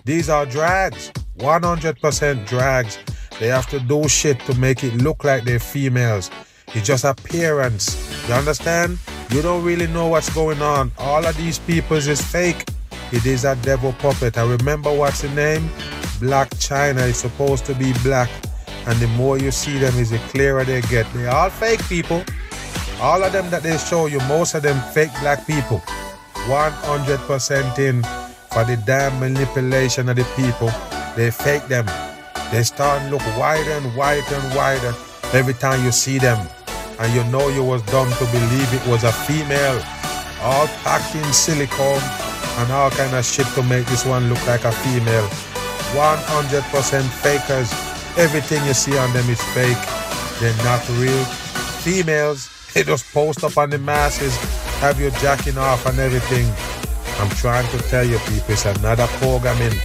these 0.05 0.29
are 0.29 0.45
drags. 0.45 1.11
100% 1.39 2.45
drags. 2.45 2.99
They 3.39 3.47
have 3.47 3.67
to 3.69 3.79
do 3.79 4.07
shit 4.07 4.39
to 4.41 4.53
make 4.55 4.83
it 4.83 4.95
look 4.95 5.23
like 5.23 5.43
they're 5.43 5.59
females. 5.59 6.29
It's 6.67 6.85
just 6.85 7.05
appearance. 7.05 8.27
You 8.27 8.35
understand? 8.35 8.99
You 9.31 9.41
don't 9.41 9.63
really 9.63 9.87
know 9.87 10.07
what's 10.07 10.33
going 10.33 10.61
on. 10.61 10.91
All 10.97 11.25
of 11.25 11.35
these 11.37 11.59
peoples 11.59 12.07
is 12.07 12.21
fake. 12.21 12.65
It 13.13 13.27
is 13.27 13.45
a 13.45 13.55
devil 13.57 13.93
puppet. 13.93 14.39
I 14.39 14.43
remember 14.43 14.91
what's 14.91 15.21
the 15.21 15.29
name? 15.29 15.69
Blac 16.17 16.49
Chyna 16.57 17.07
is 17.09 17.17
supposed 17.17 17.63
to 17.65 17.75
be 17.75 17.93
black. 18.01 18.27
And 18.87 18.97
the 18.97 19.05
more 19.09 19.37
you 19.37 19.51
see 19.51 19.77
them, 19.77 19.95
is 19.99 20.09
the 20.09 20.17
clearer 20.33 20.63
they 20.63 20.81
get. 20.81 21.05
They're 21.13 21.29
all 21.29 21.51
fake 21.51 21.83
people. 21.87 22.23
All 22.99 23.23
of 23.23 23.31
them 23.31 23.51
that 23.51 23.61
they 23.61 23.77
show 23.77 24.07
you, 24.07 24.17
most 24.21 24.55
of 24.55 24.63
them 24.63 24.81
fake 24.93 25.11
black 25.21 25.45
people. 25.45 25.77
100% 26.49 27.77
in 27.77 28.01
for 28.51 28.63
the 28.63 28.81
damn 28.83 29.19
manipulation 29.19 30.09
of 30.09 30.15
the 30.15 30.25
people. 30.35 30.71
They 31.15 31.29
fake 31.29 31.67
them. 31.67 31.85
They 32.51 32.63
start 32.63 33.11
look 33.11 33.21
wider 33.37 33.73
and 33.73 33.95
wider 33.95 34.25
and 34.33 34.55
wider 34.55 34.91
every 35.33 35.53
time 35.53 35.85
you 35.85 35.91
see 35.91 36.17
them. 36.17 36.47
And 36.97 37.13
you 37.13 37.23
know 37.25 37.47
you 37.49 37.63
was 37.63 37.83
dumb 37.83 38.09
to 38.09 38.25
believe 38.25 38.73
it 38.73 38.87
was 38.87 39.03
a 39.03 39.11
female. 39.11 39.79
All 40.41 40.65
packed 40.81 41.13
in 41.13 41.31
silicone 41.31 42.01
and 42.57 42.71
all 42.71 42.89
kind 42.91 43.15
of 43.15 43.25
shit 43.25 43.47
to 43.55 43.63
make 43.63 43.85
this 43.87 44.05
one 44.05 44.29
look 44.29 44.45
like 44.47 44.63
a 44.63 44.71
female. 44.71 45.27
100% 45.93 47.03
fakers. 47.21 47.71
Everything 48.17 48.63
you 48.65 48.73
see 48.73 48.97
on 48.97 49.11
them 49.13 49.29
is 49.29 49.41
fake. 49.53 49.77
They're 50.39 50.63
not 50.63 50.87
real. 50.99 51.23
Females, 51.83 52.49
they 52.73 52.83
just 52.83 53.11
post 53.13 53.43
up 53.43 53.57
on 53.57 53.69
the 53.69 53.77
masses, 53.77 54.35
have 54.79 54.99
you 54.99 55.11
jacking 55.21 55.57
off 55.57 55.85
and 55.85 55.99
everything. 55.99 56.47
I'm 57.19 57.29
trying 57.37 57.69
to 57.69 57.77
tell 57.89 58.05
you 58.05 58.17
people, 58.19 58.53
it's 58.53 58.65
another 58.65 59.07
programming. 59.21 59.77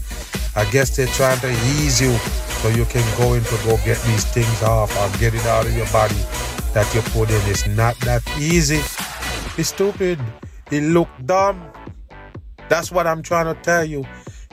I 0.56 0.64
guess 0.70 0.96
they're 0.96 1.06
trying 1.08 1.38
to 1.40 1.50
ease 1.50 2.00
you 2.00 2.16
so 2.62 2.68
you 2.68 2.84
can 2.86 3.04
go 3.18 3.34
in 3.34 3.44
to 3.44 3.56
go 3.64 3.76
get 3.84 4.00
these 4.02 4.24
things 4.24 4.62
off 4.62 4.90
or 4.98 5.18
get 5.18 5.34
it 5.34 5.44
out 5.46 5.66
of 5.66 5.76
your 5.76 5.86
body 5.86 6.16
that 6.72 6.90
you 6.94 7.02
put 7.12 7.30
in. 7.30 7.40
It's 7.50 7.66
not 7.66 7.98
that 8.00 8.22
easy. 8.38 8.80
It's 9.56 9.68
stupid. 9.68 10.18
It 10.70 10.82
look 10.82 11.08
dumb. 11.24 11.60
That's 12.68 12.92
what 12.92 13.06
I'm 13.06 13.22
trying 13.22 13.54
to 13.54 13.60
tell 13.62 13.84
you. 13.84 14.04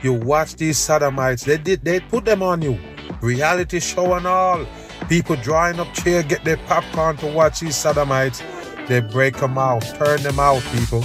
You 0.01 0.13
watch 0.13 0.55
these 0.55 0.77
sodomites, 0.77 1.45
they 1.45 1.57
did 1.57 1.83
they 1.83 1.99
put 1.99 2.25
them 2.25 2.43
on 2.43 2.61
you. 2.61 2.77
Reality 3.21 3.79
show 3.79 4.13
and 4.13 4.27
all. 4.27 4.65
People 5.09 5.35
drawing 5.37 5.79
up 5.79 5.93
chair, 5.93 6.23
get 6.23 6.43
their 6.43 6.57
popcorn 6.57 7.17
to 7.17 7.27
watch 7.27 7.59
these 7.59 7.75
sodomites. 7.75 8.41
They 8.87 8.99
break 8.99 9.37
them 9.37 9.57
out, 9.57 9.81
turn 9.95 10.21
them 10.21 10.39
out, 10.39 10.61
people. 10.73 11.03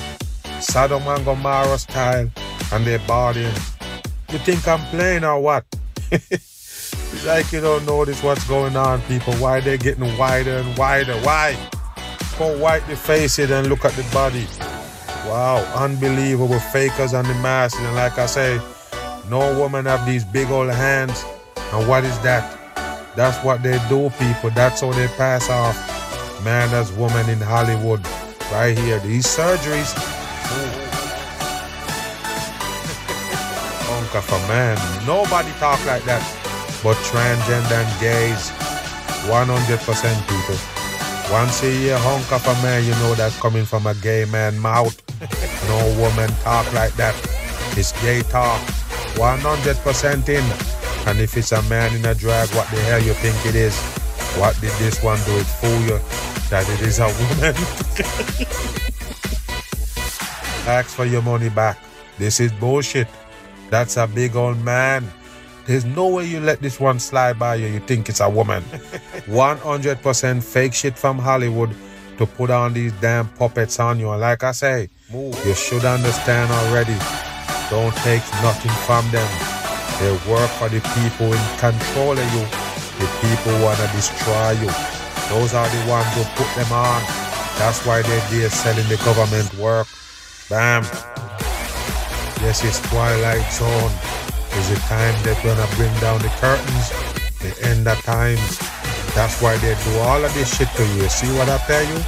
Sodom 0.60 1.02
and 1.06 1.24
Gomorrah 1.24 1.78
style, 1.78 2.30
and 2.72 2.84
they're 2.84 2.98
bodying. 3.00 3.54
You 4.30 4.38
think 4.38 4.66
I'm 4.68 4.80
playing 4.90 5.24
or 5.24 5.40
what? 5.40 5.64
it's 6.10 7.26
like 7.26 7.50
you 7.52 7.60
don't 7.60 7.86
notice 7.86 8.22
what's 8.22 8.46
going 8.46 8.76
on, 8.76 9.00
people. 9.02 9.34
Why 9.34 9.60
they're 9.60 9.76
getting 9.76 10.16
wider 10.18 10.58
and 10.58 10.76
wider? 10.76 11.14
Why? 11.20 11.56
Go 12.38 12.58
wipe 12.58 12.86
the 12.86 12.96
faces 12.96 13.50
and 13.50 13.68
look 13.68 13.84
at 13.84 13.92
the 13.92 14.02
body. 14.12 14.46
Wow, 15.26 15.62
unbelievable 15.76 16.58
fakers 16.58 17.14
on 17.14 17.24
the 17.26 17.34
masses. 17.34 17.80
And 17.80 17.94
like 17.94 18.18
I 18.18 18.26
say, 18.26 18.60
no 19.28 19.58
woman 19.58 19.86
have 19.86 20.06
these 20.06 20.24
big 20.24 20.50
old 20.50 20.70
hands. 20.70 21.24
And 21.72 21.86
what 21.86 22.04
is 22.04 22.18
that? 22.20 22.56
That's 23.16 23.36
what 23.44 23.62
they 23.62 23.78
do, 23.88 24.10
people. 24.18 24.50
That's 24.50 24.80
how 24.80 24.92
they 24.92 25.08
pass 25.08 25.50
off. 25.50 25.76
Man 26.44 26.72
as 26.74 26.90
woman 26.92 27.28
in 27.28 27.38
Hollywood. 27.38 28.00
Right 28.50 28.76
here. 28.76 28.98
These 29.00 29.26
surgeries. 29.26 29.94
Uncle 33.90 34.20
for 34.22 34.48
man. 34.48 34.76
Nobody 35.06 35.50
talk 35.58 35.84
like 35.86 36.02
that. 36.04 36.24
But 36.82 36.96
transgender 37.12 37.84
and 37.84 38.00
gays. 38.00 38.50
100% 39.28 40.28
people. 40.28 40.79
Once 41.30 41.62
a 41.62 41.70
year 41.70 41.96
hunk 41.98 42.32
of 42.32 42.44
a 42.44 42.54
man, 42.62 42.84
you 42.84 42.90
know 43.02 43.14
that's 43.14 43.38
coming 43.40 43.64
from 43.64 43.86
a 43.86 43.94
gay 43.94 44.24
man 44.24 44.58
mouth. 44.58 45.00
no 45.68 45.78
woman 46.00 46.28
talk 46.42 46.66
like 46.72 46.92
that. 46.94 47.14
It's 47.76 47.92
gay 48.02 48.22
talk. 48.22 48.60
100% 49.14 50.28
in. 50.28 50.44
And 51.06 51.20
if 51.20 51.36
it's 51.36 51.52
a 51.52 51.62
man 51.62 51.94
in 51.94 52.04
a 52.04 52.14
drag, 52.14 52.48
what 52.50 52.68
the 52.70 52.80
hell 52.82 53.00
you 53.00 53.14
think 53.14 53.36
it 53.46 53.54
is? 53.54 53.78
What 54.38 54.60
did 54.60 54.72
this 54.72 55.02
one 55.04 55.18
do 55.24 55.36
it 55.38 55.46
fool 55.46 55.80
you? 55.82 56.00
That 56.50 56.68
it 56.68 56.80
is 56.80 56.98
a 56.98 57.06
woman. 57.06 57.54
Ask 60.66 60.88
for 60.96 61.04
your 61.04 61.22
money 61.22 61.48
back. 61.48 61.78
This 62.18 62.40
is 62.40 62.50
bullshit. 62.52 63.08
That's 63.70 63.96
a 63.96 64.06
big 64.08 64.34
old 64.34 64.58
man. 64.64 65.10
There's 65.70 65.84
no 65.84 66.08
way 66.08 66.26
you 66.26 66.40
let 66.40 66.60
this 66.60 66.80
one 66.80 66.98
slide 66.98 67.38
by 67.38 67.54
you. 67.54 67.68
You 67.68 67.78
think 67.78 68.08
it's 68.08 68.18
a 68.18 68.28
woman. 68.28 68.64
100% 69.30 70.42
fake 70.42 70.74
shit 70.74 70.98
from 70.98 71.16
Hollywood 71.16 71.70
to 72.18 72.26
put 72.26 72.50
on 72.50 72.72
these 72.72 72.90
damn 72.94 73.28
puppets 73.28 73.78
on 73.78 74.00
you. 74.00 74.10
And 74.10 74.20
like 74.20 74.42
I 74.42 74.50
say, 74.50 74.88
you 75.12 75.54
should 75.54 75.84
understand 75.84 76.50
already. 76.50 76.98
Don't 77.70 77.94
take 77.98 78.26
nothing 78.42 78.74
from 78.82 79.08
them. 79.14 79.30
They 80.00 80.10
work 80.28 80.50
for 80.58 80.68
the 80.68 80.82
people 80.98 81.32
in 81.32 81.58
control 81.58 82.18
of 82.18 82.28
you. 82.34 82.42
The 82.98 83.06
people 83.22 83.54
want 83.62 83.78
to 83.78 83.86
destroy 83.94 84.58
you. 84.58 84.70
Those 85.30 85.54
are 85.54 85.68
the 85.70 85.88
ones 85.88 86.10
who 86.16 86.24
put 86.34 86.50
them 86.58 86.72
on. 86.72 87.00
That's 87.62 87.86
why 87.86 88.02
they're 88.02 88.30
there 88.30 88.50
selling 88.50 88.88
the 88.88 88.96
government 89.04 89.54
work. 89.54 89.86
Bam. 90.48 90.82
Yes, 92.42 92.64
it's 92.64 92.80
Twilight 92.90 93.52
Zone. 93.52 94.29
It's 94.52 94.68
the 94.68 94.76
time 94.86 95.14
they're 95.22 95.42
gonna 95.42 95.66
bring 95.76 95.92
down 96.00 96.20
the 96.20 96.28
curtains. 96.40 96.90
The 97.40 97.56
end 97.68 97.86
of 97.88 97.98
times. 98.02 98.58
That's 99.14 99.40
why 99.42 99.56
they 99.58 99.74
do 99.84 99.98
all 100.00 100.24
of 100.24 100.32
this 100.34 100.56
shit 100.56 100.68
to 100.76 100.86
you. 100.94 101.08
See 101.08 101.26
what 101.38 101.48
I 101.48 101.58
tell 101.58 101.82
you? 101.82 102.00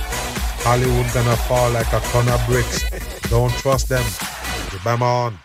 Hollywood 0.64 1.12
gonna 1.12 1.36
fall 1.36 1.70
like 1.70 1.92
a 1.92 2.00
ton 2.00 2.28
of 2.28 2.44
bricks. 2.46 2.84
Don't 3.28 3.52
trust 3.54 3.88
them. 3.88 4.04
Bam 4.84 5.02
on. 5.02 5.38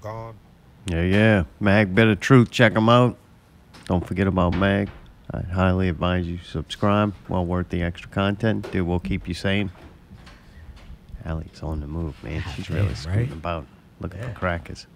Gone. 0.00 0.34
Yeah, 0.86 1.02
yeah. 1.02 1.44
Mag 1.60 1.94
Bit 1.94 2.08
of 2.08 2.20
Truth. 2.20 2.50
Check 2.50 2.74
them 2.74 2.88
out. 2.88 3.16
Don't 3.86 4.06
forget 4.06 4.26
about 4.26 4.56
Mag. 4.56 4.90
I 5.32 5.42
highly 5.42 5.88
advise 5.88 6.26
you 6.26 6.38
subscribe. 6.38 7.14
Well 7.28 7.44
worth 7.44 7.68
the 7.68 7.82
extra 7.82 8.10
content. 8.10 8.70
Dude, 8.72 8.86
we'll 8.86 9.00
keep 9.00 9.28
you 9.28 9.34
sane. 9.34 9.70
Allie's 11.24 11.62
on 11.62 11.80
the 11.80 11.86
move, 11.86 12.22
man. 12.22 12.42
She's 12.54 12.68
really 12.68 12.86
damn, 12.86 12.96
scooting 12.96 13.20
right? 13.20 13.32
about. 13.32 13.66
Looking 14.00 14.20
for 14.20 14.30
crackers. 14.32 14.86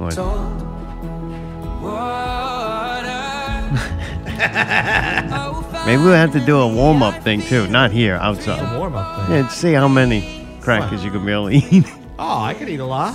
What? 0.00 0.16
Maybe 5.86 6.02
we'll 6.02 6.14
have 6.14 6.32
to 6.32 6.40
do 6.40 6.58
a 6.58 6.74
warm 6.74 7.02
up 7.02 7.22
thing 7.22 7.42
too. 7.42 7.66
Not 7.68 7.90
here, 7.90 8.14
outside. 8.16 8.78
warm 8.78 8.94
up 8.94 9.26
thing. 9.26 9.36
Yeah, 9.36 9.42
to 9.42 9.50
see 9.50 9.72
how 9.74 9.88
many 9.88 10.46
crackers 10.62 11.04
you 11.04 11.10
can 11.10 11.24
be 11.26 11.32
able 11.32 11.50
to 11.50 11.56
eat. 11.56 11.84
Oh, 12.18 12.40
I 12.40 12.54
could 12.54 12.68
eat 12.70 12.80
a 12.80 12.84
lot. 12.86 13.14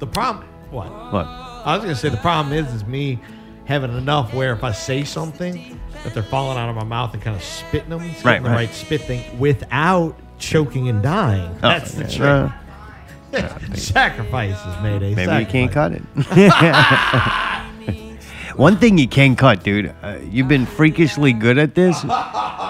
The 0.00 0.06
problem, 0.06 0.46
what? 0.70 0.88
what? 1.12 1.26
I 1.26 1.76
was 1.76 1.84
gonna 1.84 1.94
say 1.94 2.08
the 2.08 2.16
problem 2.16 2.52
is, 2.52 2.72
is 2.74 2.84
me 2.84 3.20
having 3.64 3.96
enough 3.96 4.34
where 4.34 4.52
if 4.52 4.64
I 4.64 4.72
say 4.72 5.04
something, 5.04 5.80
that 6.02 6.12
they're 6.12 6.22
falling 6.24 6.58
out 6.58 6.68
of 6.68 6.74
my 6.76 6.84
mouth 6.84 7.14
and 7.14 7.22
kind 7.22 7.36
of 7.36 7.42
spitting 7.42 7.90
them, 7.90 8.02
it's 8.02 8.24
Right, 8.24 8.32
getting 8.34 8.42
the 8.44 8.50
right. 8.50 8.66
right 8.68 8.74
spit 8.74 9.02
thing 9.02 9.38
without 9.38 10.16
choking 10.38 10.88
and 10.88 11.02
dying. 11.02 11.50
Oh, 11.56 11.60
That's 11.60 11.92
the 11.92 12.02
yeah. 12.02 12.08
trick. 12.08 12.20
Uh, 12.20 12.48
Sacrifices, 13.74 14.82
Mayday. 14.82 15.14
Maybe 15.14 15.40
you 15.40 15.46
can't 15.46 15.72
cut 15.72 15.92
it. 15.92 16.02
One 18.56 18.76
thing 18.78 18.98
you 18.98 19.08
can 19.08 19.34
cut, 19.34 19.64
dude. 19.64 19.92
Uh, 20.02 20.18
you've 20.30 20.46
been 20.46 20.64
freakishly 20.66 21.32
good 21.32 21.58
at 21.58 21.74
this. 21.74 22.04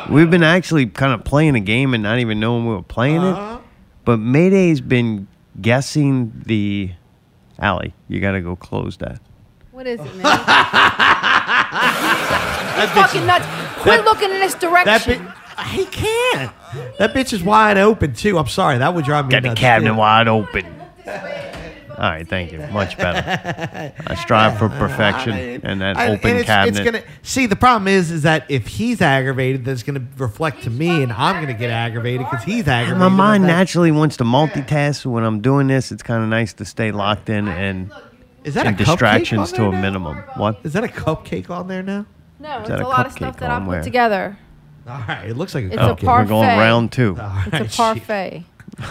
We've 0.08 0.30
been 0.30 0.42
actually 0.42 0.86
kind 0.86 1.12
of 1.12 1.24
playing 1.24 1.56
a 1.56 1.60
game 1.60 1.92
and 1.92 2.02
not 2.02 2.18
even 2.18 2.40
knowing 2.40 2.66
we 2.66 2.72
were 2.74 2.82
playing 2.82 3.18
Uh-huh. 3.18 3.56
it. 3.58 3.64
But 4.06 4.18
Mayday's 4.18 4.80
been 4.80 5.28
guessing 5.60 6.32
the 6.46 6.92
alley. 7.58 7.92
You 8.08 8.20
got 8.20 8.32
to 8.32 8.40
go 8.40 8.56
close 8.56 8.96
that. 8.98 9.20
What 9.72 9.86
is 9.86 10.00
it, 10.00 10.04
man? 10.04 10.24
You're 12.78 12.86
fucking 12.88 13.26
nuts. 13.26 13.46
Quit 13.82 14.04
looking 14.04 14.30
in 14.30 14.40
this 14.40 14.54
That 14.54 15.04
direction. 15.04 15.26
Bit, 15.56 15.66
he 15.66 15.84
can't. 15.86 16.52
That 16.98 17.12
bitch 17.14 17.32
is 17.32 17.42
wide 17.42 17.78
open 17.78 18.14
too. 18.14 18.38
I'm 18.38 18.48
sorry, 18.48 18.78
that 18.78 18.94
would 18.94 19.04
drive 19.04 19.26
me 19.26 19.32
Got 19.32 19.42
the 19.42 19.54
cabinet 19.54 19.90
too. 19.90 19.96
wide 19.96 20.28
open. 20.28 20.66
All 21.96 22.10
right, 22.10 22.26
thank 22.28 22.50
you. 22.50 22.58
Much 22.72 22.98
better. 22.98 23.92
I 24.08 24.14
strive 24.16 24.58
for 24.58 24.68
perfection 24.80 25.32
and 25.62 25.80
that 25.80 25.96
I- 25.96 26.08
open 26.08 26.30
and 26.30 26.38
it's, 26.40 26.46
cabinet. 26.46 26.80
It's 26.80 26.84
gonna 26.90 27.04
see. 27.22 27.46
The 27.46 27.54
problem 27.54 27.86
is, 27.86 28.10
is 28.10 28.22
that 28.22 28.44
if 28.48 28.66
he's 28.66 29.00
aggravated, 29.00 29.64
that's 29.64 29.84
gonna 29.84 30.02
reflect 30.18 30.64
to 30.64 30.70
me, 30.70 31.04
and 31.04 31.12
I'm 31.12 31.40
gonna 31.40 31.56
get 31.56 31.70
aggravated 31.70 32.26
because 32.28 32.42
he's 32.44 32.66
aggravated. 32.66 32.98
My 32.98 33.08
mind 33.08 33.44
naturally 33.44 33.92
wants 33.92 34.16
to 34.16 34.24
multitask. 34.24 35.06
When 35.06 35.22
I'm 35.22 35.40
doing 35.40 35.68
this, 35.68 35.92
it's 35.92 36.02
kind 36.02 36.22
of 36.24 36.28
nice 36.28 36.52
to 36.54 36.64
stay 36.64 36.90
locked 36.90 37.28
in 37.30 37.46
and 37.46 37.92
Is 38.42 38.54
that 38.54 38.66
and 38.66 38.74
a 38.74 38.84
distractions 38.84 39.52
to 39.52 39.66
a 39.68 39.70
now? 39.70 39.80
minimum. 39.80 40.16
What? 40.34 40.58
Is 40.64 40.72
that 40.72 40.82
a 40.82 40.88
cupcake 40.88 41.48
on 41.48 41.68
there 41.68 41.84
now? 41.84 42.06
No, 42.40 42.56
Is 42.58 42.70
it's 42.70 42.80
a 42.80 42.84
a 42.84 42.88
lot 42.88 43.06
of 43.06 43.12
stuff 43.12 43.36
that 43.38 43.50
I 43.50 43.54
on 43.54 43.62
put 43.66 43.68
where? 43.70 43.82
together. 43.84 44.36
All 44.86 45.00
right, 45.08 45.30
it 45.30 45.36
looks 45.36 45.54
like 45.54 45.64
a 45.64 45.66
It's 45.68 45.76
a 45.76 45.78
cupcake. 45.78 46.04
par- 46.04 46.22
We're 46.22 46.28
going 46.28 46.44
Parfait. 46.48 46.60
round 46.60 46.92
two. 46.92 47.16
All 47.20 47.32
It's 47.46 47.54
a 47.54 47.68
shit. 47.68 47.76
parfait. 47.76 48.44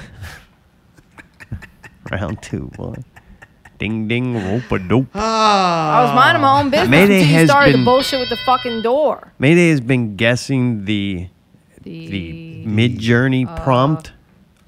round 2.11 2.41
two, 2.41 2.71
boy. 2.75 2.95
Ding 3.79 4.07
ding 4.07 4.35
rope 4.35 4.71
a 4.71 4.79
dope. 4.79 5.07
I 5.15 6.03
was 6.05 6.15
minding 6.15 6.41
my 6.41 6.59
own 6.61 6.69
business 6.69 6.89
Mayday 6.89 7.15
until 7.21 7.27
you 7.27 7.33
has 7.39 7.49
started 7.49 7.71
been- 7.73 7.81
the 7.81 7.85
bullshit 7.85 8.19
with 8.19 8.29
the 8.29 8.37
fucking 8.37 8.81
door. 8.81 9.33
Mayday 9.39 9.69
has 9.69 9.81
been 9.81 10.15
guessing 10.15 10.85
the 10.85 11.27
The, 11.83 12.07
the 12.07 12.65
Midjourney 12.65 13.45
uh, 13.47 13.59
prompt 13.63 14.13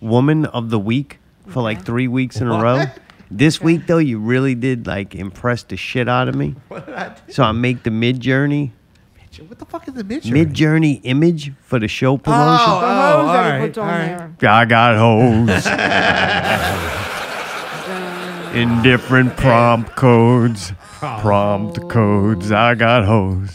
woman 0.02 0.46
of 0.48 0.70
the 0.70 0.80
week 0.80 1.20
for 1.48 1.62
like 1.64 1.86
three 1.86 2.08
weeks 2.08 2.42
in 2.42 2.48
a 2.48 2.62
row. 2.62 2.78
What? 2.80 3.00
This 3.32 3.62
week 3.62 3.88
though, 3.88 4.00
you 4.00 4.20
really 4.20 4.54
did 4.56 4.86
like 4.86 5.16
impress 5.16 5.64
the 5.64 5.78
shit 5.78 6.08
out 6.10 6.28
of 6.28 6.36
me. 6.36 6.56
What 6.68 6.86
did 6.86 6.96
I 6.96 7.10
do? 7.10 7.32
So 7.32 7.44
I 7.44 7.52
make 7.54 7.84
the 7.84 7.90
Midjourney 7.92 8.72
What 9.40 9.60
the 9.60 9.66
fuck 9.66 9.88
is 9.88 9.94
the 9.94 10.04
mid 10.04 10.24
Midjourney 10.24 11.02
image 11.04 11.52
for 11.62 11.80
the 11.80 11.88
show 11.88 12.18
promotion. 12.18 12.66
Oh, 12.68 12.80
the 12.80 12.86
oh, 12.86 12.90
hose 12.90 13.28
all 13.28 13.34
that 13.34 13.46
he 13.46 13.52
right, 13.52 13.68
puts 13.68 13.78
on 13.78 13.84
all 13.90 13.92
right. 14.00 14.40
there. 14.40 14.50
I 14.50 14.66
got 14.66 14.96
hoes 14.98 15.66
in 18.56 18.82
different 18.82 19.36
prompt 19.38 19.96
codes. 19.96 20.72
Prompt 21.00 21.90
codes. 21.90 22.52
I 22.52 22.76
got 22.76 23.04
hoes. 23.06 23.52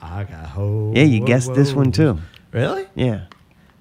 I 0.00 0.24
got 0.24 0.46
ho. 0.46 0.92
Yeah, 0.94 1.04
you 1.04 1.20
whoa, 1.20 1.26
guessed 1.26 1.54
this 1.54 1.72
one 1.72 1.92
too. 1.92 2.18
Really? 2.52 2.86
Yeah. 2.94 3.26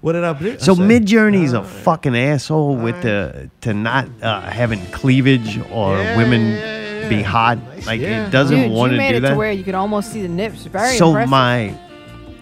What 0.01 0.13
did 0.13 0.23
I 0.23 0.33
do? 0.33 0.59
So 0.59 0.73
I 0.73 0.75
said- 0.75 0.87
Midjourney's 0.89 1.53
a 1.53 1.63
fucking 1.63 2.15
asshole 2.15 2.75
with 2.77 3.01
the 3.01 3.49
to 3.61 3.73
not 3.73 4.07
uh, 4.21 4.41
having 4.41 4.85
cleavage 4.87 5.57
or 5.71 5.97
Yeah, 5.97 6.17
women 6.17 6.74
yeah, 7.05 7.09
yeah, 7.11 7.17
be 7.17 7.23
hot. 7.23 7.57
Like 7.85 8.01
Yeah. 8.01 8.27
it 8.27 8.31
doesn't 8.31 8.59
Dude, 8.59 8.71
want 8.71 8.91
you 8.91 8.97
to 8.97 9.03
made 9.03 9.11
do 9.11 9.17
it 9.17 9.21
that. 9.21 9.29
to 9.31 9.35
where 9.35 9.51
you 9.51 9.63
could 9.63 9.75
almost 9.75 10.11
see 10.11 10.21
the 10.21 10.27
nips. 10.27 10.63
Very 10.65 10.97
so 10.97 11.07
impressive. 11.09 11.29
my, 11.29 11.77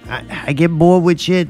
I, 0.10 0.44
I 0.48 0.54
get 0.54 0.70
bored 0.70 1.04
with 1.04 1.20
shit 1.20 1.48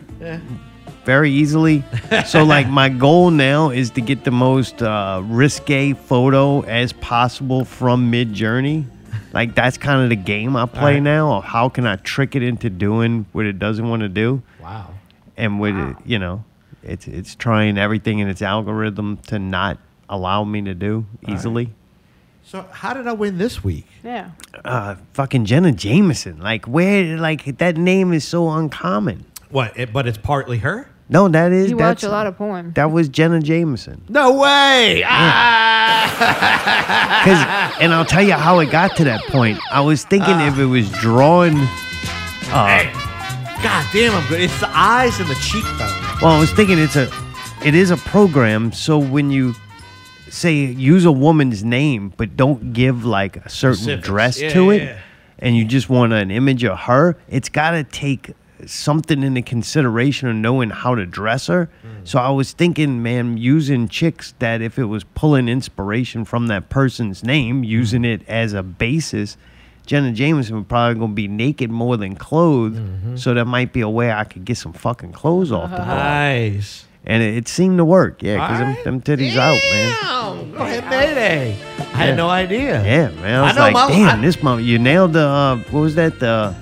very 1.05 1.31
easily. 1.31 1.83
so 2.25 2.43
like 2.55 2.67
my 2.69 2.89
goal 2.89 3.31
now 3.31 3.69
is 3.69 3.89
to 3.91 4.01
get 4.01 4.23
the 4.23 4.31
most 4.31 4.81
uh, 4.81 5.21
risque 5.25 5.93
photo 5.93 6.61
as 6.61 6.93
possible 6.93 7.65
from 7.65 8.11
Midjourney. 8.11 8.85
Like 9.33 9.55
that's 9.55 9.77
kind 9.77 10.01
of 10.03 10.09
the 10.09 10.15
game 10.15 10.55
I 10.55 10.65
play 10.67 10.81
Alright. 10.97 11.03
now. 11.03 11.37
Of 11.37 11.43
how 11.43 11.67
can 11.69 11.87
I 11.87 11.95
trick 11.97 12.35
it 12.35 12.43
into 12.43 12.69
doing 12.69 13.25
what 13.31 13.45
it 13.45 13.57
doesn't 13.59 13.87
want 13.89 14.01
to 14.01 14.09
do 14.09 14.41
Wow. 14.61 14.91
and 15.37 15.59
with 15.59 15.75
it, 15.75 15.95
you 16.05 16.19
know, 16.19 16.43
it's 16.83 17.07
it's 17.07 17.33
trying 17.35 17.77
everything 17.79 18.19
in 18.19 18.27
its 18.27 18.41
algorithm 18.43 19.17
to 19.27 19.39
not 19.39 19.79
allow 20.07 20.43
me 20.43 20.61
to 20.61 20.75
do 20.75 21.05
easily. 21.27 21.71
So 22.45 22.65
how 22.71 22.93
did 22.93 23.07
I 23.07 23.13
win 23.13 23.37
this 23.37 23.63
week? 23.63 23.87
yeah. 24.03 24.31
Uh, 24.65 24.95
fucking 25.13 25.45
Jenna 25.45 25.71
Jameson, 25.71 26.39
like 26.39 26.65
where, 26.65 27.17
like 27.17 27.57
that 27.57 27.77
name 27.77 28.13
is 28.13 28.27
so 28.27 28.49
uncommon. 28.49 29.25
What? 29.49 29.77
It, 29.77 29.93
but 29.93 30.07
it's 30.07 30.17
partly 30.17 30.57
her. 30.59 30.87
No, 31.09 31.27
that 31.27 31.51
is 31.51 31.69
You 31.69 31.77
watch 31.77 32.03
a 32.03 32.09
lot 32.09 32.27
of 32.27 32.37
porn. 32.37 32.71
that 32.73 32.91
was 32.91 33.09
Jenna 33.09 33.39
Jameson. 33.41 34.01
No 34.09 34.39
way! 34.39 35.03
Ah! 35.05 37.21
'Cause- 37.25 37.79
and 37.81 37.93
I'll 37.93 38.05
tell 38.05 38.23
you 38.23 38.33
how 38.33 38.59
it 38.59 38.71
got 38.71 38.95
to 38.97 39.03
that 39.05 39.21
point. 39.27 39.59
I 39.71 39.81
was 39.81 40.03
thinking 40.05 40.39
if 40.41 40.57
it 40.57 40.65
was 40.65 40.89
drawn. 40.91 41.55
Uh, 42.51 42.83
God 43.63 43.85
damn, 43.93 44.13
I'm 44.15 44.27
good. 44.27 44.41
It's 44.41 44.59
the 44.59 44.69
eyes 44.69 45.19
and 45.19 45.29
the 45.29 45.35
cheekbone. 45.35 45.89
Well, 46.21 46.31
I 46.31 46.39
was 46.39 46.51
thinking 46.51 46.77
it's 46.79 46.95
a, 46.95 47.09
it 47.65 47.75
is 47.75 47.91
a 47.91 47.97
program. 47.97 48.71
So 48.71 48.97
when 48.97 49.29
you 49.31 49.53
say 50.33 50.55
use 50.65 51.05
a 51.05 51.11
woman's 51.11 51.63
name, 51.63 52.13
but 52.17 52.35
don't 52.35 52.73
give 52.73 53.05
like 53.05 53.37
a 53.37 53.49
certain 53.49 53.75
Specifics. 53.77 54.07
dress 54.07 54.41
Yeah, 54.41 54.49
to 54.53 54.63
yeah, 54.65 54.71
it, 54.71 54.83
yeah. 54.83 54.97
and 55.39 55.55
you 55.57 55.65
just 55.65 55.89
want 55.89 56.13
an 56.13 56.31
image 56.31 56.63
of 56.63 56.77
her, 56.81 57.17
it's 57.29 57.49
got 57.49 57.71
to 57.71 57.83
take 57.83 58.31
something 58.65 59.23
into 59.23 59.41
consideration 59.41 60.29
of 60.29 60.35
knowing 60.35 60.69
how 60.69 60.95
to 60.95 61.05
dress 61.05 61.47
her. 61.47 61.69
Mm. 61.85 62.07
So 62.07 62.17
I 62.19 62.29
was 62.29 62.53
thinking, 62.53 63.03
man, 63.03 63.37
using 63.37 63.87
chicks 63.89 64.33
that 64.39 64.61
if 64.61 64.79
it 64.79 64.85
was 64.85 65.03
pulling 65.03 65.49
inspiration 65.49 66.23
from 66.23 66.47
that 66.47 66.69
person's 66.69 67.23
name, 67.23 67.63
using 67.63 68.05
it 68.05 68.21
as 68.27 68.53
a 68.53 68.63
basis. 68.63 69.37
Jenna 69.85 70.13
Jameson 70.13 70.55
would 70.55 70.69
probably 70.69 70.97
gonna 70.97 71.11
be 71.13 71.27
naked 71.27 71.69
more 71.69 71.97
than 71.97 72.15
clothed, 72.15 72.77
Mm-hmm. 72.77 73.17
so 73.17 73.33
that 73.33 73.43
might 73.43 73.73
be 73.73 73.81
a 73.81 73.89
way 73.89 74.13
I 74.13 74.23
could 74.23 74.45
get 74.45 74.55
some 74.55 74.71
fucking 74.71 75.11
clothes 75.11 75.51
off 75.51 75.71
the 75.71 75.75
ball 75.77 75.85
Nice. 75.87 76.85
And 77.05 77.21
it, 77.21 77.35
it 77.35 77.47
seemed 77.49 77.77
to 77.79 77.85
work. 77.85 78.23
Yeah, 78.23 78.35
because 78.35 78.61
Alright. 78.61 78.83
them, 78.85 78.99
them 79.01 79.17
titties 79.19 79.35
out, 79.35 79.59
man. 79.71 80.51
Go 80.53 80.59
ahead, 80.63 80.85
Mayday. 80.89 81.51
I 81.79 81.83
had 81.97 82.15
no 82.17 82.29
idea. 82.29 82.83
Yeah, 82.83 83.09
man. 83.21 83.35
I 83.35 83.43
I 83.43 83.47
was 83.47 83.55
know 83.55 83.61
like, 83.61 83.73
my- 83.73 83.87
damn, 83.89 84.19
I- 84.19 84.21
this 84.21 84.41
mom, 84.41 84.59
you 84.61 84.79
nailed 84.79 85.13
the 85.13 85.27
uh, 85.27 85.55
what 85.71 85.81
was 85.81 85.95
that 85.95 86.19
the 86.19 86.55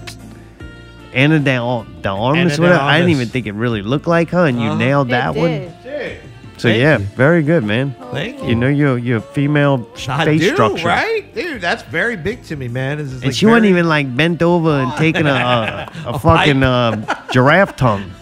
Ana 1.13 1.39
de, 1.39 1.51
Al- 1.51 1.85
de 2.01 2.09
Armas? 2.09 2.39
Ana 2.39 2.55
de 2.55 2.61
whatever. 2.61 2.79
I 2.81 2.97
didn't 2.99 3.11
even 3.11 3.27
think 3.27 3.45
it 3.45 3.53
really 3.53 3.81
looked 3.81 4.07
like 4.07 4.29
her, 4.29 4.45
and 4.47 4.59
you 4.59 4.69
Uh-huh. 4.69 4.77
nailed 4.77 5.09
that 5.09 5.35
one. 5.35 5.49
did. 5.51 5.71
Dude, 5.83 6.17
So 6.57 6.69
Thank 6.69 6.81
yeah, 6.81 6.97
you. 6.99 7.05
very 7.15 7.43
good, 7.43 7.63
man. 7.63 7.93
Thank 8.11 8.41
you. 8.41 8.49
You 8.49 8.55
know 8.55 8.67
your 8.67 8.97
your 8.97 9.19
female 9.21 9.87
I 10.07 10.25
face 10.25 10.41
do, 10.41 10.53
structure. 10.53 10.87
right? 10.87 11.25
Dude, 11.35 11.59
that's 11.61 11.83
very 11.83 12.15
big 12.15 12.43
to 12.45 12.55
me, 12.55 12.67
man. 12.67 12.97
This 12.97 13.11
And 13.13 13.23
like 13.25 13.33
she 13.33 13.45
wasn't 13.45 13.65
even 13.67 13.87
like 13.89 14.15
bent 14.15 14.41
over 14.41 14.69
and 14.71 14.91
taking 14.97 15.27
a 15.27 15.31
a, 15.33 15.91
a, 16.05 16.09
A 16.13 16.19
fucking 16.19 16.63
uh, 16.63 17.29
giraffe 17.31 17.75
tongue 17.75 18.05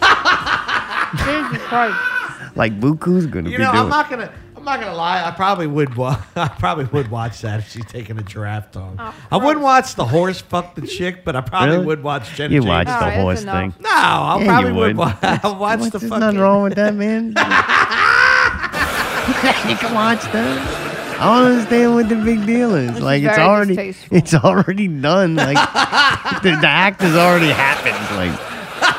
Jesus 1.24 1.62
Christ. 1.68 1.98
Like 2.56 2.78
Buku's 2.80 3.26
gonna 3.26 3.44
be. 3.44 3.50
You 3.52 3.58
be 3.58 3.64
know, 3.64 3.72
doing. 3.72 3.84
I'm 3.84 3.88
not 3.90 4.08
gonna. 4.10 4.32
I'm 4.56 4.64
not 4.66 4.78
gonna 4.80 4.94
lie. 4.94 5.24
I 5.26 5.30
probably 5.30 5.66
would. 5.66 5.94
Wa- 5.96 6.20
I 6.36 6.48
probably 6.48 6.84
would 6.86 7.10
watch 7.10 7.40
that 7.40 7.60
if 7.60 7.70
she's 7.70 7.84
taking 7.86 8.18
a 8.18 8.22
giraffe 8.22 8.70
tongue. 8.72 8.96
Oh, 8.98 9.14
I 9.30 9.36
wouldn't 9.38 9.62
watch 9.64 9.94
the 9.94 10.04
horse 10.04 10.40
fuck 10.42 10.74
the 10.74 10.86
chick, 10.86 11.24
but 11.24 11.34
I 11.34 11.40
probably 11.40 11.70
Really? 11.76 11.86
would 11.86 12.02
watch 12.02 12.34
Jenna. 12.34 12.52
you 12.54 12.60
Jameson. 12.60 12.68
watched 12.68 12.90
All 12.90 12.98
the 13.00 13.04
right, 13.06 13.10
that's 13.10 13.22
horse 13.22 13.42
enough. 13.42 13.74
thing. 13.74 13.74
No, 13.82 13.90
I 13.90 14.38
Yeah, 14.40 14.44
probably 14.46 14.70
you 14.70 14.76
would. 14.76 14.86
would. 14.88 14.96
wa- 14.98 15.14
I'll 15.22 15.56
watch 15.58 15.80
What, 15.80 15.92
the 15.92 15.98
there's 15.98 16.10
fucking. 16.10 16.20
nothing 16.20 16.40
wrong 16.40 16.62
with 16.64 16.74
that, 16.74 16.94
man. 16.94 17.28
you 19.68 19.76
can 19.76 19.94
watch 19.94 20.22
that. 20.32 21.16
I 21.20 21.24
don't 21.40 21.52
understand 21.52 21.94
what 21.94 22.08
the 22.08 22.16
big 22.16 22.46
deal 22.46 22.74
is. 22.74 22.92
This 22.92 23.00
like 23.00 23.20
is 23.22 23.28
it's 23.28 23.36
very 23.36 23.48
already, 23.48 23.76
distasteful. 23.76 24.16
it's 24.16 24.34
already 24.34 24.88
done. 24.88 25.36
Like 25.36 25.56
the, 26.42 26.50
the 26.60 26.66
act 26.66 27.00
has 27.02 27.14
already 27.14 27.48
happened. 27.50 27.96
Like, 28.16 28.32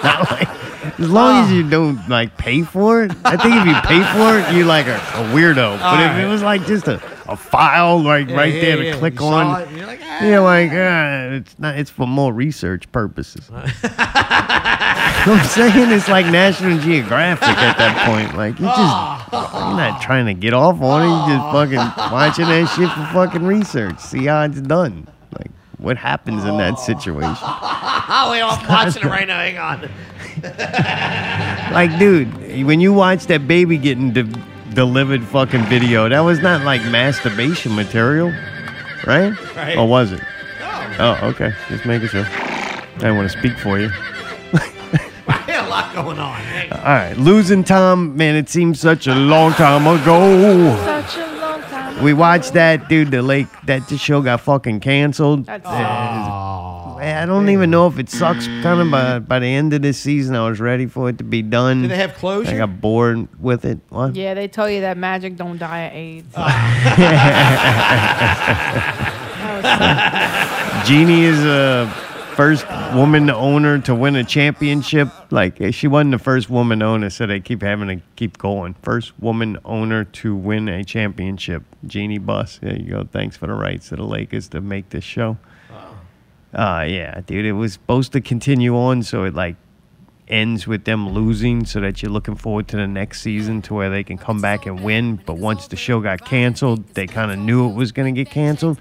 not 0.04 0.32
like 0.32 0.48
as 0.84 1.10
long 1.10 1.44
as 1.44 1.52
you 1.52 1.68
don't 1.70 2.08
like 2.10 2.38
pay 2.38 2.64
for 2.64 3.04
it. 3.04 3.12
I 3.24 3.38
think 3.38 3.56
if 3.56 3.66
you 3.66 3.74
pay 3.84 4.04
for 4.14 4.40
it, 4.40 4.56
you 4.56 4.66
like 4.66 4.88
a, 4.88 4.96
a 4.96 5.24
weirdo. 5.34 5.80
But 5.80 6.12
if 6.12 6.24
it 6.24 6.28
was 6.28 6.42
like 6.42 6.66
just 6.66 6.88
a, 6.88 6.96
a 7.30 7.36
file, 7.36 8.02
like 8.02 8.30
right 8.30 8.54
yeah, 8.54 8.62
there 8.62 8.78
to 8.78 8.86
yeah. 8.86 8.98
click 8.98 9.14
You 9.14 9.20
saw 9.20 9.28
on. 9.30 9.62
it, 9.62 9.68
and 9.68 9.78
you're 9.78 9.88
like, 9.88 10.00
ah. 10.04 10.24
Yeah, 10.24 10.40
like 10.40 10.72
uh, 10.72 11.36
it's 11.38 11.58
not. 11.60 11.78
It's 11.78 11.90
for 11.90 12.08
more 12.08 12.34
research 12.34 12.92
purposes. 12.92 13.50
I'm 13.54 15.46
saying 15.48 15.92
it's 15.92 16.08
like 16.10 16.26
National 16.28 16.80
Geographic 16.80 17.48
at 17.48 17.78
that 17.78 18.08
point. 18.08 18.36
Like 18.36 18.60
you 18.60 18.66
just, 18.66 19.32
you're 19.32 19.78
not 19.78 20.02
trying 20.02 20.26
to 20.26 20.34
get 20.34 20.54
off 20.54 20.82
on 20.82 21.04
it. 21.04 21.32
You 21.32 21.38
just 21.38 21.52
fucking 21.52 22.12
watching 22.12 22.46
that 22.46 22.68
shit 22.76 22.90
for 22.90 23.14
fucking 23.14 23.44
research. 23.46 24.00
See 24.00 24.26
how 24.26 24.44
it's 24.44 24.62
done. 24.62 25.08
Like 25.38 25.52
what 25.78 25.98
happens 25.98 26.44
in 26.44 26.58
that 26.58 26.80
situation. 26.80 27.36
Oh, 27.42 28.28
wait, 28.32 28.42
I'm 28.42 28.68
watching 28.68 29.04
it 29.04 29.06
right 29.06 29.28
now. 29.28 29.40
Hang 29.40 29.58
on. 29.58 29.90
Like, 31.72 31.98
dude, 32.00 32.28
when 32.66 32.82
you 32.82 32.92
watch 32.92 33.28
that 33.28 33.48
baby 33.48 33.78
getting 33.78 34.12
de- 34.12 34.24
delivered 34.74 35.24
fucking 35.24 35.64
video, 35.66 36.10
that 36.10 36.20
was 36.20 36.40
not 36.42 36.64
like 36.66 36.84
masturbation 36.86 37.74
material, 37.76 38.30
right? 39.08 39.34
Right. 39.56 39.78
Or 39.78 39.88
was 39.88 40.12
it? 40.12 40.20
No, 40.60 41.18
Oh, 41.22 41.28
okay. 41.30 41.54
Just 41.70 41.86
making 41.86 42.10
sure. 42.10 42.26
I 42.26 42.86
didn't 42.98 43.16
want 43.16 43.32
to 43.32 43.38
speak 43.40 43.58
for 43.58 43.80
you. 43.80 43.88
I 43.94 45.34
had 45.48 45.66
a 45.66 45.70
lot 45.70 45.96
going 45.96 46.20
on. 46.20 46.34
Hang 46.42 46.74
on. 46.74 46.80
All 46.80 46.86
right, 46.86 47.18
losing 47.18 47.64
time, 47.64 48.18
man. 48.18 48.36
It 48.36 48.50
seems 48.50 48.80
such 48.82 49.08
a 49.08 49.16
long 49.16 49.54
time 49.54 49.88
ago. 49.88 50.76
Such 50.84 51.18
a 51.18 51.40
long 51.40 51.62
time. 51.62 52.04
We 52.04 52.12
watched 52.14 52.52
that, 52.54 52.90
dude. 52.90 53.12
The 53.12 53.22
lake 53.22 53.48
that 53.66 53.88
the 53.88 53.98
show 53.98 54.22
got 54.22 54.42
fucking 54.42 54.82
canceled. 54.82 55.46
That's 55.46 55.66
Oh, 57.02 57.04
Man, 57.04 57.18
I 57.18 57.26
don't 57.26 57.50
even 57.50 57.72
know 57.72 57.88
if 57.88 57.98
it 57.98 58.10
sucks. 58.10 58.46
Kind 58.46 58.80
of 58.80 58.92
by 58.92 59.18
by 59.18 59.40
the 59.40 59.48
end 59.48 59.74
of 59.74 59.82
this 59.82 59.98
season, 59.98 60.36
I 60.36 60.48
was 60.48 60.60
ready 60.60 60.86
for 60.86 61.10
it 61.10 61.18
to 61.18 61.24
be 61.24 61.42
done. 61.42 61.82
do 61.82 61.88
they 61.88 61.98
have 61.98 62.14
closure? 62.14 62.54
I 62.54 62.58
got 62.58 62.80
bored 62.80 63.28
with 63.42 63.66
it. 63.66 63.80
What? 63.90 64.16
Yeah, 64.16 64.36
they 64.36 64.48
tell 64.48 64.70
you 64.70 64.82
that 64.82 64.98
magic 64.98 65.36
don't 65.36 65.58
die 65.58 65.80
of 65.80 65.94
AIDS. 65.94 66.36
Jeanie 70.88 71.24
is 71.24 71.44
a 71.44 71.92
first 72.36 72.68
woman 72.94 73.32
owner 73.32 73.80
to 73.80 73.96
win 73.96 74.16
a 74.16 74.24
championship. 74.24 75.10
Like 75.32 75.60
eh, 75.60 75.72
she 75.72 75.88
wasn't 75.88 76.12
the 76.12 76.20
first 76.20 76.52
woman 76.52 76.84
owner, 76.84 77.10
so 77.10 77.26
they 77.26 77.40
keep 77.40 77.64
having 77.64 77.88
to 77.88 78.06
keep 78.16 78.38
going. 78.38 78.76
First 78.84 79.20
woman 79.20 79.58
owner 79.66 80.04
to 80.04 80.36
win 80.36 80.70
a 80.70 80.84
championship. 80.84 81.64
Jeanie 81.88 82.20
Buss. 82.20 82.60
There 82.62 82.76
you 82.76 82.92
go. 82.92 83.08
Thanks 83.12 83.38
for 83.38 83.48
the 83.48 83.54
rights 83.54 83.90
to 83.90 83.96
the 83.96 84.04
Lakers 84.04 84.50
to 84.50 84.62
make 84.62 84.90
this 84.90 85.04
show. 85.04 85.40
Uh 86.54 86.86
yeah, 86.88 87.22
dude. 87.22 87.46
It 87.46 87.54
was 87.54 87.74
supposed 87.74 88.12
to 88.14 88.22
continue 88.22 88.76
on, 88.76 89.04
so 89.04 89.24
it 89.24 89.34
like 89.34 89.56
ends 90.28 90.66
with 90.66 90.86
them 90.86 91.10
losing 91.10 91.66
so 91.66 91.82
that 91.82 92.02
you're 92.02 92.12
looking 92.12 92.36
forward 92.36 92.68
to 92.70 92.78
the 92.78 92.88
next 92.88 93.22
season 93.22 93.62
to 93.64 93.74
where 93.74 93.90
they 93.90 94.04
can 94.04 94.18
come 94.18 94.42
back 94.42 94.66
and 94.66 94.84
win. 94.84 95.18
But 95.26 95.38
once 95.38 95.68
the 95.68 95.76
show 95.76 96.00
got 96.00 96.26
canceled, 96.26 96.88
they 96.94 97.06
kind 97.06 97.32
of 97.32 97.38
knew 97.38 97.70
it 97.70 97.76
was 97.76 97.92
going 97.92 98.14
to 98.14 98.24
get 98.24 98.32
canceled. 98.32 98.80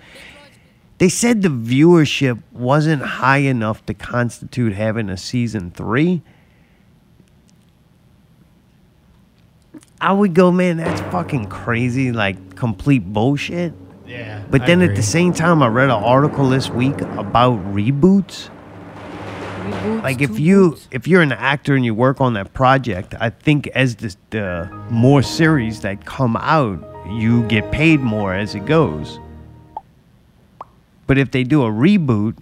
They 0.99 1.09
said 1.09 1.43
the 1.43 1.49
viewership 1.49 2.43
wasn't 2.53 3.03
high 3.03 3.39
enough 3.39 3.85
to 3.87 3.95
constitute 3.95 4.75
having 4.75 5.09
a 5.09 5.17
season 5.17 5.71
three. 5.71 6.23
I 10.01 10.13
would 10.13 10.35
go, 10.35 10.51
man, 10.51 10.79
that's 10.79 11.01
fucking 11.13 11.47
crazy, 11.47 12.13
like 12.13 12.57
complete 12.57 13.13
bullshit. 13.13 13.75
Yeah. 14.11 14.43
But 14.51 14.63
I 14.63 14.67
then 14.67 14.83
at 14.83 14.97
the 14.97 15.03
same 15.03 15.33
time, 15.33 15.63
I 15.63 15.69
read 15.69 15.85
an 15.85 16.03
article 16.03 16.49
this 16.49 16.69
week 16.69 17.01
about 17.01 17.59
reboots. 17.73 18.51
Reboots, 19.63 20.03
Like 20.03 20.21
if 20.21 20.41
you 20.41 20.71
boots. 20.71 20.89
if 20.91 21.07
you're 21.07 21.23
an 21.23 21.33
actor 21.33 21.77
and 21.77 21.85
you 21.85 21.95
work 21.95 22.21
on 22.21 22.35
that 22.35 22.53
project, 22.53 23.15
I 23.21 23.31
think 23.31 23.69
as 23.69 23.97
the, 23.97 24.17
the 24.31 24.85
more 24.91 25.23
series 25.23 25.83
that 25.83 26.05
come 26.07 26.37
out, 26.37 26.85
you 27.09 27.45
get 27.45 27.71
paid 27.71 28.01
more 28.01 28.35
as 28.35 28.55
it 28.57 28.67
goes. 28.67 29.21
But 31.07 31.17
if 31.19 31.31
they 31.31 31.45
do 31.45 31.63
a 31.63 31.71
reboot, 31.71 32.37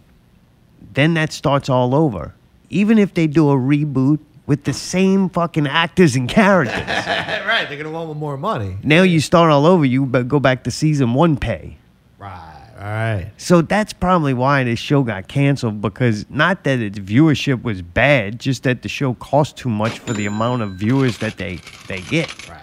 then 0.95 1.15
that 1.15 1.33
starts 1.33 1.69
all 1.69 1.95
over. 1.95 2.35
Even 2.71 2.99
if 2.99 3.13
they 3.15 3.27
do 3.27 3.51
a 3.51 3.57
reboot 3.57 4.21
with 4.49 4.65
the 4.65 4.73
same 4.73 5.29
fucking 5.29 5.67
actors 5.67 6.17
and 6.17 6.27
characters. 6.29 6.75
right, 6.89 7.67
they're 7.69 7.77
gonna 7.77 7.91
want 7.91 8.19
more 8.19 8.37
money. 8.39 8.79
now 8.83 9.03
you 9.03 9.21
start 9.21 9.53
all 9.53 9.67
over, 9.67 9.85
you 9.85 10.07
but 10.07 10.27
go 10.27 10.41
back 10.41 10.65
to 10.65 10.71
season 10.71 11.13
one 11.15 11.37
pay. 11.37 11.77
Right, 12.19 12.71
all 12.79 12.85
right. 12.85 13.31
So 13.37 13.61
that's 13.61 13.93
probably 13.93 14.33
why 14.33 14.65
this 14.65 14.79
show 14.79 15.03
got 15.05 15.29
canceled 15.29 15.83
because 15.83 16.25
not 16.31 16.65
that 16.65 16.81
its 16.81 16.99
viewership 16.99 17.63
was 17.63 17.83
bad, 17.83 18.41
just 18.41 18.63
that 18.63 18.81
the 18.83 18.89
show 18.89 19.15
cost 19.15 19.59
too 19.59 19.69
much 19.69 19.99
for 19.99 20.15
the 20.15 20.25
amount 20.25 20.63
of 20.63 20.73
viewers 20.73 21.19
that 21.19 21.37
they 21.37 21.61
they 21.87 22.01
get. 22.01 22.49
Right. 22.49 22.63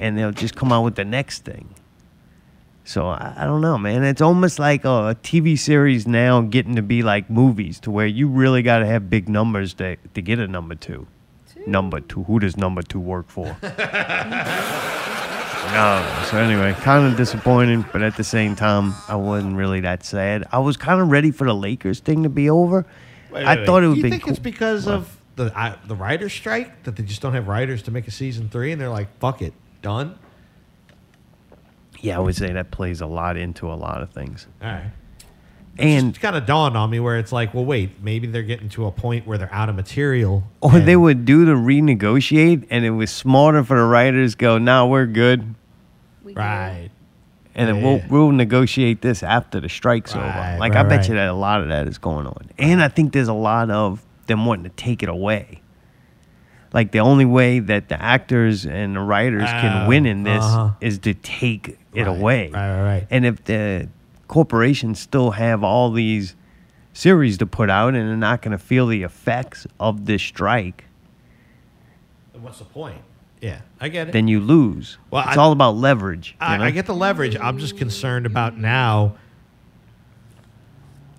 And 0.00 0.18
they'll 0.18 0.32
just 0.32 0.56
come 0.56 0.72
out 0.72 0.82
with 0.82 0.96
the 0.96 1.04
next 1.04 1.44
thing. 1.44 1.71
So 2.84 3.06
I, 3.06 3.34
I 3.36 3.44
don't 3.44 3.60
know, 3.60 3.78
man. 3.78 4.02
It's 4.04 4.20
almost 4.20 4.58
like 4.58 4.84
a, 4.84 4.88
a 5.10 5.14
TV 5.14 5.58
series 5.58 6.06
now 6.06 6.40
getting 6.40 6.74
to 6.76 6.82
be 6.82 7.02
like 7.02 7.30
movies, 7.30 7.78
to 7.80 7.90
where 7.90 8.06
you 8.06 8.26
really 8.28 8.62
got 8.62 8.78
to 8.80 8.86
have 8.86 9.08
big 9.08 9.28
numbers 9.28 9.74
to 9.74 9.96
to 10.14 10.22
get 10.22 10.38
a 10.38 10.48
number 10.48 10.74
two. 10.74 11.06
Number 11.66 12.00
two. 12.00 12.24
Who 12.24 12.40
does 12.40 12.56
number 12.56 12.82
two 12.82 13.00
work 13.00 13.28
for? 13.28 13.56
No. 15.72 16.26
So 16.30 16.36
anyway, 16.36 16.74
kind 16.80 17.06
of 17.06 17.16
disappointing, 17.16 17.86
but 17.92 18.02
at 18.02 18.16
the 18.16 18.24
same 18.24 18.54
time, 18.56 18.94
I 19.08 19.16
wasn't 19.16 19.56
really 19.56 19.80
that 19.80 20.04
sad. 20.04 20.44
I 20.52 20.58
was 20.58 20.76
kind 20.76 21.00
of 21.00 21.08
ready 21.10 21.30
for 21.30 21.46
the 21.46 21.54
Lakers 21.54 22.00
thing 22.00 22.24
to 22.24 22.28
be 22.28 22.50
over. 22.50 22.84
Wait, 23.30 23.46
I 23.46 23.56
wait, 23.56 23.64
thought 23.66 23.76
wait. 23.76 23.84
it 23.84 23.88
would 23.88 23.96
You 23.98 24.02
be. 24.02 24.08
You 24.08 24.14
think 24.18 24.28
it's 24.28 24.38
because 24.38 24.86
of 24.86 25.16
the 25.36 25.50
I, 25.56 25.76
the 25.86 25.94
writers' 25.94 26.34
strike 26.34 26.82
that 26.82 26.96
they 26.96 27.02
just 27.04 27.22
don't 27.22 27.32
have 27.32 27.48
writers 27.48 27.80
to 27.84 27.90
make 27.90 28.06
a 28.06 28.10
season 28.10 28.50
three, 28.50 28.72
and 28.72 28.80
they're 28.80 28.90
like, 28.90 29.16
"Fuck 29.18 29.40
it, 29.40 29.54
done." 29.80 30.18
Yeah, 32.02 32.16
I 32.16 32.20
would 32.20 32.36
say 32.36 32.52
that 32.52 32.70
plays 32.70 33.00
a 33.00 33.06
lot 33.06 33.36
into 33.38 33.72
a 33.72 33.74
lot 33.74 34.02
of 34.02 34.10
things. 34.10 34.46
All 34.62 34.68
right. 34.68 34.90
And 35.78 36.10
It's 36.10 36.18
kind 36.18 36.36
of 36.36 36.44
dawned 36.44 36.76
on 36.76 36.90
me 36.90 37.00
where 37.00 37.16
it's 37.16 37.32
like, 37.32 37.54
well, 37.54 37.64
wait, 37.64 38.02
maybe 38.02 38.26
they're 38.26 38.42
getting 38.42 38.68
to 38.70 38.84
a 38.86 38.92
point 38.92 39.26
where 39.26 39.38
they're 39.38 39.52
out 39.54 39.70
of 39.70 39.74
material. 39.74 40.44
or 40.60 40.76
and- 40.76 40.86
they 40.86 40.96
would 40.96 41.24
do 41.24 41.46
to 41.46 41.52
renegotiate, 41.52 42.66
and 42.68 42.84
it 42.84 42.90
was 42.90 43.10
smarter 43.10 43.64
for 43.64 43.78
the 43.78 43.84
writers 43.86 44.34
go, 44.34 44.58
"Nah, 44.58 44.84
we're 44.84 45.06
good." 45.06 45.54
We 46.22 46.34
good. 46.34 46.40
right. 46.40 46.90
And 47.54 47.68
then 47.68 47.82
we'll 47.82 48.02
we'll 48.08 48.32
negotiate 48.32 49.02
this 49.02 49.22
after 49.22 49.60
the 49.60 49.68
strike's 49.68 50.14
Right, 50.14 50.22
over. 50.24 50.58
Like 50.58 50.74
right, 50.74 50.84
I 50.86 50.88
bet 50.88 51.08
you 51.08 51.14
that 51.14 51.28
a 51.28 51.34
lot 51.34 51.60
of 51.62 51.68
that 51.68 51.86
is 51.86 51.98
going 51.98 52.26
on. 52.26 52.48
And 52.58 52.82
I 52.82 52.88
think 52.88 53.12
there's 53.12 53.28
a 53.28 53.34
lot 53.34 53.70
of 53.70 54.02
them 54.26 54.46
wanting 54.46 54.64
to 54.64 54.70
take 54.70 55.02
it 55.02 55.08
away. 55.10 55.60
Like 56.72 56.92
the 56.92 57.00
only 57.00 57.26
way 57.26 57.58
that 57.58 57.88
the 57.90 58.00
actors 58.00 58.64
and 58.64 58.96
the 58.96 59.00
writers 59.00 59.44
can 59.50 59.84
Oh, 59.84 59.88
win 59.88 60.06
in 60.06 60.22
this 60.22 60.42
uh-huh. 60.42 60.70
is 60.80 60.98
to 61.00 61.12
take 61.12 61.78
it 61.94 62.02
Right, 62.06 62.08
away. 62.08 62.50
right, 62.50 62.74
right, 62.76 62.82
right. 62.84 63.06
And 63.10 63.24
if 63.26 63.44
the 63.44 63.88
corporations 64.28 64.98
still 65.00 65.32
have 65.32 65.62
all 65.62 65.90
these 65.90 66.34
series 66.94 67.38
to 67.38 67.46
put 67.46 67.70
out 67.70 67.94
and 67.94 68.08
they're 68.08 68.16
not 68.16 68.42
going 68.42 68.52
to 68.52 68.58
feel 68.58 68.86
the 68.86 69.02
effects 69.02 69.66
of 69.80 70.06
this 70.06 70.22
strike, 70.22 70.84
What's 72.40 72.58
the 72.58 72.64
point? 72.64 72.98
Yeah, 73.40 73.60
I 73.80 73.88
get 73.88 74.08
it. 74.08 74.12
then 74.12 74.26
you 74.28 74.40
lose. 74.40 74.98
Well, 75.10 75.24
it's 75.28 75.36
I- 75.36 75.40
all 75.40 75.52
about 75.52 75.76
leverage. 75.76 76.36
you 76.40 76.46
know? 76.58 76.64
I, 76.64 76.66
I 76.66 76.70
get 76.70 76.86
the 76.86 76.94
leverage. 76.94 77.36
I'm 77.38 77.58
just 77.58 77.76
concerned 77.76 78.24
about 78.26 78.56
now 78.58 79.14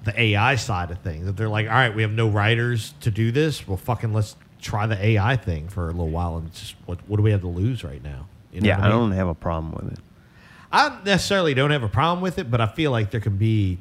the 0.04 0.20
AI 0.20 0.56
side 0.56 0.92
of 0.92 1.00
things. 1.00 1.26
That 1.26 1.38
they're 1.38 1.50
like, 1.50 1.68
all 1.68 1.74
right, 1.74 1.94
we 1.96 2.02
have 2.02 2.12
no 2.12 2.28
writers 2.28 2.94
to 3.02 3.12
do 3.12 3.32
this. 3.32 3.66
Well, 3.68 3.78
fucking 3.78 4.14
let's 4.14 4.36
try 4.62 4.86
the 4.86 5.02
AI 5.06 5.36
thing 5.38 5.68
for 5.70 5.86
a 5.86 5.92
little 5.92 6.10
while. 6.10 6.38
And 6.38 6.54
just 6.54 6.76
what 6.86 7.00
what 7.08 7.18
do 7.18 7.24
we 7.24 7.32
have 7.32 7.42
to 7.42 7.48
lose 7.48 7.84
right 7.84 8.04
now? 8.04 8.28
You 8.52 8.62
know 8.62 8.68
yeah, 8.68 8.78
I 8.80 8.82
mean? 8.84 8.90
don't 8.92 9.12
have 9.12 9.28
a 9.28 9.34
problem 9.36 9.72
with 9.74 9.94
it. 9.94 10.00
I 10.74 11.00
necessarily 11.06 11.54
don't 11.54 11.70
have 11.72 11.84
a 11.84 11.88
problem 11.88 12.22
with 12.22 12.40
it, 12.40 12.50
but 12.50 12.60
I 12.60 12.66
feel 12.66 12.90
like 12.90 13.12
there 13.12 13.22
can 13.22 13.38
be, 13.38 13.78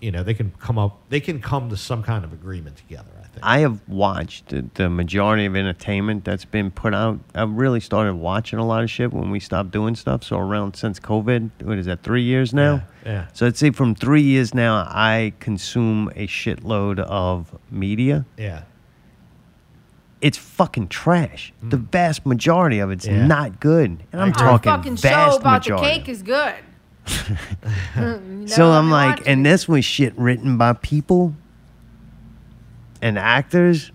you 0.00 0.12
know, 0.12 0.22
they 0.22 0.34
can 0.34 0.52
come 0.60 0.78
up, 0.78 1.00
they 1.08 1.18
can 1.20 1.40
come 1.40 1.68
to 1.70 1.76
some 1.76 2.02
kind 2.04 2.24
of 2.24 2.32
agreement 2.32 2.76
together. 2.76 3.10
I 3.18 3.26
think. 3.26 3.38
I 3.42 3.58
have 3.58 3.86
watched 3.88 4.48
the, 4.50 4.64
the 4.74 4.88
majority 4.88 5.46
of 5.46 5.56
entertainment 5.56 6.24
that's 6.24 6.44
been 6.44 6.70
put 6.70 6.94
out. 6.94 7.18
I've 7.34 7.50
really 7.50 7.80
started 7.80 8.14
watching 8.14 8.60
a 8.60 8.64
lot 8.64 8.84
of 8.84 8.90
shit 8.90 9.12
when 9.12 9.30
we 9.32 9.40
stopped 9.40 9.72
doing 9.72 9.96
stuff. 9.96 10.22
So 10.22 10.38
around 10.38 10.76
since 10.76 11.00
COVID, 11.00 11.50
what 11.64 11.76
is 11.76 11.86
that? 11.86 12.04
Three 12.04 12.22
years 12.22 12.54
now. 12.54 12.86
Yeah, 13.04 13.10
yeah. 13.12 13.26
So 13.32 13.46
I'd 13.46 13.56
say 13.56 13.70
from 13.70 13.96
three 13.96 14.22
years 14.22 14.54
now, 14.54 14.86
I 14.88 15.32
consume 15.40 16.08
a 16.14 16.28
shitload 16.28 17.00
of 17.00 17.58
media. 17.70 18.24
yeah. 18.36 18.62
It's 20.20 20.36
fucking 20.38 20.88
trash. 20.88 21.52
The 21.62 21.76
mm. 21.76 21.90
vast 21.90 22.26
majority 22.26 22.80
of 22.80 22.90
it's. 22.90 23.06
Yeah. 23.06 23.26
not 23.26 23.60
good, 23.60 24.02
and 24.12 24.20
I'm 24.20 24.30
agree. 24.30 24.42
Our 24.42 24.58
talking 24.58 24.72
fucking 24.72 24.96
vast 24.96 25.32
show 25.34 25.40
about 25.40 25.62
majority. 25.64 25.86
the 25.86 25.92
cake 25.92 26.08
is 26.08 26.22
good. 26.22 26.54
So 28.48 28.70
I'm 28.70 28.86
I've 28.86 29.18
like, 29.18 29.28
and 29.28 29.44
this 29.44 29.68
was 29.68 29.84
shit 29.84 30.16
written 30.16 30.56
by 30.56 30.72
people 30.72 31.34
and 33.02 33.18
actors. 33.18 33.90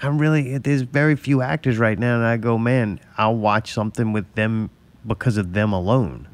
I'm 0.00 0.18
really 0.18 0.58
there's 0.58 0.82
very 0.82 1.14
few 1.16 1.42
actors 1.42 1.78
right 1.78 1.98
now, 1.98 2.16
and 2.16 2.24
I 2.24 2.36
go, 2.38 2.56
man, 2.56 3.00
I'll 3.16 3.36
watch 3.36 3.72
something 3.72 4.12
with 4.12 4.32
them 4.34 4.70
because 5.06 5.36
of 5.36 5.52
them 5.52 5.72
alone. 5.72 6.28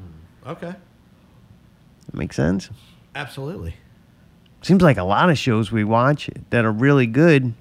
Mm. 0.45 0.51
Okay. 0.51 0.73
That 2.05 2.13
makes 2.13 2.35
sense. 2.35 2.69
Absolutely. 3.13 3.75
Seems 4.61 4.81
like 4.81 4.97
a 4.97 5.03
lot 5.03 5.29
of 5.29 5.37
shows 5.37 5.71
we 5.71 5.83
watch 5.83 6.29
that 6.49 6.65
are 6.65 6.71
really 6.71 7.07
good. 7.07 7.53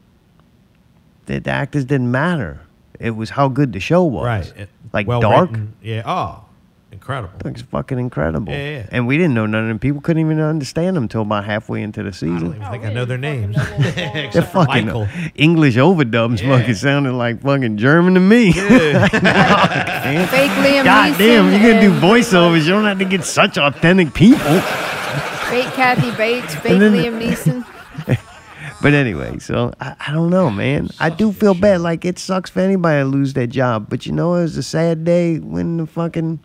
That 1.26 1.44
the 1.44 1.50
actors 1.50 1.84
didn't 1.84 2.10
matter. 2.10 2.60
It 3.00 3.10
was 3.16 3.30
how 3.30 3.48
good 3.48 3.72
the 3.72 3.80
show 3.80 4.04
was. 4.04 4.24
Right. 4.26 4.52
It- 4.56 4.68
Like 4.92 5.06
well 5.08 5.20
Dark. 5.20 5.50
written. 5.50 5.72
Yeah. 5.82 6.02
Oh, 6.06 6.44
incredible. 6.92 7.32
It's 7.46 7.62
fucking 7.62 7.98
incredible. 7.98 8.52
Yeah, 8.52 8.70
yeah. 8.70 8.86
And 8.92 9.06
we 9.08 9.16
didn't 9.18 9.34
know 9.34 9.46
none 9.46 9.62
of 9.62 9.68
them. 9.68 9.78
People 9.80 10.00
couldn't 10.00 10.20
even 10.24 10.38
understand 10.38 10.94
them 10.96 11.02
until 11.04 11.22
about 11.22 11.44
halfway 11.44 11.82
into 11.82 12.02
the 12.04 12.12
season. 12.12 12.36
I 12.36 12.38
don't 12.38 12.52
season. 12.52 12.56
even 12.62 12.70
think 12.72 12.84
I 12.84 12.92
know 12.92 13.04
their 13.04 13.18
oh, 13.18 13.20
names. 13.20 13.56
They're 14.34 14.42
fucking 14.42 14.86
Michael. 14.86 15.08
English 15.34 15.74
overdubs 15.76 16.40
Yeah. 16.40 16.56
fucking 16.58 16.74
sounded 16.76 17.12
like 17.14 17.42
fucking 17.42 17.78
German 17.78 18.14
to 18.14 18.20
me. 18.20 18.52
Man. 18.54 19.08
Fake 20.28 20.50
Liam 20.52 20.84
God 20.84 21.14
Neeson. 21.14 21.18
damn, 21.18 21.50
you're 21.50 21.72
gonna 21.74 21.80
do 21.80 22.00
voiceovers. 22.00 22.62
You 22.64 22.70
don't 22.70 22.84
have 22.84 22.98
to 23.00 23.04
get 23.04 23.24
such 23.24 23.58
authentic 23.58 24.14
people. 24.14 24.60
Fake 25.50 25.72
Kathy 25.74 26.10
Bates. 26.16 26.54
Fake 26.56 26.78
then- 26.78 26.92
Liam 26.92 27.18
Neeson. 27.20 27.66
But 28.84 28.92
anyway, 28.92 29.38
so 29.38 29.72
I, 29.80 29.96
I 30.08 30.12
don't 30.12 30.28
know, 30.28 30.50
man. 30.50 30.90
I 31.00 31.08
do 31.08 31.32
feel 31.32 31.54
bad. 31.54 31.80
Like 31.80 32.04
it 32.04 32.18
sucks 32.18 32.50
for 32.50 32.60
anybody 32.60 33.00
to 33.00 33.06
lose 33.06 33.32
their 33.32 33.46
job. 33.46 33.86
But 33.88 34.04
you 34.04 34.12
know, 34.12 34.34
it 34.34 34.42
was 34.42 34.58
a 34.58 34.62
sad 34.62 35.04
day 35.04 35.38
when 35.38 35.78
the 35.78 35.86
fucking 35.86 36.38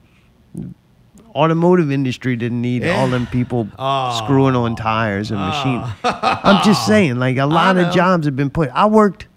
automotive 1.36 1.92
industry 1.92 2.38
didn't 2.38 2.62
need 2.62 2.88
all 2.88 3.10
them 3.10 3.28
people 3.28 3.68
Oh. 3.78 4.18
screwing 4.24 4.56
on 4.56 4.78
tires 4.78 5.32
and 5.32 5.40
machines. 5.42 5.86
I'm 6.06 6.64
just 6.64 6.88
saying, 6.88 7.18
like 7.20 7.36
a 7.36 7.46
lot 7.46 7.76
of 7.76 7.94
jobs 7.94 8.26
have 8.26 8.38
been 8.38 8.50
put. 8.50 8.70
I 8.74 8.86
worked. 8.86 9.28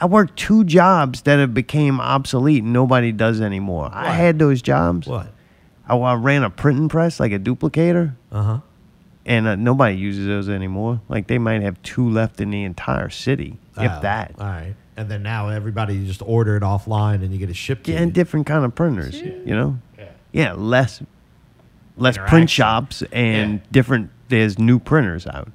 I 0.00 0.06
worked 0.06 0.38
two 0.38 0.64
jobs 0.64 1.22
that 1.22 1.38
have 1.38 1.52
became 1.52 2.00
obsolete 2.00 2.62
and 2.64 2.72
nobody 2.72 3.12
does 3.12 3.42
anymore. 3.42 3.90
I 3.92 4.12
had 4.12 4.38
those 4.38 4.62
jobs. 4.62 5.06
What? 5.06 5.28
I, 5.86 5.94
I 5.96 6.14
ran 6.14 6.42
a 6.42 6.48
printing 6.50 6.88
press, 6.88 7.20
like 7.20 7.32
a 7.32 7.38
duplicator, 7.38 8.14
Uh 8.32 8.42
huh. 8.42 8.60
And 9.26 9.46
uh, 9.46 9.56
nobody 9.56 9.96
uses 9.96 10.26
those 10.26 10.48
anymore. 10.48 11.00
Like 11.08 11.26
they 11.26 11.36
might 11.38 11.60
have 11.60 11.82
two 11.82 12.08
left 12.08 12.40
in 12.40 12.48
the 12.50 12.64
entire 12.64 13.10
city, 13.10 13.58
if 13.76 13.92
Oh, 13.92 14.00
that. 14.00 14.34
All 14.38 14.46
right. 14.46 14.74
And 14.96 15.10
then 15.10 15.22
now 15.22 15.48
everybody 15.50 16.06
just 16.06 16.22
order 16.24 16.56
it 16.56 16.62
offline 16.62 17.16
and 17.16 17.30
you 17.32 17.38
get 17.38 17.50
it 17.50 17.56
shipped 17.56 17.84
to 17.84 17.92
Yeah, 17.92 17.98
you. 17.98 18.02
and 18.04 18.12
different 18.14 18.46
kind 18.46 18.64
of 18.64 18.74
printers, 18.74 19.20
you 19.20 19.42
know. 19.54 19.78
Yeah. 19.98 20.04
Yeah, 20.32 20.52
less 20.54 21.02
less 21.98 22.14
Interaction. 22.16 22.30
print 22.30 22.50
shops 22.50 23.02
and 23.12 23.52
Yeah. 23.54 23.58
different. 23.72 24.10
There's 24.28 24.58
new 24.58 24.78
printers 24.78 25.26
out. 25.26 25.50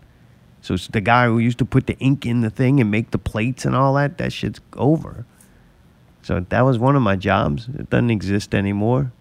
So 0.61 0.75
it's 0.75 0.87
the 0.87 1.01
guy 1.01 1.25
who 1.25 1.39
used 1.39 1.57
to 1.59 1.65
put 1.65 1.87
the 1.87 1.97
ink 1.99 2.25
in 2.25 2.41
the 2.41 2.49
thing 2.51 2.79
and 2.79 2.91
make 2.91 3.09
the 3.11 3.17
plates 3.17 3.65
and 3.65 3.75
all 3.75 3.95
that. 3.95 4.17
That 4.19 4.31
shit's 4.31 4.59
over. 4.75 5.25
So 6.21 6.39
that 6.49 6.61
was 6.61 6.77
one 6.77 6.95
of 6.95 7.01
my 7.01 7.15
jobs. 7.15 7.67
It 7.73 7.89
doesn't 7.89 8.11
exist 8.11 8.53
anymore. 8.53 9.11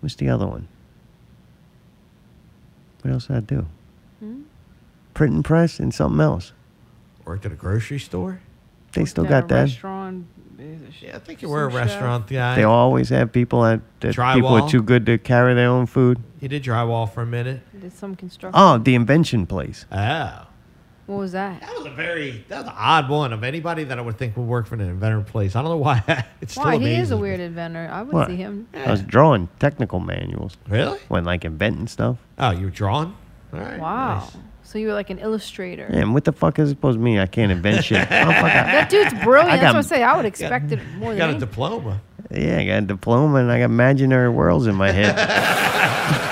What's 0.00 0.14
the 0.16 0.28
other 0.28 0.46
one? 0.46 0.68
What 3.02 3.12
else 3.12 3.26
did 3.26 3.36
I 3.36 3.40
do? 3.40 3.66
Hmm? 4.20 4.42
Print 5.14 5.34
and 5.34 5.44
press 5.44 5.78
and 5.78 5.92
something 5.92 6.20
else. 6.20 6.52
Worked 7.24 7.46
at 7.46 7.52
a 7.52 7.56
grocery 7.56 7.98
store. 7.98 8.40
They 8.92 9.04
still 9.04 9.24
got 9.24 9.44
a 9.44 9.46
that. 9.48 9.60
Restaurant. 9.62 10.26
Yeah, 11.00 11.16
I 11.16 11.18
think 11.18 11.42
you 11.42 11.48
were 11.48 11.66
a 11.66 11.70
Sous 11.70 11.78
chef. 11.80 11.88
restaurant 11.88 12.26
guy. 12.28 12.54
They 12.56 12.62
always 12.62 13.08
have 13.08 13.32
people 13.32 13.62
that, 13.62 13.80
that 14.00 14.14
people 14.14 14.50
are 14.50 14.68
too 14.68 14.82
good 14.82 15.06
to 15.06 15.18
carry 15.18 15.54
their 15.54 15.68
own 15.68 15.86
food. 15.86 16.18
You 16.40 16.48
did 16.48 16.62
drywall 16.62 17.12
for 17.12 17.22
a 17.22 17.26
minute. 17.26 17.62
Did 17.80 17.92
some 17.92 18.14
construction. 18.14 18.52
Oh, 18.60 18.78
the 18.78 18.94
invention 18.94 19.46
place. 19.46 19.86
Oh. 19.90 20.46
What 21.06 21.16
was 21.18 21.32
that? 21.32 21.60
That 21.60 21.74
was 21.76 21.86
a 21.86 21.90
very 21.90 22.44
that 22.48 22.58
was 22.60 22.68
an 22.68 22.74
odd 22.76 23.08
one 23.10 23.32
of 23.32 23.42
anybody 23.42 23.84
that 23.84 23.98
I 23.98 24.00
would 24.00 24.18
think 24.18 24.36
would 24.36 24.46
work 24.46 24.66
for 24.66 24.76
an 24.76 24.80
inventor 24.82 25.20
place. 25.22 25.56
I 25.56 25.62
don't 25.62 25.70
know 25.72 25.76
why. 25.76 26.02
It's 26.40 26.52
still 26.52 26.64
Why? 26.64 26.76
He 26.78 26.84
is 26.86 27.10
amazes 27.10 27.10
a 27.10 27.16
me. 27.16 27.22
weird 27.22 27.40
inventor. 27.40 27.88
I 27.92 28.02
would 28.02 28.12
What? 28.14 28.28
see 28.28 28.36
him. 28.36 28.68
I 28.74 28.90
was 28.90 29.02
drawing 29.02 29.48
technical 29.58 30.00
manuals. 30.00 30.56
Really? 30.68 30.98
When 31.08 31.24
like 31.24 31.44
inventing 31.44 31.86
stuff. 31.88 32.18
Oh, 32.38 32.50
you 32.50 32.64
were 32.66 32.70
drawing? 32.70 33.14
All 33.52 33.60
right. 33.60 33.78
Wow. 33.80 34.20
nice. 34.20 34.36
So 34.64 34.78
you 34.78 34.86
were 34.88 34.94
like 34.94 35.10
an 35.10 35.18
illustrator. 35.18 35.84
And 35.86 36.14
what 36.14 36.24
the 36.24 36.32
fuck 36.32 36.58
is 36.58 36.70
it 36.70 36.74
supposed 36.74 36.96
to 36.98 37.02
mean? 37.02 37.18
I 37.18 37.26
can't 37.26 37.52
invent 37.52 37.84
shit. 37.84 37.98
Oh, 38.02 38.04
fuck, 38.06 38.10
I- 38.44 38.72
That 38.72 38.88
dude's 38.90 39.12
brilliant. 39.24 39.50
I 39.50 39.56
That's 39.56 39.62
got- 39.72 39.74
what 39.74 39.84
I 39.84 39.88
say. 39.88 40.02
I 40.02 40.16
would 40.16 40.24
expect 40.24 40.72
it 40.72 40.78
more 40.96 41.12
You 41.12 41.18
than 41.18 41.18
got 41.18 41.24
a 41.24 41.30
anything. 41.32 41.40
diploma. 41.40 42.00
yeah, 42.30 42.58
I 42.58 42.64
got 42.66 42.78
a 42.78 42.86
diploma 42.86 43.38
and 43.40 43.50
I 43.52 43.58
got 43.58 43.64
imaginary 43.66 44.30
worlds 44.30 44.66
in 44.66 44.74
my 44.76 44.90
head. 44.92 45.16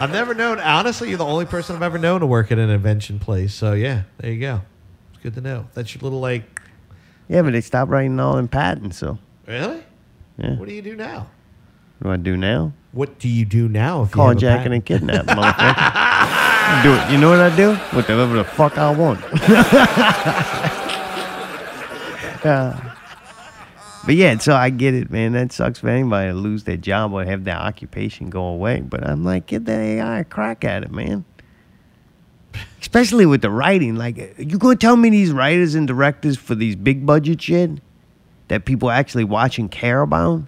I've 0.00 0.12
never 0.12 0.34
known. 0.34 0.60
Honestly, 0.60 1.08
you're 1.08 1.18
the 1.18 1.24
only 1.24 1.46
person 1.46 1.74
I've 1.76 1.82
ever 1.82 1.98
known 1.98 2.20
to 2.20 2.26
work 2.26 2.52
at 2.52 2.58
an 2.58 2.70
invention 2.70 3.18
place. 3.18 3.54
So 3.54 3.72
yeah, 3.72 4.02
there 4.18 4.30
you 4.32 4.40
go. 4.40 4.60
It's 5.14 5.22
good 5.22 5.34
to 5.34 5.40
know. 5.40 5.66
That's 5.74 5.94
your 5.94 6.02
little 6.02 6.20
like. 6.20 6.60
yeah, 7.28 7.42
but 7.42 7.52
they 7.52 7.60
stopped 7.60 7.90
writing 7.90 8.18
all 8.20 8.36
in 8.38 8.48
patents. 8.48 8.98
So 8.98 9.18
Really? 9.46 9.82
yeah, 10.38 10.56
What 10.56 10.68
do 10.68 10.74
you 10.74 10.82
do 10.82 10.96
now? 10.96 11.28
What 12.00 12.08
do 12.08 12.12
I 12.12 12.16
do 12.16 12.36
now? 12.36 12.72
What 12.92 13.18
do 13.18 13.28
you 13.28 13.44
do 13.44 13.68
now? 13.68 14.02
If 14.02 14.12
a 14.14 14.16
Carjacking 14.18 14.72
and 14.74 14.84
kidnapping, 14.84 15.34
motherfucker. 15.34 16.82
do 16.82 16.92
it. 16.94 17.10
You 17.12 17.18
know 17.18 17.30
what 17.30 17.40
I 17.40 17.54
do? 17.56 17.74
Whatever 17.96 18.36
the 18.36 18.44
fuck 18.44 18.76
I 18.78 18.90
want. 18.90 19.20
Uh, 22.44 22.78
but 24.06 24.14
yeah, 24.14 24.38
so 24.38 24.54
I 24.54 24.70
get 24.70 24.94
it, 24.94 25.10
man. 25.10 25.32
That 25.32 25.52
sucks 25.52 25.80
for 25.80 25.88
anybody 25.88 26.30
to 26.30 26.34
lose 26.34 26.64
their 26.64 26.76
job 26.76 27.12
or 27.12 27.24
have 27.24 27.44
their 27.44 27.56
occupation 27.56 28.30
go 28.30 28.44
away. 28.44 28.80
But 28.80 29.06
I'm 29.06 29.24
like, 29.24 29.46
get 29.46 29.64
the 29.64 29.72
AI 29.72 30.20
a 30.20 30.24
crack 30.24 30.64
at 30.64 30.84
it, 30.84 30.92
man. 30.92 31.24
Especially 32.80 33.26
with 33.26 33.42
the 33.42 33.50
writing. 33.50 33.96
Like, 33.96 34.38
you 34.38 34.58
gonna 34.58 34.76
tell 34.76 34.96
me 34.96 35.10
these 35.10 35.32
writers 35.32 35.74
and 35.74 35.88
directors 35.88 36.36
for 36.36 36.54
these 36.54 36.76
big 36.76 37.04
budget 37.04 37.42
shit 37.42 37.70
that 38.48 38.64
people 38.64 38.90
actually 38.90 39.24
watch 39.24 39.58
and 39.58 39.70
care 39.70 40.02
about? 40.02 40.42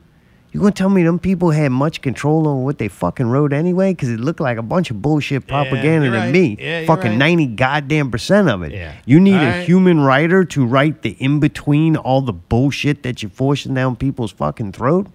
You 0.51 0.61
gonna 0.61 0.73
tell 0.73 0.89
me 0.89 1.03
them 1.03 1.19
people 1.19 1.51
had 1.51 1.71
much 1.73 2.01
control 2.01 2.49
over 2.49 2.61
what 2.65 2.79
they 2.79 2.89
fucking 2.89 3.27
wrote 3.27 3.53
anyway? 3.53 3.93
Because 3.93 4.09
it 4.09 4.19
looked 4.19 4.41
like 4.41 4.57
a 4.57 4.63
bunch 4.63 4.91
of 4.91 5.03
bullshit 5.03 5.47
propaganda 5.47 6.07
you're 6.07 6.15
to 6.15 6.21
right. 6.21 6.33
me. 6.33 6.57
Yeah, 6.59 6.87
fucking 6.87 7.11
right. 7.13 7.19
90 7.19 7.47
goddamn 7.49 8.11
percent 8.11 8.49
of 8.49 8.63
it. 8.63 8.73
Yeah. 8.73 8.95
You 9.05 9.21
need 9.21 9.35
All 9.35 9.43
a 9.43 9.51
right. 9.59 9.65
human 9.67 10.01
writer 10.01 10.45
to 10.47 10.65
write 10.65 11.03
the 11.03 11.11
in 11.11 11.39
between 11.39 11.97
all 11.97 12.23
the 12.23 12.33
bullshit 12.33 13.03
that 13.03 13.23
you're 13.23 13.31
forcing 13.31 13.75
down 13.75 13.97
people's 13.97 14.33
fucking 14.33 14.73
throat. 14.73 15.07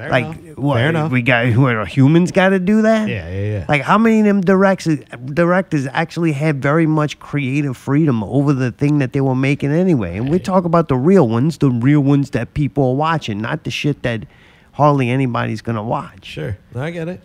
Fair 0.00 0.10
like, 0.10 0.24
enough. 0.24 0.58
what? 0.58 0.74
Fair 0.76 0.88
enough. 0.88 1.12
We 1.12 1.22
got 1.22 1.56
what, 1.56 1.88
humans 1.88 2.32
got 2.32 2.50
to 2.50 2.58
do 2.58 2.82
that. 2.82 3.08
Yeah, 3.08 3.28
yeah, 3.30 3.50
yeah. 3.58 3.64
Like, 3.68 3.82
how 3.82 3.98
many 3.98 4.20
of 4.20 4.26
them 4.26 4.40
directors 4.40 4.98
directors 5.26 5.86
actually 5.92 6.32
had 6.32 6.62
very 6.62 6.86
much 6.86 7.18
creative 7.18 7.76
freedom 7.76 8.24
over 8.24 8.52
the 8.52 8.72
thing 8.72 8.98
that 8.98 9.12
they 9.12 9.20
were 9.20 9.34
making 9.34 9.72
anyway? 9.72 10.16
And 10.16 10.30
we 10.30 10.38
talk 10.38 10.64
about 10.64 10.88
the 10.88 10.96
real 10.96 11.28
ones, 11.28 11.58
the 11.58 11.70
real 11.70 12.00
ones 12.00 12.30
that 12.30 12.54
people 12.54 12.88
are 12.88 12.96
watching, 12.96 13.40
not 13.40 13.64
the 13.64 13.70
shit 13.70 14.02
that 14.02 14.26
hardly 14.72 15.10
anybody's 15.10 15.62
gonna 15.62 15.82
watch. 15.82 16.24
Sure, 16.24 16.56
I 16.74 16.90
get 16.90 17.08
it. 17.08 17.20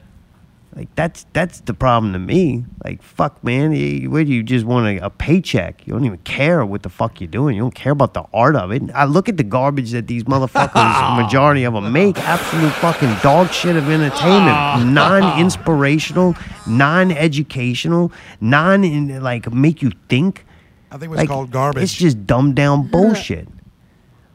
Like 0.75 0.93
that's 0.95 1.25
that's 1.31 1.61
the 1.61 1.73
problem 1.73 2.11
to 2.11 2.19
me. 2.19 2.65
Like 2.83 3.01
fuck, 3.01 3.41
man, 3.45 3.71
you, 3.71 4.09
where 4.09 4.25
do 4.25 4.33
you 4.33 4.43
just 4.43 4.65
want 4.65 4.85
a, 4.87 5.05
a 5.05 5.09
paycheck? 5.09 5.87
You 5.87 5.93
don't 5.93 6.03
even 6.03 6.17
care 6.19 6.65
what 6.65 6.83
the 6.83 6.89
fuck 6.89 7.21
you're 7.21 7.29
doing. 7.29 7.55
You 7.55 7.61
don't 7.61 7.73
care 7.73 7.93
about 7.93 8.13
the 8.13 8.25
art 8.33 8.57
of 8.57 8.71
it. 8.71 8.83
I 8.93 9.05
look 9.05 9.29
at 9.29 9.37
the 9.37 9.45
garbage 9.45 9.91
that 9.91 10.07
these 10.07 10.25
motherfuckers, 10.25 11.15
majority 11.23 11.63
of 11.63 11.73
them 11.75 11.93
make. 11.93 12.17
Absolute 12.19 12.73
fucking 12.73 13.15
dog 13.23 13.51
shit 13.51 13.77
of 13.77 13.89
entertainment. 13.89 14.93
Non-inspirational, 14.93 16.35
non-educational, 16.67 18.11
non 18.41 19.21
like 19.21 19.51
make 19.53 19.81
you 19.81 19.91
think. 20.09 20.45
I 20.91 20.97
think 20.97 21.03
it 21.03 21.09
was 21.09 21.17
Like, 21.19 21.29
called 21.29 21.51
garbage. 21.51 21.83
It's 21.83 21.93
just 21.93 22.27
dumbed 22.27 22.55
down 22.55 22.87
bullshit. 22.87 23.47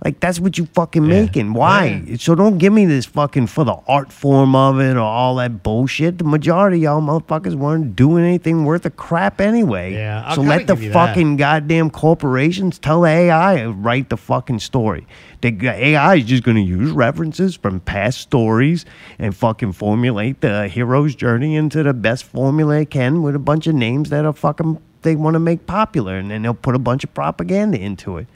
Like 0.05 0.19
that's 0.21 0.41
what 0.41 0.57
you 0.57 0.67
fucking 0.67 1.07
making. 1.07 1.53
Why? 1.53 2.03
Yeah. 2.07 2.17
So 2.17 2.35
don't 2.35 2.57
give 2.57 2.73
me 2.73 2.87
this 2.87 3.05
fucking 3.05 3.49
for 3.49 3.65
the 3.65 3.77
art 3.87 4.13
form 4.13 4.55
of 4.55 4.81
it 4.81 4.97
or 4.97 5.01
all 5.01 5.37
that 5.37 5.63
bullshit. 5.63 6.19
The 6.19 6.25
majority 6.25 6.79
of 6.79 6.83
y'all 6.83 7.03
motherfuckers 7.03 7.55
weren't 7.55 7.97
doing 7.97 8.25
anything 8.25 8.65
worth 8.65 8.87
a 8.87 8.91
crap 8.91 9.41
anyway. 9.41 9.93
Yeah, 9.93 10.25
I'll 10.27 10.37
so 10.37 10.43
let 10.43 10.67
the 10.67 10.77
you 10.77 10.89
that. 10.89 10.95
fucking 10.95 11.37
goddamn 11.37 11.91
corporations 11.91 12.79
tell 12.79 13.05
AI 13.05 13.67
write 13.67 14.09
the 14.09 14.17
fucking 14.17 14.61
story. 14.61 15.07
The 15.43 15.57
AI 15.69 16.17
is 16.17 16.25
just 16.25 16.45
gonna 16.45 16.61
use 16.61 16.91
references 16.91 17.55
from 17.57 17.81
past 17.81 18.21
stories 18.21 18.87
and 19.19 19.37
fucking 19.37 19.73
formulate 19.73 20.41
the 20.41 20.69
hero's 20.69 21.15
journey 21.15 21.57
into 21.57 21.83
the 21.83 21.95
best 21.95 22.25
formula 22.25 22.81
it 22.81 22.91
can 22.91 23.23
with 23.23 23.35
a 23.35 23.39
bunch 23.39 23.67
of 23.67 23.75
names 23.75 24.09
that 24.11 24.25
are 24.25 24.33
fucking 24.33 24.81
they 25.03 25.17
want 25.17 25.35
to 25.35 25.41
make 25.41 25.67
popular, 25.67 26.17
and 26.17 26.31
then 26.31 26.43
they'll 26.43 26.55
put 26.55 26.75
a 26.75 26.79
bunch 26.79 27.05
of 27.05 27.15
propaganda 27.15 27.79
into 27.79 28.19
it. 28.19 28.27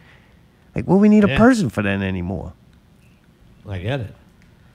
Like, 0.74 0.86
well, 0.88 0.98
we 0.98 1.08
need 1.08 1.24
a 1.24 1.36
person 1.36 1.68
for 1.70 1.82
that 1.82 2.02
anymore. 2.02 2.52
I 3.68 3.78
get 3.78 4.00
it. 4.00 4.14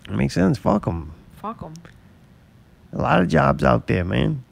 It 0.07 0.13
makes 0.15 0.33
sense. 0.33 0.57
Fuck 0.57 0.85
them. 0.85 1.13
Fuck 1.41 1.59
them. 1.61 1.73
A 2.93 2.97
lot 2.97 3.21
of 3.21 3.27
jobs 3.27 3.63
out 3.63 3.85
there, 3.87 4.03
man. 4.03 4.43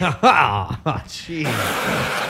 Ah, 0.00 1.02
jeez. 1.06 1.46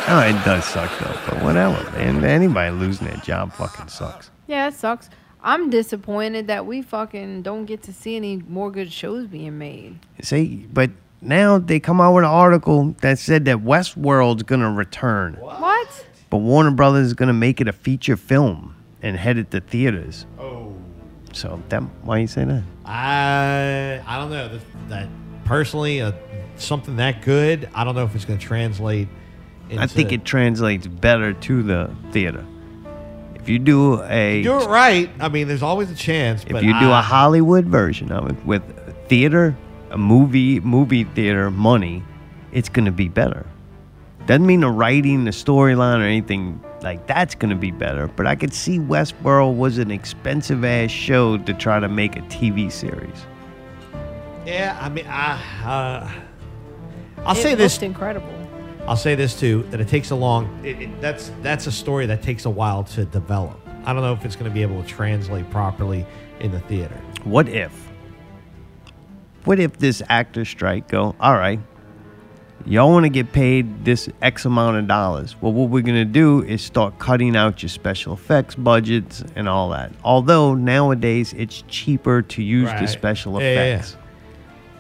Oh, 0.09 0.20
it 0.20 0.45
does 0.45 0.65
suck 0.65 0.91
though. 0.99 1.19
But 1.28 1.43
whatever, 1.43 1.82
man. 1.99 2.24
Anybody 2.24 2.70
losing 2.74 3.07
their 3.09 3.16
job 3.19 3.53
fucking 3.53 3.89
sucks. 3.89 4.31
Yeah, 4.47 4.69
it 4.69 4.74
sucks. 4.74 5.11
I'm 5.43 5.69
disappointed 5.70 6.47
that 6.47 6.65
we 6.66 6.81
fucking 6.82 7.43
don't 7.43 7.66
get 7.66 7.82
to 7.82 7.93
see 7.93 8.16
any 8.16 8.36
more 8.49 8.70
good 8.70 8.91
shows 8.93 9.27
being 9.27 9.59
made. 9.59 9.99
See, 10.23 10.66
but 10.73 10.91
now 11.20 11.59
they 11.59 11.81
come 11.81 12.01
out 12.01 12.15
with 12.15 12.24
an 12.24 12.31
article 12.31 12.95
that 13.03 13.19
said 13.19 13.45
that 13.47 13.59
Westworld's 13.59 14.43
gonna 14.45 14.70
return, 14.73 15.35
What? 15.41 16.07
But 16.35 16.40
Warner 16.40 16.73
Brothers 16.73 17.06
is 17.06 17.15
gonna 17.15 17.32
make 17.32 17.61
it 17.61 17.69
a 17.69 17.73
feature 17.73 18.16
film 18.16 18.74
and 19.02 19.16
head 19.16 19.39
it 19.39 19.52
to 19.52 19.61
theaters. 19.61 20.27
Oh. 20.36 20.74
So 21.32 21.62
that 21.69 21.78
why 22.02 22.19
you 22.19 22.27
say 22.27 22.44
that? 22.44 22.65
I 22.85 24.02
I 24.05 24.19
don't 24.19 24.31
know 24.31 24.48
that, 24.48 24.61
that 24.89 25.09
personally 25.44 26.01
uh, 26.01 26.11
something 26.56 26.97
that 26.97 27.23
good. 27.23 27.69
I 27.73 27.85
don't 27.85 27.94
know 27.94 28.02
if 28.02 28.16
it's 28.16 28.24
going 28.24 28.40
to 28.40 28.44
translate. 28.44 29.06
Into, 29.70 29.81
I 29.81 29.86
think 29.86 30.11
it 30.11 30.24
translates 30.24 30.89
better 30.89 31.35
to 31.35 31.62
the 31.62 31.94
theater. 32.11 32.44
If 33.36 33.48
you 33.48 33.61
do 33.61 34.02
a 34.02 34.43
do 34.43 34.59
it 34.59 34.66
right. 34.66 35.09
I 35.20 35.28
mean, 35.28 35.47
there's 35.47 35.62
always 35.62 35.89
a 35.93 35.94
chance. 35.94 36.43
if 36.43 36.65
you 36.65 36.77
do 36.81 36.90
a 36.90 37.01
Hollywood 37.01 37.66
version 37.66 38.11
of 38.11 38.28
it 38.28 38.44
with 38.44 38.65
theater, 39.09 39.56
a 39.93 39.98
movie, 39.98 40.59
movie 40.59 41.05
theater 41.05 41.48
money, 41.52 42.02
it's 42.51 42.69
gonna 42.69 42.90
be 42.90 43.06
better. 43.06 43.47
Doesn't 44.26 44.46
mean 44.46 44.60
the 44.60 44.70
writing, 44.70 45.24
the 45.24 45.30
storyline, 45.30 45.98
or 45.98 46.05
anything 46.05 46.62
like 46.82 47.06
that's 47.06 47.34
gonna 47.34 47.55
be 47.56 47.70
better. 47.70 48.06
But 48.09 48.26
I 48.26 48.36
could 48.36 48.55
see 48.55 48.78
Westworld 48.78 49.56
was 49.56 49.78
an 49.78 49.90
expensive 49.90 50.64
ass 50.64 50.90
show 50.90 51.36
to 51.38 51.52
try 51.55 51.78
to 51.80 51.88
make 51.88 52.16
a 52.16 52.20
TV 52.22 52.70
series. 52.72 53.26
yeah, 54.46 54.78
I 54.80 54.88
mean, 54.88 55.06
I 55.06 55.40
uh, 55.64 56.10
I'll 57.24 57.36
it 57.36 57.42
say 57.42 57.55
this. 57.55 57.74
looked 57.74 57.82
incredible. 57.84 58.32
I'll 58.86 58.96
say 58.96 59.14
this 59.14 59.38
too 59.38 59.62
that 59.70 59.80
it 59.80 59.88
takes 59.88 60.10
a 60.10 60.14
long. 60.14 60.60
It, 60.64 60.82
it, 60.82 61.01
that's 61.01 61.30
that's 61.42 61.66
a 61.66 61.72
story 61.72 62.06
that 62.06 62.22
takes 62.22 62.44
a 62.44 62.51
while 62.51 62.84
to 62.84 63.05
develop. 63.05 63.59
I 63.84 63.92
don't 63.92 64.02
know 64.02 64.12
if 64.14 64.24
it's 64.24 64.36
going 64.36 64.51
to 64.51 64.55
be 64.55 64.62
able 64.62 64.82
to 64.82 64.88
translate 64.88 65.48
properly 65.51 66.06
in 66.40 66.51
the 66.51 66.60
theater. 66.60 66.98
What 67.24 67.48
if? 67.48 67.72
What 69.44 69.60
if 69.60 69.76
this 69.78 70.02
actor 70.09 70.44
strike 70.46 70.88
go? 70.88 71.14
All 71.20 71.34
right, 71.34 71.60
y'all 72.66 72.91
want 72.91 73.05
to 73.05 73.11
get 73.11 73.32
paid 73.32 73.85
this 73.85 74.09
X 74.23 74.45
amount 74.45 74.77
of 74.77 74.86
dollars. 74.89 75.36
Well, 75.41 75.53
what 75.53 75.70
we're 75.70 75.82
gonna 75.82 76.05
do 76.05 76.43
is 76.45 76.62
start 76.62 76.99
cutting 76.99 77.36
out 77.36 77.62
your 77.62 77.69
special 77.70 78.15
effects 78.15 78.55
budgets 78.55 79.23
and 79.36 79.49
all 79.49 79.70
that. 79.70 79.93
Although 80.03 80.55
nowadays 80.55 81.32
it's 81.36 81.62
cheaper 81.69 82.23
to 82.23 82.43
use 82.43 82.70
the 82.81 82.86
special 82.86 83.41
Yeah, 83.41 83.47
yeah, 83.49 83.55
yeah. 83.55 83.74
effects. 83.77 83.97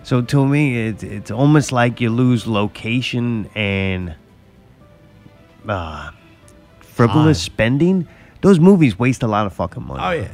So 0.02 0.20
to 0.22 0.46
me, 0.46 0.88
it's 0.88 1.02
it's 1.02 1.30
almost 1.30 1.72
like 1.72 2.00
you 2.00 2.10
lose 2.10 2.46
location 2.46 3.48
and 3.54 4.14
uh, 5.68 6.10
frivolous 6.80 7.38
Time. 7.46 7.52
spending. 7.54 8.08
Those 8.42 8.60
movies 8.60 8.98
waste 8.98 9.22
a 9.22 9.26
lot 9.26 9.46
of 9.46 9.54
fucking 9.54 9.86
money 9.86 10.02
Oh 10.04 10.10
yeah, 10.10 10.28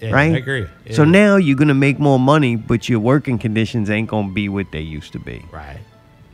yeah 0.00 0.10
right? 0.12 0.32
I 0.34 0.36
agree. 0.38 0.66
So 0.92 1.04
now 1.04 1.34
you're 1.36 1.56
gonna 1.56 1.74
make 1.74 1.98
more 1.98 2.18
money, 2.20 2.54
but 2.54 2.88
your 2.88 3.00
working 3.00 3.38
conditions 3.38 3.90
ain't 3.90 4.08
gonna 4.08 4.32
be 4.32 4.48
what 4.48 4.70
they 4.70 4.80
used 4.82 5.12
to 5.14 5.18
be. 5.18 5.44
right. 5.52 5.78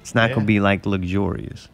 It's 0.03 0.15
not 0.15 0.29
Yeah. 0.31 0.35
gonna 0.37 0.47
be 0.47 0.61
like 0.61 0.85
luxurious. 0.85 1.69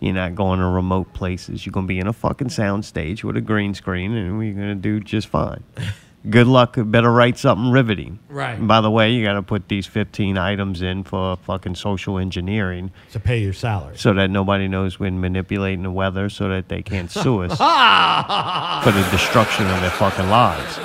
You're 0.00 0.14
not 0.14 0.34
going 0.36 0.60
to 0.60 0.66
remote 0.66 1.12
places. 1.12 1.66
You're 1.66 1.72
gonna 1.72 1.86
be 1.88 1.98
in 1.98 2.06
a 2.06 2.12
fucking 2.12 2.50
sound 2.50 2.84
stage 2.84 3.24
with 3.24 3.36
a 3.36 3.40
green 3.40 3.74
screen, 3.74 4.14
and 4.14 4.38
we're 4.38 4.54
gonna 4.54 4.76
do 4.76 5.00
just 5.00 5.26
fine. 5.26 5.64
good 6.30 6.46
luck. 6.46 6.76
Better 6.78 7.10
write 7.12 7.36
something 7.36 7.70
riveting. 7.72 8.18
Right. 8.28 8.56
And 8.58 8.68
by 8.68 8.80
the 8.80 8.90
way, 8.92 9.10
you 9.12 9.24
got 9.24 9.32
to 9.34 9.42
put 9.42 9.68
these 9.68 9.86
15 9.86 10.36
items 10.38 10.82
in 10.82 11.02
for 11.04 11.36
fucking 11.36 11.74
social 11.76 12.18
engineering 12.18 12.90
To 13.12 13.20
pay 13.20 13.38
your 13.42 13.52
salary. 13.52 13.96
so 13.96 14.12
that 14.14 14.28
nobody 14.30 14.68
knows 14.68 14.98
we're 15.00 15.10
manipulating 15.12 15.82
the 15.84 15.90
weather 15.92 16.28
so 16.28 16.48
that 16.48 16.68
they 16.68 16.82
can't 16.82 17.10
sue 17.10 17.42
us 17.42 17.56
for 18.84 18.90
the 18.92 19.02
destruction 19.10 19.66
of 19.68 19.80
their 19.80 19.90
fucking 19.90 20.28
lives. 20.28 20.78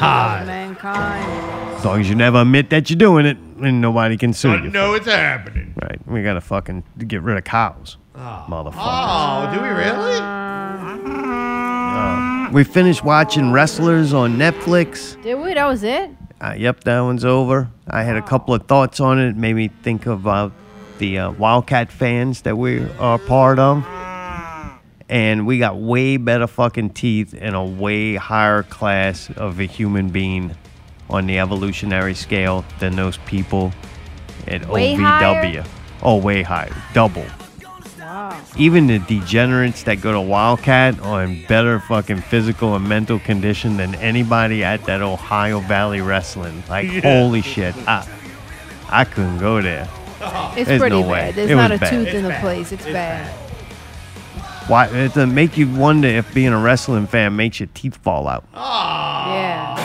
God. 0.00 0.46
Mankind. 0.46 1.76
As 1.78 1.84
long 1.84 2.00
as 2.00 2.08
you 2.08 2.14
never 2.14 2.40
admit 2.42 2.70
that 2.70 2.88
you're 2.90 2.98
doing 2.98 3.26
it, 3.26 3.36
and 3.62 3.80
nobody 3.80 4.16
can 4.16 4.32
sue 4.32 4.52
you. 4.56 4.70
know 4.70 4.94
it's 4.94 5.06
happening. 5.06 5.74
Right. 5.82 5.98
We 6.06 6.22
got 6.22 6.34
to 6.34 6.40
fucking 6.40 6.84
get 7.06 7.22
rid 7.22 7.36
of 7.36 7.44
cows. 7.44 7.96
Oh. 8.14 8.46
Motherfucker. 8.48 8.74
Oh, 8.76 9.50
do 9.54 9.60
we 9.62 9.68
really? 9.68 10.18
We 12.52 12.64
finished 12.64 13.04
watching 13.04 13.52
Wrestlers 13.52 14.14
on 14.14 14.36
Netflix. 14.38 15.20
Did 15.22 15.34
we? 15.34 15.52
That 15.54 15.66
was 15.66 15.82
it? 15.82 16.10
Uh, 16.40 16.54
yep, 16.56 16.82
that 16.84 17.00
one's 17.00 17.24
over. 17.24 17.68
I 17.86 18.02
had 18.04 18.16
a 18.16 18.22
couple 18.22 18.54
of 18.54 18.66
thoughts 18.66 19.00
on 19.00 19.18
it. 19.18 19.36
Made 19.36 19.54
me 19.54 19.68
think 19.82 20.06
about 20.06 20.52
the 20.98 21.18
uh, 21.18 21.30
Wildcat 21.32 21.92
fans 21.92 22.42
that 22.42 22.56
we 22.56 22.88
are 22.98 23.18
part 23.18 23.58
of. 23.58 23.84
And 25.10 25.46
we 25.46 25.58
got 25.58 25.78
way 25.78 26.16
better 26.16 26.46
fucking 26.46 26.90
teeth 26.90 27.34
and 27.38 27.54
a 27.54 27.64
way 27.64 28.14
higher 28.16 28.62
class 28.62 29.30
of 29.36 29.58
a 29.58 29.64
human 29.64 30.08
being 30.10 30.54
on 31.10 31.26
the 31.26 31.38
evolutionary 31.38 32.14
scale 32.14 32.64
than 32.80 32.96
those 32.96 33.16
people 33.18 33.72
at 34.46 34.66
Way 34.68 34.94
OVW. 34.94 35.00
higher? 35.00 35.64
Oh, 36.02 36.16
way 36.16 36.42
higher. 36.42 36.74
Double. 36.94 37.24
Wow. 37.98 38.40
Even 38.56 38.86
the 38.86 38.98
degenerates 39.00 39.82
that 39.84 40.00
go 40.00 40.12
to 40.12 40.20
Wildcat 40.20 40.98
are 41.00 41.24
in 41.24 41.44
better 41.46 41.78
fucking 41.80 42.20
physical 42.22 42.74
and 42.74 42.88
mental 42.88 43.18
condition 43.18 43.76
than 43.76 43.94
anybody 43.96 44.64
at 44.64 44.84
that 44.84 45.02
Ohio 45.02 45.60
Valley 45.60 46.00
Wrestling. 46.00 46.62
Like, 46.68 46.88
holy 47.02 47.42
shit. 47.42 47.74
I, 47.86 48.06
I 48.88 49.04
couldn't 49.04 49.38
go 49.38 49.60
there. 49.60 49.88
It's 50.56 50.66
There's 50.68 50.80
pretty 50.80 51.00
no 51.00 51.08
way. 51.08 51.18
bad. 51.26 51.34
There's 51.34 51.50
It 51.50 51.56
not 51.56 51.70
a 51.72 51.78
bad. 51.78 51.90
tooth 51.90 52.06
It's 52.08 52.16
in 52.16 52.22
the 52.22 52.28
bad. 52.30 52.40
place. 52.40 52.72
It's, 52.72 52.84
It's 52.84 52.92
bad. 52.92 53.30
Why? 54.68 54.86
It 54.88 55.12
to 55.14 55.26
make 55.26 55.56
you 55.56 55.68
wonder 55.68 56.08
if 56.08 56.32
being 56.34 56.52
a 56.52 56.58
wrestling 56.58 57.06
fan 57.06 57.36
makes 57.36 57.60
your 57.60 57.68
teeth 57.74 57.96
fall 57.98 58.26
out. 58.28 58.44
Yeah. 58.54 59.76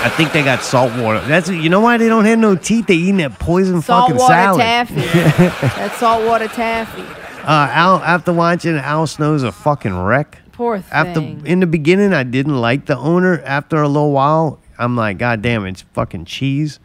I 0.00 0.08
think 0.10 0.32
they 0.32 0.42
got 0.42 0.62
salt 0.62 0.92
water. 1.02 1.20
That's 1.26 1.48
you 1.48 1.68
know 1.68 1.80
why 1.80 1.96
they 1.96 2.08
don't 2.08 2.24
have 2.24 2.38
no 2.38 2.54
teeth. 2.56 2.86
They 2.86 2.94
eating 2.94 3.16
that 3.18 3.38
poison 3.38 3.80
fucking 3.82 4.18
Saltwater 4.18 4.32
salad. 4.32 4.60
taffy. 4.60 4.94
That's 5.76 5.96
saltwater 5.98 6.48
taffy. 6.48 7.02
Uh, 7.42 7.68
Al, 7.72 7.96
after 8.02 8.32
watching 8.32 8.76
Al 8.76 9.06
Snow's 9.06 9.42
a 9.42 9.50
fucking 9.52 9.96
wreck. 9.98 10.38
Poor 10.52 10.80
thing. 10.80 10.92
After 10.92 11.20
in 11.46 11.60
the 11.60 11.66
beginning, 11.66 12.12
I 12.12 12.22
didn't 12.22 12.60
like 12.60 12.86
the 12.86 12.96
owner. 12.96 13.40
After 13.44 13.80
a 13.82 13.88
little 13.88 14.12
while, 14.12 14.60
I'm 14.78 14.96
like, 14.96 15.18
God 15.18 15.42
damn, 15.42 15.64
it's 15.66 15.82
fucking 15.94 16.24
cheese. 16.26 16.78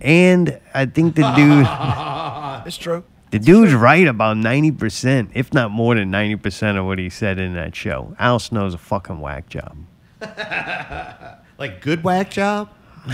And 0.00 0.58
I 0.74 0.86
think 0.86 1.14
the 1.16 1.22
dude, 1.34 1.66
It's 2.66 2.76
true. 2.76 3.04
the 3.30 3.38
dude's 3.38 3.72
right 3.74 4.06
about 4.06 4.36
ninety 4.36 4.70
percent, 4.72 5.30
if 5.34 5.52
not 5.52 5.70
more 5.70 5.94
than 5.94 6.10
ninety 6.10 6.36
percent 6.36 6.78
of 6.78 6.86
what 6.86 6.98
he 6.98 7.08
said 7.10 7.38
in 7.38 7.54
that 7.54 7.74
show. 7.76 8.14
Al 8.18 8.38
Snow's 8.38 8.74
a 8.74 8.78
fucking 8.78 9.20
whack 9.20 9.48
job. 9.48 9.76
Like 11.58 11.80
good 11.80 12.02
whack 12.02 12.30
job? 12.30 12.68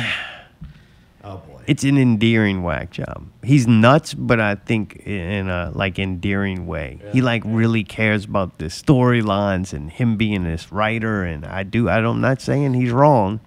oh 1.25 1.37
boy. 1.39 1.63
It's 1.67 1.85
an 1.85 1.99
endearing 1.99 2.63
whack 2.63 2.91
job. 2.91 3.27
He's 3.45 3.67
nuts, 3.67 4.15
but 4.15 4.41
I 4.41 4.55
think 4.55 4.97
in 5.07 5.49
a 5.49 5.71
like 5.75 5.99
endearing 5.99 6.67
way. 6.67 7.01
He 7.13 7.21
like 7.21 7.43
really 7.45 7.85
cares 7.85 8.25
about 8.25 8.59
the 8.59 8.67
storylines 8.67 9.73
and 9.73 9.91
him 9.91 10.17
being 10.17 10.45
this 10.45 10.73
writer. 10.73 11.23
And 11.23 11.45
I 11.45 11.63
do. 11.63 11.89
I 11.89 12.01
don't. 12.01 12.17
I'm 12.17 12.21
not 12.21 12.41
saying 12.41 12.75
he's 12.75 12.91
wrong, 12.91 13.41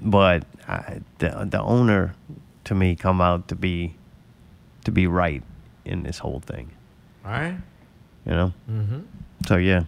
but 0.00 0.44
I, 0.68 1.00
the 1.18 1.46
the 1.50 1.60
owner 1.62 2.14
to 2.64 2.74
me 2.74 2.94
come 2.94 3.20
out 3.20 3.48
to 3.48 3.56
be 3.56 3.96
to 4.84 4.92
be 4.92 5.06
right 5.06 5.42
in 5.84 6.02
this 6.02 6.18
whole 6.18 6.40
thing. 6.40 6.70
All 7.24 7.32
right. 7.32 7.56
You 8.26 8.32
know. 8.32 8.52
Mm-hmm. 8.70 9.00
So 9.46 9.56
yeah. 9.56 9.84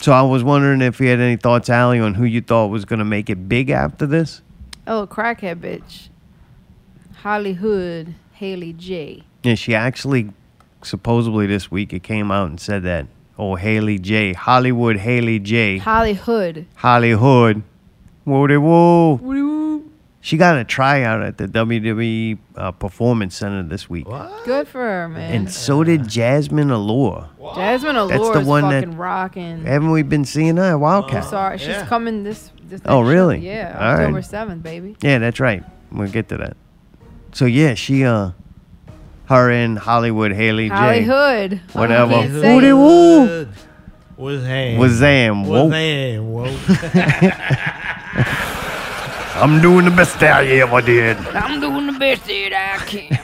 So 0.00 0.12
I 0.12 0.22
was 0.22 0.44
wondering 0.44 0.82
if 0.82 1.00
you 1.00 1.08
had 1.08 1.20
any 1.20 1.36
thoughts, 1.36 1.70
Allie, 1.70 2.00
on 2.00 2.14
who 2.14 2.24
you 2.24 2.40
thought 2.40 2.68
was 2.68 2.84
going 2.84 2.98
to 2.98 3.04
make 3.04 3.30
it 3.30 3.48
big 3.48 3.70
after 3.70 4.06
this. 4.06 4.42
Oh, 4.86 5.06
crackhead 5.06 5.60
bitch. 5.60 6.08
Hollywood 7.16 8.14
Haley 8.34 8.72
J. 8.72 9.24
Yeah, 9.42 9.54
she 9.54 9.74
actually 9.74 10.30
supposedly 10.82 11.46
this 11.46 11.70
week 11.70 11.92
it 11.92 12.02
came 12.02 12.30
out 12.30 12.48
and 12.48 12.60
said 12.60 12.84
that 12.84 13.06
oh 13.38 13.56
Haley 13.56 13.98
J, 13.98 14.32
Hollywood 14.34 14.98
Haley 14.98 15.40
J, 15.40 15.78
Hollywood. 15.78 16.66
Hollywood, 16.76 17.62
whoa 18.24 18.58
whoa. 18.60 19.14
Woo. 19.14 19.55
She 20.26 20.36
got 20.36 20.58
a 20.58 20.64
tryout 20.64 21.22
at 21.22 21.38
the 21.38 21.46
WWE 21.46 22.36
uh, 22.56 22.72
Performance 22.72 23.36
Center 23.36 23.62
this 23.62 23.88
week, 23.88 24.08
What? 24.08 24.44
Good 24.44 24.66
for 24.66 24.80
her, 24.80 25.08
man. 25.08 25.32
and 25.32 25.48
so 25.48 25.84
did 25.84 26.08
Jasmine 26.08 26.72
Allure. 26.72 27.28
Jasmine 27.54 27.94
Allure 27.94 28.08
That's 28.18 28.30
the 28.30 28.40
is 28.40 28.46
one 28.48 28.68
that- 28.70 28.82
fucking 28.82 28.96
rocking. 28.98 29.64
Haven't 29.64 29.92
we 29.92 30.02
been 30.02 30.24
seeing 30.24 30.56
her 30.56 30.64
at 30.64 30.72
I'm 30.72 30.80
Wildcat? 30.80 31.26
sorry, 31.26 31.58
she's 31.58 31.68
Yeah. 31.68 31.86
coming 31.86 32.24
this. 32.24 32.50
this 32.68 32.80
Oh, 32.86 33.02
next 33.02 33.06
show. 33.06 33.12
really? 33.14 33.38
Yeah, 33.38 33.76
All 33.78 33.94
right. 33.94 34.00
October 34.06 34.22
seventh, 34.22 34.64
baby. 34.64 34.96
Yeah, 35.00 35.18
that's 35.20 35.38
right. 35.38 35.62
We'll 35.92 36.10
get 36.10 36.28
to 36.30 36.36
that. 36.38 36.56
So 37.32 37.44
yeah, 37.44 37.74
she 37.74 38.04
uh, 38.04 38.32
her 39.26 39.48
and 39.52 39.78
Hollywood 39.78 40.32
Haley 40.32 40.70
J 40.70 40.74
Hollywood. 41.04 41.60
Whatever. 41.72 42.14
I 42.14 42.22
can't 42.26 42.40
say 42.42 42.52
Woody 42.52 42.66
it. 42.66 42.72
woo. 42.72 43.26
Good. 43.28 43.48
Was 44.16 44.42
ham. 44.44 44.78
was 44.80 45.00
Whoa. 45.00 45.68
ham. 45.68 46.32
Whoa. 46.32 46.52
I'm 49.36 49.60
doing 49.60 49.84
the 49.84 49.90
best 49.90 50.18
that 50.20 50.44
I 50.44 50.46
ever 50.46 50.80
did. 50.80 51.16
I'm 51.18 51.60
doing 51.60 51.86
the 51.86 51.98
best 51.98 52.24
that 52.26 52.80
I 52.80 52.84
can. 52.86 53.18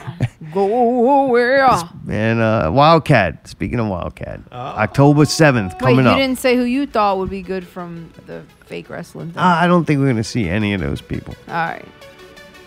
Go 0.53 1.25
where? 1.27 1.67
And 2.07 2.39
uh, 2.39 2.69
Wildcat. 2.71 3.47
Speaking 3.47 3.79
of 3.79 3.87
Wildcat, 3.87 4.41
October 4.51 5.25
seventh 5.25 5.73
Wait, 5.73 5.79
coming 5.79 6.05
you 6.05 6.11
up. 6.11 6.17
didn't 6.17 6.37
say 6.37 6.55
who 6.55 6.63
you 6.63 6.85
thought 6.85 7.17
would 7.17 7.31
be 7.31 7.41
good 7.41 7.65
from 7.65 8.11
the 8.27 8.43
fake 8.65 8.89
wrestling 8.89 9.29
thing. 9.31 9.39
Uh, 9.39 9.57
I 9.59 9.65
don't 9.67 9.85
think 9.85 9.99
we're 9.99 10.09
gonna 10.09 10.23
see 10.23 10.47
any 10.47 10.73
of 10.73 10.81
those 10.81 11.01
people. 11.01 11.35
All 11.47 11.53
right. 11.55 11.85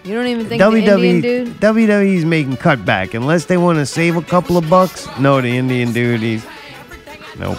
You 0.02 0.14
don't 0.14 0.27
even 0.27 0.47
think 0.47 0.60
the 0.60 0.70
Indian 0.70 1.20
dude? 1.20 1.48
WWE's 1.60 2.24
making 2.24 2.56
cutback 2.56 3.14
unless 3.14 3.47
they 3.47 3.56
want 3.56 3.78
to 3.78 3.86
save 3.86 4.16
a 4.16 4.23
couple 4.23 4.56
of 4.56 4.68
bucks. 4.70 5.06
No, 5.18 5.40
the 5.40 5.56
Indian 5.56 5.93
dude. 5.93 6.20
He's 6.20 6.47
nope. 7.39 7.59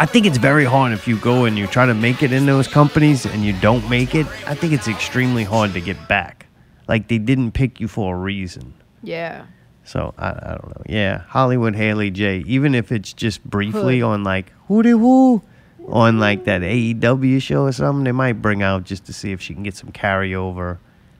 I 0.00 0.06
think 0.06 0.24
it's 0.24 0.38
very 0.38 0.64
hard 0.64 0.92
if 0.92 1.06
you 1.06 1.18
go 1.18 1.44
and 1.44 1.58
you 1.58 1.66
try 1.66 1.84
to 1.84 1.92
make 1.92 2.22
it 2.22 2.32
in 2.32 2.46
those 2.46 2.66
companies 2.66 3.26
and 3.26 3.44
you 3.44 3.52
don't 3.60 3.86
make 3.90 4.14
it. 4.14 4.26
I 4.46 4.54
think 4.54 4.72
it's 4.72 4.88
extremely 4.88 5.44
hard 5.44 5.74
to 5.74 5.80
get 5.80 6.08
back. 6.08 6.46
Like 6.88 7.08
they 7.08 7.18
didn't 7.18 7.52
pick 7.52 7.80
you 7.80 7.86
for 7.86 8.16
a 8.16 8.18
reason. 8.18 8.72
Yeah. 9.02 9.44
So 9.84 10.14
I, 10.16 10.28
I 10.30 10.56
don't 10.60 10.68
know. 10.74 10.82
Yeah, 10.88 11.18
Hollywood 11.28 11.76
Haley 11.76 12.10
J. 12.10 12.42
Even 12.46 12.74
if 12.74 12.90
it's 12.92 13.12
just 13.12 13.44
briefly 13.44 13.98
Hood. 14.00 14.08
on 14.08 14.24
like 14.24 14.50
who 14.68 14.82
Hootie 14.82 14.98
Woo, 14.98 15.42
on 15.88 16.18
like 16.18 16.44
that 16.44 16.62
AEW 16.62 17.42
show 17.42 17.64
or 17.64 17.72
something, 17.72 18.04
they 18.04 18.12
might 18.12 18.40
bring 18.40 18.62
out 18.62 18.84
just 18.84 19.04
to 19.04 19.12
see 19.12 19.32
if 19.32 19.42
she 19.42 19.52
can 19.52 19.64
get 19.64 19.76
some 19.76 19.92
carryover 19.92 20.78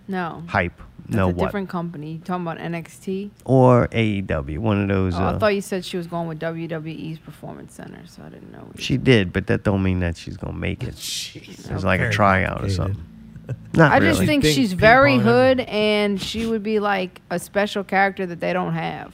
No. 0.08 0.42
hype. 0.48 0.80
That's 1.10 1.16
no 1.16 1.28
a 1.28 1.32
what? 1.32 1.46
different 1.46 1.68
company. 1.68 2.12
You 2.12 2.18
talking 2.18 2.46
about 2.46 2.58
NXT? 2.58 3.30
Or 3.44 3.88
AEW, 3.88 4.58
one 4.58 4.82
of 4.82 4.88
those. 4.88 5.14
Oh, 5.14 5.18
uh, 5.18 5.34
I 5.34 5.38
thought 5.38 5.54
you 5.54 5.60
said 5.60 5.84
she 5.84 5.96
was 5.96 6.06
going 6.06 6.28
with 6.28 6.38
WWE's 6.38 7.18
Performance 7.18 7.74
Center, 7.74 8.00
so 8.06 8.22
I 8.22 8.28
didn't 8.28 8.52
know. 8.52 8.68
she 8.78 8.96
did, 8.96 9.32
but 9.32 9.46
that 9.48 9.64
don't 9.64 9.82
mean 9.82 10.00
that 10.00 10.16
she's 10.16 10.36
gonna 10.36 10.56
make 10.56 10.82
it. 10.82 10.90
It's 10.90 11.84
like 11.84 12.00
a 12.00 12.10
tryout 12.10 12.64
or 12.64 12.70
something. 12.70 13.04
Not 13.74 13.92
I 13.92 13.98
really. 13.98 14.10
just 14.10 14.22
think 14.26 14.44
Big 14.44 14.54
she's 14.54 14.72
very 14.72 15.14
pong 15.16 15.24
hood, 15.24 15.60
and 15.60 16.20
she 16.20 16.46
would 16.46 16.62
be 16.62 16.78
like 16.78 17.20
a 17.30 17.38
special 17.38 17.82
character 17.82 18.24
that 18.26 18.40
they 18.40 18.52
don't 18.52 18.74
have. 18.74 19.12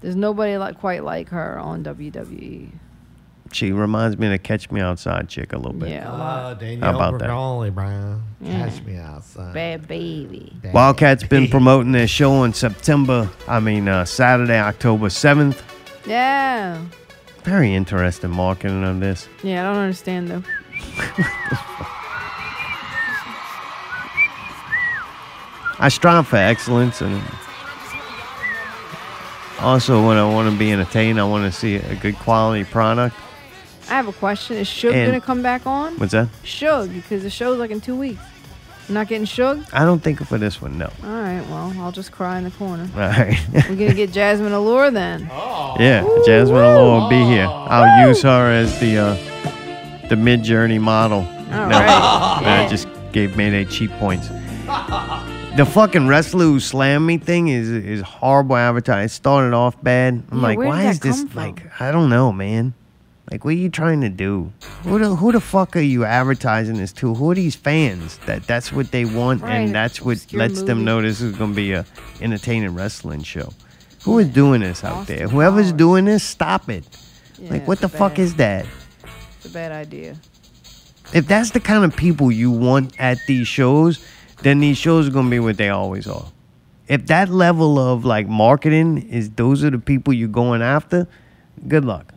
There's 0.00 0.16
nobody 0.16 0.56
like 0.56 0.78
quite 0.78 1.02
like 1.02 1.30
her 1.30 1.58
on 1.58 1.82
WWE. 1.82 2.70
She 3.54 3.70
reminds 3.70 4.18
me 4.18 4.26
of 4.26 4.32
the 4.32 4.38
Catch 4.38 4.72
Me 4.72 4.80
Outside 4.80 5.28
chick 5.28 5.52
a 5.52 5.56
little 5.56 5.74
bit. 5.74 5.90
Yeah, 5.90 6.10
a 6.10 6.16
lot. 6.16 6.44
Uh, 6.44 6.54
Danielle 6.54 6.96
about 6.96 7.18
that? 7.20 7.28
Bregoli, 7.30 7.72
bro. 7.72 8.20
Yeah. 8.40 8.68
Catch 8.68 8.82
me 8.82 8.96
outside. 8.96 9.54
Bad 9.54 9.86
baby. 9.86 10.52
Bad 10.60 10.74
Wildcat's 10.74 11.22
been 11.22 11.48
promoting 11.50 11.92
their 11.92 12.08
show 12.08 12.32
on 12.32 12.52
September. 12.52 13.30
I 13.46 13.60
mean 13.60 13.86
uh, 13.86 14.04
Saturday, 14.06 14.58
October 14.58 15.08
seventh. 15.08 15.62
Yeah. 16.04 16.82
Very 17.44 17.74
interesting 17.74 18.30
marketing 18.30 18.82
on 18.82 18.98
this. 18.98 19.28
Yeah, 19.44 19.70
I 19.70 19.72
don't 19.72 19.82
understand 19.82 20.28
though. 20.28 20.42
I 25.78 25.88
strive 25.90 26.26
for 26.26 26.36
excellence, 26.36 27.00
and 27.00 27.22
also 29.60 30.04
when 30.04 30.16
I 30.16 30.24
want 30.28 30.50
to 30.50 30.58
be 30.58 30.72
entertained, 30.72 31.20
I 31.20 31.24
want 31.24 31.44
to 31.52 31.56
see 31.56 31.76
a 31.76 31.94
good 31.96 32.16
quality 32.16 32.64
product. 32.64 33.14
I 33.88 33.94
have 33.94 34.08
a 34.08 34.12
question. 34.12 34.56
Is 34.56 34.68
Suge 34.68 34.94
And- 34.94 35.06
gonna 35.06 35.20
come 35.20 35.42
back 35.42 35.66
on? 35.66 35.94
What's 35.98 36.12
that? 36.12 36.28
Suge, 36.44 36.92
because 36.94 37.22
the 37.22 37.30
show's 37.30 37.58
like 37.58 37.70
in 37.70 37.80
two 37.80 37.96
weeks. 37.96 38.20
You're 38.88 38.94
not 38.94 39.08
getting 39.08 39.26
Suge? 39.26 39.64
I 39.72 39.84
don't 39.84 40.02
think 40.02 40.24
for 40.26 40.36
this 40.36 40.60
one, 40.60 40.76
no. 40.76 40.90
All 41.02 41.10
right, 41.10 41.42
well, 41.48 41.72
I'll 41.80 41.92
just 41.92 42.12
cry 42.12 42.36
in 42.38 42.44
the 42.44 42.50
corner. 42.50 42.88
All 42.94 43.00
right. 43.00 43.38
We're 43.52 43.76
gonna 43.76 43.94
get 43.94 44.12
Jasmine 44.12 44.52
Allure 44.52 44.90
then. 44.90 45.22
yeah, 45.78 46.04
Jasmine 46.26 46.56
Allure 46.56 47.00
will 47.00 47.08
be 47.08 47.22
here. 47.24 47.46
I'll 47.48 48.06
use 48.08 48.20
her 48.22 48.50
as 48.52 48.78
the 48.80 48.98
uh, 48.98 49.14
the 50.08 50.16
Midjourney 50.16 50.80
model. 50.80 51.20
All 51.20 51.68
No, 51.68 51.76
I 51.78 52.66
just 52.70 52.88
gave 53.12 53.36
Mayday 53.36 53.64
cheap 53.64 53.90
points. 53.92 54.28
The 55.56 55.64
fucking 55.64 56.08
wrestler 56.08 56.44
who 56.46 56.58
slammed 56.58 57.06
me 57.06 57.16
thing 57.18 57.48
is 57.48 57.70
is 57.70 58.00
horrible 58.02 58.56
advertising. 58.56 59.04
It 59.04 59.10
started 59.10 59.54
off 59.54 59.80
bad. 59.82 60.22
I'm 60.30 60.38
Yeah, 60.38 60.42
like, 60.42 60.58
where 60.58 60.66
did 60.66 60.70
why 60.74 60.82
that 60.84 60.90
is 60.90 61.00
this 61.00 61.16
come 61.20 61.28
from? 61.28 61.40
like? 61.42 61.80
I 61.80 61.92
don't 61.92 62.10
know, 62.10 62.32
man. 62.32 62.74
Like, 63.34 63.44
what 63.44 63.54
are 63.54 63.56
you 63.56 63.68
trying 63.68 64.00
to 64.02 64.08
do? 64.08 64.52
Who 64.84 64.96
the 65.00 65.16
who 65.16 65.32
the 65.32 65.40
fuck 65.40 65.74
are 65.74 65.80
you 65.80 66.04
advertising 66.04 66.76
this 66.76 66.92
to? 66.92 67.14
Who 67.16 67.32
are 67.32 67.34
these 67.34 67.56
fans 67.56 68.16
that 68.26 68.46
that's 68.46 68.72
what 68.72 68.92
they 68.92 69.04
want 69.04 69.42
Right, 69.42 69.56
and 69.56 69.74
that's 69.74 70.00
what 70.00 70.32
lets 70.32 70.62
them 70.62 70.84
know 70.84 71.02
this 71.02 71.20
is 71.20 71.34
gonna 71.34 71.52
be 71.52 71.72
a 71.72 71.84
entertaining 72.20 72.76
wrestling 72.76 73.24
show? 73.24 73.52
Who 74.04 74.20
is 74.20 74.28
doing 74.28 74.60
this 74.60 74.84
out 74.84 74.98
Austin 74.98 75.16
there? 75.16 75.26
Whoever's 75.26 75.72
Powers. 75.72 75.78
doing 75.78 76.04
this, 76.04 76.22
stop 76.22 76.70
it. 76.70 76.84
Yeah, 77.40 77.50
like, 77.50 77.66
what 77.66 77.80
the 77.80 77.88
fuck 77.88 78.20
is 78.20 78.36
that? 78.36 78.66
It's 79.38 79.46
a 79.46 79.50
bad 79.50 79.72
idea. 79.72 80.14
if 81.12 81.26
that's 81.26 81.50
the 81.50 81.58
kind 81.58 81.84
of 81.84 81.96
people 81.96 82.30
you 82.30 82.52
want 82.52 82.94
at 83.00 83.18
these 83.26 83.48
shows, 83.48 83.98
then 84.42 84.60
these 84.60 84.78
shows 84.78 85.08
are 85.08 85.10
gonna 85.10 85.28
be 85.28 85.40
what 85.40 85.56
they 85.56 85.70
always 85.70 86.06
are. 86.06 86.26
If 86.86 87.06
that 87.08 87.30
level 87.30 87.80
of 87.80 88.04
like 88.04 88.28
marketing 88.28 89.08
is 89.08 89.30
those 89.30 89.64
are 89.64 89.70
the 89.70 89.80
people 89.80 90.12
you're 90.12 90.28
going 90.28 90.62
after, 90.62 91.08
good 91.66 91.84
luck. 91.84 92.13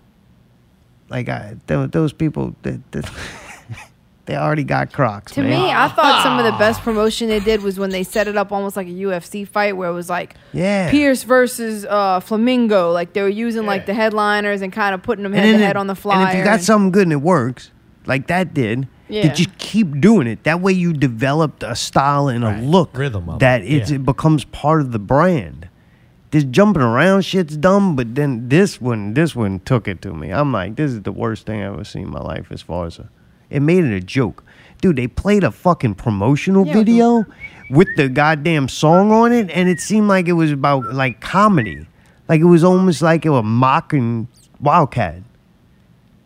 Like 1.09 1.29
I, 1.29 1.55
th- 1.67 1.91
those 1.91 2.11
people, 2.13 2.55
they, 2.63 2.79
they, 2.91 3.01
they 4.25 4.35
already 4.35 4.63
got 4.65 4.91
Crocs. 4.91 5.31
To 5.33 5.41
man. 5.41 5.49
me, 5.49 5.71
I 5.71 5.87
thought 5.87 6.21
some 6.23 6.37
of 6.37 6.45
the 6.45 6.51
best 6.57 6.81
promotion 6.81 7.29
they 7.29 7.39
did 7.39 7.61
was 7.63 7.79
when 7.79 7.91
they 7.91 8.03
set 8.03 8.27
it 8.27 8.35
up 8.35 8.51
almost 8.51 8.75
like 8.75 8.87
a 8.87 8.91
UFC 8.91 9.47
fight, 9.47 9.77
where 9.77 9.89
it 9.89 9.93
was 9.93 10.09
like 10.09 10.35
Yeah. 10.51 10.91
Pierce 10.91 11.23
versus 11.23 11.85
uh, 11.85 12.19
Flamingo. 12.19 12.91
Like 12.91 13.13
they 13.13 13.21
were 13.21 13.29
using 13.29 13.65
like 13.65 13.85
the 13.85 13.93
headliners 13.93 14.61
and 14.61 14.73
kind 14.73 14.93
of 14.93 15.01
putting 15.01 15.23
them 15.23 15.33
head 15.33 15.51
to 15.53 15.57
head 15.57 15.77
on 15.77 15.87
the 15.87 15.95
flyer. 15.95 16.19
And 16.25 16.29
if 16.29 16.35
you 16.37 16.43
got 16.43 16.61
something 16.61 16.91
good 16.91 17.03
and 17.03 17.13
it 17.13 17.21
works, 17.21 17.71
like 18.05 18.27
that 18.27 18.53
did, 18.53 18.87
Yeah. 19.07 19.29
to 19.29 19.33
just 19.33 19.57
keep 19.57 20.01
doing 20.01 20.27
it. 20.27 20.43
That 20.43 20.59
way 20.59 20.73
you 20.73 20.91
developed 20.91 21.63
a 21.63 21.75
style 21.75 22.27
and 22.27 22.43
a 22.43 22.47
Right. 22.47 22.63
look 22.63 22.89
Rhythm 22.97 23.29
of 23.29 23.39
that 23.39 23.61
it, 23.61 23.89
yeah. 23.89 23.95
it 23.95 24.05
becomes 24.05 24.43
part 24.43 24.81
of 24.81 24.91
the 24.91 24.99
brand. 24.99 25.66
This 26.31 26.43
jumping 26.43 26.81
around 26.83 27.23
shit's 27.23 27.55
dumb, 27.55 27.95
but 27.95 28.15
then 28.15 28.49
this 28.49 28.81
one, 28.81 29.13
this 29.13 29.33
one 29.35 29.59
took 29.61 29.87
it 29.87 30.01
to 30.01 30.13
me. 30.13 30.29
I'm 30.31 30.51
like, 30.51 30.75
this 30.75 30.91
is 30.91 31.01
the 31.03 31.11
worst 31.13 31.45
thing 31.45 31.63
I've 31.63 31.73
ever 31.73 31.83
seen 31.85 32.03
in 32.03 32.09
my 32.09 32.19
life 32.19 32.47
as 32.51 32.61
far 32.61 32.85
as 32.85 32.99
a, 32.99 33.09
it 33.49 33.61
made 33.61 33.85
it 33.85 33.93
a 33.93 34.01
joke. 34.01 34.43
Dude, 34.81 34.97
they 34.97 35.07
played 35.07 35.43
a 35.45 35.51
fucking 35.51 35.95
promotional 35.95 36.67
Yeah, 36.67 36.73
video 36.73 37.25
with 37.69 37.87
the 37.95 38.09
goddamn 38.09 38.67
song 38.67 39.11
on 39.11 39.31
it, 39.31 39.49
and 39.51 39.69
it 39.69 39.79
seemed 39.79 40.07
like 40.09 40.27
it 40.27 40.33
was 40.33 40.51
about 40.51 40.93
like 40.93 41.21
comedy. 41.21 41.87
Like 42.27 42.41
it 42.41 42.45
was 42.45 42.63
almost 42.63 43.01
like 43.01 43.25
it 43.25 43.29
was 43.29 43.43
mocking 43.45 44.27
Wildcat. 44.59 45.21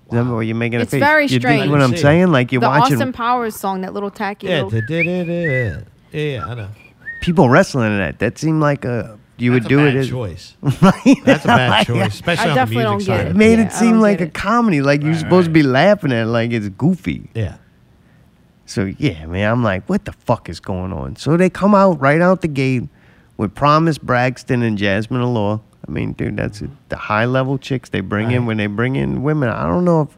Remember 0.10 0.36
what 0.36 0.42
you're 0.42 0.56
making 0.56 0.80
It's 0.82 0.90
a 0.90 0.98
face? 0.98 1.00
very 1.04 1.24
you 1.24 1.30
dig 1.30 1.42
strange. 1.42 1.72
what 1.72 1.82
I'm 1.82 1.96
saying? 1.96 2.32
Like 2.32 2.52
you're 2.52 2.60
the 2.62 2.68
watching 2.68 2.96
Austin 2.96 3.14
Powers 3.14 3.56
song, 3.56 3.82
that 3.82 3.94
little 3.94 4.10
tacky 4.12 4.48
Yeah, 4.48 4.64
little. 4.64 4.82
yeah, 6.12 6.46
I 6.46 6.56
know. 6.56 6.68
people 7.22 7.48
wrestling 7.50 7.92
in 7.92 7.98
that. 8.00 8.20
That 8.20 8.38
seemed 8.38 8.60
like 8.62 8.84
a 8.84 9.18
you 9.42 9.52
That's 9.52 9.64
would 9.64 9.66
a 9.66 9.76
do 9.76 9.78
bad 9.86 9.96
it 9.96 10.00
as 10.00 10.10
choice. 10.10 10.56
That's 11.26 11.46
a 11.46 11.48
bad 11.48 11.86
choice, 11.88 12.14
especially 12.14 12.46
I 12.46 12.50
on 12.52 12.56
the 12.56 12.56
definitely 12.56 12.84
music 12.86 12.86
don't 12.86 13.00
get 13.00 13.06
side. 13.06 13.28
It 13.28 13.30
it. 13.32 13.36
made 13.36 13.60
Yeah, 13.60 13.66
it 13.66 13.68
I 13.68 13.70
seem 13.70 13.92
don't 13.92 14.00
like 14.02 14.18
get 14.20 14.24
a 14.26 14.28
it. 14.28 14.34
comedy, 14.34 14.82
like 14.82 15.04
you're 15.04 15.16
supposed 15.16 15.46
to 15.48 15.52
be 15.52 15.64
laughing 15.64 16.12
at, 16.12 16.24
it, 16.24 16.28
like 16.28 16.52
it's 16.52 16.70
goofy. 16.70 17.30
Yeah. 17.34 17.58
So 18.66 18.92
yeah, 18.98 19.26
man, 19.26 19.52
I'm 19.52 19.64
like, 19.64 19.88
what 19.90 20.06
the 20.06 20.14
fuck 20.14 20.48
is 20.50 20.60
going 20.60 20.94
on? 20.94 21.16
So 21.18 21.36
they 21.38 21.50
come 21.50 21.76
out 21.76 22.00
right 22.00 22.22
out 22.22 22.42
the 22.42 22.48
gate 22.48 22.84
with 23.38 23.54
Promise 23.56 23.98
Braxton 23.98 24.62
and 24.62 24.78
Jasmine 24.78 25.22
Allure. 25.22 25.60
I 25.88 25.92
mean, 25.92 26.14
dude, 26.14 26.38
that's 26.38 26.62
it. 26.62 26.70
the 26.90 26.96
high 26.96 27.26
level 27.26 27.58
chicks 27.58 27.90
they 27.90 28.02
bring 28.02 28.32
in 28.32 28.46
when 28.46 28.58
they 28.58 28.68
bring 28.68 28.96
in 28.96 29.24
women. 29.24 29.50
I 29.50 29.64
don't 29.68 29.84
know 29.84 30.02
if, 30.04 30.18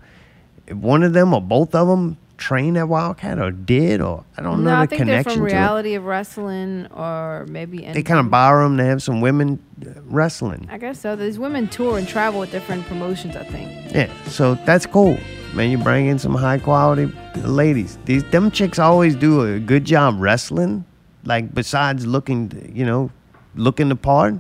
if 0.68 0.78
one 0.78 1.02
of 1.04 1.14
them 1.14 1.34
or 1.34 1.42
both 1.42 1.74
of 1.74 1.88
them 1.88 2.18
trained 2.44 2.78
at 2.78 2.88
Wildcat 2.90 3.40
or 3.40 3.52
did 3.52 4.02
or 4.02 4.26
I 4.38 4.42
don't 4.42 4.64
No, 4.64 4.72
know 4.72 4.78
I 4.78 4.86
the 4.86 4.90
think 4.90 5.00
they're 5.06 5.24
connection 5.24 5.40
from 5.42 5.48
to 5.50 5.54
it. 5.56 5.58
Reality 5.58 5.94
of 5.96 6.04
Wrestling 6.06 6.88
or 6.92 7.46
maybe. 7.48 7.78
They 7.92 8.04
kind 8.04 8.20
of 8.20 8.30
borrow 8.30 8.64
them 8.68 8.78
to 8.78 8.84
have 8.84 9.02
some 9.02 9.22
women 9.22 9.60
uh, 9.86 9.92
wrestling. 10.06 10.68
I 10.70 10.78
guess 10.78 11.00
so. 11.00 11.16
These 11.16 11.40
women 11.40 11.68
tour 11.70 11.98
and 11.98 12.08
travel 12.08 12.42
with 12.42 12.52
different 12.52 12.86
promotions. 12.88 13.36
I 13.38 13.44
think. 13.46 13.94
Yeah, 13.94 14.10
so 14.28 14.56
that's 14.66 14.86
cool. 14.86 15.18
Man, 15.54 15.70
you 15.72 15.78
bring 15.78 16.08
in 16.08 16.20
some 16.20 16.36
high 16.36 16.58
quality 16.60 17.06
ladies. 17.38 17.98
These 18.06 18.24
them 18.26 18.52
chicks 18.52 18.78
always 18.80 19.16
do 19.16 19.42
a 19.56 19.60
good 19.60 19.86
job 19.86 20.16
wrestling. 20.20 20.84
Like 21.24 21.54
besides 21.54 22.06
looking, 22.06 22.72
you 22.76 22.86
know, 22.86 23.10
looking 23.56 23.88
the 23.88 23.96
part, 23.96 24.34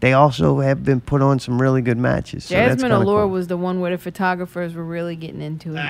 they 0.00 0.12
also 0.14 0.60
have 0.60 0.82
been 0.84 1.00
put 1.00 1.20
on 1.22 1.40
some 1.40 1.60
really 1.60 1.82
good 1.82 1.98
matches. 1.98 2.44
So 2.44 2.54
that's 2.54 2.74
Jasmine 2.76 2.90
kinda 2.92 3.04
Allure 3.04 3.22
cool. 3.24 3.30
was 3.30 3.48
the 3.48 3.56
one 3.56 3.80
where 3.80 3.90
the 3.90 3.98
photographers 3.98 4.74
were 4.74 4.84
really 4.84 5.16
getting 5.16 5.42
into 5.42 5.74
it. 5.76 5.84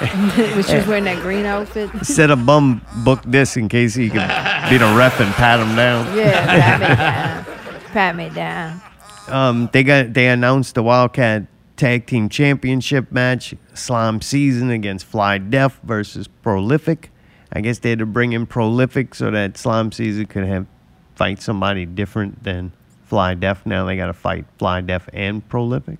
when 0.54 0.62
she 0.62 0.88
wearing 0.88 1.04
that 1.04 1.20
green 1.20 1.44
outfit. 1.44 1.90
Said 2.04 2.30
a 2.30 2.36
bum 2.36 2.80
booked 3.04 3.30
this 3.30 3.56
in 3.56 3.68
case 3.68 3.94
he 3.94 4.08
could 4.08 4.28
be 4.70 4.78
the 4.78 4.94
ref 4.96 5.20
and 5.20 5.32
pat 5.34 5.60
him 5.60 5.76
down. 5.76 6.16
Yeah, 6.16 6.46
pat 6.46 6.80
me 6.80 6.86
down. 6.96 7.82
Pat 7.92 8.16
me 8.16 8.28
down. 8.30 8.80
Um, 9.28 9.70
they 9.72 9.82
got 9.82 10.14
they 10.14 10.28
announced 10.28 10.74
the 10.74 10.82
Wildcat 10.82 11.46
Tag 11.76 12.06
Team 12.06 12.28
Championship 12.28 13.12
match, 13.12 13.54
Slime 13.74 14.20
Season 14.20 14.70
against 14.70 15.06
Fly 15.06 15.38
Def 15.38 15.78
versus 15.82 16.28
Prolific. 16.28 17.10
I 17.52 17.60
guess 17.60 17.78
they 17.78 17.90
had 17.90 17.98
to 17.98 18.06
bring 18.06 18.32
in 18.32 18.46
Prolific 18.46 19.14
so 19.14 19.30
that 19.30 19.56
Slime 19.56 19.92
Season 19.92 20.26
could 20.26 20.44
have 20.44 20.66
fight 21.14 21.42
somebody 21.42 21.84
different 21.86 22.44
than 22.44 22.72
Fly 23.04 23.34
Def. 23.34 23.66
Now 23.66 23.84
they 23.84 23.96
got 23.96 24.06
to 24.06 24.12
fight 24.12 24.46
Fly 24.58 24.80
Def 24.80 25.08
and 25.12 25.46
Prolific. 25.48 25.98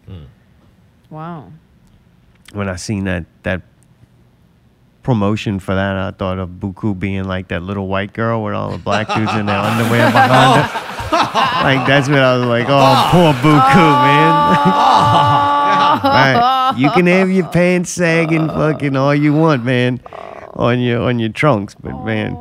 Wow. 1.09 1.53
When 2.53 2.69
I 2.69 2.77
seen 2.77 3.05
that 3.05 3.27
that 3.43 3.63
promotion 5.03 5.59
for 5.59 5.75
that, 5.75 5.97
I 5.97 6.11
thought 6.13 6.39
of 6.39 6.49
Buku 6.51 6.99
being 6.99 7.25
like 7.25 7.49
that 7.49 7.63
little 7.63 7.89
white 7.89 8.13
girl 8.13 8.43
with 8.45 8.55
all 8.55 8.71
the 8.71 8.79
black 8.79 9.09
dudes 9.15 9.35
in 9.35 9.47
their 9.47 9.59
underwear 9.59 10.11
behind 10.11 10.63
her. 10.63 10.87
Like 11.31 11.87
that's 11.87 12.09
what 12.09 12.19
I 12.19 12.37
was 12.39 12.47
like. 12.47 12.67
Oh, 12.69 13.09
poor 13.11 13.33
Buku, 13.35 14.03
man. 14.03 14.33
right. 16.03 16.75
You 16.77 16.91
can 16.91 17.07
have 17.07 17.31
your 17.31 17.47
pants 17.49 17.91
sagging, 17.91 18.49
fucking 18.49 18.97
all 18.97 19.15
you 19.15 19.35
want, 19.35 19.65
man, 19.65 20.01
on 20.55 20.81
your 20.81 21.03
on 21.03 21.19
your 21.19 21.29
trunks, 21.29 21.75
but 21.75 22.05
man, 22.05 22.35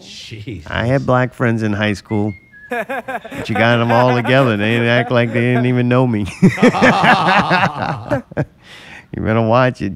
Jeez. 0.00 0.68
I 0.68 0.86
had 0.86 1.06
black 1.06 1.32
friends 1.32 1.62
in 1.62 1.72
high 1.72 1.92
school. 1.92 2.32
But 2.70 3.48
you 3.48 3.54
got 3.54 3.78
them 3.78 3.92
all 3.92 4.14
together. 4.14 4.56
They 4.56 4.72
didn't 4.72 4.88
act 4.88 5.10
like 5.10 5.32
they 5.32 5.40
didn't 5.40 5.66
even 5.66 5.88
know 5.88 6.06
me. 6.06 6.20
you 6.20 6.52
better 9.22 9.46
watch 9.46 9.82
it. 9.82 9.92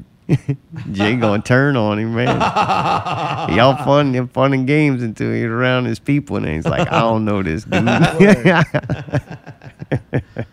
Jay 0.93 1.17
gonna 1.17 1.43
turn 1.43 1.77
on 1.77 1.99
him, 1.99 2.15
man. 2.15 2.41
Y'all 3.57 3.77
fun, 3.85 4.29
fun 4.29 4.53
and 4.55 4.67
games 4.67 5.03
until 5.03 5.33
he's 5.33 5.45
around 5.45 5.85
his 5.85 5.99
people, 5.99 6.37
and 6.37 6.47
he's 6.47 6.65
like, 6.65 6.91
I 6.91 7.01
don't 7.01 7.25
know 7.25 7.43
this 7.43 7.65
dude. 7.65 7.87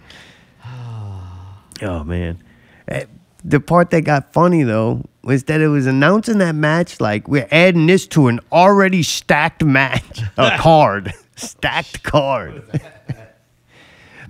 oh 1.81 2.03
man, 2.03 2.43
Eh, 2.87 3.05
the 3.43 3.59
part 3.59 3.89
that 3.91 4.01
got 4.01 4.33
funny 4.33 4.63
though 4.63 5.03
was 5.23 5.43
that 5.45 5.61
it 5.61 5.67
was 5.67 5.87
announcing 5.87 6.39
that 6.39 6.55
match 6.55 6.99
like 6.99 7.27
we're 7.27 7.47
adding 7.51 7.87
this 7.87 8.07
to 8.07 8.27
an 8.27 8.39
already 8.51 9.03
stacked 9.03 9.63
match, 9.63 10.21
a 10.37 10.57
card, 10.57 11.13
stacked 11.35 12.03
card. 12.03 12.63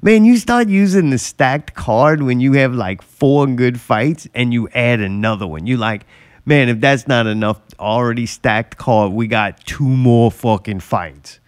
Man, 0.03 0.25
you 0.25 0.37
start 0.37 0.67
using 0.67 1.11
the 1.11 1.19
stacked 1.19 1.75
card 1.75 2.23
when 2.23 2.39
you 2.39 2.53
have 2.53 2.73
like 2.73 3.03
four 3.03 3.45
good 3.45 3.79
fights 3.79 4.27
and 4.33 4.51
you 4.51 4.67
add 4.69 4.99
another 4.99 5.45
one. 5.45 5.67
You 5.67 5.77
like, 5.77 6.07
man, 6.43 6.69
if 6.69 6.81
that's 6.81 7.07
not 7.07 7.27
enough 7.27 7.61
already 7.79 8.25
stacked 8.25 8.79
card, 8.79 9.13
we 9.13 9.27
got 9.27 9.63
two 9.63 9.87
more 9.87 10.31
fucking 10.31 10.79
fights. 10.79 11.39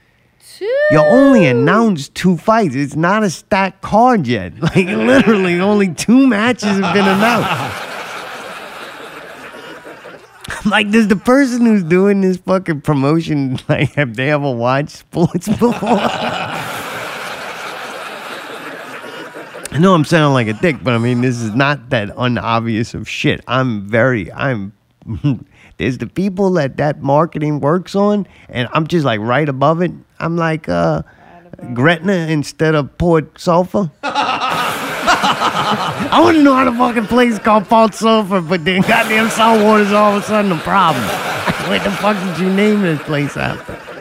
Two. 0.56 0.66
You 0.92 1.00
only 1.00 1.48
announced 1.48 2.14
two 2.14 2.38
fights. 2.38 2.76
It's 2.76 2.96
not 2.96 3.24
a 3.24 3.32
stacked 3.32 3.82
card 3.82 4.28
yet. 4.28 4.54
Like 4.62 4.86
literally 4.86 5.60
only 5.60 5.92
two 5.92 6.28
matches 6.28 6.80
have 6.80 6.94
been 6.94 7.08
announced. 7.08 7.90
like, 10.68 10.92
does 10.92 11.08
the 11.08 11.16
person 11.16 11.66
who's 11.66 11.84
doing 11.84 12.22
this 12.22 12.38
fucking 12.38 12.82
promotion 12.82 13.58
like 13.68 13.94
have 13.94 14.16
they 14.16 14.30
ever 14.30 14.52
watched 14.52 14.92
sports 14.92 15.50
before? 15.50 15.98
I 19.74 19.80
know 19.80 19.96
I'm 19.96 20.06
sounding 20.06 20.34
like 20.34 20.48
a 20.48 20.54
dick, 20.54 20.84
but 20.84 20.94
I 20.94 21.00
mean 21.00 21.22
this 21.22 21.42
is 21.42 21.56
not 21.56 21.90
that 21.90 22.16
unobvious 22.16 22.94
of 22.94 23.10
shit. 23.10 23.44
I'm 23.48 23.90
very 23.90 24.32
I'm 24.32 24.72
there's 25.78 25.98
the 25.98 26.06
people 26.06 26.52
that 26.52 26.78
that 26.78 27.02
marketing 27.02 27.60
works 27.60 27.96
on, 27.96 28.28
and 28.50 28.70
I'm 28.72 28.86
just 28.86 29.04
like 29.04 29.20
right 29.20 29.50
above 29.50 29.82
it. 29.82 29.92
I'm 30.20 30.38
like 30.38 30.70
uh 30.70 31.02
Gretna 31.74 32.28
instead 32.30 32.76
of 32.76 32.96
Port 33.00 33.40
Sulphur. 33.40 33.90
I 34.04 36.20
want 36.22 36.38
to 36.38 36.44
know 36.44 36.54
how 36.54 36.70
the 36.70 36.78
fucking 36.78 37.08
place 37.08 37.40
called 37.40 37.66
Port 37.66 37.96
Sulphur, 37.96 38.42
but 38.42 38.64
then 38.64 38.82
goddamn 38.82 39.32
saltwater's 39.32 39.92
all 39.92 40.16
of 40.16 40.22
a 40.22 40.26
sudden 40.26 40.52
a 40.52 40.58
problem. 40.60 41.04
what 41.68 41.84
the 41.84 41.90
fuck 41.94 42.16
did 42.16 42.44
you 42.44 42.54
name 42.54 42.84
this 42.84 43.02
place 43.02 43.36
after? 43.38 43.93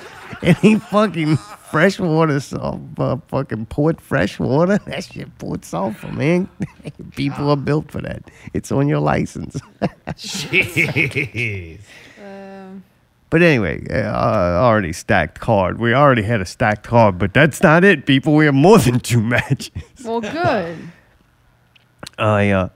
And 0.46 0.56
he 0.56 0.76
fucking 0.76 1.36
freshwater 1.36 2.40
salt, 2.40 2.80
uh, 2.98 3.16
fucking 3.28 3.66
port 3.66 4.00
freshwater. 4.00 4.78
That 4.86 5.04
shit 5.04 5.38
port 5.38 5.64
sulfur, 5.64 6.10
man. 6.10 6.48
People 7.16 7.48
are 7.50 7.56
built 7.56 7.92
for 7.92 8.00
that. 8.00 8.28
It's 8.52 8.72
on 8.72 8.88
your 8.88 8.98
license. 8.98 9.56
Jeez. 10.08 11.78
But 13.30 13.40
anyway, 13.40 13.86
uh, 13.88 14.12
already 14.12 14.92
stacked 14.92 15.40
card. 15.40 15.78
We 15.78 15.94
already 15.94 16.22
had 16.22 16.40
a 16.40 16.44
stacked 16.44 16.82
card, 16.82 17.18
but 17.18 17.32
that's 17.32 17.62
not 17.62 17.84
it, 17.84 18.04
people. 18.04 18.34
We 18.34 18.44
have 18.44 18.54
more 18.54 18.78
than 18.78 19.00
two 19.00 19.22
matches. 19.22 19.70
Well, 20.04 20.20
good. 20.20 20.76
Uh, 22.18 22.42
yeah. 22.44 22.68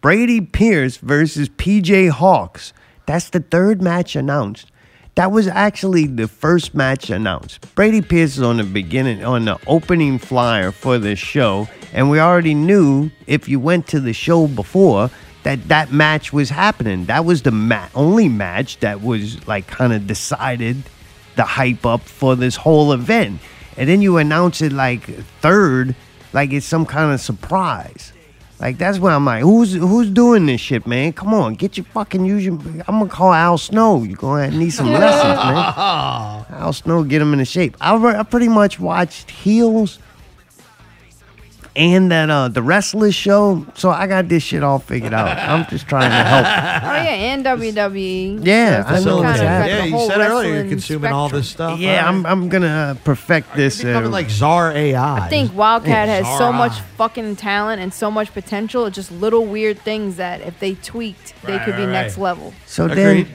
Brady 0.00 0.40
Pierce 0.40 0.96
versus 0.96 1.48
PJ 1.48 2.10
Hawks. 2.10 2.72
That's 3.06 3.30
the 3.30 3.40
third 3.40 3.82
match 3.82 4.16
announced. 4.16 4.72
That 5.16 5.30
was 5.30 5.46
actually 5.46 6.06
the 6.06 6.26
first 6.26 6.74
match 6.74 7.08
announced. 7.08 7.72
Brady 7.76 8.02
Pierce 8.02 8.36
is 8.36 8.42
on 8.42 8.56
the 8.56 8.64
beginning, 8.64 9.24
on 9.24 9.44
the 9.44 9.58
opening 9.68 10.18
flyer 10.18 10.72
for 10.72 10.98
this 10.98 11.20
show, 11.20 11.68
and 11.92 12.10
we 12.10 12.18
already 12.18 12.54
knew 12.54 13.10
if 13.28 13.48
you 13.48 13.60
went 13.60 13.86
to 13.88 14.00
the 14.00 14.12
show 14.12 14.48
before 14.48 15.10
that 15.44 15.68
that 15.68 15.92
match 15.92 16.32
was 16.32 16.50
happening. 16.50 17.04
That 17.04 17.24
was 17.24 17.42
the 17.42 17.52
ma- 17.52 17.88
only 17.94 18.28
match 18.28 18.80
that 18.80 19.02
was 19.02 19.46
like 19.46 19.68
kind 19.68 19.92
of 19.92 20.08
decided 20.08 20.82
the 21.36 21.44
hype 21.44 21.86
up 21.86 22.00
for 22.00 22.34
this 22.34 22.56
whole 22.56 22.92
event. 22.92 23.40
And 23.76 23.88
then 23.88 24.02
you 24.02 24.16
announce 24.16 24.62
it 24.62 24.72
like 24.72 25.04
third, 25.40 25.94
like 26.32 26.52
it's 26.52 26.66
some 26.66 26.86
kind 26.86 27.12
of 27.12 27.20
surprise. 27.20 28.12
Like 28.60 28.78
that's 28.78 28.98
where 28.98 29.12
I'm 29.12 29.24
like, 29.24 29.42
who's 29.42 29.74
who's 29.74 30.08
doing 30.08 30.46
this 30.46 30.60
shit, 30.60 30.86
man? 30.86 31.12
Come 31.12 31.34
on, 31.34 31.54
get 31.54 31.76
your 31.76 31.84
fucking 31.86 32.24
use 32.24 32.44
your. 32.44 32.54
I'm 32.86 32.98
gonna 32.98 33.08
call 33.08 33.32
Al 33.32 33.58
Snow. 33.58 34.02
You 34.04 34.14
gonna 34.16 34.50
need 34.50 34.70
some 34.70 34.90
lessons, 34.90 35.36
man. 35.44 35.74
Al 36.60 36.72
Snow, 36.72 37.02
get 37.02 37.20
him 37.20 37.32
into 37.32 37.44
shape. 37.44 37.76
I, 37.80 37.96
re- 37.96 38.16
I 38.16 38.22
pretty 38.22 38.48
much 38.48 38.78
watched 38.78 39.30
Heels 39.30 39.98
and 41.76 42.10
that 42.12 42.30
uh 42.30 42.48
the 42.48 42.62
wrestlers 42.62 43.14
show, 43.14 43.66
so 43.74 43.90
I 43.90 44.06
got 44.06 44.28
this 44.28 44.42
shit 44.42 44.62
all 44.62 44.78
figured 44.78 45.12
out. 45.12 45.36
I'm 45.36 45.66
just 45.68 45.88
trying 45.88 46.10
to 46.10 46.16
help. 46.16 46.44
Oh 46.84 46.96
yeah, 46.96 47.32
and 47.34 47.44
WWE. 47.44 48.44
Yeah, 48.44 48.84
I 48.86 49.00
know 49.00 49.04
kinda 49.04 49.14
what's 49.16 49.40
got 49.40 49.46
happening. 49.46 49.92
the 49.92 49.98
Yeah, 49.98 50.02
you 50.02 50.08
said 50.08 50.18
earlier 50.20 50.26
you're 50.48 50.52
wrestling 50.54 50.68
consuming 50.70 51.12
all 51.12 51.28
this 51.28 51.48
stuff. 51.48 51.78
Yeah, 51.80 52.08
I'm 52.08 52.24
I'm 52.26 52.48
gonna 52.48 52.66
uh, 52.66 52.94
perfect 53.04 53.54
this. 53.56 53.78
becoming 53.78 54.06
Uh, 54.08 54.10
like 54.10 54.30
Czar 54.30 54.72
AI. 54.72 55.16
I 55.26 55.28
think 55.28 55.54
Wildcat 55.54 56.08
has 56.08 56.38
so 56.38 56.52
much 56.52 56.78
fucking 56.96 57.36
talent 57.36 57.80
and 57.82 57.92
so 57.92 58.10
much 58.10 58.32
potential. 58.32 58.86
It's 58.86 58.94
just 58.94 59.10
little 59.10 59.44
weird 59.44 59.78
things 59.80 60.16
that 60.16 60.40
if 60.42 60.58
they 60.60 60.74
tweaked, 60.74 61.34
they 61.44 61.56
Right, 61.56 61.64
could 61.64 61.76
be 61.76 61.82
right, 61.82 61.90
next 61.92 62.18
level. 62.18 62.52
So 62.66 62.84
Agreed. 62.84 62.96
then 63.26 63.28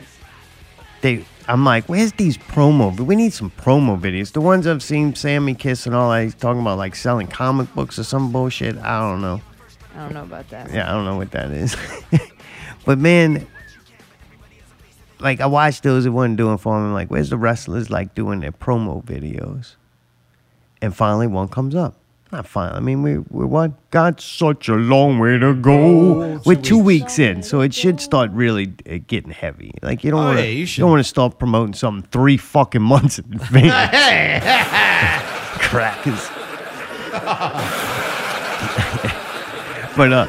they 1.02 1.26
I'm 1.50 1.66
like, 1.66 1.86
where's 1.90 2.12
these 2.14 2.38
promo? 2.38 2.98
We 3.00 3.16
need 3.16 3.34
some 3.34 3.50
promo 3.50 4.00
videos. 4.00 4.34
The 4.34 4.40
ones 4.40 4.68
I've 4.68 4.84
seen 4.84 5.16
Sammy 5.16 5.56
Kiss 5.56 5.88
and 5.88 5.96
all 5.96 6.12
that, 6.12 6.22
he's 6.22 6.36
talking 6.36 6.62
about 6.62 6.78
like 6.78 6.96
selling 6.96 7.26
comic 7.26 7.74
books 7.74 7.98
or 7.98 8.04
some 8.04 8.32
bullshit. 8.32 8.78
I 8.78 9.00
don't 9.00 9.20
know. 9.20 9.42
I 9.96 10.04
don't 10.04 10.14
know 10.14 10.24
about 10.24 10.48
that. 10.50 10.72
Yeah, 10.72 10.88
I 10.88 10.94
don't 10.94 11.06
know 11.06 11.18
what 11.18 11.32
that 11.32 11.50
is. 11.50 11.76
but 12.86 13.00
man, 13.00 13.48
like 15.20 15.42
I 15.42 15.48
watched 15.48 15.82
those 15.82 16.06
it 16.06 16.12
wasn't 16.12 16.38
doing 16.38 16.60
for 16.60 16.80
me. 16.80 16.86
I'm 16.86 16.94
like, 16.94 17.10
where's 17.10 17.32
the 17.32 17.38
wrestlers 17.38 17.90
like 17.90 18.14
doing 18.14 18.42
their 18.42 18.52
promo 18.52 19.04
videos? 19.04 19.76
And 20.84 20.96
finally 20.96 21.26
one 21.26 21.48
comes 21.48 21.74
up. 21.74 21.96
Not 22.32 22.46
finally. 22.46 22.78
I 22.78 22.80
mean, 22.80 23.02
we 23.02 23.18
we 23.18 23.44
what 23.46 23.72
got 23.90 24.22
such 24.22 24.70
a 24.70 24.76
long 24.76 25.18
way 25.18 25.40
to 25.40 25.56
go. 25.56 26.40
We're 26.46 26.56
two 26.62 26.78
weeks 26.78 27.18
in, 27.18 27.42
so 27.42 27.62
it 27.62 27.74
should 27.74 28.00
start 28.00 28.30
really 28.32 28.72
uh, 28.88 29.00
getting 29.08 29.32
heavy. 29.32 29.74
Like 29.82 30.04
you 30.04 30.12
don't 30.12 30.20
Oh, 30.22 30.26
want 30.26 30.38
to 30.38 30.44
yeah, 30.46 30.50
you 30.52 30.60
you, 30.66 30.68
don't 30.78 30.92
want 30.92 31.00
to 31.00 31.10
start 31.10 31.40
promoting 31.40 31.74
something 31.74 32.08
three 32.12 32.38
fucking 32.38 32.84
months 32.84 33.18
in 33.18 33.26
advance. 33.34 33.72
Crackers. 35.70 36.30
but 39.98 40.14
uh 40.14 40.28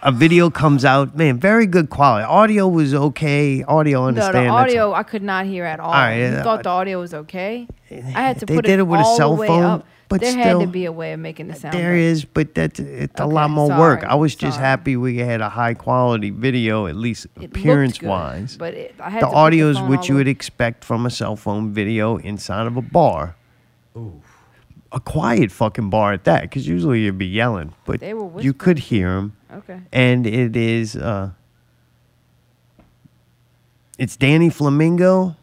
a 0.00 0.12
video 0.12 0.48
comes 0.48 0.84
out, 0.84 1.16
man, 1.16 1.38
very 1.40 1.66
good 1.66 1.90
quality. 1.90 2.24
Audio 2.24 2.68
was 2.68 2.94
okay. 2.94 3.64
Audio, 3.64 4.08
No, 4.10 4.30
the 4.32 4.46
audio 4.46 4.92
I 4.92 5.02
could 5.02 5.24
not 5.24 5.44
hear 5.44 5.64
at 5.64 5.80
all. 5.80 5.90
right, 5.92 6.18
you 6.18 6.24
uh, 6.26 6.42
thought 6.44 6.62
the 6.62 6.68
audio 6.68 7.00
was 7.00 7.12
okay? 7.12 7.66
I 7.90 7.94
had 7.96 8.38
to 8.38 8.46
They 8.46 8.54
put 8.54 8.64
did 8.64 8.74
it, 8.74 8.78
it 8.78 8.82
with 8.84 9.00
a 9.00 9.16
cell 9.16 9.34
the 9.34 9.40
way 9.40 9.48
phone, 9.48 9.64
up. 9.64 9.86
But 10.08 10.20
there 10.22 10.36
had 10.36 10.60
to 10.60 10.66
be 10.66 10.86
a 10.86 10.92
way 10.92 11.12
of 11.12 11.20
making 11.20 11.48
the 11.48 11.54
sound. 11.54 11.74
There 11.74 11.90
better. 11.90 11.94
is, 11.94 12.24
but 12.24 12.54
that's 12.54 12.80
it's 12.80 13.20
a 13.20 13.26
lot 13.26 13.50
more 13.50 13.68
work. 13.68 14.04
I 14.04 14.14
was 14.14 14.34
just 14.34 14.58
happy 14.58 14.96
we 14.96 15.18
had 15.18 15.40
a 15.40 15.48
high 15.50 15.74
quality 15.74 16.30
video, 16.30 16.86
at 16.86 16.96
least 16.96 17.26
It 17.40 17.44
appearance 17.46 17.98
good, 17.98 18.08
wise. 18.08 18.56
but 18.56 18.74
it, 18.74 18.94
I 18.98 19.10
had 19.10 19.22
the 19.22 19.28
audio 19.28 19.68
is 19.68 19.78
what 19.80 20.08
you 20.08 20.14
would 20.14 20.28
expect 20.28 20.84
from 20.84 21.04
a 21.04 21.10
cell 21.10 21.36
phone 21.36 21.72
video 21.72 22.16
inside 22.16 22.66
of 22.66 22.76
a 22.76 22.82
bar. 22.82 23.36
Ooh. 23.96 24.22
A 24.90 25.00
quiet 25.00 25.52
fucking 25.52 25.90
bar 25.90 26.14
at 26.14 26.24
that, 26.24 26.42
because 26.42 26.66
usually 26.66 27.00
you'd 27.00 27.18
be 27.18 27.26
yelling, 27.26 27.74
but 27.84 28.00
you 28.42 28.54
could 28.54 28.78
hear 28.78 29.10
them. 29.16 29.36
Okay. 29.52 29.80
And 29.92 30.26
it 30.26 30.56
is, 30.56 30.96
uh, 30.96 31.32
it's 33.98 34.16
Danny 34.16 34.48
Flamingo 34.48 35.36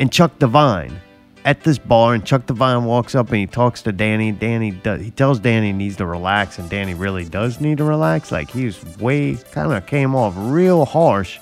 and 0.00 0.10
Chuck 0.10 0.40
Divine 0.40 1.00
at 1.44 1.62
this 1.62 1.78
bar, 1.78 2.14
and 2.14 2.24
Chuck 2.24 2.46
Divine 2.46 2.84
walks 2.84 3.14
up 3.14 3.28
and 3.28 3.38
he 3.38 3.46
talks 3.46 3.82
to 3.82 3.92
Danny. 3.92 4.32
Danny 4.32 4.70
does, 4.70 5.00
he 5.00 5.10
tells 5.10 5.40
Danny 5.40 5.68
he 5.68 5.72
needs 5.72 5.96
to 5.96 6.06
relax, 6.06 6.58
and 6.58 6.68
Danny 6.70 6.94
really 6.94 7.24
does 7.24 7.60
need 7.60 7.78
to 7.78 7.84
relax. 7.84 8.30
Like 8.30 8.50
he's 8.50 8.82
way 8.98 9.36
kind 9.50 9.72
of 9.72 9.86
came 9.86 10.14
off 10.14 10.34
real 10.36 10.84
harsh. 10.84 11.38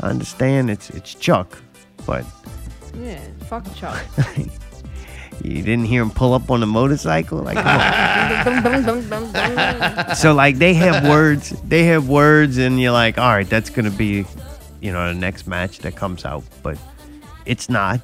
I 0.00 0.08
understand 0.08 0.70
it's 0.70 0.90
it's 0.90 1.14
Chuck, 1.14 1.58
but 2.06 2.24
Yeah, 2.94 3.20
fuck 3.48 3.64
Chuck. 3.74 4.04
you 5.42 5.62
didn't 5.62 5.86
hear 5.86 6.02
him 6.02 6.10
pull 6.10 6.34
up 6.34 6.50
on 6.50 6.62
a 6.62 6.66
motorcycle. 6.66 7.38
Like, 7.38 7.58
so 10.16 10.34
like 10.34 10.58
they 10.58 10.74
have 10.74 11.08
words 11.08 11.50
they 11.64 11.84
have 11.84 12.08
words 12.08 12.58
and 12.58 12.80
you're 12.80 12.92
like 12.92 13.18
all 13.18 13.28
right 13.28 13.48
that's 13.48 13.70
gonna 13.70 13.90
be 13.90 14.24
you 14.80 14.92
know 14.92 15.08
the 15.08 15.14
next 15.18 15.46
match 15.46 15.78
that 15.80 15.96
comes 15.96 16.24
out 16.24 16.44
but 16.62 16.78
it's 17.46 17.68
not 17.68 18.00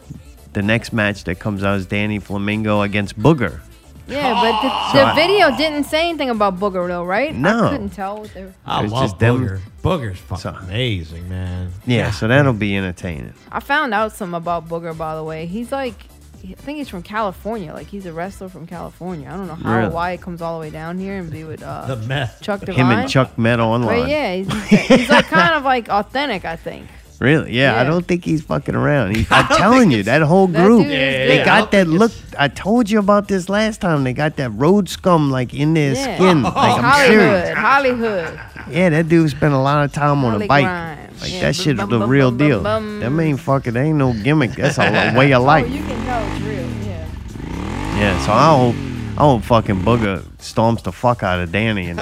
the 0.53 0.63
next 0.63 0.93
match 0.93 1.25
that 1.25 1.39
comes 1.39 1.63
out 1.65 1.77
is 1.79 1.87
danny 1.87 2.19
flamingo 2.19 2.83
against 2.83 3.19
booger 3.19 3.61
Yeah, 4.09 4.33
but 4.35 4.63
the, 4.63 4.69
So 4.93 4.99
the 4.99 5.05
I- 5.05 5.15
video 5.15 5.57
didn't 5.57 5.85
say 5.85 6.09
anything 6.09 6.31
about 6.31 6.59
Booger 6.59 6.89
though, 6.89 7.05
right? 7.05 7.35
No. 7.35 7.67
I 7.67 7.71
couldn't 7.73 7.91
tell 7.91 8.21
what 8.21 8.33
they 8.33 8.45
were. 8.45 8.55
I 8.65 8.83
It's 8.85 8.91
love 8.93 9.05
just 9.05 9.19
them- 9.19 9.41
Booger. 9.47 9.61
Booger's 9.83 10.19
fucking 10.19 10.55
amazing, 10.65 11.29
man. 11.29 11.73
yeah 11.87 12.11
so 12.11 12.27
that'll 12.27 12.55
be 12.55 12.75
entertaining 12.77 13.35
I 13.53 13.61
found 13.61 13.93
out 13.93 14.13
some 14.13 14.33
about 14.35 14.67
Booger, 14.67 14.97
by 14.97 15.15
the 15.15 15.23
way. 15.23 15.45
He's 15.45 15.71
like, 15.71 15.95
I 16.43 16.55
think 16.55 16.79
he's 16.79 16.89
from 16.89 17.03
California. 17.03 17.75
Like 17.75 17.89
he's 17.89 18.07
a 18.07 18.13
wrestler 18.15 18.49
from 18.49 18.67
California. 18.67 19.29
I 19.29 19.37
don't 19.37 19.47
know 19.49 19.57
how 19.57 19.75
or 19.75 19.79
Really? 19.81 19.93
why 19.93 20.13
he 20.13 20.19
comes 20.19 20.41
all 20.41 20.59
the 20.59 20.61
way 20.67 20.71
down 20.71 20.97
here 20.99 21.19
and 21.19 21.31
be 21.31 21.45
with 21.45 21.63
uh, 21.63 21.85
The 21.95 21.97
meth. 22.07 22.41
Chuck 22.41 22.61
Divine. 22.61 22.77
him 22.77 22.91
and 22.99 23.11
chuck 23.11 23.37
met 23.37 23.61
online 23.61 23.89
But 24.05 24.09
yeah, 24.09 24.37
he's, 24.37 24.69
he's 24.89 25.09
like 25.11 25.27
kind 25.27 25.55
of 25.55 25.65
like 25.65 25.89
authentic. 25.91 26.45
I 26.47 26.57
think. 26.57 26.87
Really 27.21 27.53
yeah, 27.53 27.81
i 27.81 27.85
don't 27.85 28.07
think 28.07 28.25
he's 28.25 28.43
fucking 28.43 28.75
around 28.75 29.17
he, 29.17 29.27
i'm 29.31 29.47
telling 29.57 29.91
you 29.91 30.03
that 30.05 30.23
whole 30.23 30.47
That 30.47 30.65
group 30.65 30.83
dude 30.85 30.93
is 30.93 31.29
they. 31.29 31.43
I 31.43 31.45
got 31.45 31.73
that 31.73 31.87
look 31.89 32.13
i 32.39 32.47
told 32.49 32.89
you 32.91 32.99
about 32.99 33.27
this 33.29 33.49
last 33.49 33.81
time 33.81 34.05
they 34.05 34.13
got 34.13 34.37
that 34.37 34.51
road 34.51 34.89
scum 34.89 35.31
like 35.31 35.53
in 35.55 35.75
their 35.75 35.95
Yeah. 35.95 36.15
skin 36.17 36.43
like 36.43 36.55
i'm 36.55 37.07
serious 37.11 37.55
Hollywood, 37.57 38.29
Hollywood. 38.29 38.41
Yeah, 38.71 38.91
that 38.91 39.09
dude 39.09 39.31
spent 39.31 39.55
a 39.55 39.59
lot 39.59 39.83
of 39.85 39.93
time 39.93 40.25
on 40.27 40.43
a 40.43 40.47
bike. 40.47 40.65
Grimes. 40.65 41.23
Like 41.23 41.33
Yeah, 41.33 41.41
that 41.41 41.57
shit 41.57 41.79
is 41.81 41.89
the 41.89 41.99
bum, 41.99 42.11
real 42.11 42.31
bum, 42.31 42.39
deal. 42.39 42.61
That 42.63 43.19
ain't 43.23 43.41
fucking. 43.41 43.73
That 43.73 43.81
ain't 43.83 43.97
no 43.97 44.13
gimmick. 44.13 44.51
That's 44.53 44.77
a 44.77 45.15
way 45.17 45.33
of 45.33 45.43
life. 45.43 45.65
Oh, 45.65 45.69
life. 45.69 45.75
you 45.81 45.83
can 45.87 46.05
tell 46.05 46.23
it's 46.37 46.45
real. 46.45 46.69
Yeah. 46.87 47.99
Yeah. 47.99 48.27
So 48.27 48.33
I 48.33 48.57
hope, 48.59 48.75
I 49.19 49.23
hope 49.23 49.43
fucking 49.45 49.81
Booger 49.81 50.23
storms 50.43 50.83
the 50.83 50.93
fuck 50.93 51.23
out 51.23 51.41
of 51.41 51.51
Danny 51.51 51.89
and 51.89 51.99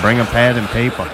bring 0.00 0.20
a 0.20 0.24
pad 0.24 0.56
and 0.56 0.68
paper. 0.68 1.10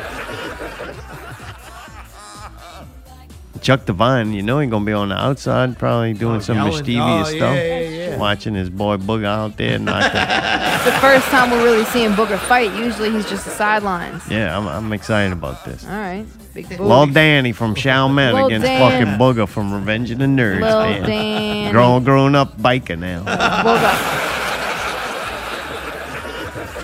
Chuck 3.61 3.85
Devine, 3.85 4.33
you 4.33 4.43
know 4.43 4.59
he 4.59 4.67
gonna 4.67 4.85
be 4.85 4.93
on 4.93 5.11
the 5.11 5.15
outside, 5.17 5.79
probably 5.79 6.15
doing 6.15 6.37
Oh, 6.37 6.41
some 6.41 6.57
yelling. 6.57 6.73
mischievous 6.73 7.05
Oh, 7.05 7.25
stuff. 7.25 7.55
yeah, 7.57 7.79
yeah, 7.81 7.89
yeah. 8.11 8.17
Watching 8.19 8.55
his 8.55 8.71
boy 8.71 8.97
Booger 8.97 9.27
out 9.27 9.57
there 9.57 9.79
knocking. 9.79 10.11
The 10.81 10.93
first 10.93 11.27
time 11.29 11.51
we're 11.51 11.63
really 11.63 11.85
seeing 11.85 12.13
Booger 12.13 12.39
fight. 12.39 12.75
Usually 12.75 13.11
he's 13.11 13.29
just 13.29 13.45
the 13.45 13.51
sidelines. 13.51 14.23
yeah, 14.31 14.57
I'm, 14.57 14.67
I'm 14.67 14.93
excited 14.95 15.33
about 15.33 15.63
this. 15.67 15.85
All 15.85 15.91
right, 15.91 16.25
big 16.55 16.69
booty. 16.71 16.83
Lil 16.83 17.07
Danny 17.09 17.53
from 17.53 17.75
Xiaomen 17.75 18.33
Lil 18.33 18.47
against 18.47 18.67
Dan. 18.67 18.81
fucking 18.81 19.19
Booger 19.19 19.47
from 19.47 19.75
Revenge 19.75 20.11
of 20.11 20.19
the 20.19 20.25
Nerds, 20.25 20.61
Lil 20.63 20.81
man. 20.81 21.03
Danny. 21.03 21.71
Grown, 21.71 22.03
grown 22.03 22.35
up 22.35 22.57
biker 22.59 22.99
now. 22.99 23.23
Booger. 23.25 24.29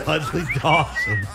Dudley 0.05 0.44
Dawson. 0.61 1.27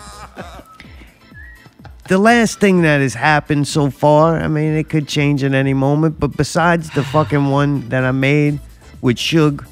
The 2.12 2.18
last 2.18 2.60
thing 2.60 2.82
that 2.82 3.00
has 3.00 3.14
happened 3.14 3.66
so 3.66 3.88
far, 3.88 4.36
I 4.36 4.46
mean, 4.46 4.74
it 4.74 4.90
could 4.90 5.08
change 5.08 5.42
at 5.42 5.54
any 5.54 5.72
moment, 5.72 6.20
but 6.20 6.36
besides 6.36 6.90
the 6.90 7.02
fucking 7.02 7.46
one 7.48 7.88
that 7.88 8.04
I 8.04 8.10
made 8.10 8.60
with 9.00 9.16
Suge, 9.16 9.66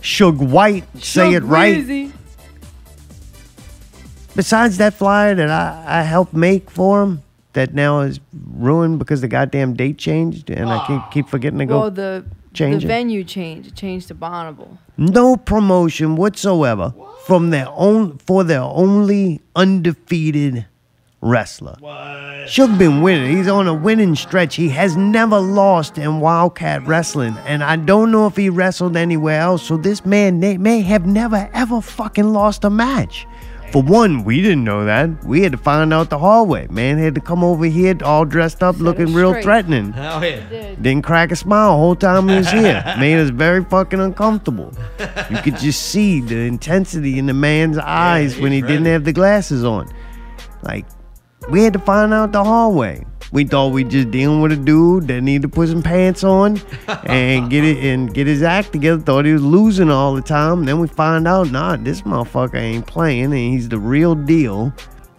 Suge 0.00 0.48
White, 0.48 0.84
say 0.98 1.34
it 1.34 1.42
right. 1.42 2.10
Besides 4.34 4.78
that 4.78 4.94
flyer 4.94 5.34
that 5.34 5.50
I, 5.50 6.00
I 6.00 6.02
helped 6.04 6.32
make 6.32 6.70
for 6.70 7.02
him, 7.02 7.22
that 7.52 7.74
now 7.74 8.00
is 8.00 8.18
ruined 8.32 8.98
because 8.98 9.20
the 9.20 9.28
goddamn 9.28 9.74
date 9.74 9.98
changed, 9.98 10.48
and 10.48 10.70
I 10.70 10.86
keep 10.86 11.02
keep 11.12 11.28
forgetting 11.28 11.58
to 11.58 11.66
go. 11.66 11.80
Well, 11.80 11.90
the 11.90 12.24
change 12.54 12.82
the 12.82 12.86
it. 12.86 12.88
venue 12.88 13.24
changed. 13.24 13.68
It 13.68 13.74
changed 13.74 14.08
to 14.08 14.14
Bonneville. 14.14 14.78
no 14.96 15.36
promotion 15.36 16.16
whatsoever 16.16 16.94
from 17.26 17.50
their 17.50 17.68
own 17.72 18.16
for 18.16 18.42
their 18.42 18.62
only 18.62 19.42
undefeated 19.54 20.64
wrestler. 21.22 21.76
Suge 22.46 22.76
been 22.76 23.00
winning. 23.00 23.36
He's 23.36 23.48
on 23.48 23.68
a 23.68 23.74
winning 23.74 24.14
stretch. 24.14 24.56
He 24.56 24.68
has 24.70 24.96
never 24.96 25.38
lost 25.38 25.96
in 25.96 26.20
Wildcat 26.20 26.86
Wrestling, 26.86 27.36
and 27.46 27.62
I 27.62 27.76
don't 27.76 28.10
know 28.10 28.26
if 28.26 28.36
he 28.36 28.50
wrestled 28.50 28.96
anywhere 28.96 29.40
else. 29.40 29.62
So 29.62 29.76
this 29.76 30.04
man 30.04 30.40
they 30.40 30.58
may 30.58 30.80
have 30.80 31.06
never 31.06 31.48
ever 31.54 31.80
fucking 31.80 32.32
lost 32.32 32.64
a 32.64 32.70
match. 32.70 33.26
For 33.72 33.82
one, 33.82 34.24
we 34.24 34.42
didn't 34.42 34.64
know 34.64 34.84
that. 34.84 35.24
We 35.24 35.40
had 35.40 35.52
to 35.52 35.58
find 35.58 35.94
out 35.94 36.10
the 36.10 36.18
hallway. 36.18 36.66
Man 36.68 36.98
had 36.98 37.14
to 37.14 37.22
come 37.22 37.42
over 37.42 37.64
here 37.64 37.96
all 38.04 38.26
dressed 38.26 38.62
up, 38.62 38.76
looking 38.76 39.14
real 39.14 39.30
straight. 39.30 39.44
threatening. 39.44 39.92
Hell 39.94 40.22
yeah. 40.22 40.74
Didn't 40.74 41.04
crack 41.04 41.32
a 41.32 41.36
smile 41.36 41.70
the 41.70 41.78
whole 41.78 41.96
time 41.96 42.28
he 42.28 42.36
was 42.36 42.50
here. 42.50 42.84
Made 42.98 43.18
us 43.18 43.30
very 43.30 43.64
fucking 43.64 43.98
uncomfortable. 43.98 44.74
You 45.30 45.38
could 45.38 45.56
just 45.56 45.84
see 45.84 46.20
the 46.20 46.36
intensity 46.40 47.18
in 47.18 47.24
the 47.24 47.32
man's 47.32 47.78
eyes 47.78 48.38
when 48.38 48.52
he 48.52 48.58
he's 48.58 48.66
didn't 48.66 48.86
have 48.86 49.04
the 49.04 49.12
glasses 49.14 49.64
on. 49.64 49.90
Like, 50.60 50.84
we 51.50 51.62
had 51.62 51.72
to 51.72 51.78
find 51.78 52.12
out 52.12 52.32
the 52.32 52.42
hallway. 52.42 53.04
We 53.32 53.44
thought 53.44 53.72
we 53.72 53.84
just 53.84 54.10
dealing 54.10 54.42
with 54.42 54.52
a 54.52 54.56
dude 54.56 55.08
that 55.08 55.22
needed 55.22 55.42
to 55.42 55.48
put 55.48 55.68
some 55.68 55.82
pants 55.82 56.22
on 56.22 56.60
and 57.06 57.48
get 57.48 57.64
it 57.64 57.78
and 57.78 58.12
get 58.12 58.26
his 58.26 58.42
act 58.42 58.72
together. 58.72 59.00
Thought 59.00 59.24
he 59.24 59.32
was 59.32 59.42
losing 59.42 59.90
all 59.90 60.14
the 60.14 60.20
time. 60.20 60.64
then 60.66 60.78
we 60.80 60.88
find 60.88 61.26
out, 61.26 61.50
nah, 61.50 61.76
this 61.76 62.02
motherfucker 62.02 62.56
ain't 62.56 62.86
playing 62.86 63.24
and 63.24 63.34
he's 63.34 63.68
the 63.68 63.78
real 63.78 64.14
deal. 64.14 64.72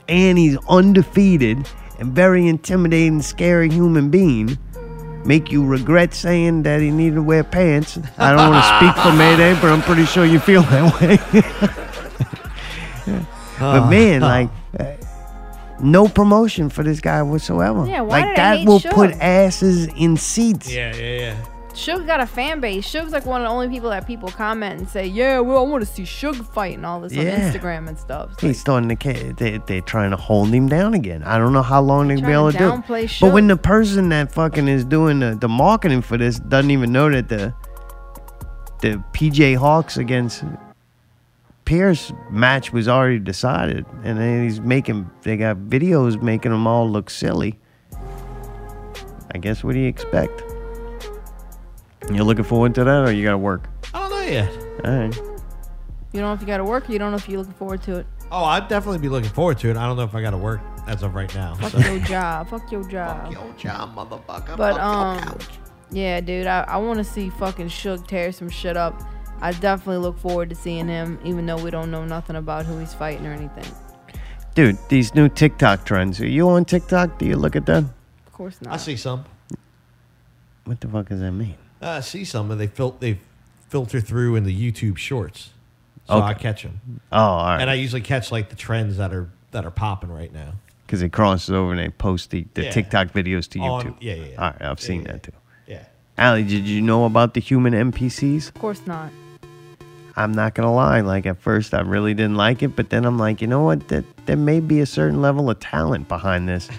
And 0.07 0.37
he's 0.37 0.57
undefeated 0.69 1.67
and 1.99 2.13
very 2.13 2.47
intimidating, 2.47 3.21
scary 3.21 3.69
human 3.69 4.09
being 4.09 4.59
make 5.25 5.51
you 5.51 5.65
regret 5.65 6.13
saying 6.13 6.63
that 6.63 6.81
he 6.81 6.91
needed 6.91 7.15
to 7.15 7.23
wear 7.23 7.43
pants. 7.43 7.97
I 8.17 8.31
don't 8.31 8.51
want 8.51 8.63
to 8.63 8.77
speak 8.77 9.03
for 9.03 9.13
Mayday, 9.17 9.53
but 9.55 9.71
I'm 9.71 9.81
pretty 9.81 10.05
sure 10.05 10.25
you 10.25 10.39
feel 10.39 10.63
that 10.63 11.01
way. 11.01 11.17
but 13.59 13.89
man, 13.89 14.21
like, 14.21 14.49
no 15.83 16.07
promotion 16.07 16.69
for 16.69 16.83
this 16.83 16.99
guy 16.99 17.21
whatsoever. 17.21 17.85
Yeah, 17.85 18.01
why 18.01 18.19
like 18.21 18.25
did 18.29 18.31
I 18.31 18.35
that 18.51 18.57
hate 18.59 18.67
will 18.67 18.79
put 18.79 19.11
asses 19.21 19.87
in 19.95 20.17
seats. 20.17 20.71
Yeah, 20.73 20.95
yeah, 20.95 21.19
yeah. 21.19 21.45
Suge 21.73 22.05
got 22.05 22.19
a 22.19 22.27
fan 22.27 22.59
base. 22.59 22.87
Suge's 22.87 23.11
like 23.13 23.25
one 23.25 23.41
of 23.41 23.45
the 23.45 23.49
only 23.51 23.67
people 23.67 23.89
that 23.89 24.05
people 24.05 24.29
comment 24.29 24.79
and 24.79 24.87
say, 24.87 25.07
"Yeah, 25.07 25.39
well, 25.39 25.57
I 25.57 25.67
want 25.67 25.83
to 25.83 25.91
see 25.91 26.03
Suge 26.03 26.45
fight 26.53 26.75
and 26.77 26.85
all 26.85 26.99
this 27.01 27.13
Yeah. 27.13 27.33
on 27.33 27.39
Instagram 27.51 27.87
and 27.87 27.97
stuff." 27.97 28.29
It's 28.33 28.41
He's 28.41 28.49
like, 28.49 28.55
starting 28.57 28.89
to. 28.89 28.95
ca- 28.95 29.33
They, 29.35 29.57
they're 29.65 29.81
trying 29.81 30.11
to 30.11 30.15
hold 30.17 30.49
him 30.49 30.69
down 30.69 30.93
again. 30.93 31.23
I 31.23 31.39
don't 31.39 31.51
know 31.51 31.63
how 31.63 31.81
long 31.81 32.09
they'll 32.09 32.17
be 32.17 32.21
Trying 32.21 32.33
able 32.35 32.51
to 32.51 32.57
to 32.59 32.63
do. 32.63 32.69
it. 32.69 32.71
downplay 33.07 33.19
But 33.19 33.33
when 33.33 33.47
the 33.47 33.57
person 33.57 34.09
that 34.09 34.31
fucking 34.31 34.67
is 34.67 34.85
doing 34.85 35.17
the, 35.19 35.35
the 35.35 35.47
marketing 35.49 36.03
for 36.03 36.15
this 36.15 36.37
doesn't 36.37 36.69
even 36.69 36.91
know 36.91 37.09
that 37.09 37.27
the 37.29 37.55
the 38.81 39.03
PJ 39.13 39.55
Hawks 39.55 39.97
against 39.97 40.43
Pierce 41.65 42.11
match 42.29 42.73
was 42.73 42.87
already 42.87 43.19
decided, 43.19 43.85
and 44.03 44.17
then 44.19 44.43
he's 44.43 44.59
making 44.59 45.09
they 45.21 45.37
got 45.37 45.57
videos 45.57 46.21
making 46.21 46.51
them 46.51 46.67
all 46.67 46.89
look 46.89 47.09
silly. 47.09 47.59
I 49.33 49.37
guess 49.39 49.63
what 49.63 49.73
do 49.73 49.79
you 49.79 49.87
expect? 49.87 50.43
You're 52.11 52.25
looking 52.25 52.43
forward 52.43 52.75
to 52.75 52.83
that, 52.83 53.07
or 53.07 53.11
you 53.11 53.23
got 53.23 53.31
to 53.31 53.37
work? 53.37 53.67
I 53.93 53.99
don't 53.99 54.09
know 54.11 54.21
yet. 54.21 54.51
All 54.85 54.91
right. 54.91 55.15
you 56.11 56.19
don't 56.19 56.21
know 56.29 56.33
if 56.33 56.41
you 56.41 56.47
got 56.47 56.57
to 56.57 56.65
work. 56.65 56.89
or 56.89 56.91
You 56.91 56.99
don't 56.99 57.11
know 57.11 57.17
if 57.17 57.29
you're 57.29 57.39
looking 57.39 57.53
forward 57.53 57.81
to 57.83 57.99
it. 57.99 58.05
Oh, 58.31 58.43
I'd 58.43 58.67
definitely 58.67 58.99
be 58.99 59.09
looking 59.09 59.29
forward 59.29 59.57
to 59.59 59.69
it. 59.69 59.77
I 59.77 59.85
don't 59.87 59.95
know 59.95 60.03
if 60.03 60.13
I 60.13 60.21
got 60.21 60.31
to 60.31 60.37
work 60.37 60.59
as 60.85 61.01
of 61.01 61.15
right 61.15 61.33
now. 61.33 61.55
Fuck 61.55 61.71
so. 61.71 61.79
your 61.79 61.99
job. 62.05 62.49
Fuck 62.49 62.71
your 62.71 62.83
job. 62.89 63.23
Fuck 63.23 63.31
your 63.33 63.53
job, 63.53 63.95
motherfucker. 63.95 64.57
But 64.57 64.73
Fuck 64.75 64.77
your 64.77 64.81
um, 64.81 65.19
couch. 65.23 65.47
yeah, 65.91 66.19
dude, 66.19 66.45
I, 66.47 66.61
I 66.67 66.77
want 66.77 66.97
to 66.97 67.03
see 67.05 67.29
fucking 67.29 67.67
Suge 67.67 68.05
tear 68.05 68.31
some 68.33 68.49
shit 68.49 68.75
up. 68.75 69.01
I 69.43 69.51
definitely 69.51 69.97
look 69.97 70.17
forward 70.19 70.49
to 70.49 70.55
seeing 70.55 70.87
him, 70.87 71.19
even 71.23 71.45
though 71.45 71.61
we 71.61 71.69
don't 71.69 71.91
know 71.91 72.05
nothing 72.05 72.35
about 72.37 72.65
who 72.65 72.77
he's 72.79 72.93
fighting 72.93 73.27
or 73.27 73.33
anything. 73.33 73.65
Dude, 74.55 74.77
these 74.87 75.13
new 75.13 75.27
TikTok 75.29 75.85
trends. 75.85 76.21
Are 76.21 76.27
you 76.27 76.47
on 76.49 76.63
TikTok? 76.65 77.19
Do 77.19 77.25
you 77.25 77.35
look 77.35 77.55
at 77.55 77.65
that? 77.65 77.83
Of 77.83 78.31
course 78.33 78.61
not. 78.61 78.73
I 78.73 78.77
see 78.77 78.95
some. 78.95 79.25
What 80.65 80.79
the 80.79 80.87
fuck 80.87 81.09
does 81.09 81.19
that 81.19 81.31
mean? 81.31 81.55
Uh, 81.81 81.89
I 81.89 81.99
see 81.99 82.23
some, 82.23 82.49
and 82.51 82.59
they 82.59 82.67
fil- 82.67 82.95
they 82.99 83.19
filter 83.67 83.99
through 83.99 84.35
in 84.37 84.43
the 84.45 84.55
YouTube 84.71 84.97
Shorts, 84.97 85.49
so 86.07 86.15
Okay. 86.15 86.25
I 86.27 86.33
catch 86.35 86.63
them. 86.63 86.79
Oh, 87.11 87.17
all 87.19 87.45
right. 87.45 87.59
And 87.61 87.69
I 87.69 87.73
usually 87.73 88.01
catch 88.01 88.31
like 88.31 88.49
the 88.49 88.55
trends 88.55 88.97
that 88.97 89.13
are 89.13 89.29
that 89.51 89.65
are 89.65 89.71
popping 89.71 90.09
right 90.11 90.33
now. 90.33 90.53
because 90.87 91.01
it 91.01 91.11
crosses 91.11 91.49
over 91.49 91.71
and 91.71 91.79
they 91.79 91.89
post 91.89 92.29
the, 92.29 92.45
the 92.53 92.63
Yeah. 92.65 92.71
TikTok 92.71 93.07
videos 93.09 93.49
to 93.49 93.59
On- 93.59 93.83
YouTube. 93.83 93.95
yeah, 93.99 94.13
yeah, 94.13 94.25
yeah. 94.25 94.35
All 94.37 94.43
right, 94.51 94.61
I've 94.61 94.79
Yeah, 94.79 94.85
seen 94.85 95.01
yeah, 95.01 95.11
that 95.13 95.23
too. 95.23 95.31
Yeah. 95.67 95.83
Ali, 96.19 96.43
did 96.43 96.65
you 96.67 96.81
know 96.81 97.05
about 97.05 97.33
the 97.33 97.39
human 97.41 97.73
NPCs? 97.73 98.47
Of 98.49 98.53
course 98.55 98.81
not. 98.85 99.09
I'm 100.15 100.31
not 100.31 100.53
gonna 100.55 100.73
lie. 100.73 101.01
Like 101.01 101.25
at 101.25 101.37
first, 101.39 101.73
I 101.73 101.81
really 101.81 102.13
didn't 102.13 102.35
like 102.35 102.61
it, 102.63 102.75
but 102.75 102.89
then 102.89 103.05
I'm 103.05 103.17
like, 103.17 103.41
you 103.41 103.47
know 103.47 103.63
what? 103.63 103.87
That 103.87 104.03
there 104.25 104.37
may 104.37 104.59
be 104.59 104.79
a 104.81 104.85
certain 104.85 105.21
level 105.21 105.49
of 105.49 105.59
talent 105.59 106.07
behind 106.07 106.47
this. 106.47 106.69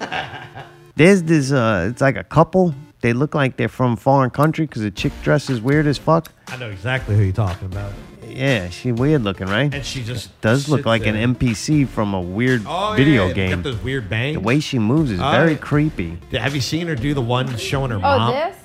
There's 0.96 1.22
this. 1.22 1.52
Uh, 1.52 1.88
it's 1.90 2.00
like 2.02 2.16
a 2.16 2.24
couple. 2.24 2.74
They 3.00 3.12
look 3.14 3.34
like 3.34 3.56
they're 3.56 3.68
from 3.68 3.96
foreign 3.96 4.30
country 4.30 4.66
because 4.66 4.82
the 4.82 4.90
chick 4.90 5.12
dresses 5.22 5.60
weird 5.60 5.86
as 5.86 5.98
fuck. 5.98 6.30
I 6.48 6.56
know 6.56 6.70
exactly 6.70 7.16
who 7.16 7.22
you're 7.22 7.32
talking 7.32 7.66
about. 7.66 7.92
Yeah, 8.24 8.68
she 8.68 8.92
weird 8.92 9.22
looking, 9.24 9.46
right? 9.48 9.72
And 9.74 9.84
she 9.84 10.02
just 10.04 10.38
Does 10.40 10.68
look 10.68 10.86
like 10.86 11.02
there. 11.02 11.14
an 11.14 11.34
NPC 11.34 11.86
from 11.88 12.14
a 12.14 12.20
weird 12.20 12.62
Oh, 12.66 12.94
video 12.96 13.22
yeah, 13.24 13.28
yeah. 13.28 13.34
game. 13.34 13.50
Got 13.50 13.62
those 13.64 13.82
weird 13.82 14.08
bangs. 14.08 14.34
The 14.36 14.40
way 14.40 14.60
she 14.60 14.78
moves 14.78 15.10
is 15.10 15.20
Oh, 15.20 15.30
very 15.32 15.52
yeah. 15.52 15.58
creepy. 15.58 16.16
Have 16.32 16.54
you 16.54 16.60
seen 16.60 16.86
her 16.86 16.94
do 16.94 17.12
the 17.12 17.20
one 17.20 17.56
showing 17.56 17.90
her 17.90 17.96
Oh, 17.98 18.00
mom? 18.00 18.32
this? 18.32 18.56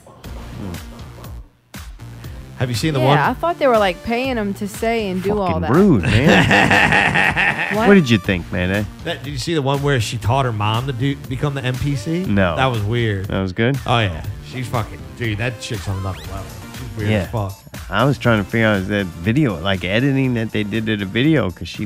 Have 2.60 2.70
you 2.70 2.76
seen 2.76 2.94
the 2.94 3.00
one? 3.00 3.18
yeah, 3.18 3.30
I 3.30 3.34
thought 3.34 3.60
they 3.60 3.68
were 3.68 3.78
like 3.78 4.04
paying 4.04 4.36
them 4.36 4.54
to 4.56 4.68
say 4.68 5.10
and 5.10 5.22
do 5.22 5.38
all 5.38 5.48
Fucking 5.48 5.62
that. 5.62 5.72
rude, 5.72 6.02
man. 6.04 7.28
What? 7.78 7.90
what 7.90 7.94
did 7.96 8.10
you 8.10 8.18
think, 8.18 8.50
man? 8.52 8.72
Eh? 8.72 8.84
That, 9.04 9.24
did 9.24 9.32
you 9.32 9.38
see 9.38 9.54
the 9.54 9.62
one 9.62 9.84
where 9.84 10.00
she 10.00 10.18
taught 10.18 10.46
her 10.46 10.54
mom 10.54 10.88
to 10.88 10.94
do 10.94 11.18
become 11.28 11.54
the 11.54 11.60
NPC? 11.62 12.26
No. 12.26 12.56
That 12.56 12.68
was 12.68 12.82
weird. 12.82 13.26
That 13.26 13.42
was 13.42 13.52
good. 13.52 13.78
Oh 13.86 14.00
yeah, 14.00 14.26
she's 14.46 14.68
fucking 14.70 15.00
dude. 15.18 15.38
That 15.40 15.60
chick's 15.60 15.88
on 15.90 15.98
another 16.00 16.20
level. 16.22 16.46
She's 16.78 16.98
weird 16.98 17.10
Yeah. 17.12 17.18
as 17.24 17.30
fuck. 17.30 17.54
I 17.90 18.06
was 18.06 18.18
trying 18.18 18.42
to 18.44 18.50
figure 18.50 18.68
out 18.68 18.78
is 18.78 18.88
that 18.88 19.06
video, 19.08 19.60
like 19.60 19.84
editing 19.84 20.34
that 20.36 20.52
they 20.52 20.64
did 20.64 20.86
to 20.86 20.96
the 20.96 21.06
video, 21.06 21.50
because 21.50 21.68
she 21.68 21.86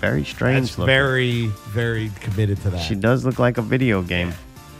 very 0.00 0.24
strange 0.24 0.66
That's 0.68 0.78
looking. 0.78 0.86
very, 0.94 1.46
very 1.70 2.10
committed 2.20 2.60
to 2.62 2.70
that. 2.70 2.78
She 2.82 2.94
does 2.94 3.24
look 3.24 3.38
like 3.38 3.56
a 3.56 3.62
video 3.62 4.02
game. 4.02 4.32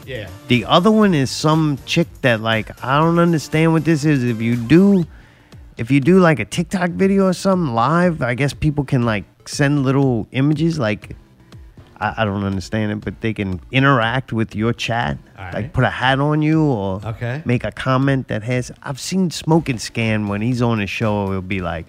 yeah. 0.05 0.29
The 0.47 0.65
other 0.65 0.91
one 0.91 1.15
is 1.15 1.31
some 1.31 1.79
chick 1.87 2.07
that 2.21 2.39
like 2.39 2.83
I 2.83 2.99
don't 2.99 3.17
understand 3.17 3.73
what 3.73 3.83
this 3.83 4.05
is. 4.05 4.23
If 4.23 4.41
you 4.43 4.55
do, 4.55 5.05
if 5.77 5.91
you 5.91 5.99
do 5.99 6.19
like 6.19 6.39
a 6.39 6.45
TikTok 6.45 6.91
video 6.91 7.25
or 7.27 7.33
something 7.33 7.73
live, 7.73 8.21
I 8.21 8.33
guess 8.35 8.53
people 8.53 8.83
can 8.83 9.03
like 9.03 9.25
send 9.47 9.83
little 9.83 10.27
images. 10.31 10.79
Like 10.79 11.15
I, 11.99 12.13
I 12.19 12.25
don't 12.25 12.43
understand 12.43 12.91
it, 12.91 13.01
but 13.03 13.21
they 13.21 13.33
can 13.33 13.59
interact 13.71 14.31
with 14.33 14.55
your 14.55 14.73
chat. 14.73 15.17
All 15.37 15.45
Like 15.45 15.53
right. 15.53 15.73
put 15.73 15.83
a 15.83 15.89
hat 15.89 16.19
on 16.19 16.41
you 16.41 16.63
or 16.63 17.01
Okay. 17.05 17.41
make 17.45 17.63
a 17.63 17.71
comment 17.71 18.27
that 18.29 18.43
has. 18.43 18.71
I've 18.83 18.99
seen 18.99 19.31
Smoking 19.31 19.77
Scan 19.77 20.27
when 20.27 20.41
he's 20.41 20.61
on 20.61 20.79
his 20.79 20.89
show. 20.89 21.27
It'll 21.29 21.41
be 21.41 21.61
like 21.61 21.85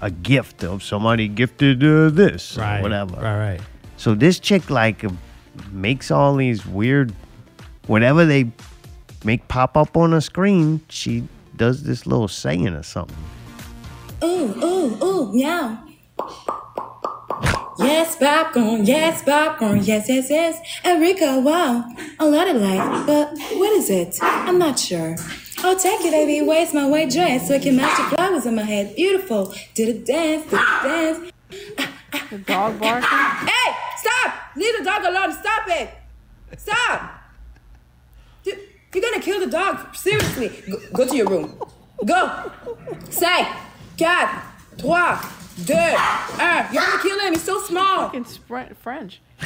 a 0.00 0.10
gift 0.10 0.64
of 0.64 0.82
somebody 0.82 1.28
gifted 1.28 1.82
uh, 1.82 2.10
this 2.10 2.56
Right. 2.58 2.78
or 2.80 2.82
whatever. 2.82 3.14
Right. 3.16 3.38
Right. 3.52 3.60
So 3.96 4.14
this 4.14 4.38
chick 4.40 4.68
like 4.68 5.04
makes 5.70 6.10
all 6.10 6.34
these 6.36 6.66
weird, 6.66 7.12
whatever 7.86 8.24
they 8.24 8.50
make 9.24 9.46
pop 9.48 9.76
up 9.76 9.96
on 9.96 10.12
her 10.12 10.20
screen. 10.20 10.80
She 10.88 11.22
does 11.62 11.84
this 11.84 12.08
little 12.08 12.26
saying 12.26 12.66
or 12.66 12.82
something. 12.82 13.16
Ooh, 14.24 14.52
ooh, 14.64 15.04
ooh, 15.04 15.32
meow. 15.32 15.78
Yes, 17.78 18.16
popcorn, 18.16 18.84
yes, 18.84 19.22
popcorn, 19.22 19.78
yes, 19.84 20.08
yes, 20.08 20.28
yes. 20.28 20.58
Enrico, 20.84 21.38
wow, 21.38 21.84
a 22.18 22.26
lot 22.26 22.48
of 22.48 22.56
life, 22.56 23.06
but 23.06 23.30
what 23.60 23.72
is 23.74 23.90
it? 23.90 24.18
I'm 24.20 24.58
not 24.58 24.76
sure. 24.76 25.14
Oh, 25.62 25.78
take 25.78 26.00
it, 26.00 26.10
baby, 26.10 26.44
waist 26.44 26.74
my 26.74 26.84
white 26.88 27.10
dress 27.10 27.46
so 27.46 27.54
I 27.54 27.60
can 27.60 27.76
match 27.76 27.96
the 27.96 28.16
flowers 28.16 28.44
on 28.44 28.56
my 28.56 28.62
head. 28.62 28.96
Beautiful. 28.96 29.54
Do 29.74 29.86
the 29.86 30.00
dance, 30.00 30.42
do 30.50 30.56
the 30.56 30.80
dance. 30.82 31.32
The 32.28 32.38
dog 32.38 32.80
barking. 32.80 33.08
Hey, 33.08 33.72
stop! 33.98 34.34
Leave 34.56 34.78
the 34.78 34.84
dog 34.84 35.04
alone. 35.04 35.32
Stop 35.32 35.68
it! 35.68 35.90
Stop! 36.58 37.21
You- 38.94 39.00
You're 39.00 39.10
gonna 39.10 39.22
kill 39.22 39.40
the 39.40 39.46
dog. 39.50 39.94
Seriously. 39.94 40.50
Go, 40.70 40.78
go 40.92 41.04
to 41.06 41.16
your 41.16 41.28
room. 41.28 41.58
Go. 42.04 42.28
Cinq, 43.10 43.46
quatre, 43.96 44.30
trois, 44.78 45.18
deux, 45.58 45.74
un. 45.74 46.66
You're 46.72 46.82
gonna 46.84 47.02
kill 47.02 47.18
him. 47.20 47.32
He's 47.34 47.42
so 47.42 47.60
small. 47.60 48.10
Fucking 48.10 48.24
French. 48.82 49.20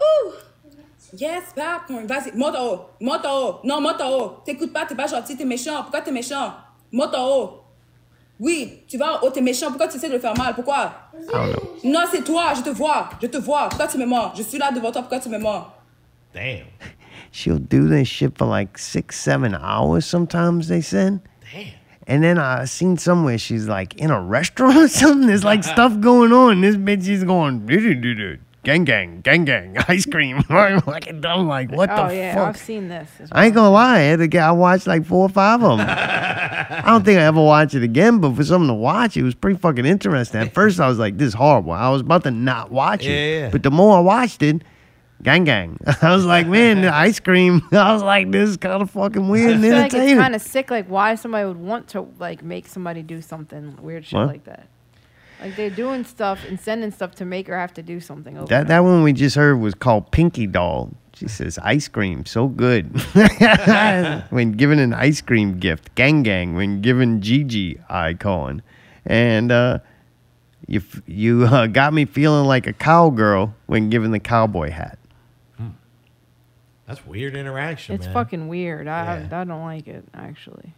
Ouh. 0.00 0.32
Yes, 1.14 1.44
popcorn. 1.54 2.06
Vas-y. 2.06 2.32
Monte 2.34 2.56
en 2.56 2.64
haut. 2.66 2.80
Monte 3.00 3.26
en 3.26 3.38
haut. 3.38 3.60
Non, 3.64 3.80
monte 3.80 4.00
en 4.00 4.10
haut. 4.10 4.36
T'écoutes 4.44 4.72
pas, 4.72 4.86
t'es 4.86 4.94
pas 4.94 5.06
gentil, 5.06 5.36
t'es 5.36 5.44
méchant. 5.44 5.82
Pourquoi 5.82 6.00
t'es 6.00 6.10
méchant? 6.12 6.54
Monte 6.90 7.14
en 7.14 7.26
haut. 7.28 7.58
Oui, 8.40 8.82
tu 8.88 8.96
vas, 8.98 9.20
oh, 9.22 9.30
t'es 9.30 9.40
méchant, 9.42 9.68
pourquoi 9.68 9.86
tu 9.86 9.98
essaies 9.98 10.08
de 10.08 10.14
le 10.14 10.18
faire 10.18 10.36
mal? 10.36 10.52
Pourquoi? 10.54 10.92
Non, 11.84 12.00
c'est 12.10 12.24
toi, 12.24 12.54
je 12.56 12.62
te 12.62 12.70
vois, 12.70 13.10
je 13.20 13.26
te 13.28 13.36
vois. 13.36 13.68
Pourquoi 13.68 13.86
tu 13.86 13.98
me 13.98 14.06
mens? 14.06 14.32
Je 14.34 14.42
suis 14.42 14.58
là 14.58 14.72
devant 14.72 14.90
toi, 14.90 15.02
pourquoi 15.02 15.20
tu 15.20 15.28
me 15.28 15.38
mens? 15.38 15.66
Damn. 16.34 16.64
She'll 17.32 17.58
do 17.58 17.88
this 17.88 18.08
shit 18.08 18.36
for 18.36 18.44
like 18.44 18.76
six, 18.76 19.18
seven 19.18 19.54
hours 19.54 20.04
sometimes, 20.04 20.68
they 20.68 20.82
said. 20.82 21.20
Damn. 21.50 21.72
And 22.06 22.22
then 22.22 22.36
I 22.38 22.66
seen 22.66 22.98
somewhere 22.98 23.38
she's 23.38 23.66
like 23.66 23.94
in 23.94 24.10
a 24.10 24.20
restaurant 24.20 24.76
or 24.76 24.88
something. 25.00 25.26
There's 25.26 25.42
like 25.42 25.64
stuff 25.64 25.98
going 26.00 26.32
on. 26.32 26.60
This 26.60 26.76
bitch 26.76 27.08
is 27.08 27.24
going, 27.24 27.64
"Do-do-do-do, 27.64 28.36
gang, 28.64 28.84
gang, 28.84 29.22
gang, 29.22 29.46
gang, 29.46 29.76
ice 29.88 30.04
cream. 30.04 30.44
I'm 30.50 30.82
like, 30.86 31.08
I'm 31.08 31.48
like, 31.48 31.72
what 31.72 31.88
oh 31.90 32.08
the 32.08 32.16
yeah, 32.16 32.34
fuck? 32.34 32.48
I've 32.48 32.56
seen 32.58 32.88
this. 32.88 33.08
as 33.18 33.30
I 33.32 33.46
ain't 33.46 33.54
gonna 33.54 33.70
lie, 33.70 33.96
I 33.96 34.00
had 34.00 34.18
to 34.18 34.26
get, 34.28 34.44
I 34.44 34.52
watched 34.52 34.86
like 34.86 35.06
four 35.06 35.24
or 35.24 35.30
five 35.30 35.62
of 35.62 35.78
them. 35.78 35.86
I 35.88 36.82
don't 36.84 37.02
think 37.02 37.18
I 37.18 37.22
ever 37.22 37.42
watch 37.42 37.74
it 37.74 37.82
again, 37.82 38.18
but 38.18 38.36
for 38.36 38.44
something 38.44 38.68
to 38.68 38.74
watch, 38.74 39.16
it 39.16 39.22
was 39.22 39.34
pretty 39.34 39.58
fucking 39.58 39.86
interesting. 39.86 40.40
At 40.42 40.52
first, 40.52 40.80
I 40.80 40.88
was 40.88 40.98
like, 40.98 41.16
this 41.16 41.28
is 41.28 41.34
horrible. 41.34 41.72
I 41.72 41.88
was 41.88 42.02
about 42.02 42.24
to 42.24 42.30
not 42.30 42.70
watch 42.70 43.04
it. 43.04 43.10
Yeah, 43.10 43.44
yeah. 43.44 43.50
But 43.50 43.62
the 43.62 43.70
more 43.70 43.96
I 43.96 44.00
watched 44.00 44.42
it, 44.42 44.62
gang, 45.22 45.44
gang. 45.44 45.78
I 46.02 46.14
was 46.14 46.24
like, 46.24 46.46
man, 46.46 46.84
ice 46.84 47.20
cream. 47.20 47.62
I 47.72 47.92
was 47.92 48.02
like, 48.02 48.30
this 48.30 48.48
is 48.50 48.56
kind 48.56 48.82
of 48.82 48.90
fucking 48.90 49.28
weird 49.28 49.50
I 49.50 49.52
and 49.54 49.62
feel 49.62 49.76
like 49.76 49.94
it's 49.94 50.20
kind 50.20 50.34
of 50.34 50.42
sick. 50.42 50.70
Like 50.70 50.86
why 50.88 51.14
somebody 51.14 51.46
would 51.46 51.56
want 51.58 51.88
to 51.88 52.06
like 52.18 52.42
make 52.42 52.66
somebody 52.66 53.02
do 53.02 53.22
something 53.22 53.76
weird 53.80 54.04
shit 54.04 54.18
What? 54.18 54.28
like 54.28 54.44
that. 54.44 54.68
Like 55.40 55.56
they're 55.56 55.70
doing 55.70 56.04
stuff 56.04 56.44
and 56.48 56.60
sending 56.60 56.92
stuff 56.92 57.16
to 57.16 57.24
make 57.24 57.48
her 57.48 57.58
have 57.58 57.74
to 57.74 57.82
do 57.82 57.98
something 57.98 58.36
over. 58.36 58.46
That 58.46 58.68
that 58.68 58.80
one 58.80 59.02
we 59.02 59.12
just 59.12 59.34
heard 59.34 59.56
was 59.56 59.74
called 59.74 60.10
Pinky 60.12 60.46
Doll. 60.46 60.92
She 61.14 61.28
says 61.28 61.58
ice 61.58 61.88
cream 61.88 62.24
so 62.24 62.48
good. 62.48 62.90
when 64.30 64.52
given 64.52 64.78
an 64.78 64.94
ice 64.94 65.20
cream 65.20 65.58
gift, 65.58 65.94
gang 65.94 66.22
gang. 66.22 66.54
When 66.54 66.80
given 66.80 67.20
Gigi 67.20 67.78
icon, 67.88 68.62
and 69.04 69.50
uh, 69.52 69.80
you 70.68 70.80
you 71.06 71.44
uh, 71.44 71.66
got 71.66 71.92
me 71.92 72.04
feeling 72.04 72.46
like 72.46 72.66
a 72.66 72.72
cowgirl 72.72 73.54
when 73.66 73.90
given 73.90 74.10
the 74.12 74.20
cowboy 74.20 74.70
hat. 74.70 74.98
That's 76.86 77.06
weird 77.06 77.36
interaction, 77.36 77.94
it's 77.94 78.06
man. 78.06 78.14
fucking 78.14 78.48
weird. 78.48 78.88
I 78.88 79.20
Yeah. 79.30 79.40
I 79.40 79.44
don't 79.44 79.62
like 79.62 79.86
it 79.86 80.04
actually. 80.14 80.74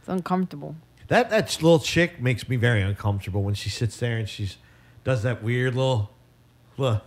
It's 0.00 0.08
uncomfortable. 0.08 0.76
That 1.08 1.30
that 1.30 1.46
little 1.62 1.80
chick 1.80 2.20
makes 2.20 2.48
me 2.48 2.56
very 2.56 2.80
uncomfortable 2.82 3.42
when 3.42 3.54
she 3.54 3.68
sits 3.68 3.98
there 3.98 4.16
and 4.16 4.28
she's 4.28 4.58
does 5.02 5.22
that 5.22 5.42
weird 5.42 5.74
little, 5.74 6.10
little 6.78 7.02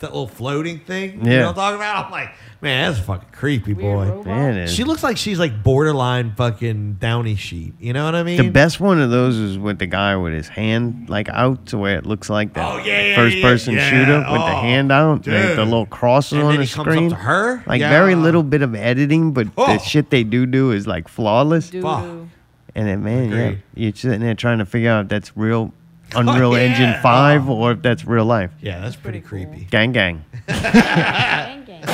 that 0.00 0.08
little 0.12 0.26
floating 0.28 0.80
thing. 0.80 1.24
You 1.24 1.30
know 1.38 1.40
what 1.46 1.48
I'm 1.50 1.54
talking 1.54 1.76
about? 1.76 2.06
I'm 2.06 2.10
like, 2.12 2.30
man, 2.60 2.92
that's 2.92 3.04
fucking 3.04 3.28
creepy, 3.32 3.72
boy. 3.74 4.22
Man, 4.24 4.56
it 4.56 4.64
is. 4.64 4.72
She 4.74 4.84
looks 4.84 5.02
like 5.02 5.16
she's 5.16 5.38
like 5.38 5.62
borderline 5.62 6.34
fucking 6.34 6.94
downy 6.94 7.36
sheep. 7.36 7.74
You 7.80 7.92
know 7.92 8.04
what 8.04 8.14
I 8.14 8.22
mean? 8.22 8.36
The 8.38 8.50
best 8.50 8.80
one 8.80 9.00
of 9.00 9.10
those 9.10 9.36
is 9.36 9.58
with 9.58 9.78
the 9.78 9.86
guy 9.86 10.16
with 10.16 10.32
his 10.32 10.48
hand 10.48 11.08
like 11.08 11.28
out 11.28 11.66
to 11.66 11.78
where 11.78 11.96
it 11.96 12.06
looks 12.06 12.28
like 12.28 12.54
that 12.54 12.64
Oh, 12.72 12.78
yeah, 12.78 13.02
yeah, 13.06 13.14
first 13.16 13.36
yeah, 13.36 13.42
person 13.42 13.74
yeah. 13.74 13.90
shooter 13.90 14.16
with 14.18 14.26
the 14.26 14.32
Oh, 14.32 14.60
hand 14.60 14.90
out, 14.92 15.12
like 15.12 15.24
the 15.24 15.30
dude. 15.56 15.58
little 15.58 15.86
crosses 15.86 16.32
And 16.32 16.42
on 16.42 16.48
then 16.52 16.60
the 16.60 16.64
he 16.66 16.72
comes 16.74 16.86
up 16.88 16.92
screen. 16.94 17.10
to 17.10 17.16
her? 17.16 17.62
Like 17.66 17.80
Yeah. 17.80 17.90
very 17.90 18.14
little 18.14 18.42
bit 18.42 18.62
of 18.62 18.74
editing, 18.74 19.32
but 19.32 19.46
the 19.54 19.62
Oh. 19.62 19.78
shit 19.78 20.10
they 20.10 20.24
do 20.24 20.46
do 20.46 20.70
is 20.72 20.86
like 20.86 21.08
flawless. 21.08 21.70
Doo-doo. 21.70 22.28
And 22.74 22.86
then 22.86 23.02
man, 23.02 23.30
yeah, 23.30 23.52
you're 23.74 23.92
sitting 23.94 24.20
there 24.20 24.34
trying 24.34 24.58
to 24.58 24.64
figure 24.64 24.90
out 24.90 25.02
if 25.04 25.08
that's 25.08 25.36
real 25.36 25.72
Unreal 26.14 26.52
Oh, 26.52 26.56
yeah. 26.56 26.62
Engine 26.62 27.02
Five 27.02 27.48
or 27.48 27.72
if 27.72 27.82
that's 27.82 28.04
real 28.04 28.24
life. 28.24 28.50
Yeah, 28.60 28.80
that's 28.80 28.96
pretty, 28.96 29.20
pretty 29.20 29.44
cool. 29.44 29.52
creepy. 29.54 29.70
Gang 29.70 29.92
gang. 29.92 30.24
Gang, 30.48 31.64
gang. 31.64 31.84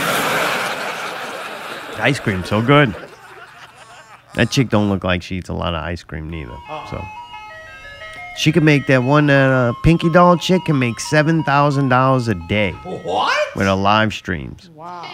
Ice 1.98 2.20
cream 2.20 2.44
so 2.44 2.60
good. 2.62 2.94
That 4.34 4.50
chick 4.50 4.68
don't 4.68 4.90
look 4.90 5.02
like 5.02 5.22
she 5.22 5.36
eats 5.36 5.48
a 5.48 5.54
lot 5.54 5.74
of 5.74 5.82
ice 5.82 6.02
cream 6.02 6.28
neither. 6.28 6.56
So 6.90 7.02
she 8.36 8.52
could 8.52 8.62
make 8.62 8.86
that 8.86 9.02
one 9.02 9.26
that 9.28 9.50
uh, 9.50 9.72
Pinky 9.82 10.10
Doll 10.12 10.36
chick 10.36 10.62
can 10.66 10.78
make 10.78 11.00
seven 11.00 11.42
thousand 11.42 11.88
dollars 11.88 12.28
a 12.28 12.34
day 12.34 12.72
What? 12.82 13.56
with 13.56 13.66
her 13.66 13.74
live 13.74 14.12
streams. 14.12 14.68
Wow. 14.70 15.10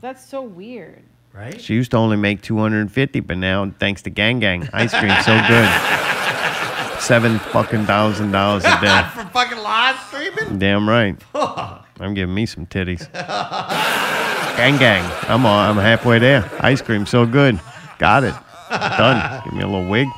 That's 0.00 0.24
so 0.24 0.40
weird. 0.42 1.02
Right? 1.32 1.60
She 1.60 1.74
used 1.74 1.90
to 1.92 1.96
only 1.96 2.16
make 2.16 2.42
two 2.42 2.58
hundred 2.58 2.80
and 2.82 2.92
fifty, 2.92 3.20
but 3.20 3.38
now 3.38 3.72
thanks 3.80 4.02
to 4.02 4.10
Gang 4.10 4.38
Gang, 4.38 4.68
ice 4.72 4.92
cream 4.94 5.14
so 5.22 5.32
good. 5.48 5.68
Seven 7.00 7.38
fucking 7.38 7.86
thousand 7.86 8.30
dollars 8.30 8.64
a 8.64 8.80
day. 8.80 9.02
For 9.14 9.24
fucking 9.24 9.58
live 9.58 9.98
streaming? 10.08 10.58
Damn 10.58 10.88
right. 10.88 11.20
I'm 11.34 12.14
giving 12.14 12.34
me 12.34 12.46
some 12.46 12.66
titties. 12.66 13.10
gang 14.56 14.78
gang. 14.78 15.10
I'm 15.28 15.44
on, 15.46 15.70
I'm 15.70 15.76
halfway 15.76 16.18
there. 16.18 16.48
Ice 16.60 16.80
cream 16.82 17.06
so 17.06 17.26
good. 17.26 17.58
Got 17.98 18.24
it. 18.24 18.34
Done. 18.70 19.42
Give 19.44 19.54
me 19.54 19.62
a 19.62 19.66
little 19.66 19.88
wig. 19.88 20.08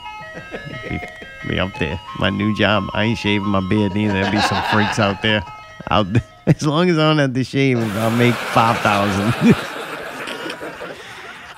Be, 0.89 1.01
be 1.49 1.59
up 1.59 1.73
there. 1.79 2.01
My 2.19 2.31
new 2.31 2.55
job. 2.57 2.85
I 2.95 3.05
ain't 3.05 3.19
shaving 3.19 3.49
my 3.49 3.67
beard 3.69 3.95
neither. 3.95 4.15
There'll 4.15 4.31
be 4.31 4.41
some 4.41 4.63
freaks 4.73 4.99
out 4.99 5.23
there. 5.23 5.43
Out 5.91 6.07
as 6.47 6.67
long 6.67 6.91
as 6.91 6.99
I 6.99 7.09
don't 7.09 7.19
have 7.19 7.35
to 7.35 7.45
shave, 7.45 7.79
I'll 7.79 8.11
make 8.11 8.35
five 8.35 8.79
thousand. 8.79 9.55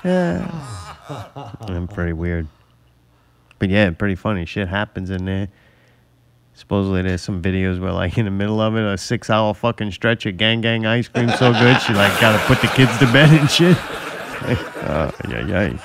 I'm 1.67 1.87
pretty 1.87 2.13
weird. 2.13 2.47
But 3.59 3.69
yeah, 3.69 3.89
pretty 3.91 4.15
funny. 4.15 4.45
Shit 4.45 4.67
happens 4.67 5.09
in 5.09 5.25
there. 5.25 5.49
Supposedly 6.53 7.01
there's 7.01 7.21
some 7.21 7.41
videos 7.41 7.81
where 7.81 7.91
like 7.91 8.17
in 8.17 8.25
the 8.25 8.31
middle 8.31 8.61
of 8.61 8.75
it, 8.77 8.83
a 8.85 8.97
six 8.97 9.29
hour 9.29 9.53
fucking 9.53 9.91
stretch 9.91 10.25
of 10.25 10.37
gang 10.37 10.61
gang 10.61 10.85
ice 10.85 11.09
cream 11.09 11.29
so 11.31 11.51
good 11.51 11.81
she 11.81 11.93
like 11.93 12.19
gotta 12.21 12.41
put 12.45 12.61
the 12.61 12.67
kids 12.67 12.97
to 12.99 13.11
bed 13.11 13.29
and 13.29 13.51
shit. 13.51 13.77
uh, 14.83 15.11
yeah, 15.29 15.45
yeah. 15.45 15.77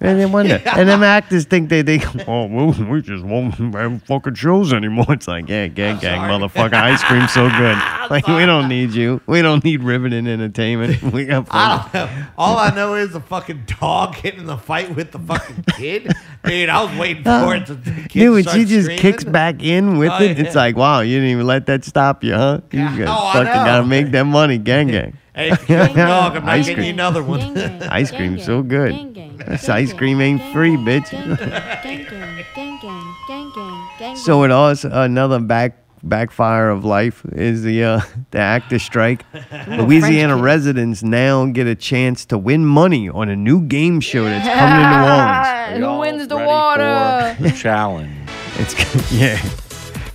And 0.00 0.20
then 0.20 0.30
wonder, 0.30 0.62
and 0.76 0.88
them 0.88 1.02
actors 1.02 1.44
think 1.44 1.70
they 1.70 1.82
they 1.82 2.00
oh 2.28 2.46
well, 2.46 2.72
we 2.88 3.02
just 3.02 3.24
won't 3.24 3.54
have 3.54 4.02
fucking 4.04 4.34
shows 4.34 4.72
anymore. 4.72 5.06
It's 5.08 5.26
like 5.26 5.48
yeah, 5.48 5.66
gang 5.66 5.98
gang, 5.98 6.20
motherfucker, 6.20 6.74
ice 6.74 7.02
cream 7.02 7.26
so 7.26 7.48
good. 7.58 7.76
Like 8.08 8.26
we 8.28 8.46
don't 8.46 8.68
need 8.68 8.92
you. 8.92 9.20
We 9.26 9.42
don't 9.42 9.64
need 9.64 9.82
riveting 9.82 10.28
entertainment. 10.28 11.02
We 11.12 11.24
got 11.26 11.48
I 11.50 11.78
fun. 11.78 11.90
don't 11.92 12.16
know. 12.16 12.26
All 12.38 12.58
I 12.58 12.70
know 12.74 12.94
is 12.94 13.14
a 13.16 13.20
fucking 13.20 13.64
dog 13.80 14.16
getting 14.22 14.40
in 14.40 14.46
the 14.46 14.56
fight 14.56 14.94
with 14.94 15.10
the 15.10 15.18
fucking 15.18 15.64
kid. 15.76 16.12
Dude, 16.44 16.68
I 16.68 16.82
was 16.84 16.96
waiting 16.98 17.26
uh, 17.26 17.44
for 17.44 17.54
it 17.56 17.66
to 17.66 17.74
the 17.74 17.90
kid 18.08 18.20
Dude, 18.20 18.34
when 18.34 18.44
she 18.54 18.64
just 18.64 18.84
screaming. 18.84 18.98
kicks 19.02 19.24
back 19.24 19.62
in 19.62 19.98
with 19.98 20.10
Oh, 20.12 20.22
it, 20.22 20.38
it's 20.38 20.54
like, 20.54 20.76
wow, 20.76 21.00
you 21.00 21.16
didn't 21.16 21.30
even 21.30 21.46
let 21.46 21.66
that 21.66 21.84
stop 21.84 22.22
you, 22.24 22.34
huh? 22.34 22.60
You 22.70 22.80
Yeah, 22.80 22.96
got- 22.98 23.08
oh, 23.08 23.32
fucking 23.32 23.52
gotta 23.52 23.86
make 23.86 24.10
that 24.12 24.24
money, 24.24 24.56
gang 24.58 24.86
gang. 24.96 25.18
Hey, 25.34 25.50
if 25.50 25.60
you 25.62 25.66
kill 25.66 25.86
the 25.88 25.94
dog, 25.94 26.36
I'm 26.36 26.44
not 26.44 26.54
Ice 26.54 26.66
getting 26.66 26.82
cream. 26.82 26.94
another 26.94 27.22
one. 27.22 27.40
Gang, 27.40 27.54
gang. 27.78 27.82
Ice 27.90 28.10
Gang, 28.10 28.18
cream 28.18 28.38
so 28.40 28.62
good. 28.62 28.92
Gang, 28.92 29.12
gang. 29.12 29.36
This 29.36 29.66
Gang, 29.66 29.76
ice 29.76 29.92
cream 29.92 30.20
ain't 30.20 30.40
Gang, 30.40 30.52
free, 30.52 30.76
bitch. 30.76 31.10
Gang, 31.10 31.28
gang. 31.36 31.38
Gang, 31.38 32.04
gang. 32.06 32.44
Gang, 32.54 32.78
gang. 32.82 33.14
Gang, 33.28 33.52
gang. 33.54 33.88
Gang, 33.98 34.16
So 34.16 34.42
it 34.44 34.50
also 34.50 34.90
uh, 34.90 35.04
another 35.04 35.38
back 35.40 35.76
backfire 36.02 36.70
of 36.70 36.84
life 36.84 37.24
is 37.32 37.62
the 37.62 37.84
uh, 37.84 38.00
the 38.30 38.38
actor 38.38 38.78
strike. 38.78 39.24
Louisiana 39.68 40.36
residents 40.36 41.02
now 41.02 41.46
get 41.46 41.66
a 41.66 41.74
chance 41.74 42.24
to 42.26 42.38
win 42.38 42.64
money 42.64 43.08
on 43.08 43.28
a 43.28 43.36
new 43.36 43.62
game 43.62 44.00
show 44.00 44.24
that's 44.24 44.48
coming 44.48 44.82
to 44.82 44.96
New 44.96 45.08
Orleans. 45.12 45.84
Who 45.94 45.98
wins 46.00 46.28
the 46.28 46.36
water? 46.36 47.36
the 47.40 47.50
challenge. 47.50 48.12
It's 48.56 49.12
yeah. 49.12 49.40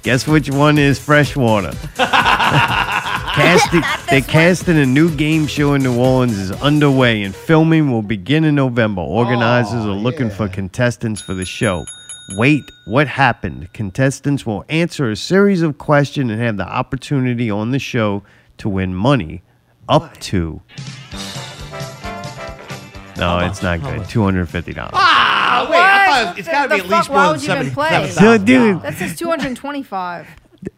Guess 0.03 0.27
which 0.27 0.49
one 0.49 0.77
is 0.77 0.99
freshwater? 0.99 1.71
Casting, 1.95 3.81
they're 4.09 4.21
casting 4.21 4.77
a 4.77 4.85
new 4.85 5.09
game 5.15 5.47
show 5.47 5.73
in 5.73 5.81
New 5.81 5.97
Orleans 5.97 6.37
is 6.37 6.51
underway, 6.51 7.23
and 7.23 7.33
filming 7.33 7.89
will 7.89 8.03
begin 8.03 8.43
in 8.43 8.53
November. 8.53 9.01
Organizers 9.01 9.85
are 9.85 9.95
looking 9.95 10.29
for 10.29 10.47
contestants 10.47 11.19
for 11.19 11.33
the 11.33 11.45
show. 11.45 11.83
Wait, 12.31 12.63
what 12.85 13.07
happened? 13.07 13.71
Contestants 13.73 14.45
will 14.45 14.63
answer 14.69 15.09
a 15.11 15.15
series 15.15 15.61
of 15.61 15.77
questions 15.77 16.31
and 16.31 16.41
have 16.41 16.57
the 16.57 16.67
opportunity 16.67 17.51
on 17.51 17.71
the 17.71 17.79
show 17.79 18.23
to 18.57 18.69
win 18.69 18.95
money 18.95 19.41
up 19.89 20.17
to. 20.19 20.61
No, 23.17 23.39
it's 23.39 23.61
not 23.61 23.81
good. 23.81 24.07
Two 24.09 24.23
hundred 24.23 24.47
fifty 24.49 24.73
dollars. 24.73 24.91
Ah, 24.93 25.67
wait, 25.69 25.77
I 25.79 26.23
thought 26.25 26.39
it's 26.39 26.47
got 26.47 26.63
to 26.63 26.69
be 26.69 26.75
at 26.81 26.87
least 26.89 27.07
fuck? 27.07 27.09
more 27.09 27.17
Why 27.17 27.23
than 27.25 27.31
would 27.33 27.43
you 27.43 27.51
even 27.53 27.65
seventy 27.73 27.73
play? 27.75 28.09
seven 28.09 28.45
dude, 28.45 28.81
That 28.81 28.93
says 28.95 29.15
225. 29.17 30.27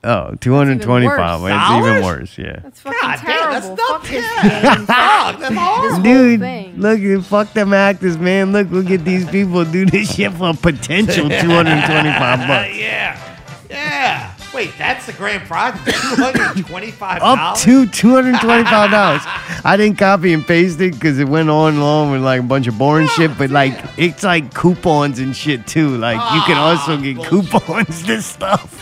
Oh, 0.03 0.35
225. 0.41 1.41
worse. 1.41 1.51
It's 1.51 1.71
even 1.71 2.01
Dollars? 2.01 2.03
worse, 2.03 2.37
yeah. 2.37 2.59
That's 2.61 2.79
fucking 2.79 2.99
God 3.01 3.19
damn, 3.23 3.25
terrible. 3.25 3.51
that's 3.53 3.67
Fuck 3.67 3.77
not 3.89 4.03
this 4.03 4.35
bad. 4.35 4.77
Fuck, 4.85 5.39
that's 5.39 5.55
horrible. 5.55 5.89
This 5.89 6.03
Dude, 6.03 6.39
thing. 6.39 6.77
look, 6.79 6.99
at- 6.99 7.23
fuck 7.25 7.53
them 7.53 7.73
actors, 7.73 8.17
man. 8.17 8.51
Look, 8.51 8.69
look 8.71 8.89
at 8.91 9.03
these 9.05 9.27
people 9.29 9.65
do 9.65 9.85
this 9.85 10.13
shit 10.15 10.31
for 10.33 10.49
a 10.49 10.53
potential 10.53 11.29
225 11.29 12.47
bucks. 12.47 12.75
yeah, 12.77 13.37
yeah. 13.69 14.31
Wait, 14.53 14.71
that's 14.77 15.05
the 15.05 15.11
grand 15.11 15.43
prize. 15.49 15.73
Two 15.83 16.15
hundred 16.15 16.65
twenty-five 16.65 17.21
Up 17.21 17.57
to 17.57 17.85
$225. 17.87 19.61
I 19.65 19.75
didn't 19.77 19.97
copy 19.97 20.31
and 20.31 20.47
paste 20.47 20.79
it 20.79 20.93
because 20.93 21.19
it 21.19 21.27
went 21.27 21.49
on 21.49 21.75
along 21.75 22.11
with 22.11 22.21
like 22.23 22.39
a 22.39 22.43
bunch 22.43 22.67
of 22.67 22.77
boring 22.77 23.07
shit, 23.09 23.37
but 23.37 23.49
like 23.49 23.77
it's 23.97 24.23
like 24.23 24.53
coupons 24.53 25.19
and 25.19 25.35
shit 25.35 25.67
too. 25.67 25.97
Like 25.97 26.15
you 26.33 26.41
can 26.43 26.55
Ah, 26.57 26.69
also 26.69 26.95
get 27.01 27.17
coupons 27.27 28.03
to 28.03 28.21
stuff. 28.21 28.81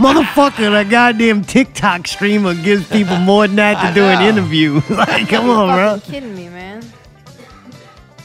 Motherfucker, 0.00 0.70
that 0.72 0.88
goddamn 0.88 1.44
TikTok 1.44 2.06
streamer 2.06 2.54
gives 2.54 2.88
people 2.88 3.18
more 3.18 3.46
than 3.46 3.56
that 3.56 3.86
to 3.86 3.94
do 3.94 4.02
an 4.02 4.22
interview. 4.22 4.80
like, 4.90 5.28
come 5.28 5.50
on, 5.50 5.76
bro. 5.76 5.98
fucking 5.98 6.10
kidding 6.10 6.34
me, 6.34 6.48
man. 6.48 6.82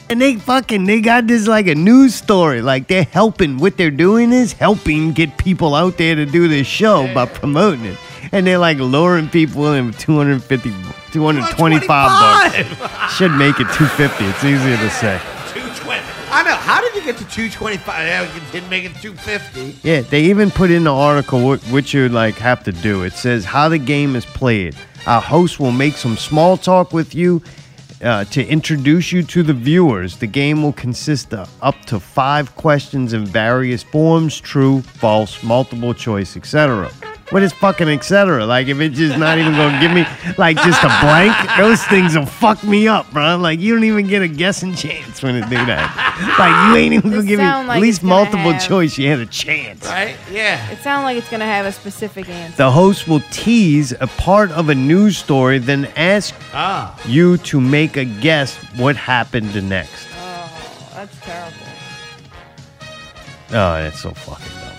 And 0.08 0.18
they 0.18 0.36
fucking 0.36 0.84
they 0.84 1.02
got 1.02 1.26
this 1.26 1.46
like 1.46 1.66
a 1.66 1.74
news 1.74 2.14
story. 2.14 2.62
Like 2.62 2.86
they're 2.86 3.02
helping. 3.04 3.58
What 3.58 3.76
they're 3.76 3.90
doing 3.90 4.32
is 4.32 4.54
helping 4.54 5.12
get 5.12 5.36
people 5.36 5.74
out 5.74 5.98
there 5.98 6.14
to 6.14 6.24
do 6.24 6.48
this 6.48 6.66
show 6.66 7.12
by 7.12 7.26
promoting 7.26 7.84
it. 7.84 7.98
And 8.32 8.46
they're 8.46 8.56
like 8.58 8.78
luring 8.78 9.28
people 9.28 9.70
in 9.74 9.88
with 9.88 9.98
250, 9.98 10.70
225 11.12 11.88
bucks. 11.88 13.14
Should 13.16 13.32
make 13.32 13.60
it 13.60 13.66
250. 13.74 14.24
It's 14.24 14.44
easier 14.44 14.76
to 14.78 14.90
say. 14.90 15.20
220. 16.66 16.72
I 16.72 16.72
know. 16.72 16.72
How 16.72 16.80
did 16.80 16.94
you 16.94 17.02
get 17.02 17.16
to 17.18 17.24
225? 17.24 18.06
Yeah, 18.06 18.34
you 18.34 18.40
didn't 18.52 18.70
make 18.70 18.84
it 18.84 18.94
250. 19.00 19.88
Yeah, 19.88 20.00
they 20.00 20.24
even 20.24 20.50
put 20.50 20.70
in 20.70 20.84
the 20.84 20.92
article 20.92 21.44
what, 21.44 21.62
what 21.64 21.94
you 21.94 22.08
like 22.08 22.34
have 22.36 22.64
to 22.64 22.72
do. 22.72 23.02
It 23.04 23.12
says 23.12 23.44
how 23.44 23.68
the 23.68 23.78
game 23.78 24.16
is 24.16 24.26
played. 24.26 24.74
Our 25.06 25.20
host 25.20 25.60
will 25.60 25.72
make 25.72 25.94
some 25.94 26.16
small 26.16 26.56
talk 26.56 26.92
with 26.92 27.14
you 27.14 27.42
uh, 28.02 28.24
to 28.24 28.44
introduce 28.46 29.12
you 29.12 29.22
to 29.22 29.42
the 29.42 29.54
viewers. 29.54 30.16
The 30.16 30.26
game 30.26 30.62
will 30.62 30.72
consist 30.72 31.32
of 31.32 31.48
up 31.62 31.84
to 31.86 32.00
five 32.00 32.54
questions 32.56 33.12
in 33.12 33.24
various 33.24 33.82
forms: 33.82 34.40
true, 34.40 34.82
false, 34.82 35.42
multiple 35.42 35.94
choice, 35.94 36.36
etc. 36.36 36.90
What 37.30 37.42
is 37.42 37.52
fucking 37.52 37.88
etc.? 37.88 38.46
Like 38.46 38.68
if 38.68 38.78
it's 38.80 38.96
just 38.96 39.18
not 39.18 39.36
even 39.38 39.52
gonna 39.54 39.80
give 39.80 39.90
me 39.90 40.06
like 40.38 40.56
just 40.58 40.80
a 40.84 40.88
blank, 41.02 41.34
those 41.58 41.82
things 41.86 42.16
will 42.16 42.24
fuck 42.24 42.62
me 42.62 42.86
up, 42.86 43.10
bro. 43.12 43.36
Like 43.36 43.58
you 43.58 43.74
don't 43.74 43.82
even 43.82 44.06
get 44.06 44.22
a 44.22 44.28
guessing 44.28 44.74
chance 44.76 45.22
when 45.24 45.34
it 45.34 45.42
do 45.50 45.56
that. 45.56 46.36
Like 46.38 46.70
you 46.70 46.76
ain't 46.76 46.94
even 46.94 47.10
gonna 47.10 47.22
It 47.24 47.26
give 47.26 47.40
me 47.40 47.44
like 47.44 47.68
at 47.78 47.80
least 47.82 48.04
multiple 48.04 48.52
have- 48.52 48.62
choice. 48.64 48.96
You 48.96 49.08
had 49.08 49.18
a 49.18 49.26
chance. 49.26 49.84
Right? 49.86 50.16
Yeah. 50.30 50.70
It 50.70 50.78
sounds 50.78 51.02
like 51.02 51.16
it's 51.16 51.28
gonna 51.28 51.44
have 51.46 51.66
a 51.66 51.72
specific 51.72 52.28
answer. 52.28 52.56
The 52.58 52.70
host 52.70 53.08
will 53.08 53.22
tease 53.32 53.90
a 54.00 54.06
part 54.06 54.52
of 54.52 54.68
a 54.68 54.74
news 54.76 55.18
story, 55.18 55.58
then 55.58 55.86
ask 55.96 56.32
Ah. 56.54 56.96
you 57.06 57.38
to 57.38 57.60
make 57.60 57.96
a 57.96 58.04
guess 58.04 58.54
what 58.76 58.94
happened 58.94 59.52
next. 59.68 60.06
Oh, 60.20 60.90
that's 60.94 61.16
terrible. 61.22 61.56
Oh, 63.50 63.82
that's 63.82 64.00
so 64.00 64.10
fucking 64.12 64.46
dumb. 64.60 64.72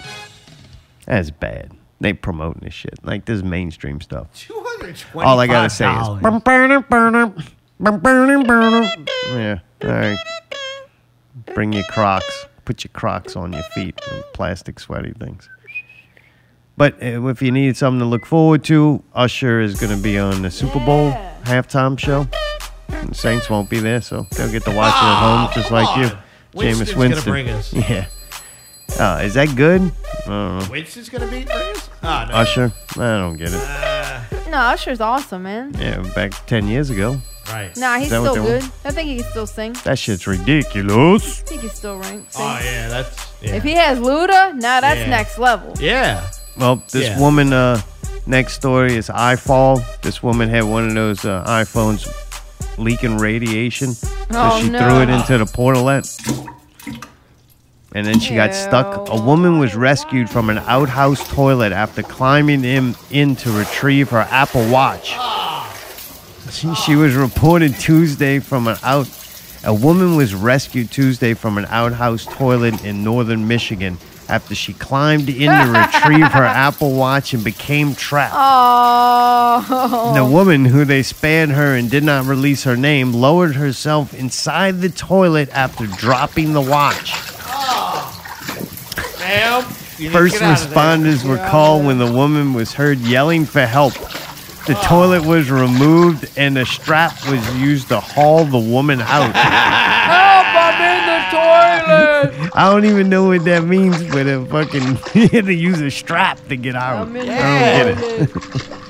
That's 1.05 1.29
bad. 1.29 1.71
They 1.99 2.13
promoting 2.13 2.61
this 2.63 2.73
shit. 2.73 2.99
Like 3.03 3.25
this 3.25 3.37
is 3.37 3.43
mainstream 3.43 4.01
stuff. 4.01 4.27
225 4.35 5.25
All 5.25 5.39
I 5.39 5.47
gotta 5.47 5.69
say 5.69 5.85
is 5.91 6.07
Yeah. 9.29 9.59
All 9.83 9.89
right. 9.89 10.17
Bring 11.53 11.73
your 11.73 11.83
Crocs. 11.85 12.45
Put 12.65 12.83
your 12.83 12.91
Crocs 12.93 13.35
on 13.35 13.53
your 13.53 13.63
feet. 13.63 13.99
and 14.11 14.23
Plastic 14.33 14.79
sweaty 14.79 15.13
things. 15.13 15.49
But 16.75 17.01
uh, 17.01 17.27
if 17.27 17.41
you 17.41 17.51
need 17.51 17.75
something 17.75 17.99
to 17.99 18.05
look 18.05 18.25
forward 18.25 18.63
to, 18.65 19.01
Usher 19.15 19.59
is 19.61 19.79
going 19.79 19.95
to 19.95 20.01
be 20.01 20.19
on 20.19 20.43
the 20.43 20.51
Super 20.51 20.79
Bowl 20.85 21.11
halftime 21.43 21.97
show. 21.97 22.27
The 22.87 23.15
Saints 23.15 23.49
won't 23.49 23.69
be 23.69 23.79
there, 23.79 24.01
so 24.01 24.27
they'll 24.35 24.51
get 24.51 24.63
to 24.65 24.75
watch 24.75 24.93
it 24.93 25.03
at 25.03 25.19
home 25.19 25.49
just 25.55 25.71
like 25.71 25.97
you. 25.97 26.15
Winston's 26.53 26.91
Jameis 26.91 26.95
Winston. 26.97 27.31
bring 27.31 27.49
us. 27.49 27.73
Yeah. 27.89 28.05
Uh, 28.99 29.21
is 29.23 29.33
that 29.33 29.55
good? 29.55 29.81
I 29.81 30.27
don't 30.27 30.59
know. 30.59 30.67
Winston's 30.71 31.09
gonna 31.09 31.27
be? 32.01 32.07
Oh, 32.07 32.25
no. 32.29 32.35
Usher? 32.35 32.71
I 32.91 33.17
don't 33.19 33.37
get 33.37 33.49
it. 33.53 34.49
No, 34.49 34.57
Usher's 34.57 35.01
awesome, 35.01 35.43
man. 35.43 35.73
Yeah, 35.77 36.01
back 36.15 36.31
10 36.45 36.67
years 36.67 36.89
ago. 36.89 37.19
Right. 37.49 37.75
Nah, 37.77 37.97
he's 37.99 38.09
that 38.09 38.21
what 38.21 38.31
still 38.31 38.43
they 38.43 38.49
good. 38.49 38.61
want? 38.61 38.73
I 38.85 38.91
think 38.91 39.09
he 39.09 39.15
can 39.21 39.29
still 39.31 39.47
sing. 39.47 39.73
That 39.85 39.97
shit's 39.97 40.27
ridiculous. 40.27 41.49
He 41.49 41.57
can 41.57 41.69
still 41.69 41.97
rank. 41.97 42.25
Sing. 42.29 42.41
Oh 42.45 42.59
yeah, 42.61 42.89
that's 42.89 43.33
yeah. 43.41 43.55
If 43.55 43.63
he 43.63 43.71
has 43.73 43.99
Luda, 43.99 44.53
now 44.55 44.81
that's 44.81 44.99
Yeah. 44.99 45.09
next 45.09 45.39
level. 45.39 45.73
yeah. 45.79 46.29
Well, 46.57 46.81
this 46.91 47.05
Yeah. 47.07 47.19
woman 47.19 47.53
uh, 47.53 47.81
next 48.25 48.53
story 48.53 48.95
is 48.97 49.07
iFall. 49.07 49.81
This 50.01 50.21
woman 50.21 50.49
had 50.49 50.65
one 50.65 50.89
of 50.89 50.93
those 50.93 51.23
uh, 51.23 51.43
iPhones 51.47 52.05
leaking 52.77 53.17
radiation, 53.17 53.93
so 53.93 54.07
Oh, 54.31 54.59
she 54.61 54.69
no. 54.69 54.79
threw 54.79 55.01
it 55.03 55.09
into 55.09 55.37
the 55.37 55.45
portalet. 55.45 56.03
And 57.97 58.05
then 58.05 58.19
she 58.19 58.35
got 58.35 58.53
stuck. 58.53 59.09
A 59.09 59.19
woman 59.19 59.57
was 59.57 59.75
rescued 59.75 60.29
from 60.29 60.51
an 60.51 60.59
outhouse 60.59 61.27
toilet 61.29 61.71
after 61.71 62.03
climbing 62.03 62.63
in, 62.63 62.93
in 63.09 63.35
to 63.37 63.51
retrieve 63.51 64.11
her 64.11 64.19
Apple 64.19 64.69
Watch. 64.69 65.15
She, 66.51 66.73
she 66.75 66.95
was 66.95 67.13
reported 67.13 67.75
Tuesday 67.75 68.39
from 68.39 68.69
an 68.69 68.77
out. 68.81 69.09
A 69.65 69.73
woman 69.73 70.15
was 70.15 70.33
rescued 70.33 70.91
Tuesday 70.91 71.33
from 71.33 71.57
an 71.57 71.65
outhouse 71.65 72.23
toilet 72.23 72.85
in 72.85 73.03
northern 73.03 73.49
Michigan 73.49 73.97
after 74.29 74.55
she 74.55 74.71
climbed 74.71 75.27
in 75.27 75.51
to 75.51 75.67
retrieve 75.67 76.31
her 76.31 76.45
Apple 76.45 76.95
Watch 76.95 77.33
and 77.33 77.43
became 77.43 77.95
trapped. 77.95 78.33
Oh. 78.37 80.13
The 80.15 80.23
woman, 80.23 80.63
who 80.63 80.85
they 80.85 81.03
spared 81.03 81.49
her 81.49 81.75
and 81.75 81.91
did 81.91 82.05
not 82.05 82.23
release 82.23 82.63
her 82.63 82.77
name, 82.77 83.11
lowered 83.11 83.55
herself 83.55 84.13
inside 84.13 84.79
the 84.79 84.89
toilet 84.89 85.49
after 85.49 85.85
dropping 85.85 86.53
the 86.53 86.61
watch. 86.61 87.13
Ma'am. 89.27 89.63
you 89.97 90.05
need 90.05 90.13
to 90.13 90.17
First 90.17 90.33
get 90.35 90.43
out 90.43 90.61
of 90.61 90.69
there. 90.69 90.77
responders 90.77 91.27
were 91.27 91.37
called 91.49 91.85
when 91.85 91.97
the 91.97 92.11
woman 92.11 92.53
was 92.53 92.73
heard 92.73 92.99
yelling 92.99 93.45
for 93.45 93.65
help. 93.65 93.93
The 93.93 94.77
oh. 94.77 94.83
toilet 94.83 95.25
was 95.25 95.49
removed 95.49 96.29
and 96.37 96.57
a 96.57 96.65
strap 96.65 97.13
was 97.29 97.55
used 97.55 97.87
to 97.89 97.99
haul 97.99 98.45
the 98.45 98.59
woman 98.59 98.99
out. 99.01 99.33
Help! 99.35 100.47
I'm 100.59 100.81
in 100.81 101.05
the 101.07 102.31
toilet. 102.33 102.51
I 102.53 102.69
don't 102.69 102.85
even 102.85 103.09
know 103.09 103.27
what 103.27 103.45
that 103.45 103.63
means, 103.63 104.03
but 104.11 104.27
a 104.27 104.45
fucking 104.45 104.95
had 105.31 105.45
to 105.45 105.53
use 105.53 105.79
a 105.79 105.89
strap 105.89 106.45
to 106.49 106.57
get 106.57 106.75
out. 106.75 107.07
I 107.07 107.13
don't 107.13 107.25
get 107.25 107.97
it. 107.97 108.67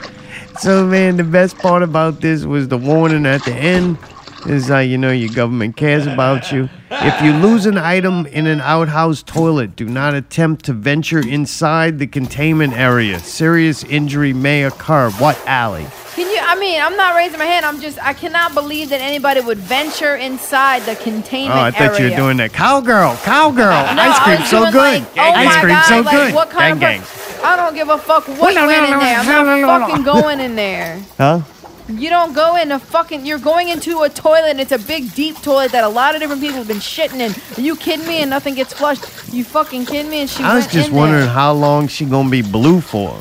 So 0.59 0.87
man, 0.87 1.17
the 1.17 1.23
best 1.23 1.59
part 1.59 1.83
about 1.83 2.19
this 2.19 2.43
was 2.43 2.67
the 2.67 2.79
warning 2.79 3.27
at 3.27 3.45
the 3.45 3.53
end. 3.53 3.99
Is 4.45 4.67
how 4.67 4.79
you 4.79 4.97
know 4.97 5.11
your 5.11 5.33
government 5.33 5.75
cares 5.75 6.05
about 6.05 6.51
you. 6.51 6.69
If 6.91 7.21
you 7.21 7.33
lose 7.33 7.65
an 7.65 7.77
item 7.77 8.25
in 8.27 8.47
an 8.47 8.61
outhouse 8.61 9.23
toilet, 9.23 9.75
do 9.75 9.85
not 9.85 10.13
attempt 10.13 10.65
to 10.65 10.73
venture 10.73 11.19
inside 11.19 11.99
the 11.99 12.07
containment 12.07 12.73
area. 12.73 13.19
Serious 13.19 13.83
injury 13.83 14.33
may 14.33 14.63
occur. 14.63 15.09
What 15.11 15.37
alley? 15.47 15.87
Can 16.13 16.29
you? 16.31 16.39
I 16.39 16.57
mean, 16.57 16.79
I'm 16.81 16.95
not 16.95 17.15
raising 17.15 17.39
my 17.39 17.45
hand. 17.45 17.65
I'm 17.65 17.81
just. 17.81 18.01
I 18.01 18.13
cannot 18.13 18.53
believe 18.53 18.89
that 18.89 19.01
anybody 19.01 19.41
would 19.41 19.57
venture 19.57 20.15
inside 20.15 20.83
the 20.83 20.95
containment. 20.95 21.59
Oh, 21.59 21.63
containment 21.63 21.63
I 21.63 21.71
thought 21.71 21.99
you 21.99 22.05
were 22.05 22.11
area. 22.11 22.17
doing 22.17 22.37
that. 22.37 22.53
Cowgirl, 22.53 23.15
cowgirl. 23.17 23.95
No, 23.95 24.01
Ice 24.01 24.19
I 24.19 24.23
cream 24.23 24.39
was 24.39 24.49
so 24.49 24.59
doing 24.59 24.71
good. 24.71 25.01
Like, 25.01 25.17
oh 25.17 25.21
Ice 25.33 25.45
my 25.55 25.61
cream 25.61 25.75
God, 25.75 25.85
so 25.89 26.01
like, 26.01 26.15
good. 26.15 26.33
What 26.35 26.49
kind 26.49 26.79
gang, 26.79 27.01
of? 27.01 27.05
gang. 27.07 27.43
I 27.43 27.55
don't 27.55 27.75
give 27.75 27.89
a 27.89 27.97
fuck 27.97 28.27
what 28.27 28.39
went 28.39 28.57
in 28.57 28.67
there. 28.67 29.19
I'm 29.19 29.61
not 29.61 29.89
fucking 29.89 30.03
going 30.05 30.39
in 30.39 30.55
there. 30.55 31.03
Huh? 31.17 31.41
You 31.89 32.09
don't 32.09 32.33
go 32.33 32.57
in 32.57 32.71
a 32.73 32.79
fucking. 32.79 33.25
You're 33.25 33.39
going 33.39 33.69
into 33.69 34.01
a 34.01 34.09
toilet 34.09 34.49
and 34.49 34.59
it's 34.59 34.73
a 34.73 34.77
big 34.79 35.13
deep 35.13 35.41
toilet 35.41 35.71
that 35.71 35.83
a 35.85 35.87
lot 35.89 36.15
of 36.15 36.21
different 36.21 36.41
people 36.41 36.57
have 36.57 36.67
been 36.67 36.77
shitting 36.77 37.19
in. 37.21 37.31
Are 37.57 37.61
you 37.65 37.75
kidding 37.77 38.05
me? 38.05 38.17
And 38.21 38.29
nothing 38.29 38.55
gets 38.55 38.73
flushed. 38.73 39.05
You 39.33 39.43
fucking 39.45 39.85
kidding 39.85 40.11
me? 40.11 40.19
And 40.21 40.29
she 40.29 40.43
I 40.43 40.55
was 40.55 40.65
went 40.65 40.73
just 40.73 40.89
in 40.89 40.95
wondering 40.95 41.21
There. 41.25 41.29
how 41.33 41.53
long 41.53 41.87
she 41.87 42.03
gonna 42.05 42.29
be 42.29 42.41
blue 42.41 42.81
for. 42.81 43.17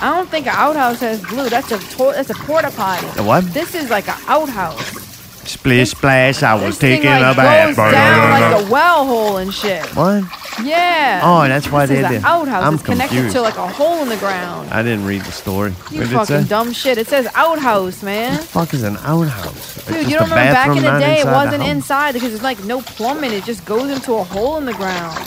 I 0.00 0.14
don't 0.16 0.28
think 0.30 0.46
an 0.46 0.54
outhouse 0.56 1.00
has 1.00 1.20
blue. 1.22 1.48
That's 1.50 1.70
a 1.72 1.78
to- 1.78 2.12
that's 2.12 2.30
a 2.30 2.34
porta 2.34 2.70
potty. 2.70 3.06
A 3.18 3.22
what? 3.22 3.44
This 3.52 3.74
is 3.74 3.90
like 3.90 4.08
an 4.08 4.16
outhouse. 4.28 5.09
Splish 5.44 5.90
splash, 5.90 6.42
I 6.42 6.54
was 6.54 6.78
taking 6.78 7.10
like 7.10 7.32
a 7.32 7.36
bath. 7.36 7.76
goes 7.76 7.92
down 7.92 8.40
like 8.40 8.66
a 8.66 8.70
well 8.70 9.06
hole 9.06 9.36
and 9.38 9.52
shit. 9.52 9.84
What? 9.96 10.24
Yeah. 10.62 11.22
Oh, 11.24 11.48
that's 11.48 11.70
why 11.70 11.86
this 11.86 12.02
they 12.02 12.08
did. 12.08 12.18
an 12.18 12.24
outhouse. 12.24 12.62
I'm 12.62 12.74
it's 12.74 12.82
connected 12.82 13.30
to 13.32 13.40
like 13.40 13.56
a 13.56 13.66
hole 13.66 14.02
in 14.02 14.08
the 14.08 14.16
ground. 14.18 14.70
I 14.70 14.82
didn't 14.82 15.06
read 15.06 15.22
the 15.22 15.32
story. 15.32 15.72
You 15.90 16.06
fucking 16.06 16.24
say? 16.42 16.44
dumb 16.44 16.72
shit. 16.72 16.98
It 16.98 17.06
says 17.08 17.26
outhouse, 17.34 18.02
man. 18.02 18.32
What 18.32 18.40
the 18.40 18.46
fuck 18.46 18.74
is 18.74 18.82
an 18.82 18.96
outhouse? 18.98 19.84
Dude, 19.86 19.94
just 19.96 20.10
you 20.10 20.18
don't 20.18 20.28
remember 20.28 20.52
back 20.52 20.76
in 20.76 20.82
the 20.82 20.98
day 20.98 21.20
it 21.20 21.26
wasn't 21.26 21.62
inside 21.64 22.12
because 22.12 22.30
there's 22.30 22.42
like 22.42 22.62
no 22.64 22.82
plumbing. 22.82 23.32
It 23.32 23.44
just 23.44 23.64
goes 23.64 23.90
into 23.90 24.14
a 24.14 24.24
hole 24.24 24.58
in 24.58 24.66
the 24.66 24.74
ground. 24.74 25.18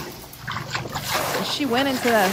And 1.38 1.46
She 1.48 1.66
went 1.66 1.90
into 1.90 2.10
the 2.10 2.28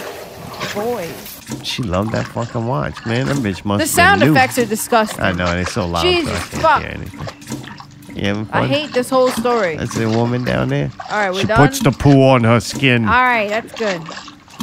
void. 0.75 1.15
She 1.65 1.83
loved 1.83 2.13
that 2.13 2.27
fucking 2.29 2.67
watch, 2.67 3.05
man. 3.07 3.27
That 3.27 3.37
bitch 3.37 3.65
must 3.65 3.83
The 3.83 3.89
sound 3.89 4.21
new. 4.21 4.33
effects 4.33 4.59
are 4.59 4.65
disgusting. 4.67 5.21
I 5.23 5.33
know, 5.33 5.47
and 5.47 5.61
it's 5.61 5.73
so 5.73 5.87
loud. 5.87 6.03
Jesus 6.03 6.33
so 6.33 6.37
I 6.37 6.39
can't 6.51 6.63
fuck. 6.63 6.83
hear 6.83 6.91
anything. 6.91 8.17
You 8.17 8.25
having 8.27 8.49
I 8.53 8.67
hate 8.67 8.93
this 8.93 9.09
whole 9.11 9.31
story. 9.31 9.77
That's 9.77 9.97
a 9.97 10.09
woman 10.09 10.45
down 10.45 10.69
there. 10.69 10.91
All 11.11 11.17
right, 11.19 11.31
we're 11.33 11.41
she 11.43 11.47
done. 11.47 11.57
puts 11.69 11.81
the 11.81 11.93
poo 11.93 12.23
on 12.23 12.45
her 12.45 12.61
skin. 12.61 13.05
All 13.05 13.11
right, 13.23 13.49
that's 13.49 13.73
good. 13.79 14.03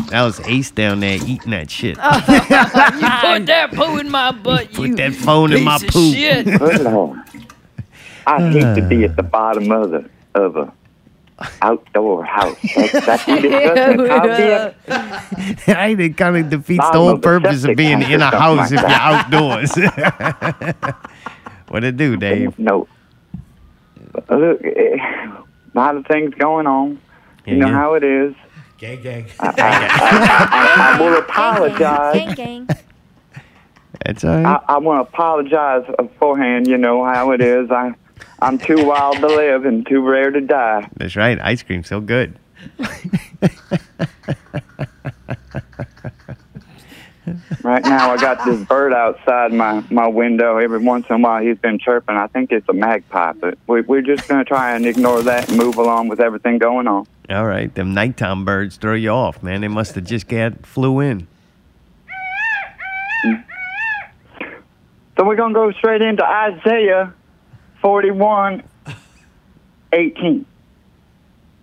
That 0.10 0.24
was 0.24 0.40
Ace 0.42 0.70
down 0.72 1.00
there 1.00 1.18
eating 1.26 1.52
that 1.52 1.72
shit. 1.72 1.98
Oh. 2.00 2.16
you 2.28 2.40
put 2.40 3.46
that 3.48 3.70
poo 3.74 3.98
in 3.98 4.10
my 4.12 4.32
butt. 4.44 4.72
Put 4.74 4.96
that 4.98 5.14
phone 5.14 5.54
in 5.54 5.64
my 5.64 5.78
piece 5.80 5.92
poo. 5.92 6.12
shit. 6.14 6.46
Good 6.46 6.82
Lord. 6.82 7.20
I 8.28 8.50
hate 8.52 8.76
to 8.76 8.82
be 8.88 9.06
at 9.06 9.16
the 9.16 9.24
bottom 9.38 9.72
of 9.72 9.92
the 9.92 10.10
of 10.36 10.56
a 10.58 10.72
outdoor 11.62 12.24
house. 12.26 12.58
That's, 12.76 13.06
that's 13.06 13.28
you 13.28 13.42
discussing 13.42 14.08
how 14.08 14.24
big? 14.24 14.74
I 15.68 15.96
think 15.96 16.00
it 16.00 16.18
kind 16.18 16.38
of 16.38 16.50
defeats 16.50 16.90
the 16.92 16.98
whole 16.98 17.18
purpose 17.18 17.64
of 17.64 17.76
being 17.76 18.02
in 18.02 18.22
a 18.22 18.36
house 18.36 18.72
like 18.72 18.72
if 18.72 18.82
you're 18.82 18.90
outdoors. 18.90 19.76
what 21.68 21.84
it 21.84 21.98
do, 21.98 22.18
Dave? 22.18 22.58
No. 22.58 22.88
Look, 24.30 24.64
eh, 24.64 24.98
a 24.98 25.46
lot 25.76 25.96
of 25.96 26.06
things 26.08 26.34
going 26.36 26.66
on. 26.66 27.00
You 27.46 27.56
know 27.56 27.68
yeah. 27.68 27.74
how 27.74 27.94
it 27.94 28.04
is. 28.04 28.34
Gang, 28.78 29.02
gang. 29.02 29.26
I, 29.40 29.48
I, 29.48 29.54
I, 30.52 30.98
I 30.98 31.02
will 31.02 31.18
apologize. 31.20 32.14
Gang, 32.14 32.36
gang. 32.36 32.68
That's 34.06 34.24
all 34.24 34.42
right. 34.42 34.46
I, 34.46 34.76
I 34.76 34.78
want 34.78 35.06
to 35.06 35.14
apologize 35.14 35.84
beforehand. 35.98 36.68
You 36.68 36.78
know 36.78 37.04
how 37.04 37.32
it 37.32 37.42
is. 37.42 37.72
I 37.72 37.94
I'm 38.40 38.58
too 38.58 38.86
wild 38.86 39.18
to 39.18 39.28
live 39.28 39.66
and 39.66 39.86
too 39.88 40.02
rare 40.02 40.32
to 40.32 40.42
die. 40.42 40.90
That's 40.96 41.16
right. 41.16 41.40
Ice 41.42 41.64
cream's 41.64 41.88
so 41.88 42.00
good. 42.00 42.38
Right 47.64 47.84
now, 47.84 48.12
I 48.12 48.18
got 48.18 48.46
this 48.46 48.66
bird 48.68 48.94
outside 48.94 49.52
my, 49.52 49.84
my 49.90 50.08
window. 50.08 50.58
Every 50.58 50.80
once 50.80 51.06
in 51.10 51.16
a 51.16 51.20
while, 51.20 51.44
he's 51.44 51.58
been 51.58 51.80
chirping. 51.80 52.16
I 52.16 52.28
think 52.28 52.52
it's 52.54 52.68
a 52.70 52.74
magpie, 52.74 53.34
but 53.34 53.58
we, 53.68 53.82
we're 53.82 54.02
just 54.02 54.28
going 54.30 54.44
to 54.44 54.48
try 54.48 54.74
and 54.74 54.86
ignore 54.86 55.22
that 55.24 55.50
and 55.50 55.58
move 55.58 55.76
along 55.76 56.08
with 56.08 56.22
everything 56.22 56.60
going 56.60 56.88
on. 56.88 57.06
All 57.30 57.46
right, 57.46 57.74
them 57.74 57.94
nighttime 57.94 58.46
birds 58.46 58.78
throw 58.78 58.94
you 58.94 59.10
off, 59.10 59.44
man. 59.44 59.60
They 59.60 59.68
must 59.68 59.96
have 59.96 60.06
just 60.06 60.30
got 60.30 60.66
flew 60.66 61.02
in. 61.02 61.28
So 65.18 65.26
we're 65.26 65.36
going 65.36 65.54
to 65.54 65.60
go 65.60 65.72
straight 65.74 66.02
into 66.02 66.24
Isaiah 66.24 67.14
41 67.82 68.64
18. 69.94 70.46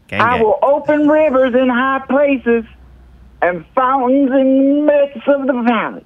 Gang, 0.06 0.20
I 0.20 0.34
gang. 0.34 0.42
will 0.42 0.58
open 0.62 1.08
rivers 1.08 1.54
in 1.54 1.68
high 1.68 2.02
places 2.08 2.64
and 3.42 3.66
fountains 3.74 4.30
in 4.30 4.58
the 4.58 4.82
midst 4.82 5.28
of 5.28 5.46
the 5.46 5.62
valley. 5.66 6.04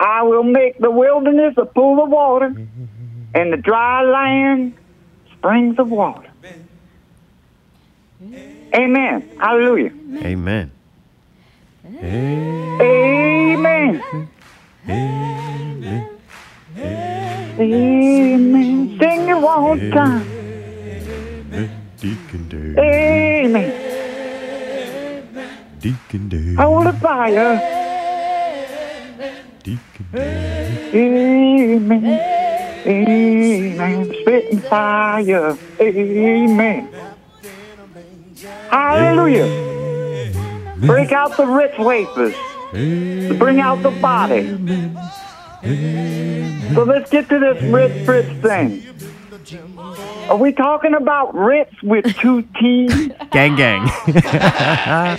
I 0.00 0.22
will 0.22 0.44
make 0.44 0.78
the 0.78 0.90
wilderness 0.90 1.54
a 1.56 1.66
pool 1.66 2.02
of 2.02 2.10
water 2.10 2.54
and 3.34 3.52
the 3.52 3.56
dry 3.56 4.02
land 4.02 4.74
springs 5.36 5.78
of 5.78 5.88
water. 5.88 6.28
Amen. 8.74 9.28
Hallelujah. 9.38 9.92
Amen. 10.24 10.72
Amen. 11.84 14.02
Amen. 14.86 15.37
Amen. 17.60 18.96
Sing 19.00 19.28
it 19.28 19.40
one 19.40 19.90
time. 19.90 20.24
Deacon 21.98 22.48
Dave. 22.48 22.78
Amen. 22.78 23.72
Deacon 25.80 26.28
Dave. 26.28 26.56
Hold 26.56 26.86
the 26.86 26.92
fire. 26.92 27.58
Deacon 29.64 30.06
Dave. 30.12 30.94
Amen. 30.94 32.20
Amen. 32.86 34.14
Spitting 34.20 34.60
fire. 34.60 35.58
Amen. 35.80 36.88
Hallelujah. 38.70 39.48
Break 40.76 41.10
out 41.10 41.36
the 41.36 41.44
rich 41.44 41.76
wafers. 41.76 42.34
Bring 42.70 43.60
out 43.60 43.82
the 43.82 43.90
body. 43.90 44.46
So 45.62 46.84
let's 46.84 47.10
get 47.10 47.28
to 47.30 47.38
this 47.38 47.62
Ritz 47.64 48.04
Fritz 48.04 48.28
thing. 48.40 48.84
Are 50.28 50.36
we 50.36 50.52
talking 50.52 50.94
about 50.94 51.34
Ritz 51.34 51.82
with 51.82 52.04
two 52.16 52.42
T's? 52.60 53.08
Gang, 53.30 53.56
gang. 53.56 53.82
I 54.76 55.18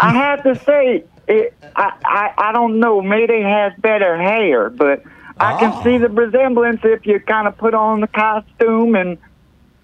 have 0.00 0.42
to 0.44 0.56
say, 0.64 1.04
it, 1.28 1.54
I, 1.76 1.92
I 2.04 2.32
I 2.38 2.52
don't 2.52 2.80
know. 2.80 3.00
Mayday 3.02 3.42
has 3.42 3.72
better 3.78 4.16
hair, 4.20 4.70
but 4.70 5.02
I 5.38 5.58
can 5.58 5.82
see 5.84 5.98
the 5.98 6.08
resemblance 6.08 6.80
if 6.84 7.06
you 7.06 7.20
kind 7.20 7.46
of 7.46 7.56
put 7.58 7.74
on 7.74 8.00
the 8.00 8.06
costume 8.08 8.94
and 8.96 9.18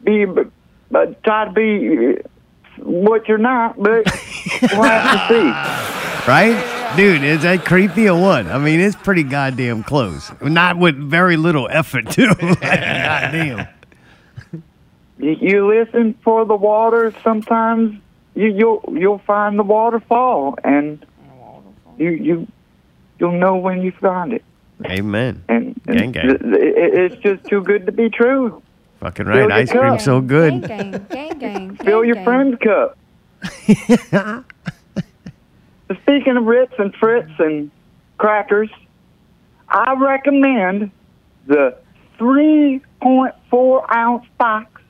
be, 0.03 0.27
but 0.91 1.23
try 1.23 1.45
to 1.45 1.53
be 1.53 2.17
uh, 2.19 2.23
what 2.83 3.29
you're 3.29 3.39
not. 3.39 3.77
But 3.77 4.07
we'll 4.73 4.83
have 4.83 5.29
to 5.29 5.35
see. 5.35 6.15
right? 6.29 6.95
Dude, 6.97 7.23
is 7.25 7.43
that 7.43 7.65
creepy 7.65 8.09
or 8.09 8.21
what? 8.21 8.47
I 8.47 8.59
mean, 8.59 8.81
it's 8.81 8.97
pretty 8.97 9.23
goddamn 9.23 9.83
close. 9.83 10.31
Not 10.41 10.79
with 10.79 10.97
very 10.97 11.37
little 11.37 11.69
effort, 11.71 12.11
too. 12.11 12.29
Like, 12.29 12.61
goddamn. 12.61 13.69
You, 15.19 15.31
you 15.41 15.67
listen 15.67 16.15
for 16.23 16.45
the 16.45 16.55
water. 16.55 17.13
Sometimes 17.25 18.01
you 18.35 18.47
you'll 18.47 18.85
you'll 18.97 19.19
find 19.19 19.59
the 19.59 19.65
waterfall, 19.65 20.57
and 20.63 21.05
you 21.99 22.11
you 22.11 22.47
you'll 23.19 23.33
know 23.33 23.57
when 23.57 23.83
you 23.83 23.91
find 23.93 24.33
it. 24.33 24.45
Amen. 24.87 25.43
And, 25.49 25.75
Gang, 25.87 25.99
and 26.05 26.15
gang. 26.15 26.31
it- 26.31 26.43
it- 26.43 26.95
it's 27.13 27.17
just 27.23 27.43
too 27.47 27.63
good 27.65 27.87
to 27.87 27.93
be 27.93 28.09
true. 28.11 28.63
Fucking 29.01 29.27
right. 29.27 29.51
Ice 29.51 29.71
cream's 29.73 29.97
cup. 29.97 30.01
so 30.03 30.21
good. 30.21 30.63
Gang, 30.69 30.91
gang, 30.93 31.07
gang, 31.11 31.39
gang, 31.39 31.77
Fill 31.77 32.05
your 32.05 32.15
gang. 32.15 32.25
friend's 32.25 32.59
cup. 32.61 32.97
Speaking 36.03 36.37
of 36.37 36.45
Ritz 36.45 36.75
and 36.79 36.95
Fritz 36.95 37.31
and 37.39 37.71
crackers, 38.19 38.71
I 39.69 39.95
recommend 39.99 40.91
the 41.47 41.77
3.4 42.19 43.95
ounce 43.95 44.27
box 44.37 44.83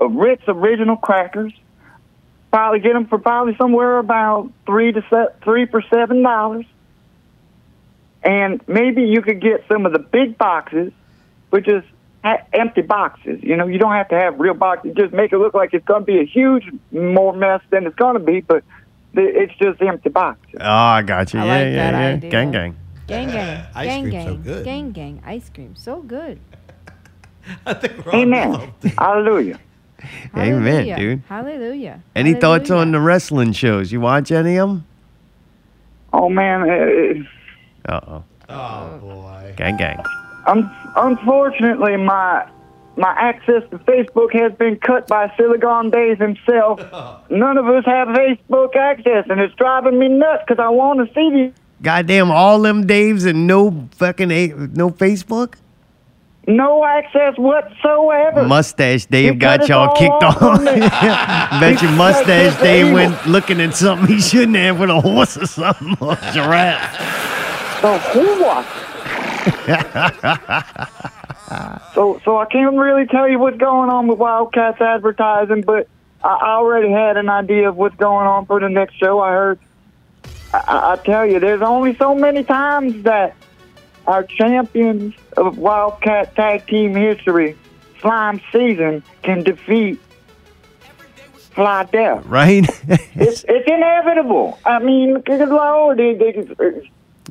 of 0.00 0.14
Ritz 0.14 0.42
original 0.48 0.96
crackers. 0.96 1.52
Probably 2.50 2.80
get 2.80 2.92
them 2.94 3.06
for 3.06 3.18
probably 3.18 3.56
somewhere 3.56 3.98
about 3.98 4.52
three 4.66 4.92
to 4.92 5.02
se- 5.08 5.34
three 5.42 5.66
for 5.66 5.82
seven 5.82 6.22
dollars. 6.22 6.66
And 8.22 8.60
maybe 8.68 9.02
you 9.02 9.22
could 9.22 9.40
get 9.40 9.64
some 9.68 9.86
of 9.86 9.92
the 9.92 9.98
big 9.98 10.38
boxes, 10.38 10.92
which 11.50 11.66
is 11.66 11.82
ha- 12.22 12.44
empty 12.52 12.82
boxes. 12.82 13.42
You 13.42 13.56
know, 13.56 13.66
you 13.66 13.78
don't 13.78 13.92
have 13.92 14.08
to 14.08 14.18
have 14.18 14.38
real 14.38 14.54
boxes. 14.54 14.94
Just 14.96 15.12
make 15.12 15.32
it 15.32 15.38
look 15.38 15.54
like 15.54 15.72
it's 15.72 15.84
going 15.84 16.02
to 16.02 16.06
be 16.06 16.20
a 16.20 16.24
huge 16.24 16.64
more 16.92 17.32
mess 17.32 17.62
than 17.70 17.86
it's 17.86 17.96
going 17.96 18.14
to 18.14 18.20
be, 18.20 18.40
but 18.40 18.62
it's 19.14 19.52
just 19.60 19.78
the 19.78 19.88
empty 19.88 20.08
boxes. 20.10 20.56
Oh, 20.60 20.64
I 20.66 21.02
got 21.02 21.32
you. 21.34 21.40
I 21.40 21.44
yeah, 21.44 21.52
like 21.52 21.64
yeah, 21.66 21.90
that 21.90 21.92
yeah. 22.00 22.14
idea. 22.16 22.30
Gang, 22.30 22.50
gang. 22.50 22.76
Gang, 23.06 23.28
gang, 23.28 23.64
Ice 23.74 23.86
gang, 23.88 24.02
cream's 24.10 24.24
so 24.24 24.36
good. 24.36 24.64
gang, 24.64 24.92
gang. 24.92 25.22
Ice 25.26 25.50
cream, 25.52 25.74
so 25.76 26.02
good. 26.02 26.38
Amen. 28.14 28.72
Hallelujah. 28.96 29.58
Amen, 30.36 30.62
Hallelujah. 30.62 30.96
dude. 30.96 31.22
Hallelujah. 31.28 32.02
Any 32.16 32.34
thoughts 32.34 32.70
on 32.70 32.92
the 32.92 33.00
wrestling 33.00 33.52
shows? 33.52 33.92
You 33.92 34.00
watch 34.00 34.30
any 34.32 34.56
of 34.56 34.68
them? 34.68 34.86
Oh 36.12 36.28
man, 36.28 36.62
uh, 37.88 37.92
Uh 37.92 38.00
oh. 38.06 38.24
Oh 38.48 38.98
boy. 38.98 39.54
Gang, 39.56 39.76
gang. 39.76 40.02
un- 40.46 40.70
unfortunately, 40.96 41.96
my 41.96 42.46
my 42.96 43.10
access 43.18 43.62
to 43.70 43.78
Facebook 43.78 44.32
has 44.34 44.52
been 44.58 44.76
cut 44.76 45.06
by 45.08 45.32
Silicon 45.36 45.90
Days 45.90 46.18
himself. 46.18 46.78
None 47.30 47.58
of 47.58 47.66
us 47.68 47.84
have 47.86 48.08
Facebook 48.08 48.76
access, 48.76 49.24
and 49.30 49.40
it's 49.40 49.54
driving 49.54 49.98
me 49.98 50.08
nuts 50.08 50.44
because 50.46 50.62
I 50.62 50.68
want 50.68 51.06
to 51.06 51.14
see 51.14 51.30
these. 51.30 51.52
Goddamn, 51.82 52.30
all 52.30 52.60
them 52.60 52.86
Daves 52.86 53.26
and 53.26 53.46
no 53.46 53.88
fucking 53.96 54.30
a- 54.30 54.48
no 54.74 54.90
Facebook. 54.90 55.54
No 56.46 56.84
access 56.84 57.36
whatsoever. 57.38 58.42
Mustache 58.44 59.06
Dave 59.06 59.34
He 59.34 59.38
got 59.38 59.68
y'all 59.68 59.94
kicked 59.96 60.24
off 60.24 60.42
off. 60.42 60.58
on 60.58 60.64
Bet 61.60 61.80
He 61.80 61.86
your 61.86 61.92
mustache 61.96 62.54
us 62.54 62.60
Dave 62.60 62.86
evil. 62.86 62.94
went 62.94 63.26
looking 63.28 63.60
at 63.60 63.74
something 63.76 64.08
he 64.08 64.20
shouldn't 64.20 64.56
have 64.56 64.80
with 64.80 64.90
a 64.90 65.00
horse 65.00 65.36
or 65.36 65.46
something 65.46 65.96
or 66.00 66.12
a 66.20 66.32
giraffe. 66.32 67.80
So 67.80 67.96
who 67.98 68.42
was? 68.42 68.66
so 71.94 72.20
so 72.24 72.38
I 72.38 72.46
can't 72.50 72.76
really 72.76 73.06
tell 73.06 73.28
you 73.28 73.38
what's 73.38 73.56
going 73.56 73.90
on 73.90 74.06
with 74.06 74.18
Wildcats 74.18 74.80
advertising, 74.80 75.62
but 75.62 75.88
I 76.22 76.56
already 76.56 76.90
had 76.90 77.16
an 77.16 77.28
idea 77.28 77.68
of 77.68 77.76
what's 77.76 77.96
going 77.96 78.26
on 78.26 78.46
for 78.46 78.60
the 78.60 78.68
next 78.68 78.94
show. 78.94 79.20
I 79.20 79.30
heard. 79.30 79.58
I, 80.54 80.92
I 80.92 80.96
tell 81.04 81.26
you, 81.26 81.40
there's 81.40 81.62
only 81.62 81.96
so 81.96 82.14
many 82.14 82.44
times 82.44 83.02
that 83.02 83.34
our 84.06 84.22
champions 84.22 85.14
of 85.36 85.58
Wildcat 85.58 86.36
tag 86.36 86.66
team 86.66 86.94
history, 86.94 87.56
Slime 88.00 88.40
Season, 88.52 89.02
can 89.22 89.42
defeat 89.42 89.98
Fly 91.54 91.84
Death. 91.84 92.24
Right? 92.26 92.68
It's 93.14 93.44
it's 93.48 93.68
inevitable. 93.68 94.58
I 94.64 94.78
mean, 94.78 95.20
good 95.20 95.48
lord, 95.48 96.00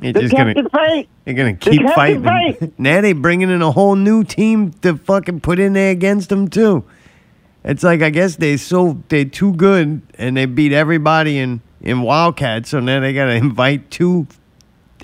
You're 0.02 0.12
they 0.12 0.20
just 0.22 0.34
gonna 0.34 0.54
kept 0.54 0.66
it 0.66 0.72
fake. 0.72 1.08
you're 1.26 1.34
gonna 1.34 1.52
They 1.52 1.58
keep 1.70 1.80
kept 1.82 1.90
it 1.90 1.94
fighting. 1.94 2.24
fake. 2.24 2.72
now 2.78 3.00
they 3.00 3.12
bringing 3.12 3.50
in 3.50 3.62
a 3.62 3.70
whole 3.70 3.94
new 3.96 4.24
team 4.24 4.72
to 4.82 4.96
fucking 4.96 5.40
put 5.40 5.58
in 5.58 5.72
there 5.74 5.90
against 5.92 6.28
them 6.28 6.48
too. 6.48 6.84
It's 7.64 7.82
like 7.84 8.02
I 8.02 8.10
guess 8.10 8.36
they 8.36 8.56
so 8.56 9.02
they 9.08 9.24
too 9.24 9.52
good 9.54 10.02
and 10.18 10.36
they 10.36 10.46
beat 10.46 10.72
everybody 10.72 11.38
in 11.38 11.60
in 11.80 12.02
Wildcat, 12.02 12.66
so 12.66 12.80
now 12.80 13.00
they 13.00 13.12
gotta 13.12 13.34
invite 13.36 13.90
two 13.90 14.26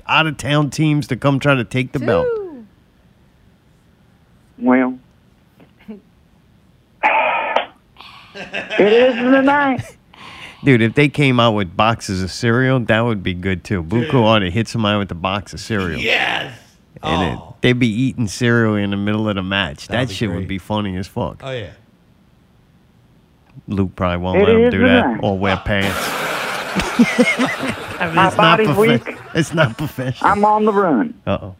out 0.07 0.27
of 0.27 0.37
town 0.37 0.69
teams 0.69 1.07
to 1.07 1.15
come 1.15 1.39
try 1.39 1.55
to 1.55 1.63
take 1.63 1.91
the 1.93 1.99
belt. 1.99 2.27
Well, 4.57 4.99
it 5.87 5.99
is 8.79 9.15
the 9.15 9.31
tonight. 9.31 9.97
Dude, 10.63 10.81
if 10.81 10.93
they 10.95 11.07
came 11.09 11.39
out 11.39 11.51
with 11.53 11.75
boxes 11.77 12.21
of 12.21 12.31
cereal, 12.31 12.79
that 12.81 12.99
would 13.01 13.23
be 13.23 13.33
good 13.33 13.63
too. 13.63 13.81
Buku 13.83 14.15
ought 14.15 14.39
to 14.39 14.51
hit 14.51 14.67
somebody 14.67 14.97
with 14.99 15.11
a 15.11 15.15
box 15.15 15.53
of 15.53 15.59
cereal. 15.59 15.99
Yes. 15.99 16.53
And 17.01 17.39
Oh. 17.39 17.55
it, 17.55 17.61
they'd 17.61 17.79
be 17.79 17.87
eating 17.87 18.27
cereal 18.27 18.75
in 18.75 18.89
the 18.91 18.97
middle 18.97 19.29
of 19.29 19.35
the 19.35 19.43
match. 19.43 19.87
That'd 19.87 20.07
that 20.07 20.11
be 20.11 20.15
shit 20.15 20.29
would 20.31 20.47
be 20.49 20.57
funny 20.57 20.97
as 20.97 21.07
fuck. 21.07 21.39
Oh 21.43 21.51
yeah. 21.51 21.71
Luke 23.67 23.95
probably 23.95 24.17
won't 24.17 24.41
It 24.41 24.47
let 24.47 24.55
him 24.55 24.69
do 24.71 24.79
that 24.79 25.01
tonight. 25.03 25.19
or 25.23 25.37
wear 25.37 25.57
pants. 25.57 25.95
I 25.97 27.95
mean, 28.07 28.15
My 28.15 28.27
it's 28.27 28.37
not 28.37 28.57
body's 28.57 28.67
profe- 28.69 29.05
weak. 29.07 29.17
It's 29.35 29.53
not 29.53 29.77
professional. 29.77 30.31
I'm 30.31 30.43
on 30.43 30.65
the 30.65 30.73
run. 30.73 31.13
Uh 31.27 31.37
oh. 31.41 31.55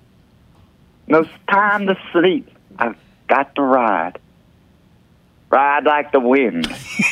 No 1.07 1.23
time 1.49 1.85
to 1.87 1.95
sleep. 2.11 2.49
I've 2.79 2.95
got 3.27 3.53
to 3.55 3.61
ride. 3.61 4.17
Ride 5.49 5.85
like 5.85 6.11
the 6.11 6.19
wind. 6.19 6.67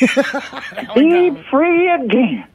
Be 0.94 1.30
oh, 1.30 1.42
free 1.50 1.90
again. 1.90 2.46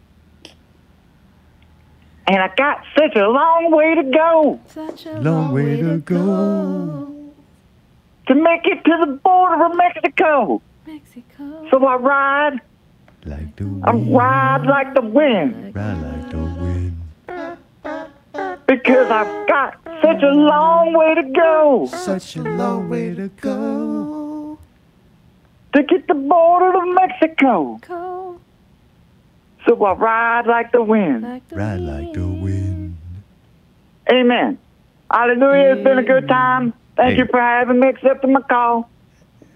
And 2.26 2.38
I 2.41 2.47
got 2.55 2.84
such 2.97 3.15
a 3.18 3.27
long 3.27 3.69
way 3.72 3.95
to 3.95 4.03
go 4.03 4.60
Such 4.68 5.05
a 5.07 5.19
Long 5.19 5.51
way 5.53 5.76
to 5.81 5.97
go. 5.97 7.14
to 8.27 8.35
make 8.35 8.65
it 8.65 8.81
to 8.85 8.97
the 9.05 9.19
border 9.23 9.65
of 9.65 9.76
Mexico. 9.76 10.61
Mexico. 10.88 11.68
So 11.69 11.85
I 11.85 11.95
ride, 11.95 12.60
Like 13.26 13.55
the 13.57 13.65
I 13.84 13.91
ride 13.91 14.65
like 14.65 14.93
the 14.93 15.01
wind 15.01 15.76
Ride 15.76 16.01
like 16.01 16.30
the 16.31 16.38
wind. 16.38 16.97
because 18.68 19.11
I've 19.11 19.47
got 19.49 19.77
such 20.01 20.23
a 20.23 20.31
long 20.31 20.93
way 20.93 21.15
to 21.15 21.23
go 21.23 21.88
Such 21.91 22.38
a 22.38 22.41
long 22.43 22.88
way 22.89 23.14
to 23.15 23.27
go. 23.41 24.03
To 25.74 25.84
get 25.84 26.08
the 26.08 26.14
border 26.14 26.72
to 26.74 26.94
Mexico. 26.94 27.80
Go 27.88 28.40
So 29.66 29.84
I 29.86 29.94
ride 29.94 30.48
like 30.48 30.72
the 30.72 30.82
wind. 30.84 31.24
like 31.24 31.48
the 31.50 31.56
Ride 31.56 31.80
like 31.80 32.14
the 32.14 32.28
wind. 32.28 32.98
Amen. 34.12 34.58
Hallelujah. 35.10 35.74
It's 35.76 35.84
been 35.84 35.98
a 36.00 36.04
good 36.04 36.28
time. 36.28 36.74
Thank 36.95 37.14
Hey. 37.14 37.20
you 37.20 37.26
for 37.30 37.40
having 37.40 37.80
me, 37.80 37.88
accepting 37.88 38.34
my 38.34 38.41
call. 38.41 38.90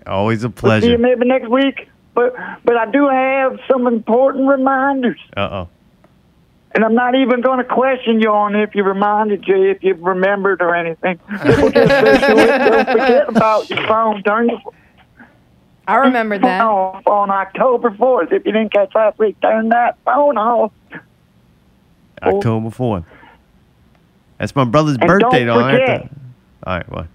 Always 0.05 0.43
a 0.43 0.49
We'll 0.61 0.81
see 0.81 0.91
you 0.91 0.97
maybe 0.97 1.25
next 1.25 1.49
week. 1.49 1.89
But 2.13 2.35
but 2.63 2.77
I 2.77 2.89
do 2.89 3.07
have 3.07 3.59
some 3.69 3.85
important 3.87 4.47
reminders. 4.47 5.19
Uh 5.35 5.41
oh. 5.51 5.69
And 6.73 6.83
I'm 6.85 6.93
not 6.95 7.15
even 7.15 7.41
going 7.41 7.57
to 7.59 7.63
question 7.63 8.21
you 8.21 8.29
on 8.29 8.55
if 8.55 8.75
you 8.75 8.83
reminded 8.83 9.47
you, 9.47 9.69
if 9.71 9.83
you 9.83 9.95
remembered 9.95 10.61
or 10.61 10.75
anything. 10.75 11.19
We'll 11.29 11.71
just 11.71 11.73
say 11.73 12.57
Don't 12.57 12.87
forget 12.89 13.29
about 13.29 13.69
your 13.69 13.85
phone. 13.87 14.23
Turn 14.23 14.49
your 14.49 14.59
I 15.87 15.95
remember 15.95 16.37
that. 16.39 16.61
off 16.61 17.07
on 17.07 17.29
October 17.29 17.89
4th. 17.91 18.31
If 18.33 18.45
you 18.45 18.51
didn't 18.51 18.73
catch 18.73 18.93
last 18.93 19.17
week, 19.19 19.39
turn 19.41 19.69
that 19.69 19.97
phone 20.05 20.37
off. 20.37 20.71
October 22.21 22.69
4th. 22.69 23.05
That's 24.37 24.55
my 24.55 24.65
brother's 24.65 24.97
And 24.97 25.07
birthday, 25.07 25.45
don't 25.45 25.59
though. 25.59 25.65
I 25.65 25.71
forget- 25.71 26.01
to- 26.03 26.09
All 26.65 26.77
right, 26.77 26.89
what? 26.91 27.07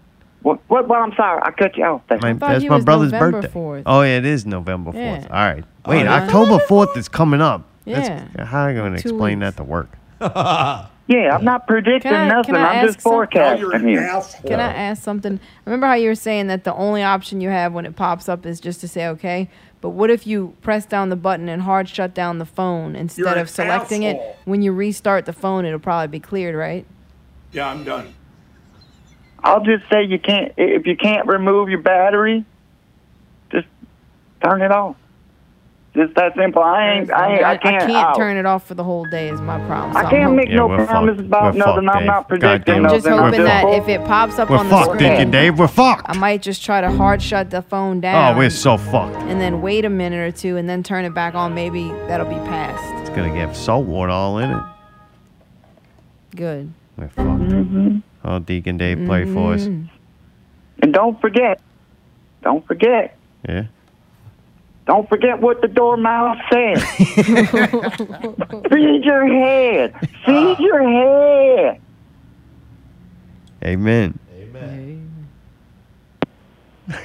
What, 0.42 0.58
what, 0.66 0.88
well, 0.88 1.02
I'm 1.02 1.12
sorry. 1.14 1.40
I 1.44 1.52
cut 1.52 1.76
you 1.76 1.84
off 1.84 2.00
there. 2.08 2.18
My, 2.20 2.32
that's 2.32 2.64
my 2.64 2.80
brother's 2.80 3.12
November 3.12 3.42
birthday. 3.42 3.58
4th. 3.60 3.82
Oh, 3.86 4.02
yeah, 4.02 4.16
it 4.18 4.24
is 4.24 4.44
November 4.44 4.90
4th. 4.90 4.94
Yeah. 4.94 5.26
All 5.30 5.54
right. 5.54 5.64
Oh, 5.84 5.90
Wait, 5.90 6.02
yeah. 6.02 6.22
October 6.24 6.58
4th 6.64 6.96
is 6.96 7.08
coming 7.08 7.40
up. 7.40 7.64
Yeah. 7.84 8.26
That's, 8.34 8.48
how 8.50 8.64
am 8.64 8.70
I 8.70 8.74
going 8.74 8.92
to 8.94 8.98
explain 8.98 9.38
weeks. 9.38 9.56
that 9.56 9.62
to 9.62 9.64
work? 9.64 9.88
Yeah, 11.08 11.36
I'm 11.36 11.44
not 11.44 11.66
predicting 11.66 12.12
I- 12.12 12.28
nothing. 12.28 12.54
can 12.54 12.64
I 12.64 12.74
I'm 12.78 12.86
just 12.86 13.00
something? 13.00 13.12
forecasting 13.12 13.88
here. 13.88 14.22
Can 14.46 14.60
I 14.60 14.72
ask 14.72 15.02
something? 15.02 15.40
Remember 15.66 15.86
how 15.86 15.94
you 15.94 16.08
were 16.08 16.14
saying 16.14 16.46
that 16.46 16.64
the 16.64 16.74
only 16.74 17.02
option 17.02 17.40
you 17.40 17.48
have 17.48 17.72
when 17.72 17.86
it 17.86 17.96
pops 17.96 18.28
up 18.28 18.46
is 18.46 18.60
just 18.60 18.80
to 18.82 18.88
say 18.88 19.06
okay? 19.08 19.50
But 19.80 19.90
what 19.90 20.10
if 20.10 20.28
you 20.28 20.54
press 20.62 20.86
down 20.86 21.08
the 21.08 21.16
button 21.16 21.48
and 21.48 21.62
hard 21.62 21.88
shut 21.88 22.14
down 22.14 22.38
the 22.38 22.46
phone 22.46 22.94
instead 22.94 23.22
You're 23.22 23.30
of 23.32 23.36
an 23.38 23.46
selecting 23.48 24.04
it? 24.04 24.38
When 24.44 24.62
you 24.62 24.72
restart 24.72 25.26
the 25.26 25.32
phone, 25.32 25.64
it'll 25.64 25.80
probably 25.80 26.06
be 26.06 26.20
cleared, 26.20 26.54
right? 26.54 26.86
Yeah, 27.50 27.68
I'm 27.68 27.82
done. 27.82 28.14
I'll 29.44 29.64
just 29.64 29.82
say 29.90 30.04
you 30.04 30.20
can't 30.20 30.52
if 30.56 30.86
you 30.86 30.96
can't 30.96 31.26
remove 31.26 31.68
your 31.68 31.80
battery, 31.80 32.44
just 33.50 33.66
turn 34.44 34.62
it 34.62 34.70
off. 34.70 34.94
Just 35.94 36.14
that 36.14 36.34
simple. 36.36 36.62
I 36.62 36.92
ain't. 36.92 37.12
I, 37.12 37.34
ain't, 37.34 37.44
I 37.44 37.56
can't. 37.58 37.90
I 37.90 38.12
oh. 38.12 38.16
turn 38.16 38.38
it 38.38 38.46
off 38.46 38.66
for 38.66 38.72
the 38.72 38.82
whole 38.82 39.04
day. 39.04 39.28
Is 39.28 39.42
my 39.42 39.58
problem. 39.66 39.92
So 39.92 39.98
I 39.98 40.02
can't 40.10 40.22
hoping- 40.22 40.36
make 40.36 40.48
Yeah, 40.48 40.56
no 40.56 40.68
promises 40.86 41.16
fucked. 41.18 41.26
about 41.26 41.54
We're 41.54 41.58
nothing. 41.58 41.84
fucked, 41.84 41.96
I'm 41.96 42.06
not 42.06 42.20
Dave. 42.22 42.28
predicting 42.28 42.74
Goddamn. 42.74 42.86
I'm 42.86 42.92
just 42.94 43.06
nothing. 43.06 43.18
I'm 43.18 43.24
hoping 43.26 43.44
that 43.44 43.62
just- 43.62 43.78
if 43.78 43.88
it 43.88 44.04
pops 44.06 44.38
up 44.38 44.48
We're 44.48 44.56
on 44.56 44.68
the 44.68 44.70
fucked, 44.74 44.92
Dick 44.92 45.06
screen, 45.08 45.20
and 45.20 45.32
Dave. 45.32 45.58
We're 45.58 45.68
fucked. 45.68 46.08
I 46.08 46.16
might 46.16 46.40
just 46.40 46.64
try 46.64 46.80
to 46.80 46.90
hard 46.90 47.20
shut 47.20 47.50
the 47.50 47.60
phone 47.60 48.00
down. 48.00 48.34
Oh, 48.34 48.38
we're 48.38 48.48
so 48.48 48.78
fucked. 48.78 49.16
and 49.16 49.38
then 49.38 49.60
wait 49.60 49.84
a 49.84 49.90
minute 49.90 50.16
or 50.16 50.30
two 50.34 50.56
and 50.56 50.66
then 50.66 50.82
turn 50.82 51.04
it 51.04 51.12
back 51.12 51.34
on. 51.34 51.54
Maybe 51.54 51.88
that'll 52.08 52.26
be 52.26 52.36
past. 52.48 52.82
It's 53.02 53.10
going 53.10 53.30
to 53.30 53.38
get 53.38 53.54
salt 53.54 53.84
water 53.86 54.12
all 54.12 54.38
in 54.38 54.50
it. 54.50 54.62
Good. 56.34 56.72
We're 56.96 57.08
fucked. 57.08 58.02
Oh, 58.24 58.38
Deacon 58.38 58.78
Dave 58.78 59.04
play 59.04 59.26
for 59.26 59.52
us. 59.54 59.66
Mhm. 59.66 59.88
And 60.82 60.94
don't 60.94 61.20
forget, 61.20 61.60
don't 62.42 62.66
forget, 62.66 63.14
Yeah. 63.46 63.64
Don't 64.86 65.08
forget 65.08 65.40
what 65.40 65.60
the 65.62 65.68
dormouse 65.68 66.38
said. 66.50 66.78
Feed 68.70 69.04
your 69.04 69.26
head. 69.28 69.94
Feed 70.26 70.58
your 70.58 70.82
head. 70.82 71.80
Amen. 73.64 74.18
Amen. 74.34 75.28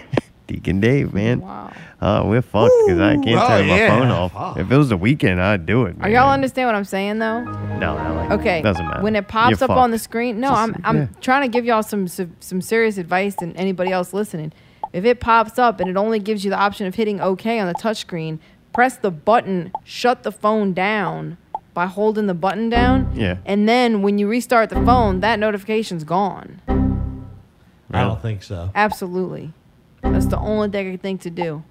Deacon 0.48 0.80
Dave, 0.80 1.14
man. 1.14 1.41
Wow. 1.41 1.72
Oh, 2.02 2.26
we're 2.30 2.41
fucked 2.41 2.72
because 2.86 2.99
I 3.02 3.16
can't 3.16 3.40
Oh, 3.41 3.48
turn 3.48 3.68
my 3.68 3.78
yeah. 3.78 3.88
phone 3.99 4.08
off. 4.10 4.32
Fuck. 4.32 4.58
If 4.58 4.72
it 4.72 4.78
was 4.78 4.90
the 4.90 4.98
weekend, 4.98 5.41
I'd 5.41 5.66
do 5.66 5.86
it. 5.86 5.95
Are 6.02 6.10
y'all 6.10 6.32
understand 6.32 6.68
what 6.68 6.76
I'm 6.76 6.86
saying 6.86 7.20
though? 7.20 7.44
No, 7.44 7.98
Alec. 7.98 8.32
Okay. 8.40 8.62
Doesn't 8.62 8.86
matter. 8.86 9.04
When 9.04 9.16
it 9.16 9.28
pops 9.28 9.60
You're 9.60 9.70
up 9.72 9.78
on 9.78 9.91
the 9.91 9.99
screen, 9.99 10.40
no, 10.40 10.49
Just- 10.49 10.62
I'm 10.62 10.82
I'm 10.84 10.98
yeah. 10.98 11.08
trying 11.22 11.41
to 11.44 11.48
give 11.49 11.66
y'all 11.66 11.84
some 11.84 12.08
some 12.08 12.36
some 12.40 12.62
serious 12.62 12.98
advice 12.98 13.36
and 13.41 13.56
anybody 13.58 13.91
else 13.91 14.14
listening. 14.14 14.54
If 14.93 15.05
it 15.05 15.19
pops 15.19 15.59
up 15.59 15.80
and 15.80 15.89
it 15.89 15.97
only 15.97 16.19
gives 16.19 16.43
you 16.43 16.49
the 16.49 16.57
option 16.57 16.88
of 16.88 16.95
hitting 16.95 17.19
OK 17.19 17.59
on 17.59 17.68
the 17.68 17.73
touchscreen, 17.76 18.39
press 18.73 18.97
the 18.97 19.11
button, 19.11 19.72
shut 19.84 20.23
the 20.23 20.31
phone 20.31 20.73
down 20.73 21.38
by 21.73 21.85
holding 21.85 22.27
the 22.27 22.34
button 22.34 22.69
down. 22.69 23.11
Yeah. 23.14 23.38
And 23.45 23.68
then 23.68 24.01
when 24.01 24.18
you 24.18 24.27
restart 24.27 24.69
the 24.69 24.84
phone, 24.84 25.19
that 25.19 25.39
notification's 25.39 26.03
gone. 26.03 26.61
I 27.91 28.01
don't 28.01 28.22
think 28.22 28.43
so. 28.43 28.72
Absolutely. 28.76 29.53
That's 30.01 30.26
the 30.26 30.39
only 30.39 30.69
thing 30.69 30.88
I 30.88 30.91
can 30.91 30.99
think 30.99 31.22
to 31.22 31.30
do. 31.30 31.64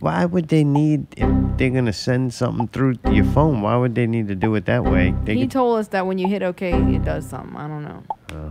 Why 0.00 0.24
would 0.24 0.48
they 0.48 0.64
need 0.64 1.06
if 1.16 1.28
they're 1.58 1.70
gonna 1.70 1.92
send 1.92 2.32
something 2.34 2.68
through 2.68 2.94
to 2.96 3.12
your 3.14 3.24
phone? 3.26 3.62
Why 3.62 3.76
would 3.76 3.94
they 3.94 4.06
need 4.06 4.28
to 4.28 4.34
do 4.34 4.54
it 4.56 4.66
that 4.66 4.84
way? 4.84 5.14
They 5.24 5.34
He 5.34 5.42
could, 5.42 5.50
told 5.52 5.78
us 5.78 5.88
that 5.88 6.06
when 6.06 6.18
you 6.18 6.28
hit 6.28 6.42
OK, 6.42 6.70
it 6.72 7.04
does 7.04 7.26
something. 7.28 7.56
I 7.56 7.66
don't 7.68 7.84
know. 7.84 8.02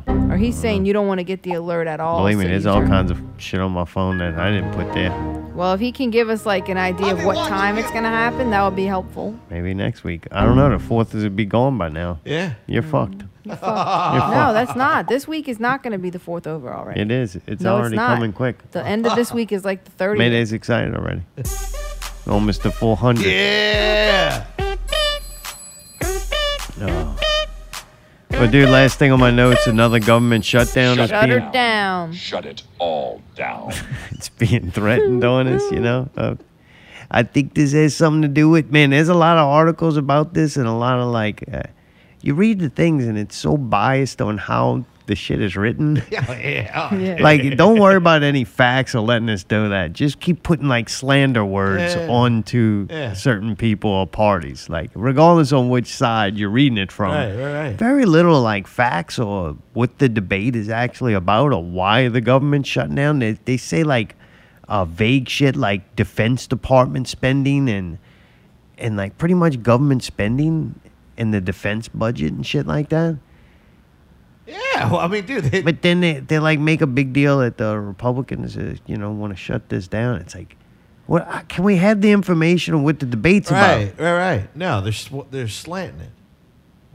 Oh. 0.07 0.31
or 0.31 0.37
he's 0.37 0.55
saying 0.55 0.85
you 0.85 0.93
don't 0.93 1.07
want 1.07 1.19
to 1.19 1.23
get 1.23 1.43
the 1.43 1.53
alert 1.53 1.85
at 1.87 1.99
all. 1.99 2.19
Believe 2.19 2.37
me, 2.37 2.45
so 2.45 2.49
there's 2.49 2.63
you 2.65 2.71
all 2.71 2.79
turn- 2.79 2.87
kinds 2.87 3.11
of 3.11 3.21
shit 3.37 3.59
on 3.59 3.71
my 3.73 3.85
phone 3.85 4.17
that 4.19 4.33
I 4.39 4.49
didn't 4.49 4.71
put 4.73 4.91
there. 4.93 5.11
Well, 5.53 5.73
if 5.73 5.79
he 5.79 5.91
can 5.91 6.09
give 6.09 6.29
us 6.29 6.45
like 6.45 6.69
an 6.69 6.77
idea 6.77 7.13
of 7.13 7.23
what 7.23 7.47
time 7.47 7.77
it's 7.77 7.91
gonna 7.91 8.09
happen, 8.09 8.49
that 8.49 8.63
would 8.63 8.75
be 8.75 8.85
helpful. 8.85 9.37
Maybe 9.49 9.73
next 9.73 10.03
week. 10.03 10.27
I 10.31 10.43
don't 10.45 10.55
know. 10.55 10.69
The 10.69 10.79
fourth 10.79 11.13
is 11.13 11.23
would 11.23 11.35
be 11.35 11.45
gone 11.45 11.77
by 11.77 11.89
now. 11.89 12.19
Yeah. 12.25 12.53
You're 12.67 12.83
mm. 12.83 12.89
fucked. 12.91 13.21
You're 13.21 13.27
You're 13.45 13.55
fucked. 13.57 14.33
no, 14.33 14.53
that's 14.53 14.75
not. 14.75 15.07
This 15.07 15.27
week 15.27 15.47
is 15.47 15.59
not 15.59 15.83
gonna 15.83 15.99
be 15.99 16.09
the 16.09 16.19
fourth 16.19 16.47
overall, 16.47 16.85
right? 16.85 16.97
It 16.97 17.11
is. 17.11 17.37
It's 17.45 17.61
No, 17.61 17.75
already 17.75 17.95
not. 17.95 18.15
coming 18.15 18.33
quick. 18.33 18.69
The 18.71 18.83
end 18.85 19.05
of 19.05 19.15
this 19.15 19.31
week 19.31 19.51
is 19.51 19.63
like 19.63 19.83
the 19.85 19.91
30th. 19.91 20.17
Mayday's 20.17 20.51
excited 20.53 20.95
already. 20.95 21.21
Almost 22.27 22.63
to 22.63 22.71
400. 22.71 23.25
Yeah. 23.25 24.45
Oh. 26.81 27.17
But 28.29 28.51
dude, 28.51 28.69
last 28.69 28.99
thing 28.99 29.11
on 29.11 29.19
my 29.19 29.31
notes, 29.31 29.65
another 29.65 29.99
government 29.99 30.43
shutdown 30.43 30.99
is 30.99 31.09
Shut 31.09 31.29
her 31.29 31.39
being 31.39 31.51
down. 31.51 32.13
Shut 32.13 32.45
it 32.45 32.63
all 32.79 33.21
down. 33.35 33.71
it's 34.11 34.29
being 34.29 34.71
threatened 34.71 35.23
on 35.23 35.47
us, 35.47 35.63
you 35.71 35.79
know. 35.79 36.09
Uh, 36.17 36.35
I 37.09 37.23
think 37.23 37.53
this 37.53 37.71
has 37.71 37.95
something 37.95 38.23
to 38.23 38.27
do 38.27 38.49
with 38.49 38.71
man. 38.71 38.89
There's 38.89 39.07
a 39.07 39.13
lot 39.13 39.37
of 39.37 39.47
articles 39.47 39.95
about 39.95 40.33
this 40.33 40.57
and 40.57 40.67
a 40.67 40.73
lot 40.73 40.99
of 40.99 41.07
like, 41.07 41.45
uh, 41.53 41.63
you 42.21 42.33
read 42.33 42.59
the 42.59 42.69
things 42.69 43.05
and 43.05 43.17
it's 43.17 43.37
so 43.37 43.55
biased 43.55 44.21
on 44.21 44.37
how 44.37 44.83
the 45.07 45.15
shit 45.15 45.39
is 45.41 45.55
written. 45.55 46.01
Yeah. 46.11 46.31
yeah. 46.39 46.95
Yeah. 46.97 47.17
like, 47.21 47.55
don't 47.57 47.79
worry 47.79 47.95
about 47.95 48.23
any 48.23 48.43
facts 48.43 48.95
or 48.95 49.01
letting 49.01 49.29
us 49.29 49.43
do 49.43 49.69
that. 49.69 49.93
Just 49.93 50.19
keep 50.19 50.43
putting 50.43 50.67
like 50.67 50.89
slander 50.89 51.43
words 51.45 51.95
Yeah. 51.95 52.07
onto 52.09 52.87
Yeah. 52.89 53.13
certain 53.13 53.55
people 53.55 53.89
or 53.91 54.07
parties, 54.07 54.69
like 54.69 54.91
regardless 54.95 55.51
on 55.51 55.69
which 55.69 55.87
side 55.87 56.37
you're 56.37 56.49
reading 56.49 56.77
it 56.77 56.91
from. 56.91 57.11
Right, 57.11 57.35
right, 57.35 57.53
right. 57.53 57.75
Very 57.77 58.05
little 58.05 58.41
like 58.41 58.67
facts 58.67 59.19
or 59.19 59.57
what 59.73 59.99
the 59.99 60.09
debate 60.09 60.55
is 60.55 60.69
actually 60.69 61.13
about 61.13 61.53
or 61.53 61.63
why 61.63 62.07
the 62.07 62.21
government's 62.21 62.69
shutting 62.69 62.95
down. 62.95 63.19
They, 63.19 63.33
they 63.45 63.57
say 63.57 63.83
like 63.83 64.15
uh, 64.67 64.85
vague 64.85 65.29
shit 65.29 65.55
like 65.55 65.95
defense 65.95 66.47
department 66.47 67.07
spending 67.07 67.69
and 67.69 67.99
and 68.77 68.97
like 68.97 69.17
pretty 69.17 69.35
much 69.35 69.61
government 69.61 70.03
spending 70.03 70.79
in 71.17 71.31
the 71.31 71.39
defense 71.39 71.87
budget 71.87 72.33
and 72.33 72.45
shit 72.45 72.65
like 72.67 72.89
that. 72.89 73.17
Yeah. 74.47 74.91
Well, 74.91 74.99
I 74.99 75.07
mean, 75.07 75.25
dude. 75.25 75.45
They, 75.45 75.61
But 75.61 75.81
then 75.81 76.01
they, 76.01 76.19
they 76.19 76.39
like 76.39 76.59
make 76.59 76.81
a 76.81 76.87
big 76.87 77.13
deal 77.13 77.39
that 77.39 77.57
the 77.57 77.79
Republicans, 77.79 78.55
uh, 78.57 78.75
you 78.85 78.97
know, 78.97 79.11
want 79.11 79.33
to 79.33 79.37
shut 79.37 79.69
this 79.69 79.87
down. 79.87 80.17
It's 80.21 80.35
like, 80.35 80.55
what? 81.07 81.27
uh, 81.27 81.41
Can 81.47 81.63
we 81.63 81.77
have 81.77 82.01
the 82.01 82.11
information 82.11 82.73
on 82.75 82.83
what 82.83 82.99
the 82.99 83.05
debate's 83.05 83.49
right, 83.51 83.83
about? 83.93 83.99
right, 83.99 84.11
right. 84.13 84.37
right. 84.37 84.55
No, 84.55 84.81
they're 84.81 85.23
they're 85.31 85.47
slanting 85.47 86.01
it. 86.01 86.09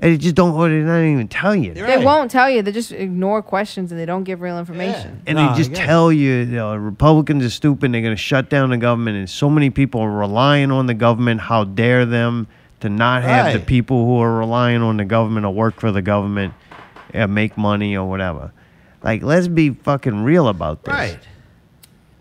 And 0.02 0.12
they 0.14 0.16
just 0.16 0.34
don't. 0.34 0.54
Or 0.54 0.68
they're 0.68 0.80
not 0.82 1.00
even 1.00 1.28
telling 1.28 1.62
you. 1.62 1.74
You're 1.74 1.86
They 1.86 1.96
right. 1.96 2.04
won't 2.04 2.30
tell 2.30 2.48
you. 2.48 2.62
They 2.62 2.72
just 2.72 2.90
ignore 2.92 3.42
questions 3.42 3.90
and 3.92 4.00
they 4.00 4.06
don't 4.06 4.24
give 4.24 4.40
real 4.40 4.58
information. 4.58 5.22
And 5.26 5.36
No, 5.36 5.50
they 5.50 5.56
just 5.58 5.70
I 5.70 5.74
get 5.74 5.82
it. 5.82 5.86
tell 5.86 6.10
you, 6.12 6.32
you 6.36 6.46
know, 6.46 6.74
Republicans 6.74 7.44
are 7.44 7.50
stupid. 7.50 7.92
They're 7.92 8.00
going 8.00 8.14
to 8.14 8.22
shut 8.22 8.48
down 8.48 8.70
the 8.70 8.78
government, 8.78 9.18
and 9.18 9.28
so 9.28 9.50
many 9.50 9.68
people 9.70 10.00
are 10.00 10.10
relying 10.10 10.70
on 10.70 10.86
the 10.86 10.94
government. 10.94 11.40
How 11.42 11.64
dare 11.64 12.06
them 12.06 12.46
to 12.80 12.88
not 12.88 13.22
have 13.24 13.52
the 13.52 13.60
people 13.60 14.06
who 14.06 14.20
are 14.20 14.38
relying 14.38 14.80
on 14.80 14.96
the 14.96 15.04
government 15.04 15.44
or 15.44 15.52
work 15.52 15.78
for 15.80 15.92
the 15.92 16.00
government 16.00 16.54
uh, 17.14 17.26
make 17.26 17.56
money 17.56 17.96
or 17.96 18.08
whatever? 18.08 18.52
Like, 19.02 19.22
let's 19.22 19.48
be 19.48 19.70
fucking 19.70 20.24
real 20.24 20.48
about 20.48 20.84
this. 20.84 20.92
Right. 20.94 21.18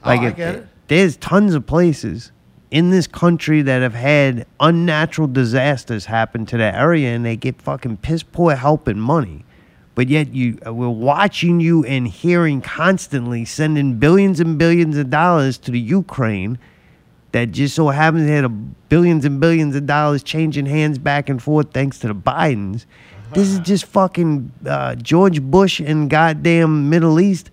Like 0.06 0.22
Oh, 0.22 0.24
I 0.24 0.28
if- 0.30 0.36
get 0.38 0.56
it. 0.56 0.68
there's 0.88 1.18
tons 1.18 1.54
of 1.54 1.66
places 1.66 2.32
in 2.72 2.90
this 2.92 3.08
country 3.08 3.62
that 3.64 3.82
have 3.82 3.96
had 3.96 4.46
unnatural 4.60 5.28
disasters 5.28 6.06
happen 6.06 6.46
to 6.46 6.58
that 6.58 6.76
area 6.76 7.10
and 7.16 7.26
they 7.26 7.36
get 7.36 7.62
fucking 7.62 7.98
piss 7.98 8.24
poor 8.24 8.56
help 8.56 8.88
and 8.88 9.02
money. 9.02 9.44
But 9.96 10.08
yet 10.08 10.34
you 10.34 10.58
uh, 10.66 10.74
we're 10.74 10.88
watching 10.88 11.60
you 11.60 11.84
and 11.84 12.08
hearing 12.08 12.62
constantly 12.62 13.44
sending 13.44 13.96
billions 13.98 14.40
and 14.40 14.58
billions 14.58 14.96
of 14.98 15.10
dollars 15.10 15.58
to 15.60 15.72
the 15.72 15.80
Ukraine 15.80 16.58
that 17.34 17.52
just 17.52 17.76
so 17.76 17.90
happens 17.90 18.28
to 18.28 18.32
have 18.32 18.46
a 18.46 18.50
billions 18.50 19.26
and 19.26 19.40
billions 19.42 19.76
of 19.76 19.86
dollars 19.86 20.24
changing 20.24 20.66
hands 20.68 20.98
back 20.98 21.28
and 21.28 21.44
forth 21.44 21.72
thanks 21.74 22.00
to 22.00 22.08
the 22.08 22.16
Bidens. 22.16 22.86
This 23.34 23.50
is 23.50 23.60
just 23.60 23.86
fucking 23.86 24.52
uh, 24.66 24.96
George 24.96 25.42
Bush 25.42 25.80
and 25.80 26.10
goddamn 26.10 26.90
Middle 26.90 27.20
East 27.20 27.52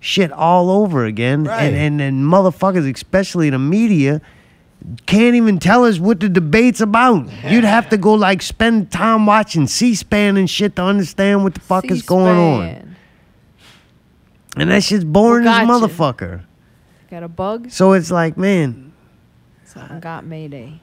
shit 0.00 0.32
all 0.32 0.70
over 0.70 1.04
again. 1.04 1.44
Right. 1.44 1.62
And, 1.64 1.76
and 1.76 2.00
and 2.00 2.24
motherfuckers, 2.24 2.92
especially 2.92 3.50
the 3.50 3.58
media, 3.58 4.20
can't 5.06 5.34
even 5.36 5.58
tell 5.58 5.84
us 5.84 5.98
what 5.98 6.20
the 6.20 6.28
debate's 6.28 6.80
about. 6.80 7.28
You'd 7.48 7.64
have 7.64 7.88
to 7.90 7.96
go 7.96 8.14
like 8.14 8.42
spend 8.42 8.90
time 8.90 9.26
watching 9.26 9.66
C-SPAN 9.66 10.36
and 10.36 10.48
shit 10.50 10.76
to 10.76 10.82
understand 10.82 11.44
what 11.44 11.54
the 11.54 11.60
fuck 11.60 11.90
is 11.90 12.02
going 12.02 12.36
on. 12.36 12.96
And 14.56 14.70
that 14.70 14.82
shit's 14.82 15.04
boring 15.04 15.46
What 15.46 15.62
as 15.62 15.68
motherfucker. 15.68 16.44
Got 17.10 17.22
a 17.22 17.28
bug? 17.28 17.70
So 17.70 17.92
it's 17.92 18.10
like, 18.10 18.36
man, 18.36 18.92
Something 19.64 20.00
got 20.00 20.26
Mayday. 20.26 20.80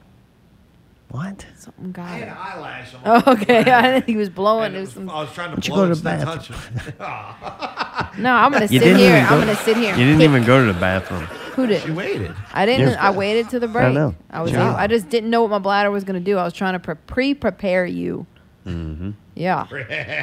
What? 1.10 1.44
Something 1.56 1.92
got 1.92 2.20
it. 2.20 2.28
eyelash 2.28 2.94
on. 2.94 3.00
Oh, 3.26 3.32
okay. 3.32 3.58
I 3.72 3.92
think 3.92 4.06
he 4.06 4.16
was 4.16 4.28
blowing. 4.28 4.74
It 4.74 4.80
was 4.80 4.92
some, 4.92 5.10
I 5.10 5.22
was 5.22 5.32
trying 5.32 5.50
to 5.50 5.56
Why 5.56 5.60
don't 5.60 5.66
you 5.68 5.74
blow 5.74 5.86
go 5.86 5.92
it 5.92 5.94
to 5.94 6.00
the 6.00 6.04
bathroom? 6.04 6.38
touch 6.38 8.14
it. 8.16 8.18
no, 8.20 8.32
I'm 8.32 8.52
gonna 8.52 8.64
You 8.66 8.78
sit 8.78 8.84
didn't 8.84 8.98
here. 8.98 9.16
even 9.16 9.28
go- 9.28 9.34
I'm 9.34 9.40
gonna 9.40 9.56
sit 9.56 9.76
here. 9.76 9.94
You 9.96 10.04
didn't 10.04 10.22
even 10.22 10.44
go 10.44 10.64
to 10.66 10.72
the 10.72 10.78
bathroom. 10.78 11.22
Who 11.56 11.66
did? 11.66 11.82
She 11.82 11.90
waited. 11.90 12.34
I 12.54 12.64
didn't. 12.64 12.90
Yeah. 12.90 13.02
I 13.08 13.10
waited 13.10 13.50
to 13.50 13.58
the 13.60 13.66
break. 13.68 13.86
I 13.86 13.92
know. 13.92 14.14
I 14.30 14.40
was. 14.42 14.52
Yeah. 14.52 14.74
I 14.74 14.86
just 14.86 15.08
didn't 15.10 15.30
know 15.30 15.42
what 15.42 15.50
my 15.50 15.58
bladder 15.58 15.90
was 15.90 16.04
gonna 16.04 16.20
do. 16.20 16.38
I 16.38 16.44
was 16.44 16.52
trying 16.52 16.74
to 16.74 16.78
pre- 16.78 16.94
pre-prepare 16.94 17.84
you. 17.86 18.24
Mm-hmm. 18.66 19.10
Yeah. 19.34 19.66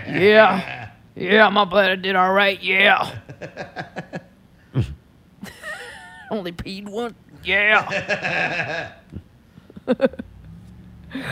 yeah. 0.08 0.90
Yeah. 1.16 1.50
My 1.50 1.66
bladder 1.66 1.96
did 1.98 2.16
all 2.16 2.32
right. 2.32 2.62
Yeah. 2.64 3.14
Only 6.32 6.52
peed 6.54 6.88
one. 6.90 7.16
Yeah. 7.44 8.94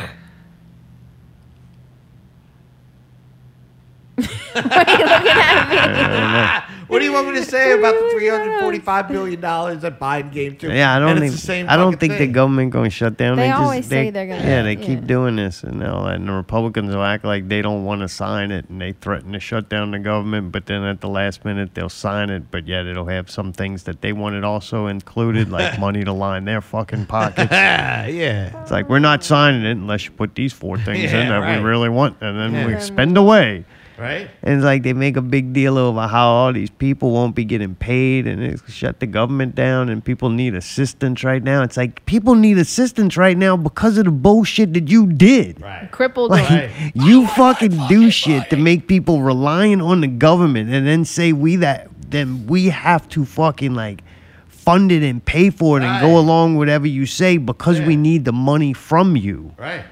Why 4.16 4.84
are 4.88 4.98
you 4.98 5.06
looking 5.06 5.38
at 5.38 6.70
me? 6.70 6.75
What 6.88 7.00
do 7.00 7.06
you 7.06 7.14
want 7.14 7.28
me 7.28 7.36
to 7.36 7.44
say 7.46 7.74
oh 7.74 7.80
about 7.80 7.94
the 7.96 8.10
three 8.12 8.28
hundred 8.28 8.60
forty-five 8.60 9.08
billion 9.08 9.42
dollars 9.42 9.82
that 9.82 10.00
Biden 10.00 10.32
gave 10.32 10.58
to? 10.60 10.74
Yeah, 10.74 10.96
I 10.96 11.00
don't 11.00 11.10
and 11.12 11.20
think 11.20 11.34
It's 11.34 11.42
the 11.42 11.48
same 11.48 11.70
I 11.70 11.76
don't 11.76 11.94
fucking 11.94 12.10
think 12.10 12.20
the 12.20 12.28
government 12.28 12.72
going 12.72 12.90
to 12.90 12.96
shut 12.96 13.18
down. 13.18 13.38
They 13.38 13.48
just, 13.48 13.60
always 13.62 13.86
say 13.88 14.10
they're 14.10 14.28
gonna- 14.28 14.44
Yeah, 14.48 14.62
they 14.64 14.76
yeah. 14.76 14.86
keep 14.86 15.08
doing 15.08 15.36
this 15.36 15.64
and 15.64 15.84
all 15.84 16.06
that. 16.06 16.16
And 16.16 16.28
the 16.28 16.34
Republicans 16.34 16.94
will 16.96 17.04
act 17.04 17.26
like 17.26 17.48
they 17.48 17.62
don't 17.62 17.84
want 17.86 18.02
to 18.02 18.08
sign 18.08 18.52
it, 18.52 18.70
and 18.70 18.80
they 18.80 18.92
threaten 18.94 19.32
to 19.34 19.40
shut 19.40 19.70
down 19.70 19.92
the 19.92 20.00
government. 20.00 20.52
But 20.52 20.66
then 20.68 20.84
at 20.84 21.02
the 21.02 21.10
last 21.10 21.44
minute, 21.46 21.74
they'll 21.74 21.90
sign 21.90 22.30
it. 22.30 22.52
But 22.52 22.68
yet 22.68 22.86
it'll 22.86 23.08
have 23.08 23.30
some 23.30 23.52
things 23.54 23.84
that 23.84 24.02
they 24.02 24.14
wanted 24.14 24.44
also 24.44 24.88
included, 24.88 25.50
like 25.52 25.80
money 25.86 26.04
to 26.04 26.14
line 26.14 26.46
their 26.46 26.62
fucking 26.62 27.08
pockets. 27.08 27.52
Yeah, 27.52 28.06
yeah. 28.08 28.62
It's 28.62 28.72
like 28.72 28.90
we're 28.90 29.00
not 29.00 29.24
signing 29.24 29.64
it 29.66 29.72
unless 29.72 30.06
you 30.06 30.12
put 30.12 30.36
these 30.36 30.54
four 30.54 30.78
things 30.78 31.12
in 31.12 31.30
that 31.30 31.38
right. 31.40 31.58
we 31.60 31.64
really 31.64 31.90
want, 31.90 32.18
and 32.22 32.38
then 32.38 32.54
Yeah. 32.54 32.76
we 32.76 32.80
spend 32.82 33.18
away. 33.18 33.66
Right? 33.98 34.30
And 34.44 34.56
it's 34.56 34.64
like 34.64 34.84
they 34.84 34.94
make 34.94 35.16
a 35.18 35.22
big 35.22 35.54
deal 35.54 35.78
over 35.78 36.08
how 36.08 36.28
all 36.28 36.54
these 36.54 36.70
people 36.70 37.12
won't 37.12 37.36
be 37.36 37.46
getting 37.46 37.76
paid 37.76 38.28
and 38.28 38.44
it's 38.44 38.72
shut 38.72 39.00
the 39.00 39.08
government 39.08 39.56
down 39.56 39.90
and 39.90 40.04
people 40.04 40.30
need 40.30 40.54
assistance 40.56 41.24
right 41.24 41.42
now. 41.42 41.64
It's 41.64 41.78
like 41.78 42.06
people 42.06 42.36
need 42.36 42.58
assistance 42.58 43.16
right 43.18 43.38
now 43.38 43.56
because 43.56 43.98
of 43.98 44.06
the 44.06 44.12
bullshit 44.12 44.74
that 44.74 44.90
you 44.90 45.08
did. 45.08 45.62
Right. 45.62 45.90
Crippled. 45.92 46.32
Like 46.32 46.48
them. 46.48 46.92
you 46.96 47.28
fucking 47.36 47.88
do 47.88 48.12
shit 48.12 48.50
to 48.50 48.58
make 48.58 48.88
people 48.88 49.22
relying 49.22 49.82
on 49.82 50.02
the 50.02 50.08
government 50.08 50.70
and 50.72 50.86
then 50.86 51.06
say 51.06 51.32
we 51.32 51.56
that 51.58 51.90
then 52.10 52.48
we 52.48 52.70
have 52.70 53.08
to 53.10 53.26
fucking 53.26 53.74
like 53.74 54.04
fund 54.48 54.92
it 54.92 55.04
and 55.04 55.24
pay 55.24 55.50
for 55.50 55.78
it 55.78 55.84
and 55.84 56.02
go 56.02 56.18
along 56.18 56.58
whatever 56.58 56.88
you 56.88 57.06
say 57.06 57.38
because 57.38 57.80
we 57.82 57.96
need 57.96 58.26
the 58.26 58.34
money 58.34 58.74
from 58.74 59.16
you. 59.16 59.54
Right. 59.58 59.86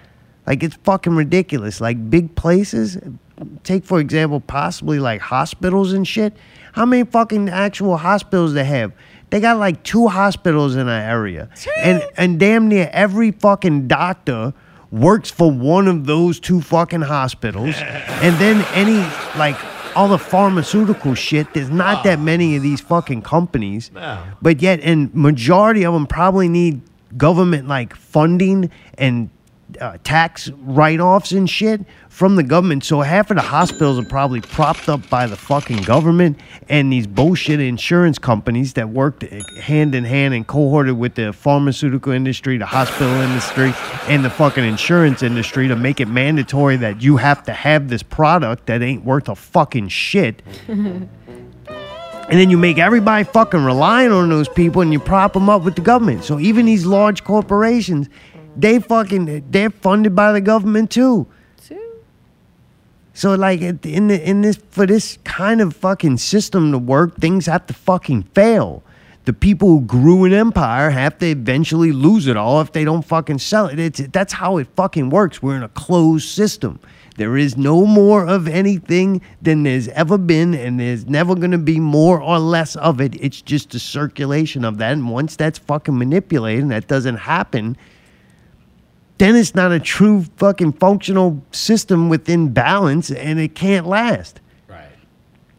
Like 0.48 0.64
it's 0.64 0.76
fucking 0.84 1.16
ridiculous. 1.16 1.80
Like 1.80 2.10
big 2.10 2.36
places, 2.36 2.98
take 3.64 3.84
for 3.86 4.00
example, 4.00 4.40
possibly 4.40 5.00
like 5.00 5.22
hospitals 5.22 5.94
and 5.94 6.08
shit. 6.08 6.34
How 6.74 6.86
many 6.86 7.04
fucking 7.04 7.50
actual 7.50 7.98
hospitals 7.98 8.54
they 8.54 8.64
have? 8.64 8.94
They 9.30 9.40
got 9.40 9.58
like 9.58 9.84
two 9.84 10.08
hospitals 10.08 10.76
in 10.76 10.88
our 10.88 11.02
area, 11.02 11.50
and 11.82 12.04
and 12.18 12.40
damn 12.40 12.68
near 12.68 12.90
every 12.94 13.32
fucking 13.32 13.88
doctor 13.88 14.54
works 14.92 15.32
for 15.32 15.52
one 15.52 15.88
of 15.88 16.06
those 16.06 16.40
two 16.40 16.62
fucking 16.62 17.02
hospitals. 17.02 17.76
and 17.78 18.36
then 18.38 18.64
any 18.74 18.98
like 19.38 19.58
all 19.96 20.08
the 20.08 20.18
pharmaceutical 20.18 21.14
shit. 21.14 21.54
There's 21.54 21.70
not 21.70 22.04
that 22.04 22.20
ah. 22.20 22.22
many 22.22 22.56
of 22.56 22.64
these 22.64 22.82
fucking 22.82 23.22
companies. 23.22 23.92
No. 23.94 24.24
But 24.42 24.62
yet, 24.62 24.80
and 24.82 25.14
majority 25.14 25.86
of 25.86 25.94
them 25.94 26.08
probably 26.08 26.50
need 26.50 26.82
government 27.18 27.68
like 27.68 27.96
funding 27.96 28.72
and 28.98 29.30
uh, 29.80 29.98
tax 30.04 30.50
write-offs 30.62 31.32
and 31.32 31.50
shit 31.50 31.82
from 32.10 32.36
the 32.36 32.44
government. 32.44 32.84
So 32.84 33.02
half 33.02 33.32
of 33.32 33.38
the 33.38 33.42
hospitals 33.42 34.00
are 34.00 34.06
probably 34.06 34.42
propped 34.42 34.88
up 34.88 35.10
by 35.10 35.26
the 35.26 35.36
fucking 35.36 35.82
government 35.82 36.40
and 36.70 36.92
these 36.92 37.08
bullshit 37.08 37.60
insurance 37.60 38.20
companies 38.20 38.74
that 38.74 38.90
worked 38.90 39.24
hand 39.24 39.96
in 39.96 40.04
hand 40.04 40.34
and 40.34 40.46
cohorted 40.46 40.98
with 40.98 41.16
the 41.16 41.34
pharmaceutical 41.34 42.12
industry, 42.12 42.58
the 42.58 42.66
hospital 42.66 43.14
industry, 43.14 43.74
and 44.08 44.24
the 44.24 44.30
fucking 44.30 44.64
insurance 44.64 45.24
industry 45.24 45.68
to 45.68 45.76
make 45.76 46.00
it 46.00 46.08
mandatory 46.08 46.78
that 46.78 47.02
you 47.02 47.18
have 47.18 47.44
to 47.44 47.54
have 47.54 47.90
this 47.90 48.04
product 48.04 48.68
that 48.68 48.82
ain't 48.82 49.04
worth 49.04 49.28
a 49.30 49.36
fucking 49.36 49.88
shit. 49.88 50.42
And 52.30 52.40
then 52.40 52.50
you 52.50 52.58
make 52.58 52.78
everybody 52.78 53.26
fucking 53.26 53.64
relying 53.64 54.12
on 54.12 54.30
those 54.30 54.48
people 54.48 54.82
and 54.82 54.94
you 54.94 55.00
prop 55.00 55.34
them 55.34 55.50
up 55.50 55.64
with 55.64 55.76
the 55.76 55.82
government. 55.82 56.24
So 56.24 56.40
even 56.40 56.66
these 56.66 56.86
large 56.86 57.26
corporations, 57.26 58.08
they 58.56 58.80
fucking 58.80 59.46
they're 59.50 59.70
funded 59.70 60.16
by 60.16 60.32
the 60.32 60.42
government 60.42 60.92
too. 60.92 61.28
So 63.16 63.36
like 63.36 63.62
in 63.62 64.08
the, 64.08 64.28
in 64.28 64.42
this 64.42 64.58
for 64.72 64.88
this 64.88 65.20
kind 65.24 65.62
of 65.62 65.76
fucking 65.76 66.18
system 66.18 66.72
to 66.72 66.80
work, 66.80 67.18
things 67.18 67.46
have 67.46 67.68
to 67.68 67.74
fucking 67.74 68.24
fail. 68.34 68.84
The 69.26 69.34
people 69.34 69.70
who 69.70 69.82
grew 69.82 70.26
an 70.26 70.34
empire 70.34 70.90
have 70.90 71.18
to 71.20 71.28
eventually 71.28 71.92
lose 71.92 72.28
it 72.28 72.36
all 72.36 72.60
if 72.60 72.72
they 72.74 72.84
don't 72.84 73.04
fucking 73.04 73.38
sell 73.38 73.68
it. 73.68 73.80
It's 73.80 74.02
that's 74.12 74.34
how 74.34 74.58
it 74.58 74.68
fucking 74.76 75.12
works. 75.12 75.42
We're 75.42 75.56
in 75.56 75.64
a 75.64 75.70
closed 75.70 76.28
system. 76.28 76.80
There 77.16 77.38
is 77.38 77.56
no 77.56 77.86
more 77.86 78.28
of 78.28 78.48
anything 78.48 79.22
than 79.40 79.62
there's 79.62 79.88
ever 79.90 80.18
been, 80.18 80.56
and 80.56 80.80
there's 80.80 81.06
never 81.06 81.36
gonna 81.36 81.60
be 81.60 81.80
more 81.80 82.20
or 82.20 82.40
less 82.40 82.76
of 82.76 83.00
it. 83.00 83.16
It's 83.22 83.42
just 83.42 83.76
a 83.76 83.80
circulation 83.80 84.66
of 84.66 84.80
that. 84.80 84.94
And 84.94 85.08
once 85.10 85.36
that's 85.36 85.60
fucking 85.60 85.96
manipulated, 85.96 86.64
and 86.64 86.72
that 86.72 86.88
doesn't 86.88 87.18
happen, 87.18 87.78
then 89.20 89.36
it's 89.36 89.54
not 89.56 89.72
a 89.72 89.80
true 89.80 90.24
fucking 90.38 90.74
functional 90.74 91.42
system 91.52 92.10
within 92.10 92.52
balance 92.52 93.12
and 93.12 93.40
it 93.40 93.56
can't 93.56 93.86
last. 93.86 94.42
Right. 94.68 94.90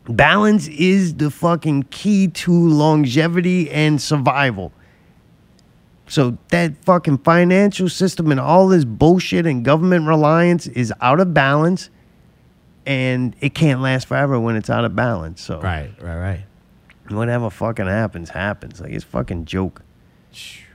Balance 0.09 0.69
is 0.69 1.15
the 1.15 1.31
fucking 1.31 1.85
key 1.85 2.29
to 2.29 2.53
longevity 2.53 3.71
and 3.71 4.01
survival. 4.03 4.73
So 6.07 6.37
that 6.49 6.77
fucking 6.85 7.19
financial 7.19 7.89
system 7.89 8.31
and 8.31 8.39
all 8.39 8.69
this 8.69 8.85
bullshit 8.85 9.47
and 9.47 9.65
government 9.65 10.07
reliance 10.07 10.67
is 10.67 10.93
out 11.01 11.21
of 11.21 11.33
balance 11.33 11.89
and 12.85 13.35
it 13.41 13.55
can't 13.55 13.81
last 13.81 14.07
forever 14.09 14.39
when 14.39 14.57
it's 14.57 14.69
out 14.69 14.85
of 14.85 14.95
balance. 14.95 15.41
So 15.41 15.61
Right, 15.61 15.91
right, 16.03 16.19
right. 16.19 16.45
whatever 17.09 17.49
fucking 17.49 17.87
happens, 17.87 18.29
happens. 18.29 18.81
Like 18.81 18.93
it's 18.93 19.05
fucking 19.05 19.47
joke. 19.47 19.81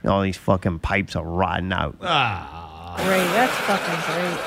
All 0.04 0.22
these 0.22 0.38
fucking 0.38 0.78
pipes 0.80 1.14
are 1.14 1.24
rotting 1.24 1.72
out. 1.72 1.96
Ah. 2.00 2.68
Great. 2.96 3.24
That's 3.32 3.56
fucking 3.66 4.00
great. 4.14 4.38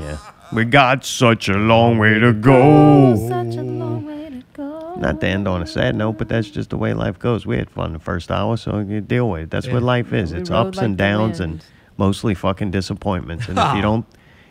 Yeah. 0.00 0.18
We 0.52 0.64
got 0.64 1.04
such 1.04 1.48
a 1.48 1.54
long 1.54 1.98
way 1.98 2.18
to 2.18 2.32
go. 2.32 3.16
Such 3.16 3.56
a 3.56 3.62
long 3.62 4.04
way 4.04 4.30
to 4.30 4.42
go. 4.52 4.94
Not 4.96 5.20
to 5.20 5.26
end 5.26 5.48
on 5.48 5.62
a 5.62 5.66
sad 5.66 5.96
note, 5.96 6.18
but 6.18 6.28
that's 6.28 6.50
just 6.50 6.70
the 6.70 6.76
way 6.76 6.94
life 6.94 7.18
goes. 7.18 7.46
We 7.46 7.56
had 7.56 7.70
fun 7.70 7.92
the 7.92 7.98
first 7.98 8.30
hour, 8.30 8.56
so 8.56 8.78
you 8.78 9.00
deal 9.00 9.28
with 9.30 9.42
it. 9.42 9.50
That's 9.50 9.66
what 9.68 9.82
life 9.82 10.12
is. 10.12 10.32
We 10.32 10.40
It's 10.40 10.50
ups 10.50 10.76
like 10.76 10.84
and 10.84 10.96
downs 10.96 11.40
and 11.40 11.64
mostly 11.96 12.34
fucking 12.34 12.70
disappointments. 12.70 13.48
And 13.48 13.58
if 13.58 13.74
you 13.74 13.82
don't, 13.88 14.06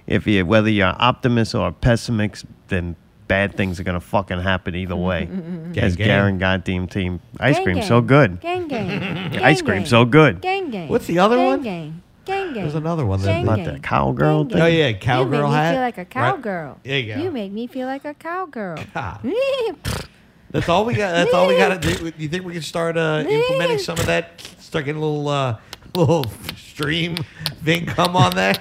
if 0.07 0.27
you 0.27 0.45
whether 0.45 0.69
you're 0.69 0.95
optimist 0.99 1.55
or 1.55 1.67
a 1.67 1.71
pessimist, 1.71 2.45
then 2.67 2.95
bad 3.33 3.55
things 3.55 3.79
are 3.79 3.83
gonna 3.83 3.99
fucking 3.99 4.39
happen 4.39 4.75
either 4.75 4.95
way. 4.95 5.25
Gang, 5.25 5.77
As 5.83 5.95
gang. 5.95 6.07
Garen 6.07 6.37
goddamn 6.37 6.87
team, 6.87 7.19
ice 7.39 7.55
Gang, 7.55 7.63
cream 7.63 7.75
gang. 7.77 7.87
so 7.87 7.99
good. 8.01 8.39
Gang 8.41 8.67
gang. 8.67 8.89
Ice 9.43 9.61
Gang, 9.61 9.65
cream 9.65 9.77
gang. 9.79 9.85
so 9.87 10.05
good. 10.05 10.39
Gang 10.41 10.69
gang. 10.69 10.87
What's 10.87 11.07
the 11.07 11.17
other 11.17 11.35
gang, 11.37 11.45
one? 11.47 11.61
Gang 11.63 12.03
gang. 12.25 12.53
Gang 12.53 12.53
There's 12.53 12.75
another 12.75 13.05
one. 13.07 13.21
Gang 13.23 13.43
Not 13.45 13.57
gang. 13.57 13.73
the 13.73 13.79
cowgirl 13.79 14.43
Gang, 14.43 14.49
thing. 14.53 14.61
oh 14.61 14.65
yeah, 14.67 14.87
You 14.89 14.95
cowgirl 14.97 15.41
make 15.41 15.49
me 15.49 15.55
hat. 15.55 15.73
feel 15.73 15.81
like 15.81 15.97
a 15.97 16.01
Right. 16.01 16.09
cowgirl. 16.11 16.77
There 16.83 16.99
you 16.99 17.15
go. 17.15 17.21
You 17.23 17.31
make 17.31 17.51
me 17.51 17.65
feel 17.67 17.87
like 17.87 18.05
a 18.05 18.13
cowgirl. 18.13 18.77
That's 20.51 20.69
all 20.69 20.85
we 20.85 20.93
got. 20.93 21.11
That's 21.13 21.33
all 21.33 21.47
we 21.47 21.57
got 21.57 21.81
to 21.81 21.93
do. 21.95 22.11
You 22.17 22.29
think 22.29 22.45
we 22.45 22.53
can 22.53 22.61
start 22.61 22.95
uh, 22.97 23.23
implementing 23.27 23.79
some 23.79 23.97
of 23.97 24.05
that? 24.05 24.39
Start 24.59 24.85
getting 24.85 25.01
a 25.01 25.05
little, 25.05 25.27
uh, 25.27 25.57
little 25.95 26.25
stream 26.55 27.17
thing 27.63 27.87
come 27.87 28.15
on 28.15 28.35
there. 28.35 28.53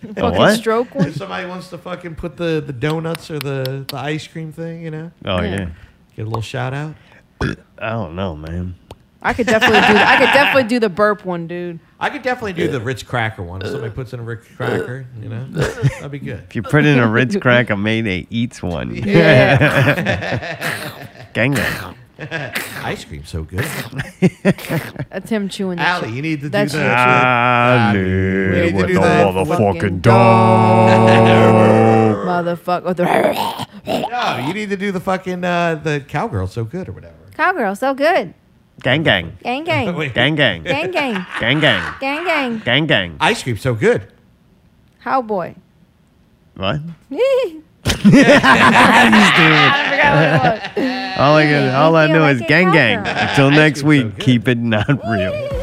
Fucking 0.00 0.22
what? 0.22 0.56
stroke 0.58 0.94
one? 0.94 1.08
If 1.08 1.16
somebody 1.16 1.46
wants 1.46 1.70
to 1.70 1.78
fucking 1.78 2.14
put 2.14 2.36
the, 2.36 2.62
the 2.64 2.72
donuts 2.72 3.30
or 3.30 3.38
the, 3.38 3.84
the 3.88 3.96
ice 3.96 4.26
cream 4.26 4.52
thing, 4.52 4.82
you 4.82 4.90
know? 4.90 5.10
Oh, 5.24 5.40
yeah. 5.40 5.70
Get 6.14 6.22
a 6.22 6.24
little 6.24 6.40
shout 6.40 6.72
out. 6.72 6.94
I 7.42 7.90
don't 7.90 8.14
know, 8.14 8.36
man. 8.36 8.76
I 9.20 9.32
could 9.32 9.46
definitely 9.46 9.80
do. 9.80 9.96
I 9.96 10.16
could 10.18 10.32
definitely 10.32 10.68
do 10.68 10.78
the 10.78 10.88
burp 10.88 11.24
one, 11.24 11.48
dude. 11.48 11.80
I 11.98 12.08
could 12.08 12.22
definitely 12.22 12.52
do 12.52 12.68
the 12.68 12.80
Ritz 12.80 13.02
cracker 13.02 13.42
one. 13.42 13.62
If 13.62 13.72
somebody 13.72 13.92
puts 13.92 14.12
in 14.12 14.20
a 14.20 14.22
Ritz 14.22 14.46
cracker, 14.56 15.06
you 15.20 15.28
know, 15.28 15.44
that'd 15.46 16.12
be 16.12 16.20
good. 16.20 16.44
If 16.48 16.54
you 16.54 16.62
put 16.62 16.84
in 16.84 17.00
a 17.00 17.08
Ritz 17.08 17.36
cracker, 17.36 17.76
Mayday 17.76 18.28
eats 18.30 18.62
one. 18.62 18.94
Yeah. 18.94 19.58
Gang 21.34 21.52
gang. 21.52 21.96
Ice 22.84 23.04
cream 23.04 23.24
so 23.24 23.44
good. 23.44 23.60
That's 25.10 25.30
him 25.30 25.48
chewing. 25.48 25.76
The 25.78 25.82
Allie, 25.84 26.10
you 26.12 26.22
need 26.22 26.36
to 26.40 26.46
do 26.46 26.48
That's 26.50 26.72
the- 26.72 26.78
you. 26.80 26.84
I 26.84 27.92
We 27.94 28.00
need 28.00 28.70
to 28.70 28.76
with 28.76 28.86
do 28.88 28.94
the 28.94 29.00
that 29.00 29.26
motherfucking 29.34 30.02
dog. 30.02 30.98
Motherfucker. 32.28 32.84
With 32.84 32.96
the 32.96 34.08
No, 34.10 34.46
you 34.46 34.52
need 34.54 34.68
to 34.70 34.76
do 34.76 34.90
the 34.92 35.00
fucking 35.00 35.44
uh, 35.44 35.76
the 35.76 36.00
cowgirl 36.06 36.48
so 36.48 36.64
good 36.64 36.88
or 36.88 36.92
whatever. 36.92 37.14
cowgirl, 37.36 37.76
so 37.76 37.94
good. 37.94 38.34
Gang 38.80 39.02
gang. 39.02 39.36
Gang 39.42 39.64
gang. 39.64 39.86
Gang 40.12 40.34
gang. 40.34 40.62
Gang 40.64 40.90
gang. 40.90 41.26
Gang 41.40 41.60
gang. 41.60 41.94
Gang 42.00 42.24
gang. 42.24 42.58
Gang 42.60 42.86
gang. 42.86 43.16
Ice 43.20 43.42
cream 43.42 43.56
so 43.56 43.74
good. 43.74 44.12
Cowboy. 45.02 45.54
What? 46.56 46.80
I 47.84 49.14
All 51.18 51.34
I, 51.34 51.44
can, 51.44 51.74
all 51.74 51.96
I 51.96 52.06
know 52.06 52.28
is 52.28 52.40
gang 52.42 52.70
gang. 52.72 53.04
Until 53.06 53.50
next 53.50 53.82
week, 53.82 54.18
keep 54.18 54.46
it 54.48 54.58
not 54.58 54.88
real. 55.08 55.57